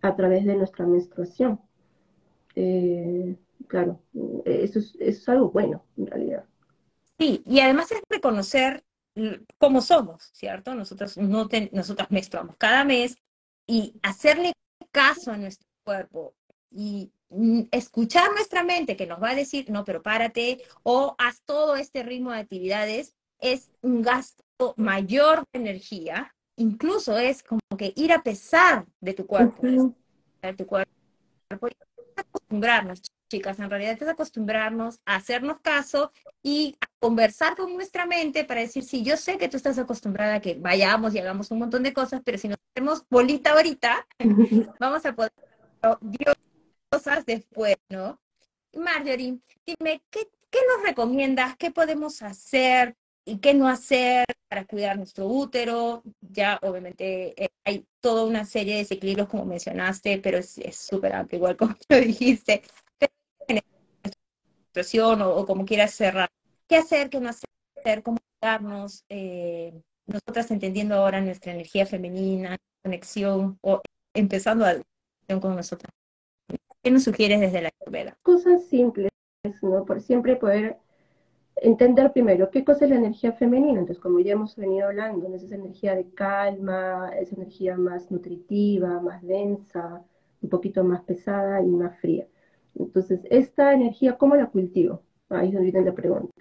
A 0.00 0.14
través 0.16 0.44
de 0.44 0.56
nuestra 0.56 0.86
menstruación. 0.86 1.60
Eh, 2.54 3.36
claro, 3.68 4.00
eso 4.44 4.78
es, 4.78 4.94
eso 4.96 5.20
es 5.20 5.28
algo 5.28 5.50
bueno, 5.50 5.84
en 5.96 6.06
realidad. 6.06 6.44
Sí, 7.18 7.42
y 7.46 7.60
además 7.60 7.90
es 7.92 8.02
reconocer 8.08 8.84
cómo 9.58 9.80
somos, 9.80 10.30
¿cierto? 10.32 10.74
Nosotros 10.74 11.16
no 11.18 11.48
nosotras 11.70 12.10
menstruamos 12.10 12.56
cada 12.56 12.84
mes 12.84 13.16
y 13.66 13.94
hacerle 14.02 14.52
caso 14.90 15.32
a 15.32 15.36
nuestro 15.36 15.68
cuerpo 15.84 16.34
y 16.70 17.12
mm, 17.28 17.62
escuchar 17.70 18.32
nuestra 18.32 18.62
mente 18.62 18.96
que 18.96 19.06
nos 19.06 19.22
va 19.22 19.30
a 19.30 19.34
decir, 19.34 19.70
no, 19.70 19.84
pero 19.84 20.02
párate 20.02 20.62
o 20.82 21.14
haz 21.18 21.42
todo 21.44 21.76
este 21.76 22.02
ritmo 22.02 22.32
de 22.32 22.38
actividades, 22.38 23.14
es 23.38 23.70
un 23.82 24.02
gasto 24.02 24.44
mayor 24.76 25.44
de 25.52 25.60
energía, 25.60 26.34
incluso 26.56 27.18
es 27.18 27.42
como 27.42 27.60
que 27.76 27.92
ir 27.96 28.12
a 28.12 28.22
pesar 28.22 28.86
de 29.00 29.14
tu 29.14 29.26
cuerpo, 29.26 29.60
de 29.62 30.54
tu 30.54 30.66
cuerpo 30.66 30.90
y 31.50 31.76
acostumbrarnos, 32.16 33.02
chicas, 33.32 33.58
en 33.58 33.70
realidad 33.70 33.96
es 33.98 34.08
acostumbrarnos 34.08 35.00
a 35.06 35.16
hacernos 35.16 35.60
caso 35.60 36.12
y 36.42 36.76
a 36.82 36.86
conversar 36.98 37.56
con 37.56 37.74
nuestra 37.74 38.04
mente 38.04 38.44
para 38.44 38.60
decir, 38.60 38.82
sí, 38.82 39.02
yo 39.02 39.16
sé 39.16 39.38
que 39.38 39.48
tú 39.48 39.56
estás 39.56 39.78
acostumbrada 39.78 40.34
a 40.34 40.40
que 40.40 40.54
vayamos 40.54 41.14
y 41.14 41.18
hagamos 41.18 41.50
un 41.50 41.60
montón 41.60 41.82
de 41.82 41.94
cosas, 41.94 42.20
pero 42.22 42.36
si 42.36 42.48
nos 42.48 42.58
hacemos 42.70 43.06
bolita 43.08 43.52
ahorita, 43.52 44.06
vamos 44.78 45.06
a 45.06 45.14
poder 45.14 45.32
cosas 46.90 47.24
después, 47.24 47.76
¿no? 47.88 48.20
Marjorie, 48.74 49.38
dime, 49.66 50.02
¿qué, 50.10 50.28
¿qué 50.50 50.58
nos 50.68 50.84
recomiendas? 50.84 51.56
¿Qué 51.56 51.70
podemos 51.70 52.20
hacer 52.20 52.96
y 53.24 53.38
qué 53.38 53.54
no 53.54 53.66
hacer 53.66 54.26
para 54.48 54.66
cuidar 54.66 54.98
nuestro 54.98 55.26
útero? 55.26 56.02
Ya 56.20 56.58
obviamente 56.60 57.42
eh, 57.42 57.48
hay 57.64 57.86
toda 58.00 58.26
una 58.26 58.44
serie 58.44 58.74
de 58.74 58.80
desequilibrios 58.80 59.28
como 59.28 59.46
mencionaste, 59.46 60.18
pero 60.18 60.36
es 60.36 60.60
súper 60.72 61.14
amplio, 61.14 61.38
igual 61.38 61.56
como 61.56 61.74
lo 61.88 61.96
dijiste 61.96 62.62
o, 65.20 65.46
como 65.46 65.64
quieras 65.64 65.92
cerrar. 65.92 66.28
¿Qué 66.68 66.76
hacer, 66.76 67.10
qué 67.10 67.20
no 67.20 67.28
hacer, 67.28 68.02
cómo 68.02 68.18
darnos, 68.40 69.04
eh, 69.08 69.72
nosotras 70.06 70.50
entendiendo 70.50 70.94
ahora 70.94 71.20
nuestra 71.20 71.52
energía 71.52 71.86
femenina, 71.86 72.56
conexión, 72.82 73.58
o 73.62 73.80
empezando 74.14 74.64
a 74.64 74.76
con 75.40 75.56
nosotras? 75.56 75.90
¿Qué 76.82 76.90
nos 76.90 77.04
sugieres 77.04 77.40
desde 77.40 77.62
la 77.62 77.70
Ayurveda? 77.80 78.18
Cosas 78.22 78.64
simples, 78.66 79.10
¿no? 79.62 79.84
Por 79.84 80.00
siempre 80.00 80.36
poder 80.36 80.78
entender 81.56 82.12
primero 82.12 82.50
qué 82.50 82.64
cosa 82.64 82.84
es 82.84 82.90
la 82.90 82.96
energía 82.96 83.32
femenina. 83.32 83.80
Entonces, 83.80 84.02
como 84.02 84.20
ya 84.20 84.32
hemos 84.32 84.56
venido 84.56 84.88
hablando, 84.88 85.32
es 85.34 85.44
esa 85.44 85.54
energía 85.54 85.94
de 85.94 86.10
calma, 86.12 87.10
esa 87.18 87.36
energía 87.36 87.76
más 87.76 88.10
nutritiva, 88.10 89.00
más 89.00 89.22
densa, 89.22 90.02
un 90.40 90.48
poquito 90.48 90.82
más 90.84 91.02
pesada 91.02 91.62
y 91.62 91.66
más 91.66 91.98
fría. 92.00 92.26
Entonces, 92.74 93.20
esta 93.30 93.72
energía, 93.72 94.18
¿cómo 94.18 94.36
la 94.36 94.46
cultivo? 94.46 95.02
Ahí 95.28 95.54
es 95.54 95.60
viene 95.60 95.82
la 95.82 95.94
pregunta. 95.94 96.32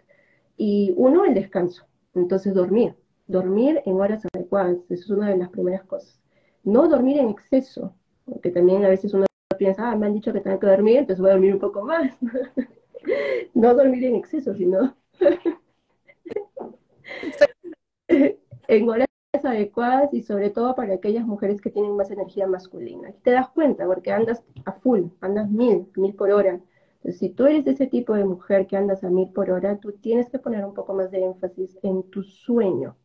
Y 0.57 0.93
uno, 0.95 1.25
el 1.25 1.33
descanso. 1.33 1.85
Entonces, 2.13 2.53
dormir. 2.53 2.95
Dormir 3.27 3.81
en 3.85 3.95
horas 3.95 4.23
adecuadas. 4.33 4.77
Eso 4.89 5.03
es 5.03 5.09
una 5.09 5.29
de 5.29 5.37
las 5.37 5.49
primeras 5.49 5.83
cosas. 5.83 6.19
No 6.63 6.87
dormir 6.87 7.17
en 7.17 7.29
exceso, 7.29 7.93
porque 8.25 8.51
también 8.51 8.85
a 8.85 8.89
veces 8.89 9.13
uno 9.13 9.25
piensa, 9.57 9.91
ah, 9.91 9.95
me 9.95 10.07
han 10.07 10.13
dicho 10.13 10.33
que 10.33 10.41
tengo 10.41 10.59
que 10.59 10.67
dormir, 10.67 10.97
entonces 10.97 11.21
voy 11.21 11.29
a 11.29 11.33
dormir 11.33 11.53
un 11.53 11.59
poco 11.59 11.83
más. 11.83 12.17
no 13.53 13.75
dormir 13.75 14.05
en 14.05 14.15
exceso, 14.15 14.55
sino 14.55 14.95
en 18.67 18.89
horas 18.89 19.07
adecuadas 19.33 20.13
y 20.13 20.21
sobre 20.23 20.49
todo 20.49 20.75
para 20.75 20.93
aquellas 20.93 21.25
mujeres 21.25 21.61
que 21.61 21.69
tienen 21.69 21.95
más 21.95 22.11
energía 22.11 22.47
masculina. 22.47 23.09
Y 23.09 23.13
te 23.23 23.31
das 23.31 23.49
cuenta 23.49 23.85
porque 23.85 24.11
andas 24.11 24.43
a 24.65 24.73
full, 24.73 25.03
andas 25.21 25.49
mil, 25.49 25.87
mil 25.95 26.13
por 26.15 26.31
hora. 26.31 26.59
Entonces, 26.95 27.19
si 27.19 27.29
tú 27.29 27.45
eres 27.45 27.63
de 27.63 27.71
ese 27.71 27.87
tipo 27.87 28.13
de 28.13 28.25
mujer 28.25 28.67
que 28.67 28.75
andas 28.75 29.03
a 29.03 29.09
mil 29.09 29.29
por 29.29 29.49
hora, 29.49 29.77
tú 29.77 29.93
tienes 29.93 30.29
que 30.29 30.37
poner 30.37 30.65
un 30.65 30.73
poco 30.73 30.93
más 30.93 31.11
de 31.11 31.23
énfasis 31.23 31.79
en 31.81 32.03
tu 32.09 32.23
sueño. 32.23 32.97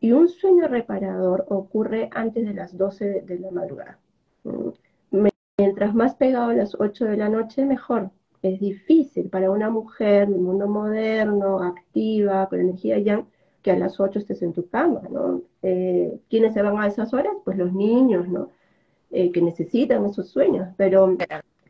Y 0.00 0.12
un 0.12 0.28
sueño 0.28 0.66
reparador 0.66 1.46
ocurre 1.48 2.10
antes 2.12 2.44
de 2.44 2.54
las 2.54 2.76
12 2.76 3.22
de 3.22 3.38
la 3.38 3.50
madrugada. 3.52 3.98
Mm, 4.44 4.70
mientras 5.58 5.94
más 5.94 6.16
pegado 6.16 6.50
a 6.50 6.54
las 6.54 6.74
8 6.74 7.04
de 7.04 7.16
la 7.16 7.28
noche, 7.28 7.64
mejor. 7.64 8.10
Es 8.42 8.58
difícil 8.58 9.28
para 9.28 9.50
una 9.50 9.70
mujer 9.70 10.28
del 10.28 10.40
mundo 10.40 10.66
moderno, 10.66 11.62
activa, 11.62 12.48
con 12.48 12.60
energía 12.60 12.98
yang, 12.98 13.26
que 13.62 13.70
a 13.70 13.78
las 13.78 14.00
8 14.00 14.18
estés 14.18 14.42
en 14.42 14.52
tu 14.52 14.68
cama, 14.68 15.02
¿no? 15.10 15.42
Eh, 15.62 16.18
¿Quiénes 16.28 16.54
se 16.54 16.62
van 16.62 16.78
a 16.78 16.86
esas 16.86 17.12
horas? 17.12 17.34
Pues 17.44 17.58
los 17.58 17.72
niños, 17.72 18.28
¿no? 18.28 18.50
Eh, 19.10 19.32
que 19.32 19.42
necesitan 19.42 20.06
esos 20.06 20.28
sueños, 20.30 20.68
pero 20.76 21.16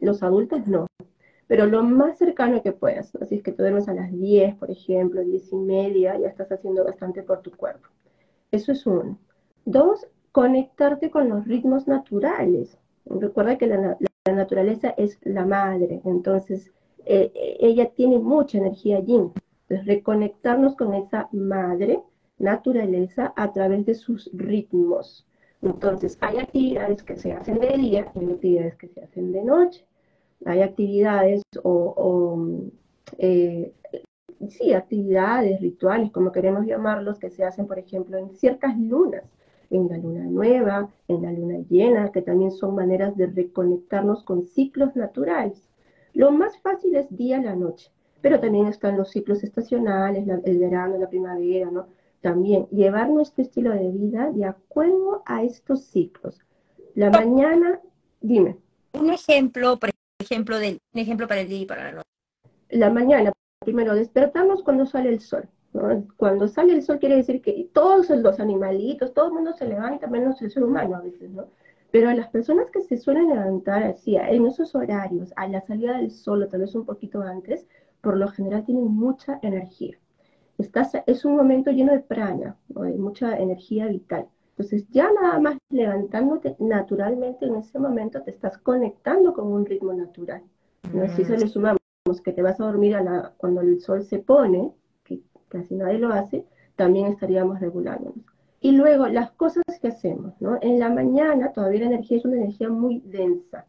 los 0.00 0.22
adultos 0.22 0.66
no. 0.66 0.86
Pero 1.46 1.66
lo 1.66 1.82
más 1.82 2.18
cercano 2.18 2.62
que 2.62 2.72
puedas, 2.72 3.14
así 3.16 3.36
es 3.36 3.42
que 3.42 3.52
tú 3.52 3.62
duermes 3.62 3.88
a 3.88 3.94
las 3.94 4.12
10, 4.12 4.54
por 4.56 4.70
ejemplo, 4.70 5.24
10 5.24 5.52
y 5.52 5.56
media, 5.56 6.18
ya 6.18 6.28
estás 6.28 6.52
haciendo 6.52 6.84
bastante 6.84 7.22
por 7.22 7.40
tu 7.40 7.50
cuerpo. 7.50 7.88
Eso 8.52 8.72
es 8.72 8.86
uno. 8.86 9.18
Dos, 9.64 10.06
conectarte 10.32 11.10
con 11.10 11.28
los 11.28 11.46
ritmos 11.46 11.88
naturales. 11.88 12.78
Recuerda 13.06 13.58
que 13.58 13.66
la, 13.66 13.96
naturaleza 14.32 14.90
es 14.90 15.18
la 15.22 15.44
madre, 15.44 16.02
entonces 16.04 16.70
eh, 17.04 17.32
ella 17.58 17.90
tiene 17.96 18.18
mucha 18.18 18.58
energía 18.58 19.00
allí 19.70 19.82
reconectarnos 19.84 20.76
con 20.76 20.94
esa 20.94 21.28
madre 21.32 22.00
naturaleza 22.38 23.32
a 23.36 23.52
través 23.52 23.86
de 23.86 23.94
sus 23.94 24.30
ritmos. 24.32 25.26
Entonces, 25.62 26.16
hay 26.20 26.38
actividades 26.38 27.02
que 27.02 27.16
se 27.16 27.32
hacen 27.32 27.58
de 27.58 27.76
día 27.76 28.10
y 28.14 28.18
hay 28.18 28.30
actividades 28.32 28.76
que 28.76 28.88
se 28.88 29.02
hacen 29.02 29.32
de 29.32 29.44
noche. 29.44 29.84
Hay 30.46 30.62
actividades 30.62 31.42
o, 31.62 32.46
eh, 33.18 33.74
sí, 34.48 34.72
actividades, 34.72 35.60
rituales, 35.60 36.10
como 36.12 36.32
queremos 36.32 36.66
llamarlos, 36.66 37.18
que 37.18 37.30
se 37.30 37.44
hacen, 37.44 37.66
por 37.66 37.78
ejemplo, 37.78 38.16
en 38.16 38.30
ciertas 38.30 38.78
lunas, 38.78 39.24
en 39.68 39.88
la 39.88 39.98
luna 39.98 40.24
nueva, 40.24 40.88
en 41.08 41.22
la 41.22 41.32
luna 41.32 41.58
llena, 41.68 42.10
que 42.10 42.22
también 42.22 42.50
son 42.50 42.74
maneras 42.74 43.16
de 43.16 43.26
reconectarnos 43.26 44.24
con 44.24 44.44
ciclos 44.44 44.96
naturales. 44.96 45.68
Lo 46.14 46.32
más 46.32 46.58
fácil 46.58 46.96
es 46.96 47.14
día 47.14 47.38
a 47.38 47.42
la 47.42 47.54
noche 47.54 47.92
pero 48.20 48.40
también 48.40 48.66
están 48.66 48.96
los 48.96 49.10
ciclos 49.10 49.42
estacionales, 49.42 50.26
el 50.44 50.58
verano, 50.58 50.98
la 50.98 51.08
primavera, 51.08 51.70
¿no? 51.70 51.86
También 52.20 52.66
llevar 52.70 53.08
nuestro 53.08 53.42
estilo 53.42 53.70
de 53.70 53.90
vida 53.90 54.30
de 54.30 54.44
acuerdo 54.44 55.22
a 55.24 55.42
estos 55.42 55.84
ciclos. 55.84 56.38
La 56.94 57.10
mañana, 57.10 57.80
dime. 58.20 58.58
Un 58.92 59.10
ejemplo, 59.10 59.78
por 59.78 59.90
ejemplo, 60.18 60.58
del, 60.58 60.78
un 60.94 61.00
ejemplo 61.00 61.26
para 61.26 61.40
el 61.40 61.48
día 61.48 61.60
y 61.60 61.66
para 61.66 61.84
la 61.84 61.92
noche. 61.92 62.08
La 62.68 62.90
mañana, 62.90 63.32
primero 63.60 63.94
despertamos 63.94 64.62
cuando 64.62 64.84
sale 64.84 65.08
el 65.08 65.20
sol. 65.20 65.48
¿no? 65.72 66.06
Cuando 66.16 66.48
sale 66.48 66.74
el 66.74 66.82
sol 66.82 66.98
quiere 66.98 67.16
decir 67.16 67.40
que 67.40 67.70
todos 67.72 68.10
los 68.10 68.38
animalitos, 68.38 69.14
todo 69.14 69.28
el 69.28 69.32
mundo 69.32 69.54
se 69.54 69.66
levanta, 69.66 70.06
menos 70.06 70.42
el 70.42 70.50
ser 70.50 70.64
humano 70.64 70.96
a 70.96 71.00
veces, 71.00 71.30
¿no? 71.30 71.48
Pero 71.90 72.12
las 72.12 72.28
personas 72.28 72.70
que 72.70 72.82
se 72.82 72.96
suelen 72.96 73.28
levantar 73.28 73.82
así, 73.82 74.16
en 74.16 74.46
esos 74.46 74.74
horarios, 74.74 75.32
a 75.36 75.48
la 75.48 75.60
salida 75.60 75.96
del 75.96 76.10
sol 76.12 76.42
o 76.42 76.48
tal 76.48 76.60
vez 76.60 76.74
un 76.74 76.84
poquito 76.84 77.20
antes, 77.22 77.66
por 78.00 78.16
lo 78.16 78.28
general 78.28 78.64
tienen 78.64 78.86
mucha 78.86 79.38
energía. 79.42 79.98
Estás, 80.58 80.92
es 81.06 81.24
un 81.24 81.36
momento 81.36 81.70
lleno 81.70 81.92
de 81.92 82.00
prana, 82.00 82.56
hay 82.76 82.98
mucha 82.98 83.38
energía 83.38 83.86
vital. 83.86 84.28
Entonces 84.50 84.86
ya 84.90 85.10
nada 85.12 85.38
más 85.40 85.56
levantándote 85.70 86.54
naturalmente 86.58 87.46
en 87.46 87.56
ese 87.56 87.78
momento 87.78 88.22
te 88.22 88.30
estás 88.30 88.58
conectando 88.58 89.32
con 89.32 89.46
un 89.46 89.64
ritmo 89.64 89.92
natural. 89.94 90.42
¿no? 90.92 91.08
Si 91.16 91.24
se 91.24 91.38
le 91.38 91.48
sumamos 91.48 91.78
que 92.22 92.32
te 92.32 92.42
vas 92.42 92.60
a 92.60 92.64
dormir 92.64 92.94
a 92.94 93.02
la, 93.02 93.32
cuando 93.38 93.62
el 93.62 93.80
sol 93.80 94.02
se 94.02 94.18
pone, 94.18 94.72
que 95.04 95.20
casi 95.48 95.76
nadie 95.76 95.98
lo 95.98 96.12
hace, 96.12 96.44
también 96.76 97.06
estaríamos 97.06 97.60
regulándonos. 97.60 98.24
Y 98.60 98.72
luego 98.72 99.06
las 99.08 99.30
cosas 99.32 99.62
que 99.80 99.88
hacemos, 99.88 100.34
¿no? 100.40 100.58
En 100.60 100.78
la 100.78 100.90
mañana 100.90 101.52
todavía 101.52 101.80
la 101.80 101.86
energía 101.86 102.18
es 102.18 102.24
una 102.26 102.36
energía 102.36 102.68
muy 102.68 103.00
densa 103.00 103.66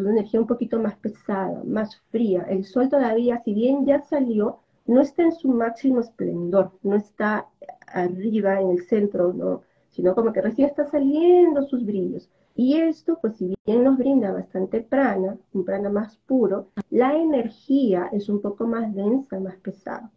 una 0.00 0.10
energía 0.10 0.40
un 0.40 0.46
poquito 0.46 0.78
más 0.80 0.96
pesada, 0.96 1.62
más 1.64 2.00
fría. 2.10 2.42
El 2.48 2.64
sol 2.64 2.88
todavía, 2.88 3.42
si 3.44 3.54
bien 3.54 3.86
ya 3.86 4.00
salió, 4.02 4.60
no 4.86 5.00
está 5.00 5.22
en 5.22 5.32
su 5.32 5.48
máximo 5.48 6.00
esplendor, 6.00 6.72
no 6.82 6.96
está 6.96 7.46
arriba 7.86 8.60
en 8.60 8.70
el 8.70 8.82
centro, 8.84 9.32
¿no? 9.32 9.62
sino 9.90 10.14
como 10.14 10.32
que 10.32 10.40
recién 10.40 10.68
está 10.68 10.86
saliendo 10.86 11.64
sus 11.64 11.84
brillos. 11.84 12.30
Y 12.54 12.76
esto, 12.76 13.18
pues 13.20 13.36
si 13.36 13.54
bien 13.66 13.84
nos 13.84 13.98
brinda 13.98 14.32
bastante 14.32 14.80
prana, 14.80 15.36
un 15.52 15.64
prana 15.64 15.90
más 15.90 16.16
puro, 16.18 16.68
la 16.90 17.16
energía 17.16 18.08
es 18.12 18.28
un 18.28 18.40
poco 18.40 18.66
más 18.66 18.94
densa, 18.94 19.40
más 19.40 19.56
pesada. 19.56 20.10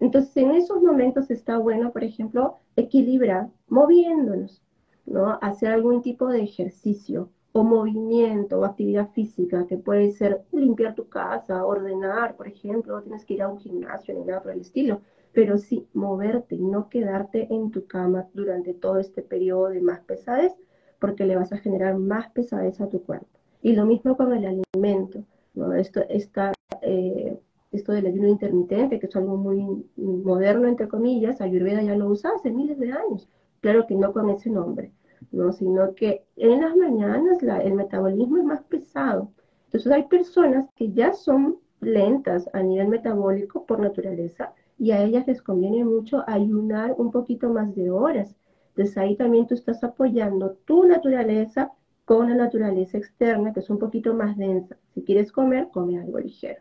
Entonces, 0.00 0.36
en 0.36 0.50
esos 0.50 0.82
momentos 0.82 1.30
está 1.30 1.58
bueno, 1.58 1.92
por 1.92 2.04
ejemplo, 2.04 2.58
equilibrar, 2.76 3.48
moviéndonos, 3.68 4.62
¿no? 5.06 5.38
Hacer 5.40 5.70
algún 5.70 6.02
tipo 6.02 6.28
de 6.28 6.42
ejercicio 6.42 7.30
o 7.52 7.62
movimiento 7.64 8.58
o 8.58 8.64
actividad 8.64 9.10
física, 9.10 9.66
que 9.66 9.76
puede 9.76 10.12
ser 10.12 10.42
limpiar 10.52 10.94
tu 10.94 11.08
casa, 11.08 11.64
ordenar, 11.64 12.34
por 12.36 12.48
ejemplo, 12.48 12.94
no 12.94 13.02
tienes 13.02 13.24
que 13.24 13.34
ir 13.34 13.42
a 13.42 13.48
un 13.48 13.58
gimnasio 13.58 14.14
ni 14.14 14.24
nada 14.24 14.42
por 14.42 14.52
el 14.52 14.60
estilo, 14.60 15.00
pero 15.32 15.58
sí 15.58 15.86
moverte 15.92 16.54
y 16.56 16.62
no 16.62 16.88
quedarte 16.88 17.48
en 17.52 17.70
tu 17.70 17.86
cama 17.86 18.28
durante 18.34 18.74
todo 18.74 18.98
este 18.98 19.22
periodo 19.22 19.68
de 19.68 19.80
más 19.80 20.00
pesadez, 20.00 20.52
porque 20.98 21.26
le 21.26 21.36
vas 21.36 21.52
a 21.52 21.58
generar 21.58 21.96
más 21.98 22.30
pesadez 22.30 22.80
a 22.80 22.88
tu 22.88 23.02
cuerpo. 23.02 23.26
Y 23.60 23.72
lo 23.72 23.86
mismo 23.86 24.16
con 24.16 24.32
el 24.32 24.44
alimento, 24.46 25.24
¿no? 25.54 25.74
Esto, 25.74 26.00
esta, 26.08 26.52
eh, 26.80 27.38
esto 27.70 27.92
del 27.92 28.06
ayuno 28.06 28.28
intermitente, 28.28 28.98
que 28.98 29.06
es 29.06 29.16
algo 29.16 29.36
muy 29.36 29.84
moderno, 29.96 30.68
entre 30.68 30.88
comillas, 30.88 31.40
Ayurveda 31.40 31.82
ya 31.82 31.96
lo 31.96 32.08
usa 32.08 32.30
hace 32.34 32.50
miles 32.50 32.78
de 32.78 32.92
años, 32.92 33.28
claro 33.60 33.86
que 33.86 33.94
no 33.94 34.12
con 34.12 34.30
ese 34.30 34.50
nombre, 34.50 34.92
¿no? 35.32 35.52
sino 35.52 35.94
que 35.94 36.24
en 36.36 36.60
las 36.60 36.76
mañanas 36.76 37.42
el 37.42 37.74
metabolismo 37.74 38.38
es 38.38 38.44
más 38.44 38.62
pesado. 38.64 39.32
Entonces 39.66 39.90
hay 39.90 40.04
personas 40.04 40.66
que 40.76 40.92
ya 40.92 41.14
son 41.14 41.58
lentas 41.80 42.48
a 42.52 42.62
nivel 42.62 42.88
metabólico 42.88 43.66
por 43.66 43.80
naturaleza, 43.80 44.54
y 44.78 44.90
a 44.90 45.02
ellas 45.02 45.26
les 45.26 45.42
conviene 45.42 45.84
mucho 45.84 46.24
ayunar 46.26 46.94
un 46.98 47.10
poquito 47.10 47.48
más 47.50 47.74
de 47.74 47.90
horas. 47.90 48.34
Entonces 48.70 48.96
ahí 48.98 49.16
también 49.16 49.46
tú 49.46 49.54
estás 49.54 49.82
apoyando 49.84 50.56
tu 50.64 50.84
naturaleza 50.84 51.72
con 52.04 52.28
la 52.28 52.34
naturaleza 52.34 52.98
externa, 52.98 53.52
que 53.52 53.60
es 53.60 53.70
un 53.70 53.78
poquito 53.78 54.14
más 54.14 54.36
densa. 54.36 54.76
Si 54.94 55.02
quieres 55.02 55.30
comer, 55.30 55.68
come 55.72 56.00
algo 56.00 56.18
ligero. 56.18 56.60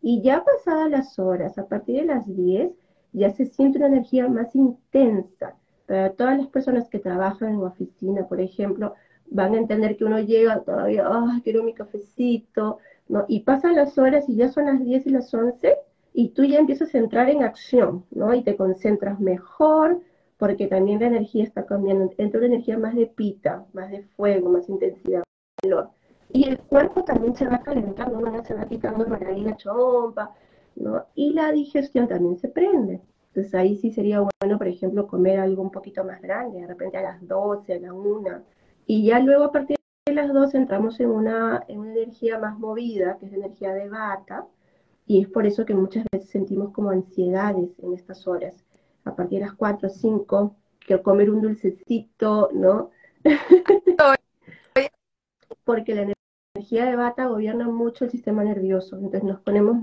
Y 0.00 0.20
ya 0.20 0.44
pasadas 0.44 0.90
las 0.90 1.18
horas, 1.18 1.56
a 1.58 1.66
partir 1.66 2.00
de 2.00 2.06
las 2.06 2.26
10, 2.26 2.72
ya 3.12 3.30
se 3.30 3.46
siente 3.46 3.78
una 3.78 3.86
energía 3.86 4.28
más 4.28 4.54
intensa. 4.54 5.56
Para 5.86 6.12
todas 6.12 6.38
las 6.38 6.46
personas 6.48 6.88
que 6.88 6.98
trabajan 6.98 7.50
en 7.54 7.62
oficina, 7.62 8.26
por 8.28 8.40
ejemplo, 8.40 8.94
van 9.30 9.54
a 9.54 9.58
entender 9.58 9.96
que 9.96 10.04
uno 10.04 10.20
llega 10.20 10.60
todavía, 10.60 11.04
ah, 11.06 11.40
quiero 11.42 11.62
mi 11.62 11.74
cafecito, 11.74 12.78
¿no? 13.08 13.24
Y 13.28 13.40
pasan 13.40 13.76
las 13.76 13.98
horas 13.98 14.28
y 14.28 14.36
ya 14.36 14.50
son 14.50 14.66
las 14.66 14.84
10 14.84 15.06
y 15.06 15.10
las 15.10 15.32
11 15.32 15.76
y 16.14 16.30
tú 16.30 16.44
ya 16.44 16.58
empiezas 16.58 16.94
a 16.94 16.98
entrar 16.98 17.30
en 17.30 17.42
acción, 17.42 18.04
¿no? 18.10 18.34
Y 18.34 18.42
te 18.42 18.56
concentras 18.56 19.18
mejor, 19.20 20.00
porque 20.38 20.66
también 20.66 21.00
la 21.00 21.06
energía 21.06 21.44
está 21.44 21.64
cambiando, 21.66 22.10
entra 22.18 22.38
una 22.38 22.48
energía 22.48 22.78
más 22.78 22.94
de 22.94 23.06
pita, 23.06 23.64
más 23.72 23.90
de 23.90 24.02
fuego, 24.16 24.50
más 24.50 24.68
intensidad, 24.68 25.22
calor. 25.62 25.90
Y 26.32 26.48
el 26.48 26.58
cuerpo 26.58 27.04
también 27.04 27.34
se 27.36 27.46
va 27.46 27.60
calentando, 27.62 28.44
se 28.44 28.54
va 28.54 28.66
quitando 28.66 29.06
por 29.06 29.24
ahí 29.24 29.42
la 29.42 29.56
chompa, 29.56 30.34
¿no? 30.76 31.04
Y 31.14 31.32
la 31.32 31.52
digestión 31.52 32.08
también 32.08 32.38
se 32.38 32.48
prende. 32.48 33.00
Entonces 33.34 33.54
ahí 33.54 33.76
sí 33.76 33.90
sería 33.90 34.20
bueno, 34.20 34.58
por 34.58 34.68
ejemplo, 34.68 35.06
comer 35.06 35.40
algo 35.40 35.62
un 35.62 35.70
poquito 35.70 36.04
más 36.04 36.20
grande, 36.20 36.60
de 36.60 36.66
repente 36.66 36.98
a 36.98 37.02
las 37.02 37.26
12, 37.26 37.72
a 37.72 37.80
la 37.80 37.94
1. 37.94 38.42
Y 38.86 39.06
ya 39.06 39.20
luego 39.20 39.44
a 39.44 39.52
partir 39.52 39.78
de 40.06 40.14
las 40.14 40.30
12 40.30 40.58
entramos 40.58 41.00
en 41.00 41.08
una, 41.08 41.64
en 41.66 41.78
una 41.78 41.92
energía 41.92 42.38
más 42.38 42.58
movida, 42.58 43.16
que 43.18 43.26
es 43.26 43.32
energía 43.32 43.72
de 43.72 43.88
bata, 43.88 44.46
y 45.06 45.22
es 45.22 45.28
por 45.28 45.46
eso 45.46 45.64
que 45.64 45.72
muchas 45.74 46.04
veces 46.12 46.28
sentimos 46.28 46.72
como 46.72 46.90
ansiedades 46.90 47.70
en 47.78 47.94
estas 47.94 48.28
horas. 48.28 48.54
A 49.04 49.16
partir 49.16 49.40
de 49.40 49.46
las 49.46 49.54
4 49.54 49.88
o 49.88 49.90
5, 49.90 50.56
que 50.86 51.00
comer 51.00 51.30
un 51.30 51.40
dulcecito, 51.40 52.50
¿no? 52.52 52.90
Porque 55.64 55.94
la 55.94 56.12
energía 56.54 56.84
de 56.84 56.96
bata 56.96 57.26
gobierna 57.26 57.66
mucho 57.68 58.04
el 58.04 58.10
sistema 58.10 58.44
nervioso, 58.44 58.96
entonces 58.96 59.24
nos 59.24 59.40
ponemos 59.40 59.78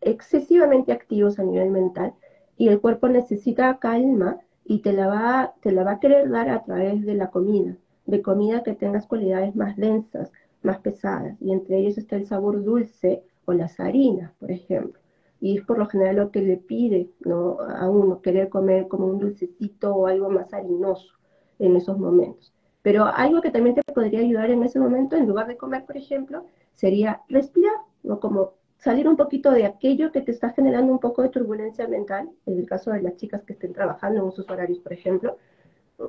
excesivamente 0.00 0.92
activos 0.92 1.40
a 1.40 1.42
nivel 1.42 1.70
mental 1.70 2.14
y 2.56 2.68
el 2.68 2.80
cuerpo 2.80 3.08
necesita 3.08 3.78
calma 3.78 4.38
y 4.64 4.80
te 4.80 4.92
la 4.92 5.06
va, 5.06 5.54
te 5.60 5.72
la 5.72 5.84
va 5.84 5.92
a 5.92 6.00
querer 6.00 6.28
dar 6.30 6.48
a 6.50 6.64
través 6.64 7.04
de 7.04 7.14
la 7.14 7.30
comida, 7.30 7.76
de 8.06 8.22
comida 8.22 8.62
que 8.62 8.74
tengas 8.74 9.06
cualidades 9.06 9.54
más 9.54 9.76
densas, 9.76 10.32
más 10.62 10.78
pesadas, 10.78 11.36
y 11.40 11.52
entre 11.52 11.78
ellos 11.78 11.98
está 11.98 12.16
el 12.16 12.26
sabor 12.26 12.62
dulce 12.64 13.22
o 13.44 13.52
las 13.52 13.78
harinas, 13.78 14.32
por 14.40 14.50
ejemplo. 14.50 15.00
Y 15.40 15.58
es 15.58 15.64
por 15.64 15.78
lo 15.78 15.86
general 15.86 16.16
lo 16.16 16.30
que 16.30 16.40
le 16.40 16.56
pide 16.56 17.10
¿no? 17.20 17.58
a 17.60 17.88
uno, 17.88 18.22
querer 18.22 18.48
comer 18.48 18.88
como 18.88 19.06
un 19.06 19.18
dulcecito 19.18 19.94
o 19.94 20.06
algo 20.06 20.30
más 20.30 20.52
harinoso 20.52 21.14
en 21.58 21.76
esos 21.76 21.98
momentos. 21.98 22.52
Pero 22.82 23.04
algo 23.04 23.42
que 23.42 23.50
también 23.50 23.74
te 23.74 23.82
podría 23.92 24.20
ayudar 24.20 24.50
en 24.50 24.62
ese 24.62 24.80
momento, 24.80 25.16
en 25.16 25.26
lugar 25.26 25.46
de 25.46 25.56
comer, 25.56 25.84
por 25.84 25.96
ejemplo, 25.96 26.44
sería 26.74 27.22
respirar, 27.28 27.74
¿no? 28.02 28.18
Como 28.18 28.52
salir 28.78 29.08
un 29.08 29.16
poquito 29.16 29.50
de 29.50 29.66
aquello 29.66 30.12
que 30.12 30.20
te 30.20 30.32
está 30.32 30.50
generando 30.50 30.92
un 30.92 30.98
poco 30.98 31.22
de 31.22 31.30
turbulencia 31.30 31.88
mental, 31.88 32.30
en 32.46 32.58
el 32.58 32.66
caso 32.66 32.90
de 32.90 33.02
las 33.02 33.16
chicas 33.16 33.42
que 33.44 33.54
estén 33.54 33.72
trabajando 33.72 34.22
en 34.22 34.28
esos 34.28 34.48
horarios, 34.50 34.78
por 34.78 34.92
ejemplo, 34.92 35.38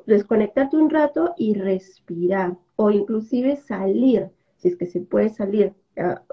desconectarte 0.05 0.75
un 0.77 0.89
rato 0.89 1.33
y 1.37 1.53
respirar, 1.53 2.57
o 2.75 2.91
inclusive 2.91 3.55
salir, 3.55 4.29
si 4.57 4.69
es 4.69 4.75
que 4.75 4.85
se 4.85 5.01
puede 5.01 5.29
salir, 5.29 5.73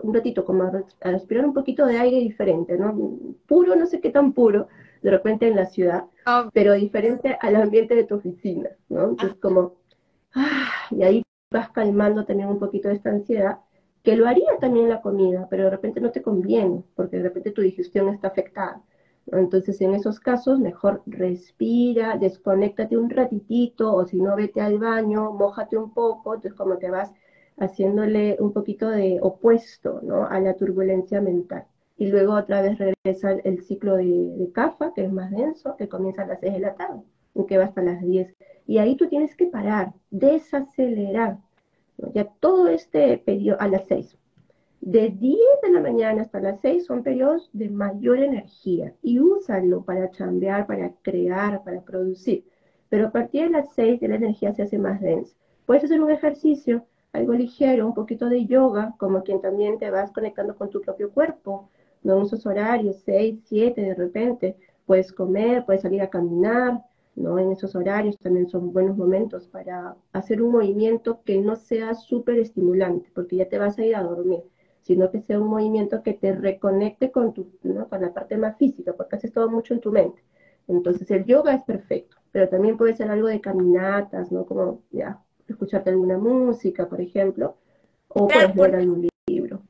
un 0.02 0.12
ratito 0.12 0.44
como 0.44 0.64
a, 0.64 1.10
respirar 1.10 1.46
un 1.46 1.54
poquito 1.54 1.86
de 1.86 1.98
aire 1.98 2.18
diferente, 2.18 2.76
¿no? 2.76 3.18
Puro, 3.46 3.74
no 3.76 3.86
sé 3.86 4.00
qué 4.00 4.10
tan 4.10 4.32
puro, 4.32 4.68
de 5.02 5.10
repente 5.10 5.48
en 5.48 5.56
la 5.56 5.66
ciudad, 5.66 6.04
ah. 6.26 6.50
pero 6.52 6.74
diferente 6.74 7.38
al 7.40 7.56
ambiente 7.56 7.94
de 7.94 8.04
tu 8.04 8.16
oficina, 8.16 8.70
¿no? 8.88 9.10
Entonces 9.10 9.38
como, 9.38 9.74
ah, 10.34 10.68
y 10.90 11.02
ahí 11.02 11.22
vas 11.50 11.70
calmando 11.70 12.24
también 12.24 12.48
un 12.48 12.58
poquito 12.58 12.88
de 12.88 12.94
esta 12.94 13.10
ansiedad, 13.10 13.58
que 14.04 14.16
lo 14.16 14.28
haría 14.28 14.58
también 14.60 14.88
la 14.88 15.00
comida, 15.00 15.48
pero 15.50 15.64
de 15.64 15.70
repente 15.70 16.00
no 16.00 16.12
te 16.12 16.22
conviene, 16.22 16.84
porque 16.94 17.16
de 17.16 17.24
repente 17.24 17.50
tu 17.52 17.62
digestión 17.62 18.08
está 18.10 18.28
afectada. 18.28 18.82
Entonces, 19.32 19.80
en 19.80 19.94
esos 19.94 20.20
casos, 20.20 20.60
mejor 20.60 21.02
respira, 21.06 22.18
desconéctate 22.18 22.98
un 22.98 23.10
ratitito, 23.10 23.94
o 23.94 24.06
si 24.06 24.20
no, 24.20 24.36
vete 24.36 24.60
al 24.60 24.78
baño, 24.78 25.32
mójate 25.32 25.78
un 25.78 25.92
poco, 25.94 26.34
entonces 26.34 26.56
como 26.58 26.76
te 26.78 26.90
vas 26.90 27.12
haciéndole 27.58 28.36
un 28.40 28.52
poquito 28.52 28.90
de 28.90 29.18
opuesto 29.22 30.00
¿no? 30.02 30.26
a 30.26 30.38
la 30.40 30.54
turbulencia 30.54 31.20
mental. 31.22 31.64
Y 31.96 32.08
luego 32.08 32.34
otra 32.34 32.60
vez 32.60 32.78
regresa 32.78 33.32
el, 33.32 33.62
ciclo 33.64 33.96
de, 33.96 34.04
de 34.04 34.52
CAFA, 34.52 34.92
que 34.94 35.04
es 35.04 35.12
más 35.12 35.30
denso, 35.30 35.76
que 35.76 35.88
comienza 35.88 36.22
a 36.22 36.26
las 36.26 36.40
6 36.40 36.52
de 36.54 36.60
la 36.60 36.74
tarde 36.74 37.00
y 37.34 37.46
que 37.46 37.56
va 37.56 37.64
hasta 37.64 37.82
las 37.82 38.02
10. 38.02 38.34
Y 38.66 38.78
ahí 38.78 38.96
tú 38.96 39.08
tienes 39.08 39.34
que 39.36 39.46
parar, 39.46 39.92
desacelerar. 40.10 41.38
Ya 42.12 42.24
todo 42.40 42.68
este 42.68 43.18
periodo, 43.18 43.60
a 43.60 43.68
las 43.68 43.86
6. 43.86 44.16
De 44.80 45.08
10 45.08 45.38
de 45.62 45.70
la 45.70 45.80
mañana 45.80 46.22
hasta 46.22 46.40
las 46.40 46.60
6 46.60 46.86
son 46.86 47.02
periodos 47.02 47.48
de 47.52 47.70
mayor 47.70 48.18
energía 48.18 48.94
y 49.02 49.18
úsalo 49.18 49.82
para 49.82 50.10
chambear, 50.10 50.66
para 50.66 50.92
crear, 51.02 51.64
para 51.64 51.80
producir. 51.80 52.44
Pero 52.90 53.08
a 53.08 53.10
partir 53.10 53.44
de 53.44 53.50
las 53.50 53.72
6 53.74 54.00
de 54.00 54.08
la 54.08 54.16
energía 54.16 54.52
se 54.52 54.62
hace 54.62 54.78
más 54.78 55.00
densa. 55.00 55.34
Puedes 55.66 55.84
hacer 55.84 56.02
un 56.02 56.10
ejercicio 56.10 56.84
algo 57.14 57.32
ligero, 57.32 57.86
un 57.86 57.94
poquito 57.94 58.28
de 58.28 58.44
yoga, 58.44 58.94
como 58.98 59.22
quien 59.22 59.40
también 59.40 59.78
te 59.78 59.90
vas 59.90 60.10
conectando 60.12 60.56
con 60.56 60.68
tu 60.68 60.80
propio 60.80 61.12
cuerpo, 61.12 61.70
no 62.02 62.18
en 62.18 62.22
esos 62.24 62.44
horarios, 62.44 62.96
6, 63.04 63.40
7 63.44 63.80
de 63.80 63.94
repente, 63.94 64.56
puedes 64.84 65.12
comer, 65.12 65.64
puedes 65.64 65.82
salir 65.82 66.02
a 66.02 66.10
caminar, 66.10 66.84
¿no? 67.16 67.38
En 67.38 67.52
esos 67.52 67.74
horarios 67.74 68.18
también 68.18 68.48
son 68.48 68.72
buenos 68.72 68.96
momentos 68.96 69.46
para 69.46 69.96
hacer 70.12 70.42
un 70.42 70.52
movimiento 70.52 71.22
que 71.24 71.38
no 71.38 71.56
sea 71.56 71.94
súper 71.94 72.38
estimulante, 72.38 73.10
porque 73.14 73.36
ya 73.36 73.48
te 73.48 73.58
vas 73.58 73.78
a 73.78 73.84
ir 73.84 73.96
a 73.96 74.02
dormir, 74.02 74.42
sino 74.82 75.10
que 75.10 75.20
sea 75.20 75.40
un 75.40 75.48
movimiento 75.48 76.02
que 76.02 76.14
te 76.14 76.32
reconecte 76.32 77.10
con, 77.10 77.32
tu, 77.32 77.52
¿no? 77.62 77.88
con 77.88 78.00
la 78.00 78.12
parte 78.12 78.36
más 78.36 78.56
física, 78.58 78.92
porque 78.92 79.16
haces 79.16 79.32
todo 79.32 79.48
mucho 79.50 79.74
en 79.74 79.80
tu 79.80 79.92
mente. 79.92 80.22
Entonces 80.66 81.10
el 81.10 81.24
yoga 81.24 81.54
es 81.54 81.62
perfecto, 81.64 82.16
pero 82.32 82.48
también 82.48 82.76
puede 82.76 82.94
ser 82.94 83.10
algo 83.10 83.28
de 83.28 83.40
caminatas, 83.40 84.32
¿no? 84.32 84.46
Como 84.46 84.82
ya 84.90 85.20
escucharte 85.46 85.90
alguna 85.90 86.16
música, 86.16 86.88
por 86.88 87.00
ejemplo, 87.00 87.56
o 88.08 88.26
puedes 88.28 88.54
leer 88.56 88.76
algún 88.76 89.08
libro. 89.26 89.62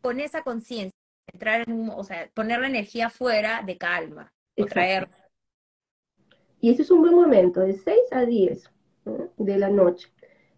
Con 0.00 0.20
esa 0.20 0.42
conciencia, 0.42 0.92
entrar 1.32 1.68
en 1.68 1.74
un, 1.74 1.90
o 1.90 2.02
sea, 2.02 2.30
poner 2.32 2.60
la 2.60 2.68
energía 2.68 3.10
fuera 3.10 3.62
de 3.62 3.76
calma, 3.76 4.32
traer. 4.68 5.08
Y 6.60 6.70
ese 6.70 6.82
es 6.82 6.90
un 6.90 7.00
buen 7.00 7.14
momento, 7.14 7.60
de 7.60 7.74
6 7.74 7.98
a 8.12 8.24
10 8.24 8.70
de 9.36 9.58
la 9.58 9.68
noche. 9.68 10.08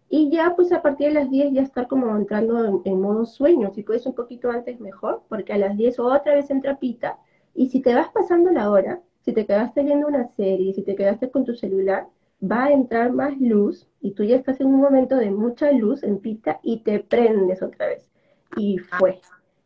Y 0.09 0.31
ya, 0.31 0.55
pues 0.55 0.71
a 0.71 0.81
partir 0.81 1.09
de 1.09 1.13
las 1.13 1.29
10 1.29 1.53
ya 1.53 1.61
estar 1.61 1.87
como 1.87 2.15
entrando 2.15 2.81
en, 2.83 3.01
modo 3.01 3.25
sueño. 3.25 3.71
Si 3.73 3.83
puedes 3.83 4.05
un 4.07 4.15
poquito 4.15 4.49
antes, 4.49 4.79
mejor, 4.79 5.21
porque 5.29 5.53
a 5.53 5.57
las 5.57 5.77
10 5.77 5.99
otra 5.99 6.33
vez 6.33 6.49
entra 6.49 6.79
pita. 6.79 7.19
Y 7.53 7.69
si 7.69 7.81
te 7.81 7.93
vas 7.93 8.09
pasando 8.09 8.51
la 8.51 8.71
hora, 8.71 9.01
si 9.21 9.33
te 9.33 9.45
quedaste 9.45 9.83
viendo 9.83 10.07
una 10.07 10.27
serie, 10.29 10.73
si 10.73 10.81
te 10.81 10.95
quedaste 10.95 11.29
con 11.29 11.45
tu 11.45 11.53
celular, 11.53 12.07
va 12.41 12.65
a 12.65 12.71
entrar 12.71 13.11
más 13.11 13.39
luz 13.39 13.87
y 14.01 14.11
tú 14.11 14.23
ya 14.23 14.37
estás 14.37 14.59
en 14.61 14.67
un 14.67 14.81
momento 14.81 15.17
de 15.17 15.29
mucha 15.29 15.71
luz 15.71 16.03
en 16.03 16.19
pista 16.19 16.59
y 16.63 16.79
te 16.79 16.99
prendes 16.99 17.61
otra 17.61 17.87
vez. 17.87 18.09
Y 18.57 18.79
fue. 18.79 19.19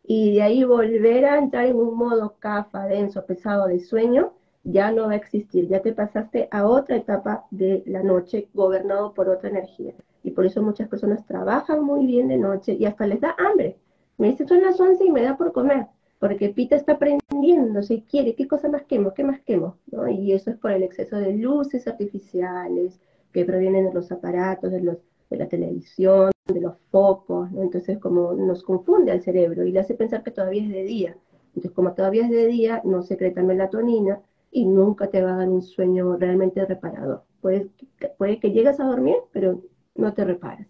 y 0.06 0.36
de 0.36 0.42
ahí 0.42 0.64
volver 0.66 1.26
a 1.26 1.38
entrar 1.38 1.66
en 1.66 1.78
un 1.78 1.96
modo 1.96 2.36
cafa, 2.40 2.86
denso, 2.86 3.26
pesado 3.26 3.68
de 3.68 3.80
sueño, 3.80 4.34
ya 4.64 4.92
no 4.92 5.08
va 5.08 5.14
a 5.14 5.18
existir, 5.18 5.68
ya 5.68 5.82
te 5.82 5.94
pasaste 5.94 6.48
a 6.52 6.66
otra 6.68 6.96
etapa 6.96 7.46
de 7.52 7.84
la 7.86 8.02
noche 8.02 8.48
gobernado 8.54 9.14
por 9.14 9.30
otra 9.30 9.50
energía. 9.50 9.94
Y 10.24 10.32
por 10.32 10.46
eso 10.46 10.62
muchas 10.62 10.88
personas 10.88 11.26
trabajan 11.26 11.84
muy 11.84 12.06
bien 12.06 12.30
de 12.30 12.38
noche 12.38 12.74
y 12.74 12.86
hasta 12.86 13.06
les 13.06 13.20
da 13.20 13.36
hambre. 13.38 13.78
Me 14.18 14.30
dice, 14.30 14.48
son 14.48 14.62
las 14.62 14.80
11 14.80 15.06
y 15.06 15.12
me 15.12 15.24
da 15.24 15.36
por 15.36 15.52
comer, 15.52 15.88
porque 16.20 16.50
Pita 16.50 16.76
está 16.76 16.94
aprendiendo, 16.94 17.84
si 17.84 18.04
quiere, 18.04 18.36
¿qué 18.36 18.48
cosa 18.48 18.70
más 18.70 18.84
quemo? 18.84 19.14
¿Qué 19.14 19.24
más 19.24 19.42
quemo? 19.42 19.78
¿no? 19.92 20.08
Y 20.08 20.32
eso 20.32 20.52
es 20.52 20.58
por 20.58 20.72
el 20.72 20.84
exceso 20.84 21.18
de 21.18 21.34
luces 21.34 21.88
artificiales 21.88 23.00
que 23.34 23.44
provienen 23.44 23.86
de 23.86 23.94
los 23.94 24.12
aparatos, 24.12 24.72
de, 24.72 24.82
los, 24.82 24.98
de 25.30 25.38
la 25.38 25.48
televisión, 25.48 26.32
de 26.48 26.62
los 26.62 26.76
focos, 26.92 27.52
¿no? 27.52 27.64
entonces 27.64 27.98
como 27.98 28.34
nos 28.34 28.64
confunde 28.64 29.12
al 29.12 29.22
cerebro 29.22 29.66
y 29.66 29.72
le 29.72 29.80
hace 29.80 29.96
pensar 29.96 30.24
que 30.24 30.32
todavía 30.32 30.64
es 30.64 30.70
de 30.70 30.84
día. 30.84 31.18
Entonces 31.48 31.72
como 31.72 31.94
todavía 31.94 32.24
es 32.26 32.30
de 32.30 32.48
día, 32.48 32.82
no 32.86 33.02
secreta 33.02 33.42
melatonina 33.44 34.22
y 34.54 34.66
nunca 34.66 35.10
te 35.10 35.22
va 35.22 35.34
a 35.34 35.38
dar 35.38 35.50
un 35.50 35.62
sueño 35.62 36.16
realmente 36.16 36.66
reparador. 36.66 37.26
Puede, 37.42 37.70
puede 38.18 38.40
que 38.40 38.52
llegues 38.52 38.80
a 38.80 38.86
dormir, 38.86 39.16
pero 39.32 39.62
no 39.96 40.14
te 40.14 40.24
reparas. 40.24 40.68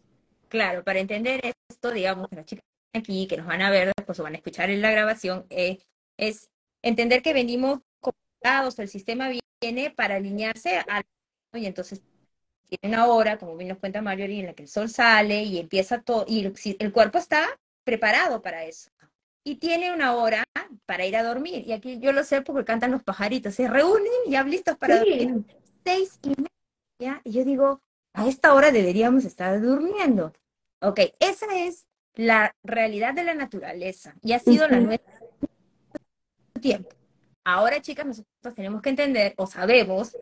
Claro, 0.47 0.83
para 0.83 0.99
entender 0.99 1.41
esto, 1.69 1.91
digamos, 1.91 2.27
las 2.31 2.45
chicas 2.45 2.63
aquí 2.93 3.27
que 3.27 3.37
nos 3.37 3.47
van 3.47 3.61
a 3.61 3.69
ver, 3.69 3.91
después 3.95 4.19
van 4.19 4.33
a 4.33 4.37
escuchar 4.37 4.69
en 4.69 4.81
la 4.81 4.91
grabación, 4.91 5.45
eh, 5.49 5.79
es 6.17 6.49
entender 6.81 7.21
que 7.21 7.33
venimos 7.33 7.79
conectados, 7.99 8.79
el 8.79 8.87
sistema 8.87 9.29
viene 9.61 9.89
para 9.89 10.15
alinearse 10.15 10.77
al 10.87 11.03
y 11.55 11.65
entonces 11.65 12.01
tiene 12.67 12.95
una 12.95 13.07
hora, 13.07 13.37
como 13.37 13.55
bien 13.55 13.69
nos 13.69 13.77
cuenta 13.77 14.01
Marjorie, 14.01 14.39
en 14.39 14.47
la 14.47 14.53
que 14.53 14.63
el 14.63 14.69
sol 14.69 14.89
sale 14.89 15.43
y 15.43 15.59
empieza 15.59 16.01
todo, 16.01 16.25
y 16.27 16.51
el, 16.79 16.91
cuerpo 16.91 17.17
está 17.17 17.47
preparado 17.83 18.41
para 18.41 18.65
eso. 18.65 18.89
Y 19.43 19.55
tiene 19.55 19.93
una 19.93 20.15
hora 20.15 20.43
para 20.85 21.05
ir 21.05 21.15
a 21.17 21.23
dormir. 21.23 21.67
Y 21.67 21.73
aquí 21.73 21.99
yo 21.99 22.11
lo 22.11 22.23
sé 22.23 22.41
porque 22.41 22.65
cantan 22.65 22.91
los 22.91 23.03
pajaritos, 23.03 23.55
se 23.55 23.67
reúnen 23.67 24.11
y 24.25 24.31
ya 24.31 24.43
listos 24.43 24.77
para 24.77 24.99
dormir. 24.99 25.43
Seis 25.83 26.19
y 26.23 26.29
media. 26.29 27.21
Y 27.23 27.31
yo 27.31 27.43
digo, 27.43 27.81
a 28.13 28.27
esta 28.27 28.53
hora 28.53 28.71
deberíamos 28.71 29.25
estar 29.25 29.59
durmiendo. 29.61 30.33
Ok, 30.81 30.99
esa 31.19 31.45
es 31.57 31.85
la 32.15 32.55
realidad 32.63 33.13
de 33.13 33.23
la 33.23 33.33
naturaleza 33.33 34.15
y 34.21 34.33
ha 34.33 34.39
sido 34.39 34.67
la 34.67 34.79
nuestra 34.79 35.13
tiempo. 36.63 36.89
Ahora, 37.43 37.81
chicas, 37.81 38.05
nosotros 38.05 38.55
tenemos 38.55 38.81
que 38.81 38.89
entender 38.89 39.33
o 39.37 39.45
sabemos 39.45 40.17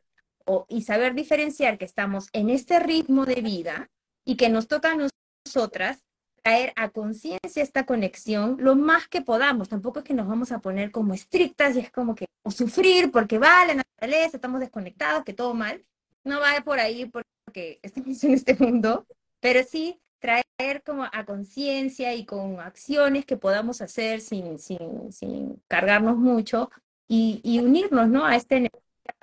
o, 0.45 0.65
y 0.68 0.81
saber 0.81 1.14
diferenciar 1.14 1.77
que 1.77 1.85
estamos 1.85 2.30
en 2.34 2.49
este 2.49 2.80
ritmo 2.80 3.26
de 3.26 3.41
vida 3.41 3.89
y 4.26 4.35
que 4.35 4.49
nos 4.49 4.68
toca 4.68 4.91
a 4.91 5.10
nosotras 5.45 6.03
traer 6.43 6.73
a 6.76 6.89
conciencia 6.89 7.63
esta 7.63 7.85
conexión 7.85 8.57
lo 8.59 8.76
más 8.76 9.07
que 9.07 9.22
podamos. 9.22 9.69
Tampoco 9.69 9.99
es 9.99 10.05
que 10.05 10.13
nos 10.13 10.27
vamos 10.27 10.51
a 10.51 10.59
poner 10.59 10.91
como 10.91 11.13
estrictas 11.13 11.76
y 11.76 11.80
es 11.80 11.91
como 11.91 12.15
que 12.15 12.26
o 12.43 12.51
sufrir 12.51 13.11
porque 13.11 13.38
va 13.38 13.65
la 13.65 13.76
naturaleza, 13.76 14.38
estamos 14.38 14.59
desconectados, 14.59 15.23
que 15.23 15.34
todo 15.34 15.53
mal. 15.53 15.84
No 16.23 16.39
va 16.39 16.61
por 16.63 16.80
ahí 16.80 17.05
porque 17.05 17.80
estamos 17.81 18.23
en 18.23 18.34
este 18.34 18.55
mundo, 18.55 19.05
pero 19.39 19.63
sí 19.63 19.99
traer 20.19 20.84
como 20.85 21.03
a 21.03 21.26
conciencia 21.26 22.13
y 22.13 22.26
con 22.26 22.59
acciones 22.59 23.26
que 23.26 23.38
podamos 23.38 23.81
hacer 23.81 24.22
sin, 24.22 24.59
sin, 24.59 25.11
sin 25.11 25.61
cargarnos 25.68 26.18
mucho 26.18 26.69
y, 27.07 27.59
unirnos 27.59 28.07
¿no? 28.07 28.26
a 28.26 28.35
este 28.35 28.69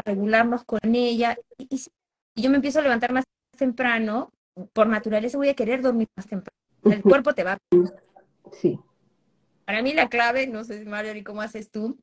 regularnos 0.05 0.65
con 0.65 0.81
ella. 0.95 1.39
Y, 1.57 1.81
yo 2.35 2.51
me 2.51 2.57
empiezo 2.57 2.79
a 2.79 2.83
levantar 2.83 3.13
más 3.13 3.25
temprano, 3.57 4.33
por 4.73 4.87
naturaleza 4.87 5.39
voy 5.39 5.49
a 5.49 5.55
querer 5.55 5.83
dormir 5.83 6.09
más 6.17 6.27
temprano. 6.27 6.57
El 6.91 7.03
cuerpo 7.03 7.35
te 7.35 7.45
va. 7.45 7.59
Sí. 8.51 8.81
Para 9.67 9.83
mí 9.83 9.93
la 9.93 10.09
clave, 10.09 10.47
no 10.47 10.65
sé, 10.65 10.83
Mario, 10.87 11.15
¿y 11.15 11.23
cómo 11.23 11.43
haces 11.43 11.71
tú? 11.71 11.99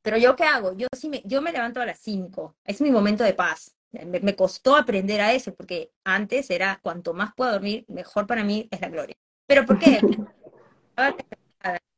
Pero 0.00 0.16
yo 0.16 0.36
qué 0.36 0.44
hago? 0.44 0.76
Yo 0.76 0.86
sí 0.96 1.08
me, 1.08 1.22
yo 1.24 1.42
me 1.42 1.50
levanto 1.50 1.80
a 1.80 1.86
las 1.86 1.98
5. 1.98 2.54
Es 2.64 2.80
mi 2.80 2.92
momento 2.92 3.24
de 3.24 3.34
paz. 3.34 3.74
Me, 3.90 4.36
costó 4.36 4.76
aprender 4.76 5.20
a 5.20 5.32
eso, 5.32 5.54
porque 5.54 5.90
antes 6.04 6.50
era 6.50 6.78
cuanto 6.82 7.14
más 7.14 7.34
puedo 7.34 7.50
dormir, 7.50 7.84
mejor 7.88 8.26
para 8.28 8.44
mí 8.44 8.68
es 8.70 8.80
la 8.80 8.90
gloria. 8.90 9.16
¿Pero 9.46 9.66
por 9.66 9.78
qué? 9.78 10.00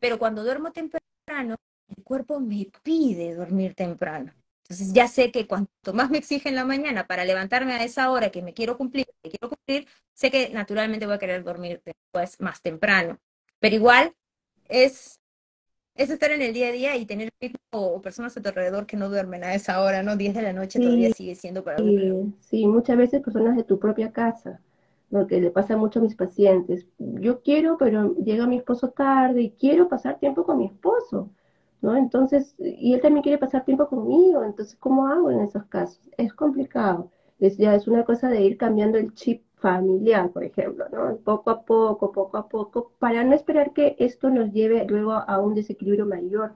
Pero 0.00 0.18
cuando 0.18 0.42
duermo 0.42 0.72
temprano, 0.72 1.56
el 1.94 2.02
cuerpo 2.02 2.40
me 2.40 2.66
pide 2.82 3.34
dormir 3.34 3.74
temprano. 3.74 4.32
Entonces 4.70 4.92
ya 4.92 5.08
sé 5.08 5.32
que 5.32 5.48
cuanto 5.48 5.92
más 5.92 6.10
me 6.10 6.18
exige 6.18 6.48
en 6.48 6.54
la 6.54 6.64
mañana 6.64 7.08
para 7.08 7.24
levantarme 7.24 7.72
a 7.72 7.82
esa 7.82 8.08
hora 8.12 8.30
que 8.30 8.40
me 8.40 8.54
quiero 8.54 8.78
cumplir, 8.78 9.04
que 9.20 9.30
quiero 9.30 9.48
cumplir, 9.48 9.88
sé 10.12 10.30
que 10.30 10.50
naturalmente 10.50 11.06
voy 11.06 11.16
a 11.16 11.18
querer 11.18 11.42
dormir 11.42 11.82
después 11.84 12.40
más 12.40 12.62
temprano. 12.62 13.18
Pero 13.58 13.74
igual 13.74 14.14
es 14.68 15.18
es 15.96 16.08
estar 16.08 16.30
en 16.30 16.40
el 16.40 16.54
día 16.54 16.68
a 16.68 16.72
día 16.72 16.96
y 16.96 17.04
tener 17.04 17.30
o, 17.72 18.00
personas 18.00 18.36
a 18.36 18.40
tu 18.40 18.48
alrededor 18.48 18.86
que 18.86 18.96
no 18.96 19.08
duermen 19.08 19.42
a 19.42 19.56
esa 19.56 19.82
hora, 19.82 20.04
¿no? 20.04 20.16
10 20.16 20.34
de 20.34 20.42
la 20.42 20.52
noche 20.52 20.78
todavía 20.78 21.10
sigue 21.10 21.34
siendo 21.34 21.64
para 21.64 21.78
sí, 21.78 22.32
sí, 22.38 22.66
muchas 22.68 22.96
veces 22.96 23.22
personas 23.22 23.56
de 23.56 23.64
tu 23.64 23.80
propia 23.80 24.12
casa, 24.12 24.60
lo 25.10 25.26
que 25.26 25.40
le 25.40 25.50
pasa 25.50 25.76
mucho 25.76 25.98
a 25.98 26.02
mis 26.02 26.14
pacientes. 26.14 26.86
Yo 26.96 27.42
quiero, 27.42 27.76
pero 27.76 28.14
llega 28.14 28.46
mi 28.46 28.58
esposo 28.58 28.90
tarde 28.90 29.42
y 29.42 29.50
quiero 29.50 29.88
pasar 29.88 30.20
tiempo 30.20 30.44
con 30.44 30.58
mi 30.58 30.66
esposo, 30.66 31.28
¿no? 31.82 31.96
Entonces, 31.96 32.54
y 32.58 32.94
él 32.94 33.00
también 33.00 33.22
quiere 33.22 33.38
pasar 33.38 33.64
tiempo 33.64 33.88
conmigo, 33.88 34.44
entonces, 34.44 34.76
¿cómo 34.76 35.06
hago 35.08 35.30
en 35.30 35.40
esos 35.40 35.64
casos? 35.66 36.10
Es 36.16 36.32
complicado. 36.34 37.10
Es, 37.38 37.56
ya 37.56 37.74
es 37.74 37.88
una 37.88 38.04
cosa 38.04 38.28
de 38.28 38.42
ir 38.42 38.58
cambiando 38.58 38.98
el 38.98 39.14
chip 39.14 39.42
familiar, 39.56 40.30
por 40.30 40.44
ejemplo, 40.44 40.86
¿no? 40.92 41.16
Poco 41.18 41.50
a 41.50 41.64
poco, 41.64 42.12
poco 42.12 42.36
a 42.38 42.48
poco, 42.48 42.92
para 42.98 43.24
no 43.24 43.34
esperar 43.34 43.72
que 43.72 43.96
esto 43.98 44.30
nos 44.30 44.52
lleve 44.52 44.86
luego 44.88 45.12
a 45.12 45.38
un 45.40 45.54
desequilibrio 45.54 46.06
mayor, 46.06 46.52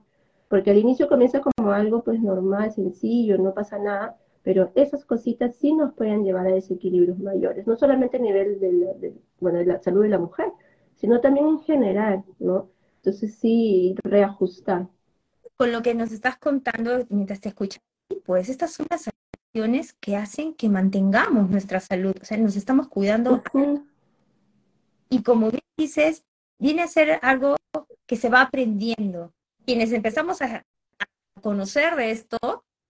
porque 0.49 0.71
al 0.71 0.77
inicio 0.77 1.07
comienza 1.07 1.41
como 1.41 1.71
algo 1.71 2.03
pues 2.03 2.21
normal, 2.21 2.71
sencillo, 2.71 3.37
no 3.37 3.53
pasa 3.53 3.79
nada, 3.79 4.17
pero 4.43 4.71
esas 4.75 5.05
cositas 5.05 5.55
sí 5.55 5.73
nos 5.73 5.93
pueden 5.93 6.23
llevar 6.23 6.47
a 6.47 6.53
desequilibrios 6.53 7.17
mayores, 7.19 7.65
no 7.67 7.75
solamente 7.75 8.17
a 8.17 8.19
nivel 8.21 8.59
de 8.59 8.73
la, 8.73 8.91
bueno, 9.39 9.59
de 9.59 9.65
la 9.65 9.79
salud 9.79 10.03
de 10.03 10.09
la 10.09 10.19
mujer, 10.19 10.51
sino 10.95 11.19
también 11.19 11.47
en 11.47 11.59
general, 11.59 12.23
¿no? 12.39 12.69
Entonces 12.97 13.35
sí, 13.35 13.95
reajustar. 14.03 14.87
Con 15.57 15.71
lo 15.71 15.81
que 15.81 15.93
nos 15.95 16.11
estás 16.11 16.37
contando 16.37 17.05
mientras 17.09 17.39
te 17.39 17.49
escucho, 17.49 17.79
pues 18.25 18.49
estas 18.49 18.73
son 18.73 18.87
las 18.89 19.09
que 19.99 20.15
hacen 20.15 20.53
que 20.53 20.69
mantengamos 20.69 21.49
nuestra 21.49 21.79
salud, 21.79 22.15
o 22.21 22.25
sea, 22.25 22.37
nos 22.37 22.55
estamos 22.55 22.87
cuidando. 22.87 23.41
Y 25.09 25.23
como 25.23 25.49
dices, 25.77 26.25
viene 26.59 26.81
a 26.81 26.87
ser 26.87 27.19
algo 27.21 27.55
que 28.05 28.17
se 28.17 28.29
va 28.29 28.41
aprendiendo. 28.41 29.33
Quienes 29.65 29.91
empezamos 29.91 30.41
a, 30.41 30.63
conocer 31.41 31.95
de 31.95 32.11
esto, 32.11 32.37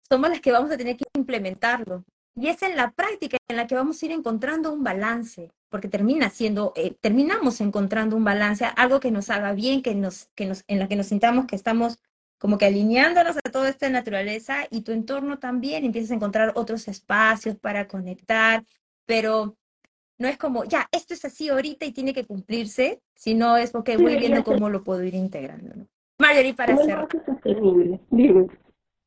somos 0.07 0.29
las 0.29 0.39
que 0.39 0.51
vamos 0.51 0.71
a 0.71 0.77
tener 0.77 0.95
que 0.95 1.05
implementarlo. 1.15 2.03
Y 2.35 2.47
es 2.47 2.61
en 2.61 2.75
la 2.75 2.91
práctica 2.91 3.37
en 3.47 3.57
la 3.57 3.67
que 3.67 3.75
vamos 3.75 4.01
a 4.01 4.05
ir 4.05 4.11
encontrando 4.11 4.71
un 4.71 4.83
balance, 4.83 5.51
porque 5.69 5.87
termina 5.87 6.29
siendo, 6.29 6.73
eh, 6.75 6.95
terminamos 7.01 7.59
encontrando 7.59 8.15
un 8.15 8.23
balance, 8.23 8.65
algo 8.75 8.99
que 8.99 9.11
nos 9.11 9.29
haga 9.29 9.53
bien, 9.53 9.81
que 9.81 9.93
nos, 9.95 10.29
que 10.35 10.45
nos, 10.45 10.63
en 10.67 10.79
la 10.79 10.87
que 10.87 10.95
nos 10.95 11.07
sintamos 11.07 11.47
que 11.47 11.55
estamos 11.55 11.99
como 12.37 12.57
que 12.57 12.65
alineándonos 12.65 13.37
a 13.37 13.51
toda 13.51 13.69
esta 13.69 13.89
naturaleza 13.89 14.67
y 14.69 14.81
tu 14.81 14.91
entorno 14.91 15.39
también 15.39 15.85
empiezas 15.85 16.11
a 16.11 16.15
encontrar 16.15 16.53
otros 16.55 16.87
espacios 16.87 17.55
para 17.57 17.87
conectar, 17.87 18.63
pero 19.05 19.55
no 20.17 20.27
es 20.27 20.37
como, 20.37 20.63
ya, 20.63 20.87
esto 20.91 21.13
es 21.13 21.25
así 21.25 21.49
ahorita 21.49 21.85
y 21.85 21.91
tiene 21.91 22.13
que 22.13 22.25
cumplirse, 22.25 23.01
sino 23.13 23.57
es 23.57 23.71
porque 23.71 23.97
voy 23.97 24.17
viendo 24.17 24.43
cómo 24.43 24.69
lo 24.69 24.83
puedo 24.83 25.03
ir 25.03 25.15
integrando. 25.15 25.75
¿no? 25.75 25.87
Marjorie, 26.19 26.53
para 26.53 26.73
hacer... 26.75 27.07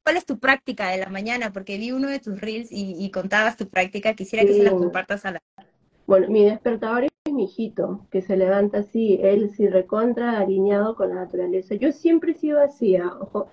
¿Cuál 0.05 0.17
es 0.17 0.25
tu 0.25 0.39
práctica 0.39 0.89
de 0.89 0.99
la 0.99 1.11
mañana? 1.11 1.53
Porque 1.53 1.77
vi 1.77 1.93
uno 1.93 2.09
de 2.09 2.19
tus 2.19 2.41
reels 2.41 2.69
y, 2.71 3.11
contabas 3.11 3.59
tu 3.59 3.69
práctica, 3.69 4.15
quisiera 4.15 4.47
que 4.47 4.55
se 4.55 4.63
la 4.63 4.71
compartas 4.71 5.27
a 5.27 5.33
la... 5.33 5.43
Bueno, 6.07 6.29
mi 6.29 6.45
despertador 6.47 7.08
mi 7.39 7.45
hijito, 7.45 8.01
que 8.11 8.21
se 8.21 8.37
levanta 8.37 8.79
así, 8.79 9.19
él 9.23 9.51
sí 9.51 9.69
recontra 9.69 10.39
alineado 10.39 10.97
con 10.97 11.11
la 11.11 11.15
naturaleza. 11.15 11.77
Yo 11.77 11.93
siempre 11.93 12.33
he 12.33 12.35
sido 12.35 12.61
así, 12.61 12.97
ah, 12.97 13.17
ojo, 13.21 13.49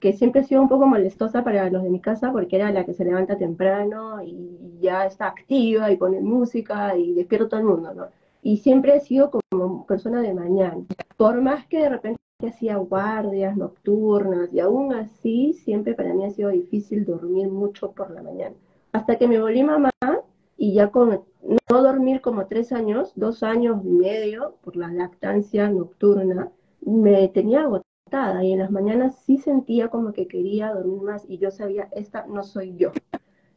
que 0.00 0.12
siempre 0.12 0.42
he 0.42 0.44
sido 0.44 0.60
un 0.60 0.68
poco 0.68 0.86
molestosa 0.86 1.42
para 1.44 1.70
los 1.70 1.82
de 1.82 1.88
mi 1.90 2.00
casa 2.00 2.32
porque 2.32 2.56
era 2.56 2.72
la 2.72 2.84
que 2.84 2.92
se 2.92 3.04
levanta 3.04 3.38
temprano 3.38 4.22
y 4.22 4.78
ya 4.80 5.06
está 5.06 5.28
activa 5.28 5.90
y 5.90 5.96
pone 5.96 6.20
música 6.20 6.96
y 6.96 7.14
despierto 7.14 7.48
todo 7.48 7.60
el 7.60 7.66
mundo, 7.66 7.94
¿no? 7.94 8.06
Y 8.42 8.58
siempre 8.58 8.96
he 8.96 9.00
sido 9.00 9.30
como 9.30 9.86
persona 9.86 10.20
de 10.20 10.34
mañana. 10.34 10.84
Por 11.16 11.40
más 11.40 11.66
que 11.68 11.78
de 11.78 11.88
repente 11.88 12.20
hacía 12.44 12.76
guardias 12.76 13.56
nocturnas 13.56 14.52
y 14.52 14.58
aún 14.60 14.92
así 14.92 15.52
siempre 15.52 15.94
para 15.94 16.12
mí 16.12 16.24
ha 16.24 16.30
sido 16.30 16.50
difícil 16.50 17.04
dormir 17.04 17.48
mucho 17.48 17.92
por 17.92 18.10
la 18.10 18.22
mañana. 18.22 18.56
Hasta 18.92 19.16
que 19.16 19.28
me 19.28 19.40
volví 19.40 19.62
mamá 19.62 19.91
y 20.62 20.74
ya 20.74 20.92
con 20.92 21.24
no 21.40 21.82
dormir 21.82 22.20
como 22.20 22.46
tres 22.46 22.70
años, 22.70 23.12
dos 23.16 23.42
años 23.42 23.84
y 23.84 23.88
medio 23.88 24.58
por 24.62 24.76
la 24.76 24.92
lactancia 24.92 25.68
nocturna, 25.68 26.52
me 26.82 27.26
tenía 27.26 27.62
agotada 27.62 28.44
y 28.44 28.52
en 28.52 28.60
las 28.60 28.70
mañanas 28.70 29.18
sí 29.26 29.38
sentía 29.38 29.88
como 29.88 30.12
que 30.12 30.28
quería 30.28 30.72
dormir 30.72 31.02
más 31.02 31.24
y 31.28 31.38
yo 31.38 31.50
sabía, 31.50 31.88
esta 31.90 32.26
no 32.28 32.44
soy 32.44 32.76
yo, 32.76 32.92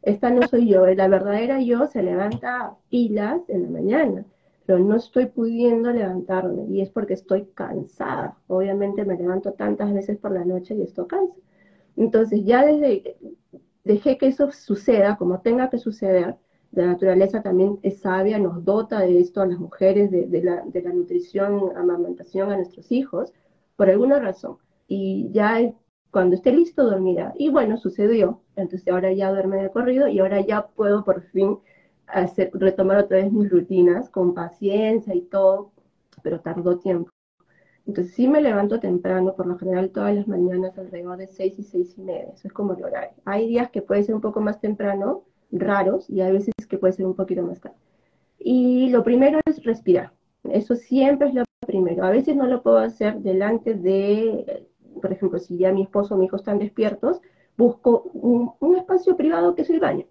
esta 0.02 0.30
no 0.30 0.48
soy 0.48 0.68
yo, 0.68 0.84
la 0.84 1.06
verdadera 1.06 1.60
yo 1.60 1.86
se 1.86 2.02
levanta 2.02 2.74
pilas 2.90 3.40
en 3.48 3.62
la 3.62 3.68
mañana. 3.68 4.24
pero 4.66 4.80
no 4.80 4.96
estoy 4.96 5.26
pudiendo 5.26 5.92
levantarme 5.92 6.64
y 6.68 6.80
es 6.80 6.90
porque 6.90 7.14
estoy 7.14 7.44
cansada. 7.54 8.36
Obviamente 8.48 9.04
me 9.04 9.16
levanto 9.16 9.52
tantas 9.52 9.94
veces 9.94 10.18
por 10.18 10.32
la 10.32 10.44
noche 10.44 10.74
y 10.74 10.82
esto 10.82 11.06
cansa. 11.06 11.36
Entonces 11.96 12.44
ya 12.44 12.66
desde 12.66 13.16
dejé 13.84 14.18
que 14.18 14.26
eso 14.26 14.50
suceda 14.50 15.16
como 15.16 15.40
tenga 15.40 15.70
que 15.70 15.78
suceder, 15.78 16.36
la 16.76 16.86
naturaleza 16.86 17.42
también 17.42 17.78
es 17.82 18.00
sabia, 18.00 18.38
nos 18.38 18.64
dota 18.64 19.00
de 19.00 19.18
esto 19.18 19.40
a 19.40 19.46
las 19.46 19.58
mujeres, 19.58 20.10
de, 20.10 20.42
la, 20.42 20.62
de 20.66 20.82
la, 20.82 20.92
nutrición, 20.92 21.76
amamantación 21.76 22.52
a 22.52 22.56
nuestros 22.56 22.92
hijos, 22.92 23.32
por 23.76 23.88
alguna 23.88 24.20
razón. 24.20 24.58
Y 24.86 25.30
ya 25.32 25.72
cuando 26.10 26.36
esté 26.36 26.52
listo 26.52 26.84
dormirá. 26.84 27.32
Y 27.36 27.48
bueno, 27.48 27.76
sucedió. 27.78 28.42
Entonces 28.56 28.86
ahora 28.88 29.12
ya 29.12 29.30
duerme 29.30 29.62
de 29.62 29.70
corrido 29.70 30.08
y 30.08 30.18
ahora 30.18 30.40
ya 30.40 30.66
puedo 30.68 31.04
por 31.04 31.22
fin 31.22 31.58
hacer, 32.06 32.50
retomar 32.54 32.98
otra 32.98 33.18
vez 33.18 33.32
mis 33.32 33.50
rutinas 33.50 34.10
con 34.10 34.34
paciencia 34.34 35.14
y 35.14 35.22
todo, 35.22 35.72
pero 36.22 36.40
tardó 36.40 36.78
tiempo. 36.78 37.10
Entonces 37.86 38.14
sí 38.14 38.28
me 38.28 38.40
levanto 38.40 38.80
temprano, 38.80 39.34
por 39.34 39.46
lo 39.46 39.58
general 39.58 39.90
todas 39.90 40.14
las 40.14 40.26
mañanas 40.26 40.76
alrededor 40.76 41.18
de 41.18 41.28
seis 41.28 41.58
y 41.58 41.62
seis 41.62 41.94
y 41.96 42.02
media, 42.02 42.32
eso 42.34 42.48
es 42.48 42.52
como 42.52 42.74
el 42.74 42.84
horario. 42.84 43.16
Hay 43.24 43.46
días 43.46 43.70
que 43.70 43.80
puede 43.80 44.02
ser 44.02 44.14
un 44.14 44.20
poco 44.20 44.40
más 44.40 44.60
temprano, 44.60 45.24
raros, 45.52 46.10
y 46.10 46.20
hay 46.20 46.32
veces 46.32 46.52
que 46.66 46.78
puede 46.78 46.92
ser 46.92 47.06
un 47.06 47.14
poquito 47.14 47.42
más 47.42 47.60
tarde. 47.60 47.76
Y 48.38 48.90
lo 48.90 49.02
primero 49.02 49.40
es 49.46 49.64
respirar, 49.64 50.12
eso 50.44 50.76
siempre 50.76 51.28
es 51.28 51.34
lo 51.34 51.44
primero. 51.66 52.04
A 52.04 52.10
veces 52.10 52.36
no 52.36 52.46
lo 52.46 52.62
puedo 52.62 52.78
hacer 52.78 53.18
delante 53.18 53.74
de, 53.74 54.66
por 55.00 55.12
ejemplo, 55.12 55.38
si 55.38 55.58
ya 55.58 55.72
mi 55.72 55.82
esposo 55.82 56.14
o 56.14 56.18
mi 56.18 56.26
hijo 56.26 56.36
están 56.36 56.58
despiertos, 56.58 57.20
busco 57.56 58.02
un, 58.12 58.76
espacio 58.76 59.16
privado 59.16 59.54
que 59.54 59.62
es 59.62 59.70
el 59.70 59.80
baño, 59.80 60.06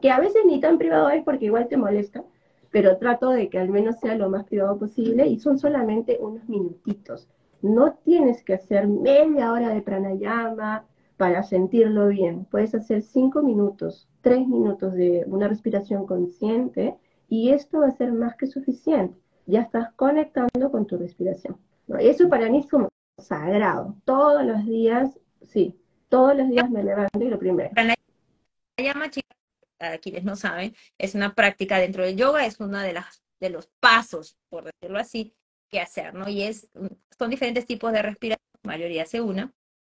que 0.00 0.10
a 0.10 0.18
veces 0.18 0.42
ni 0.46 0.60
tan 0.60 0.78
privado 0.78 1.10
es 1.10 1.22
porque 1.22 1.46
igual 1.46 1.68
te 1.68 1.76
molesta, 1.76 2.24
pero 2.70 2.96
trato 2.98 3.30
de 3.30 3.48
que 3.48 3.58
al 3.58 3.68
menos 3.68 4.00
sea 4.00 4.16
lo 4.16 4.28
más 4.28 4.44
privado 4.44 4.76
posible 4.78 5.26
y 5.26 5.38
son 5.38 5.58
solamente 5.58 6.18
unos 6.20 6.48
minutitos. 6.48 7.28
No 7.62 7.94
tienes 8.04 8.42
que 8.42 8.54
hacer 8.54 8.88
media 8.88 9.52
hora 9.52 9.70
de 9.70 9.82
pranayama 9.82 10.84
para 11.16 11.42
sentirlo 11.42 12.08
bien. 12.08 12.46
Puedes 12.50 12.74
hacer 12.74 13.02
cinco 13.02 13.42
minutos, 13.42 14.08
tres 14.26 14.48
minutos 14.48 14.92
de 14.94 15.22
una 15.28 15.46
respiración 15.46 16.04
consciente 16.04 16.96
y 17.28 17.50
esto 17.50 17.78
va 17.78 17.86
a 17.86 17.96
ser 17.96 18.10
más 18.10 18.34
que 18.34 18.48
suficiente. 18.48 19.16
Ya 19.46 19.60
estás 19.60 19.92
conectando 19.94 20.72
con 20.72 20.84
tu 20.84 20.98
respiración. 20.98 21.56
Eso 22.00 22.28
para 22.28 22.50
mí 22.50 22.58
es 22.58 22.66
como 22.66 22.88
sagrado. 23.22 23.94
Todos 24.04 24.44
los 24.44 24.66
días, 24.66 25.16
sí, 25.42 25.78
todos 26.08 26.36
los 26.36 26.48
días 26.48 26.68
me 26.68 26.82
levanto 26.82 27.22
y 27.22 27.28
lo 27.28 27.38
primero. 27.38 27.70
Pranayama, 27.70 29.10
chicas, 29.10 29.38
para 29.78 29.98
quienes 29.98 30.24
no 30.24 30.34
saben, 30.34 30.74
es 30.98 31.14
una 31.14 31.32
práctica 31.32 31.78
dentro 31.78 32.02
del 32.02 32.16
yoga, 32.16 32.46
es 32.46 32.58
uno 32.58 32.80
de, 32.80 32.94
las, 32.94 33.22
de 33.38 33.50
los 33.50 33.68
pasos, 33.78 34.36
por 34.48 34.64
decirlo 34.64 34.98
así, 34.98 35.36
que 35.68 35.78
hacer, 35.78 36.14
¿no? 36.14 36.28
Y 36.28 36.42
es, 36.42 36.68
son 37.16 37.30
diferentes 37.30 37.64
tipos 37.64 37.92
de 37.92 38.02
respiración, 38.02 38.42
la 38.64 38.72
mayoría 38.72 39.04
hace 39.04 39.20
una, 39.20 39.52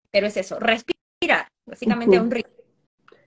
pero 0.09 0.25
es 0.25 0.37
eso, 0.37 0.59
respirar, 0.59 1.49
básicamente 1.67 2.17
a 2.17 2.21
un 2.23 2.31
ritmo. 2.31 2.51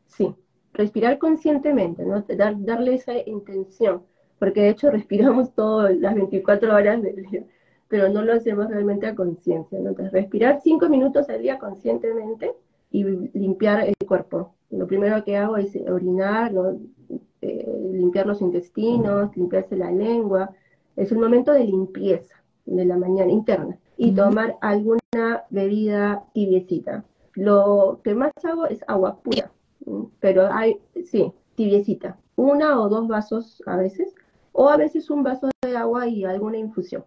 Sí, 0.09 0.35
respirar 0.77 1.19
conscientemente, 1.19 2.05
¿no? 2.05 2.25
darle 2.29 2.95
esa 2.95 3.15
intención, 3.27 4.03
porque 4.39 4.63
de 4.63 4.69
hecho 4.71 4.91
respiramos 4.93 5.55
todas 5.55 5.97
las 5.97 6.15
24 6.15 6.75
horas 6.75 7.03
del 7.03 7.17
día, 7.17 7.45
pero 7.89 8.09
no 8.09 8.23
lo 8.23 8.33
hacemos 8.33 8.69
realmente 8.69 9.07
a 9.07 9.15
conciencia, 9.15 9.79
¿no? 9.79 9.91
Entonces, 9.91 10.13
respirar 10.13 10.61
5 10.63 10.89
minutos 10.89 11.29
al 11.29 11.43
día 11.43 11.59
conscientemente 11.59 12.53
y 12.91 13.05
limpiar 13.05 13.87
el 13.87 13.95
cuerpo. 14.07 14.55
Lo 14.71 14.87
primero 14.87 15.23
que 15.25 15.37
hago 15.37 15.57
es 15.57 15.77
orinar, 15.89 16.53
eh, 17.41 17.91
limpiar 17.93 18.27
los 18.27 18.41
intestinos, 18.41 19.37
limpiarse 19.37 19.77
la 19.77 19.91
lengua. 19.91 20.51
Es 20.97 21.13
un 21.13 21.21
momento 21.21 21.53
de 21.53 21.65
limpieza 21.65 22.43
de 22.65 22.85
la 22.85 22.97
mañana 22.97 23.31
interna 23.31 23.79
y 23.97 24.13
tomar 24.13 24.57
alguna 24.61 25.45
bebida 25.51 26.25
tibiecita. 26.33 27.05
Lo 27.35 28.01
que 28.03 28.15
más 28.15 28.33
hago 28.43 28.67
es 28.67 28.85
agua 28.89 29.21
pura, 29.23 29.53
pero 30.21 30.49
hay, 30.53 30.81
sí, 31.05 31.33
tibiecita. 31.55 32.19
Una 32.37 32.81
o 32.81 32.89
dos 32.89 33.09
vasos 33.09 33.63
a 33.67 33.77
veces, 33.77 34.15
o 34.53 34.69
a 34.69 34.77
veces 34.77 35.11
un 35.11 35.23
vaso 35.23 35.49
de 35.63 35.77
agua 35.77 36.07
y 36.07 36.25
alguna 36.25 36.59
infusión. 36.59 37.05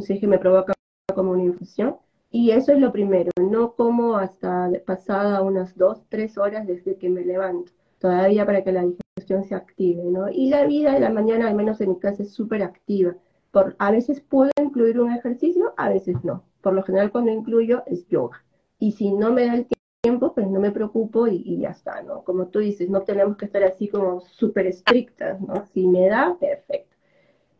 Si 0.00 0.14
es 0.14 0.20
que 0.20 0.26
me 0.26 0.38
provoca 0.38 0.74
como 1.14 1.32
una 1.32 1.44
infusión 1.44 1.96
y 2.30 2.50
eso 2.50 2.72
es 2.72 2.80
lo 2.80 2.92
primero, 2.92 3.30
no 3.40 3.74
como 3.74 4.16
hasta 4.16 4.70
pasada 4.86 5.42
unas 5.42 5.76
dos, 5.76 6.02
tres 6.08 6.38
horas 6.38 6.66
desde 6.66 6.96
que 6.96 7.10
me 7.10 7.24
levanto, 7.24 7.72
todavía 7.98 8.46
para 8.46 8.64
que 8.64 8.72
la 8.72 8.84
digestión 8.84 9.44
se 9.44 9.54
active, 9.54 10.02
¿no? 10.02 10.30
Y 10.30 10.48
la 10.48 10.64
vida 10.64 10.92
de 10.92 11.00
la 11.00 11.10
mañana, 11.10 11.48
al 11.48 11.54
menos 11.54 11.80
en 11.80 11.90
mi 11.90 11.98
casa, 11.98 12.22
es 12.22 12.32
súper 12.32 12.62
activa. 12.62 13.14
Por, 13.50 13.76
a 13.78 13.90
veces 13.90 14.22
puedo 14.22 14.50
incluir 14.60 14.98
un 14.98 15.12
ejercicio, 15.12 15.74
a 15.76 15.90
veces 15.90 16.16
no. 16.24 16.42
Por 16.62 16.72
lo 16.72 16.82
general 16.82 17.12
cuando 17.12 17.30
incluyo 17.30 17.82
es 17.86 18.06
yoga. 18.08 18.42
Y 18.78 18.92
si 18.92 19.12
no 19.12 19.30
me 19.32 19.46
da 19.46 19.54
el 19.54 19.66
tiempo, 20.02 20.34
pues 20.34 20.48
no 20.48 20.58
me 20.58 20.72
preocupo 20.72 21.28
y, 21.28 21.42
y 21.46 21.60
ya 21.60 21.70
está, 21.70 22.02
¿no? 22.02 22.24
Como 22.24 22.48
tú 22.48 22.58
dices, 22.58 22.90
no 22.90 23.02
tenemos 23.02 23.36
que 23.36 23.44
estar 23.44 23.62
así 23.62 23.88
como 23.88 24.20
súper 24.20 24.66
estrictas, 24.66 25.40
¿no? 25.40 25.64
Si 25.72 25.86
me 25.86 26.08
da, 26.08 26.36
perfecto. 26.38 26.96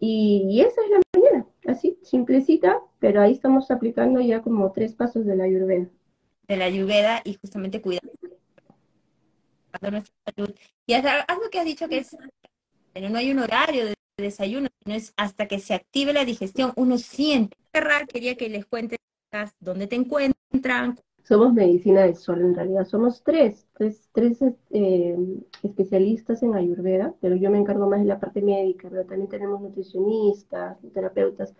Y, 0.04 0.60
esa 0.60 0.80
es 0.82 0.90
la 0.90 1.00
mañana, 1.14 1.46
así, 1.68 1.96
simplecita, 2.02 2.80
pero 2.98 3.20
ahí 3.20 3.30
estamos 3.30 3.70
aplicando 3.70 4.20
ya 4.20 4.42
como 4.42 4.72
tres 4.72 4.94
pasos 4.94 5.24
de 5.24 5.36
la 5.36 5.44
ayurveda. 5.44 5.86
De 6.48 6.56
la 6.56 6.64
ayurveda 6.64 7.20
y 7.24 7.34
justamente 7.34 7.80
cuidando 7.80 8.10
nuestra 9.80 10.14
salud. 10.34 10.52
Y 10.86 10.94
algo 10.94 11.48
que 11.52 11.60
has 11.60 11.64
dicho 11.64 11.88
que 11.88 11.98
es, 11.98 12.16
no 13.00 13.16
hay 13.16 13.30
un 13.30 13.38
horario 13.38 13.86
de 13.86 13.94
desayuno, 14.16 14.68
no 14.84 14.94
es 14.94 15.14
hasta 15.16 15.46
que 15.46 15.60
se 15.60 15.74
active 15.74 16.12
la 16.12 16.24
digestión, 16.24 16.72
uno 16.74 16.98
siente. 16.98 17.56
Quería 18.08 18.36
que 18.36 18.48
les 18.48 18.66
cuentes 18.66 18.98
dónde 19.60 19.86
te 19.86 19.94
encuentran, 19.94 20.98
somos 21.22 21.52
medicina 21.52 22.02
del 22.02 22.16
sol, 22.16 22.40
en 22.40 22.54
realidad 22.54 22.84
somos 22.84 23.22
tres, 23.22 23.66
tres, 23.74 24.08
tres 24.12 24.38
eh, 24.70 25.16
especialistas 25.62 26.42
en 26.42 26.54
ayurveda, 26.54 27.14
pero 27.20 27.36
yo 27.36 27.50
me 27.50 27.58
encargo 27.58 27.88
más 27.88 28.00
de 28.00 28.06
la 28.06 28.18
parte 28.20 28.42
médica, 28.42 28.88
pero 28.90 29.04
también 29.04 29.28
tenemos 29.28 29.60
nutricionistas, 29.60 30.78
terapeutas, 30.92 31.54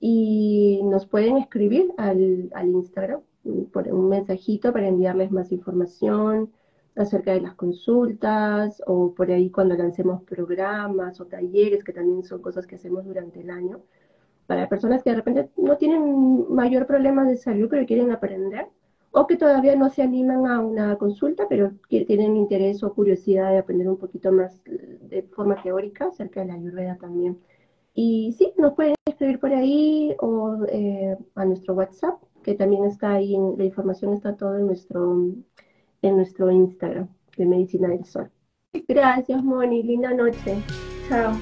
y 0.00 0.80
nos 0.84 1.06
pueden 1.06 1.36
escribir 1.38 1.92
al, 1.96 2.50
al 2.54 2.68
Instagram 2.68 3.20
por 3.72 3.88
un 3.88 4.08
mensajito 4.08 4.72
para 4.72 4.88
enviarles 4.88 5.30
más 5.30 5.52
información 5.52 6.50
acerca 6.96 7.32
de 7.32 7.40
las 7.40 7.54
consultas 7.54 8.82
o 8.86 9.14
por 9.14 9.30
ahí 9.30 9.50
cuando 9.50 9.74
lancemos 9.76 10.22
programas 10.22 11.20
o 11.20 11.26
talleres, 11.26 11.84
que 11.84 11.92
también 11.92 12.22
son 12.24 12.40
cosas 12.40 12.66
que 12.66 12.76
hacemos 12.76 13.04
durante 13.04 13.40
el 13.40 13.50
año, 13.50 13.82
para 14.46 14.68
personas 14.68 15.02
que 15.02 15.10
de 15.10 15.16
repente 15.16 15.50
no 15.56 15.76
tienen 15.76 16.52
mayor 16.54 16.86
problema 16.86 17.24
de 17.24 17.36
salud, 17.36 17.68
pero 17.70 17.86
quieren 17.86 18.10
aprender 18.10 18.68
o 19.14 19.26
que 19.28 19.36
todavía 19.36 19.76
no 19.76 19.90
se 19.90 20.02
animan 20.02 20.46
a 20.46 20.58
una 20.60 20.98
consulta, 20.98 21.46
pero 21.48 21.70
tienen 21.88 22.36
interés 22.36 22.82
o 22.82 22.92
curiosidad 22.92 23.52
de 23.52 23.58
aprender 23.58 23.88
un 23.88 23.96
poquito 23.96 24.32
más 24.32 24.60
de 24.64 25.22
forma 25.34 25.62
teórica 25.62 26.06
acerca 26.06 26.40
de 26.40 26.46
la 26.46 26.54
ayurveda 26.54 26.96
también. 26.96 27.38
Y 27.94 28.34
sí, 28.36 28.52
nos 28.58 28.74
pueden 28.74 28.96
escribir 29.06 29.38
por 29.38 29.52
ahí 29.54 30.16
o 30.18 30.64
eh, 30.68 31.16
a 31.36 31.44
nuestro 31.44 31.74
WhatsApp, 31.74 32.20
que 32.42 32.54
también 32.54 32.84
está 32.86 33.12
ahí, 33.12 33.36
la 33.56 33.64
información 33.64 34.14
está 34.14 34.36
todo 34.36 34.58
en 34.58 34.66
nuestro, 34.66 35.32
en 36.02 36.16
nuestro 36.16 36.50
Instagram 36.50 37.08
de 37.36 37.46
Medicina 37.46 37.88
del 37.88 38.04
Sol. 38.04 38.28
Gracias, 38.88 39.44
Moni. 39.44 39.84
Linda 39.84 40.12
noche. 40.12 40.56
Chao. 41.08 41.34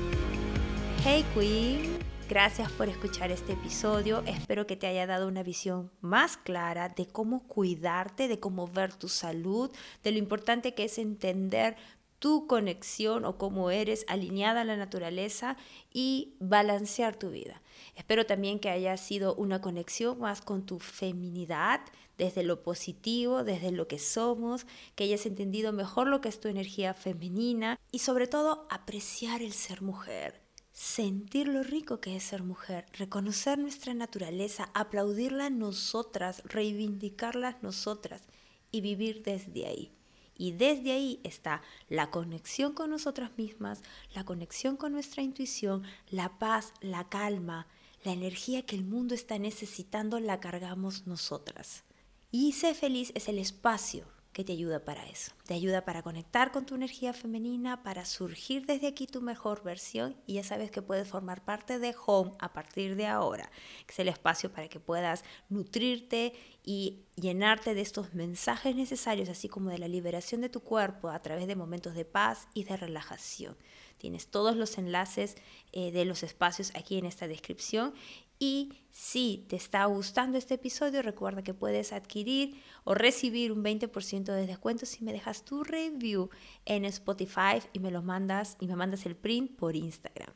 Hey, 1.03 1.25
Queen. 1.35 2.12
Gracias 2.33 2.73
por 2.73 2.89
escuchar 2.89 3.31
este 3.31 3.53
episodio. 3.53 4.23
Espero 4.25 4.67
que 4.67 4.75
te 4.75 4.87
haya 4.87 5.07
dado 5.07 5.29
una 5.29 5.43
visión 5.43 5.91
más 6.01 6.39
clara 6.39 6.89
de 6.89 7.07
cómo 7.07 7.47
cuidarte, 7.47 8.27
de 8.27 8.41
cómo 8.41 8.67
ver 8.67 8.95
tu 8.95 9.11
salud, 9.11 9.71
de 10.03 10.13
lo 10.13 10.17
importante 10.17 10.73
que 10.73 10.85
es 10.85 10.97
entender 10.97 11.77
tu 12.19 12.47
conexión 12.47 13.27
o 13.27 13.37
cómo 13.37 13.71
eres 13.71 14.07
alineada 14.09 14.63
a 14.63 14.65
la 14.65 14.79
naturaleza 14.79 15.59
y 15.93 16.33
balancear 16.41 17.17
tu 17.17 17.29
vida. 17.29 17.61
Espero 17.97 18.25
también 18.25 18.61
que 18.61 18.71
haya 18.71 18.97
sido 18.97 19.35
una 19.35 19.61
conexión 19.61 20.19
más 20.19 20.41
con 20.41 20.65
tu 20.65 20.79
feminidad, 20.79 21.83
desde 22.17 22.45
lo 22.45 22.63
positivo, 22.63 23.45
desde 23.45 23.73
lo 23.73 23.89
que 23.89 23.99
somos, 23.99 24.65
que 24.95 25.05
hayas 25.05 25.27
entendido 25.27 25.75
mejor 25.75 26.07
lo 26.07 26.23
que 26.23 26.31
es 26.31 26.41
tu 26.41 26.49
energía 26.49 26.95
femenina 26.95 27.79
y 27.91 27.99
sobre 27.99 28.27
todo 28.27 28.67
apreciar 28.71 29.43
el 29.43 29.53
ser 29.53 29.83
mujer 29.83 30.42
sentir 30.73 31.49
lo 31.49 31.63
rico 31.63 32.01
que 32.01 32.17
es 32.17 32.23
ser 32.23 32.43
mujer, 32.43 32.87
reconocer 32.95 33.59
nuestra 33.59 33.95
naturaleza, 33.95 34.71
aplaudirla 34.75 35.51
nosotras, 35.51 36.43
reivindicarla 36.45 37.59
nosotras 37.63 38.23
y 38.71 38.81
vivir 38.81 39.23
desde 39.23 39.67
ahí. 39.67 39.93
Y 40.37 40.53
desde 40.53 40.93
ahí 40.93 41.21
está 41.25 41.63
la 41.89 42.11
conexión 42.11 42.73
con 42.73 42.91
nosotras 42.91 43.31
mismas, 43.37 43.83
la 44.15 44.25
conexión 44.25 44.77
con 44.77 44.93
nuestra 44.93 45.23
intuición, 45.23 45.85
la 46.11 46.39
paz, 46.39 46.73
la 46.81 47.09
calma, 47.09 47.67
la 48.03 48.13
energía 48.13 48.63
que 48.63 48.75
el 48.75 48.85
mundo 48.85 49.15
está 49.15 49.39
necesitando 49.39 50.19
la 50.21 50.41
cargamos 50.41 51.07
nosotras. 51.07 51.85
Y 52.31 52.53
ser 52.53 52.75
feliz 52.75 53.13
es 53.15 53.29
el 53.29 53.39
espacio 53.39 54.07
que 54.33 54.45
te 54.45 54.53
ayuda 54.53 54.85
para 54.85 55.07
eso. 55.09 55.33
Te 55.47 55.55
ayuda 55.55 55.85
para 55.85 56.03
conectar 56.03 56.53
con 56.53 56.65
tu 56.65 56.75
energía 56.75 57.13
femenina, 57.13 57.83
para 57.83 58.05
surgir 58.05 58.67
desde 58.67 58.87
aquí 58.87 59.07
tu 59.07 59.21
mejor 59.21 59.63
versión 59.63 60.17
y 60.27 60.35
ya 60.35 60.45
sabes 60.45 60.71
que 60.71 60.83
puedes 60.83 61.09
formar 61.09 61.45
parte 61.45 61.79
de 61.79 61.95
Home 62.07 62.33
a 62.39 62.53
partir 62.53 62.97
de 62.97 63.07
ahora, 63.07 63.51
que 63.87 63.93
es 63.93 63.99
el 63.99 64.09
espacio 64.09 64.51
para 64.51 64.69
que 64.69 64.81
puedas 64.81 65.25
nutrirte 65.51 66.33
y 66.65 67.05
llenarte 67.17 67.75
de 67.75 67.83
estos 67.83 68.15
mensajes 68.15 68.75
necesarios, 68.75 69.29
así 69.29 69.49
como 69.49 69.71
de 69.71 69.79
la 69.79 69.89
liberación 69.89 70.41
de 70.41 70.49
tu 70.49 70.61
cuerpo 70.61 71.11
a 71.11 71.21
través 71.21 71.47
de 71.47 71.57
momentos 71.57 71.95
de 71.95 72.05
paz 72.05 72.49
y 72.55 72.65
de 72.65 72.77
relajación. 72.77 73.57
Tienes 73.99 74.27
todos 74.27 74.57
los 74.57 74.79
enlaces 74.79 75.37
eh, 75.73 75.93
de 75.93 76.05
los 76.05 76.23
espacios 76.23 76.73
aquí 76.75 76.99
en 76.99 77.05
esta 77.05 77.29
descripción 77.29 77.95
y 78.43 78.73
si 78.91 79.47
te 79.49 79.55
está 79.55 79.85
gustando 79.85 80.37
este 80.37 80.55
episodio, 80.55 81.01
recuerda 81.01 81.45
que 81.45 81.55
puedes 81.55 81.93
adquirir 81.93 82.61
o 82.83 82.93
recibir 82.93 83.53
un 83.53 83.63
20% 83.63 84.25
de 84.33 84.49
descuento 84.49 84.85
si 84.85 85.05
me 85.05 85.13
dejas 85.13 85.45
tu 85.45 85.63
review 85.63 86.29
en 86.65 86.85
Spotify 86.85 87.63
y 87.73 87.79
me 87.79 87.93
mandas 88.01 88.57
y 88.59 88.67
me 88.67 88.75
mandas 88.75 89.07
el 89.07 89.15
print 89.15 89.55
por 89.55 89.77
Instagram. 89.77 90.35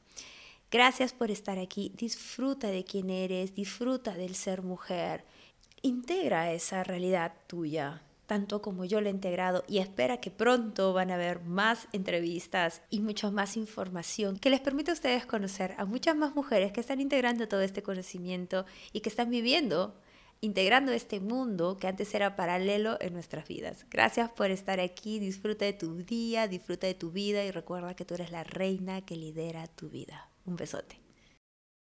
Gracias 0.70 1.14
por 1.14 1.32
estar 1.32 1.58
aquí. 1.58 1.90
Disfruta 1.96 2.68
de 2.68 2.84
quién 2.84 3.10
eres, 3.10 3.56
disfruta 3.56 4.14
del 4.14 4.36
ser 4.36 4.62
mujer. 4.62 5.24
Integra 5.82 6.52
esa 6.52 6.84
realidad 6.84 7.34
tuya 7.48 8.05
tanto 8.26 8.60
como 8.60 8.84
yo 8.84 9.00
lo 9.00 9.08
he 9.08 9.10
integrado 9.10 9.64
y 9.68 9.78
espera 9.78 10.18
que 10.18 10.30
pronto 10.30 10.92
van 10.92 11.10
a 11.10 11.14
haber 11.14 11.40
más 11.40 11.88
entrevistas 11.92 12.82
y 12.90 13.00
mucha 13.00 13.30
más 13.30 13.56
información 13.56 14.36
que 14.38 14.50
les 14.50 14.60
permita 14.60 14.92
a 14.92 14.94
ustedes 14.94 15.26
conocer 15.26 15.74
a 15.78 15.84
muchas 15.84 16.16
más 16.16 16.34
mujeres 16.34 16.72
que 16.72 16.80
están 16.80 17.00
integrando 17.00 17.48
todo 17.48 17.60
este 17.60 17.82
conocimiento 17.82 18.66
y 18.92 19.00
que 19.00 19.08
están 19.08 19.30
viviendo 19.30 19.96
integrando 20.40 20.92
este 20.92 21.20
mundo 21.20 21.76
que 21.78 21.86
antes 21.86 22.14
era 22.14 22.36
paralelo 22.36 22.98
en 23.00 23.14
nuestras 23.14 23.48
vidas. 23.48 23.86
Gracias 23.90 24.30
por 24.30 24.50
estar 24.50 24.80
aquí, 24.80 25.18
disfruta 25.18 25.64
de 25.64 25.72
tu 25.72 25.96
día, 25.96 26.46
disfruta 26.46 26.86
de 26.86 26.94
tu 26.94 27.10
vida 27.10 27.44
y 27.44 27.50
recuerda 27.50 27.96
que 27.96 28.04
tú 28.04 28.14
eres 28.14 28.30
la 28.30 28.44
reina 28.44 29.04
que 29.04 29.16
lidera 29.16 29.66
tu 29.66 29.88
vida. 29.88 30.28
Un 30.44 30.56
besote. 30.56 31.05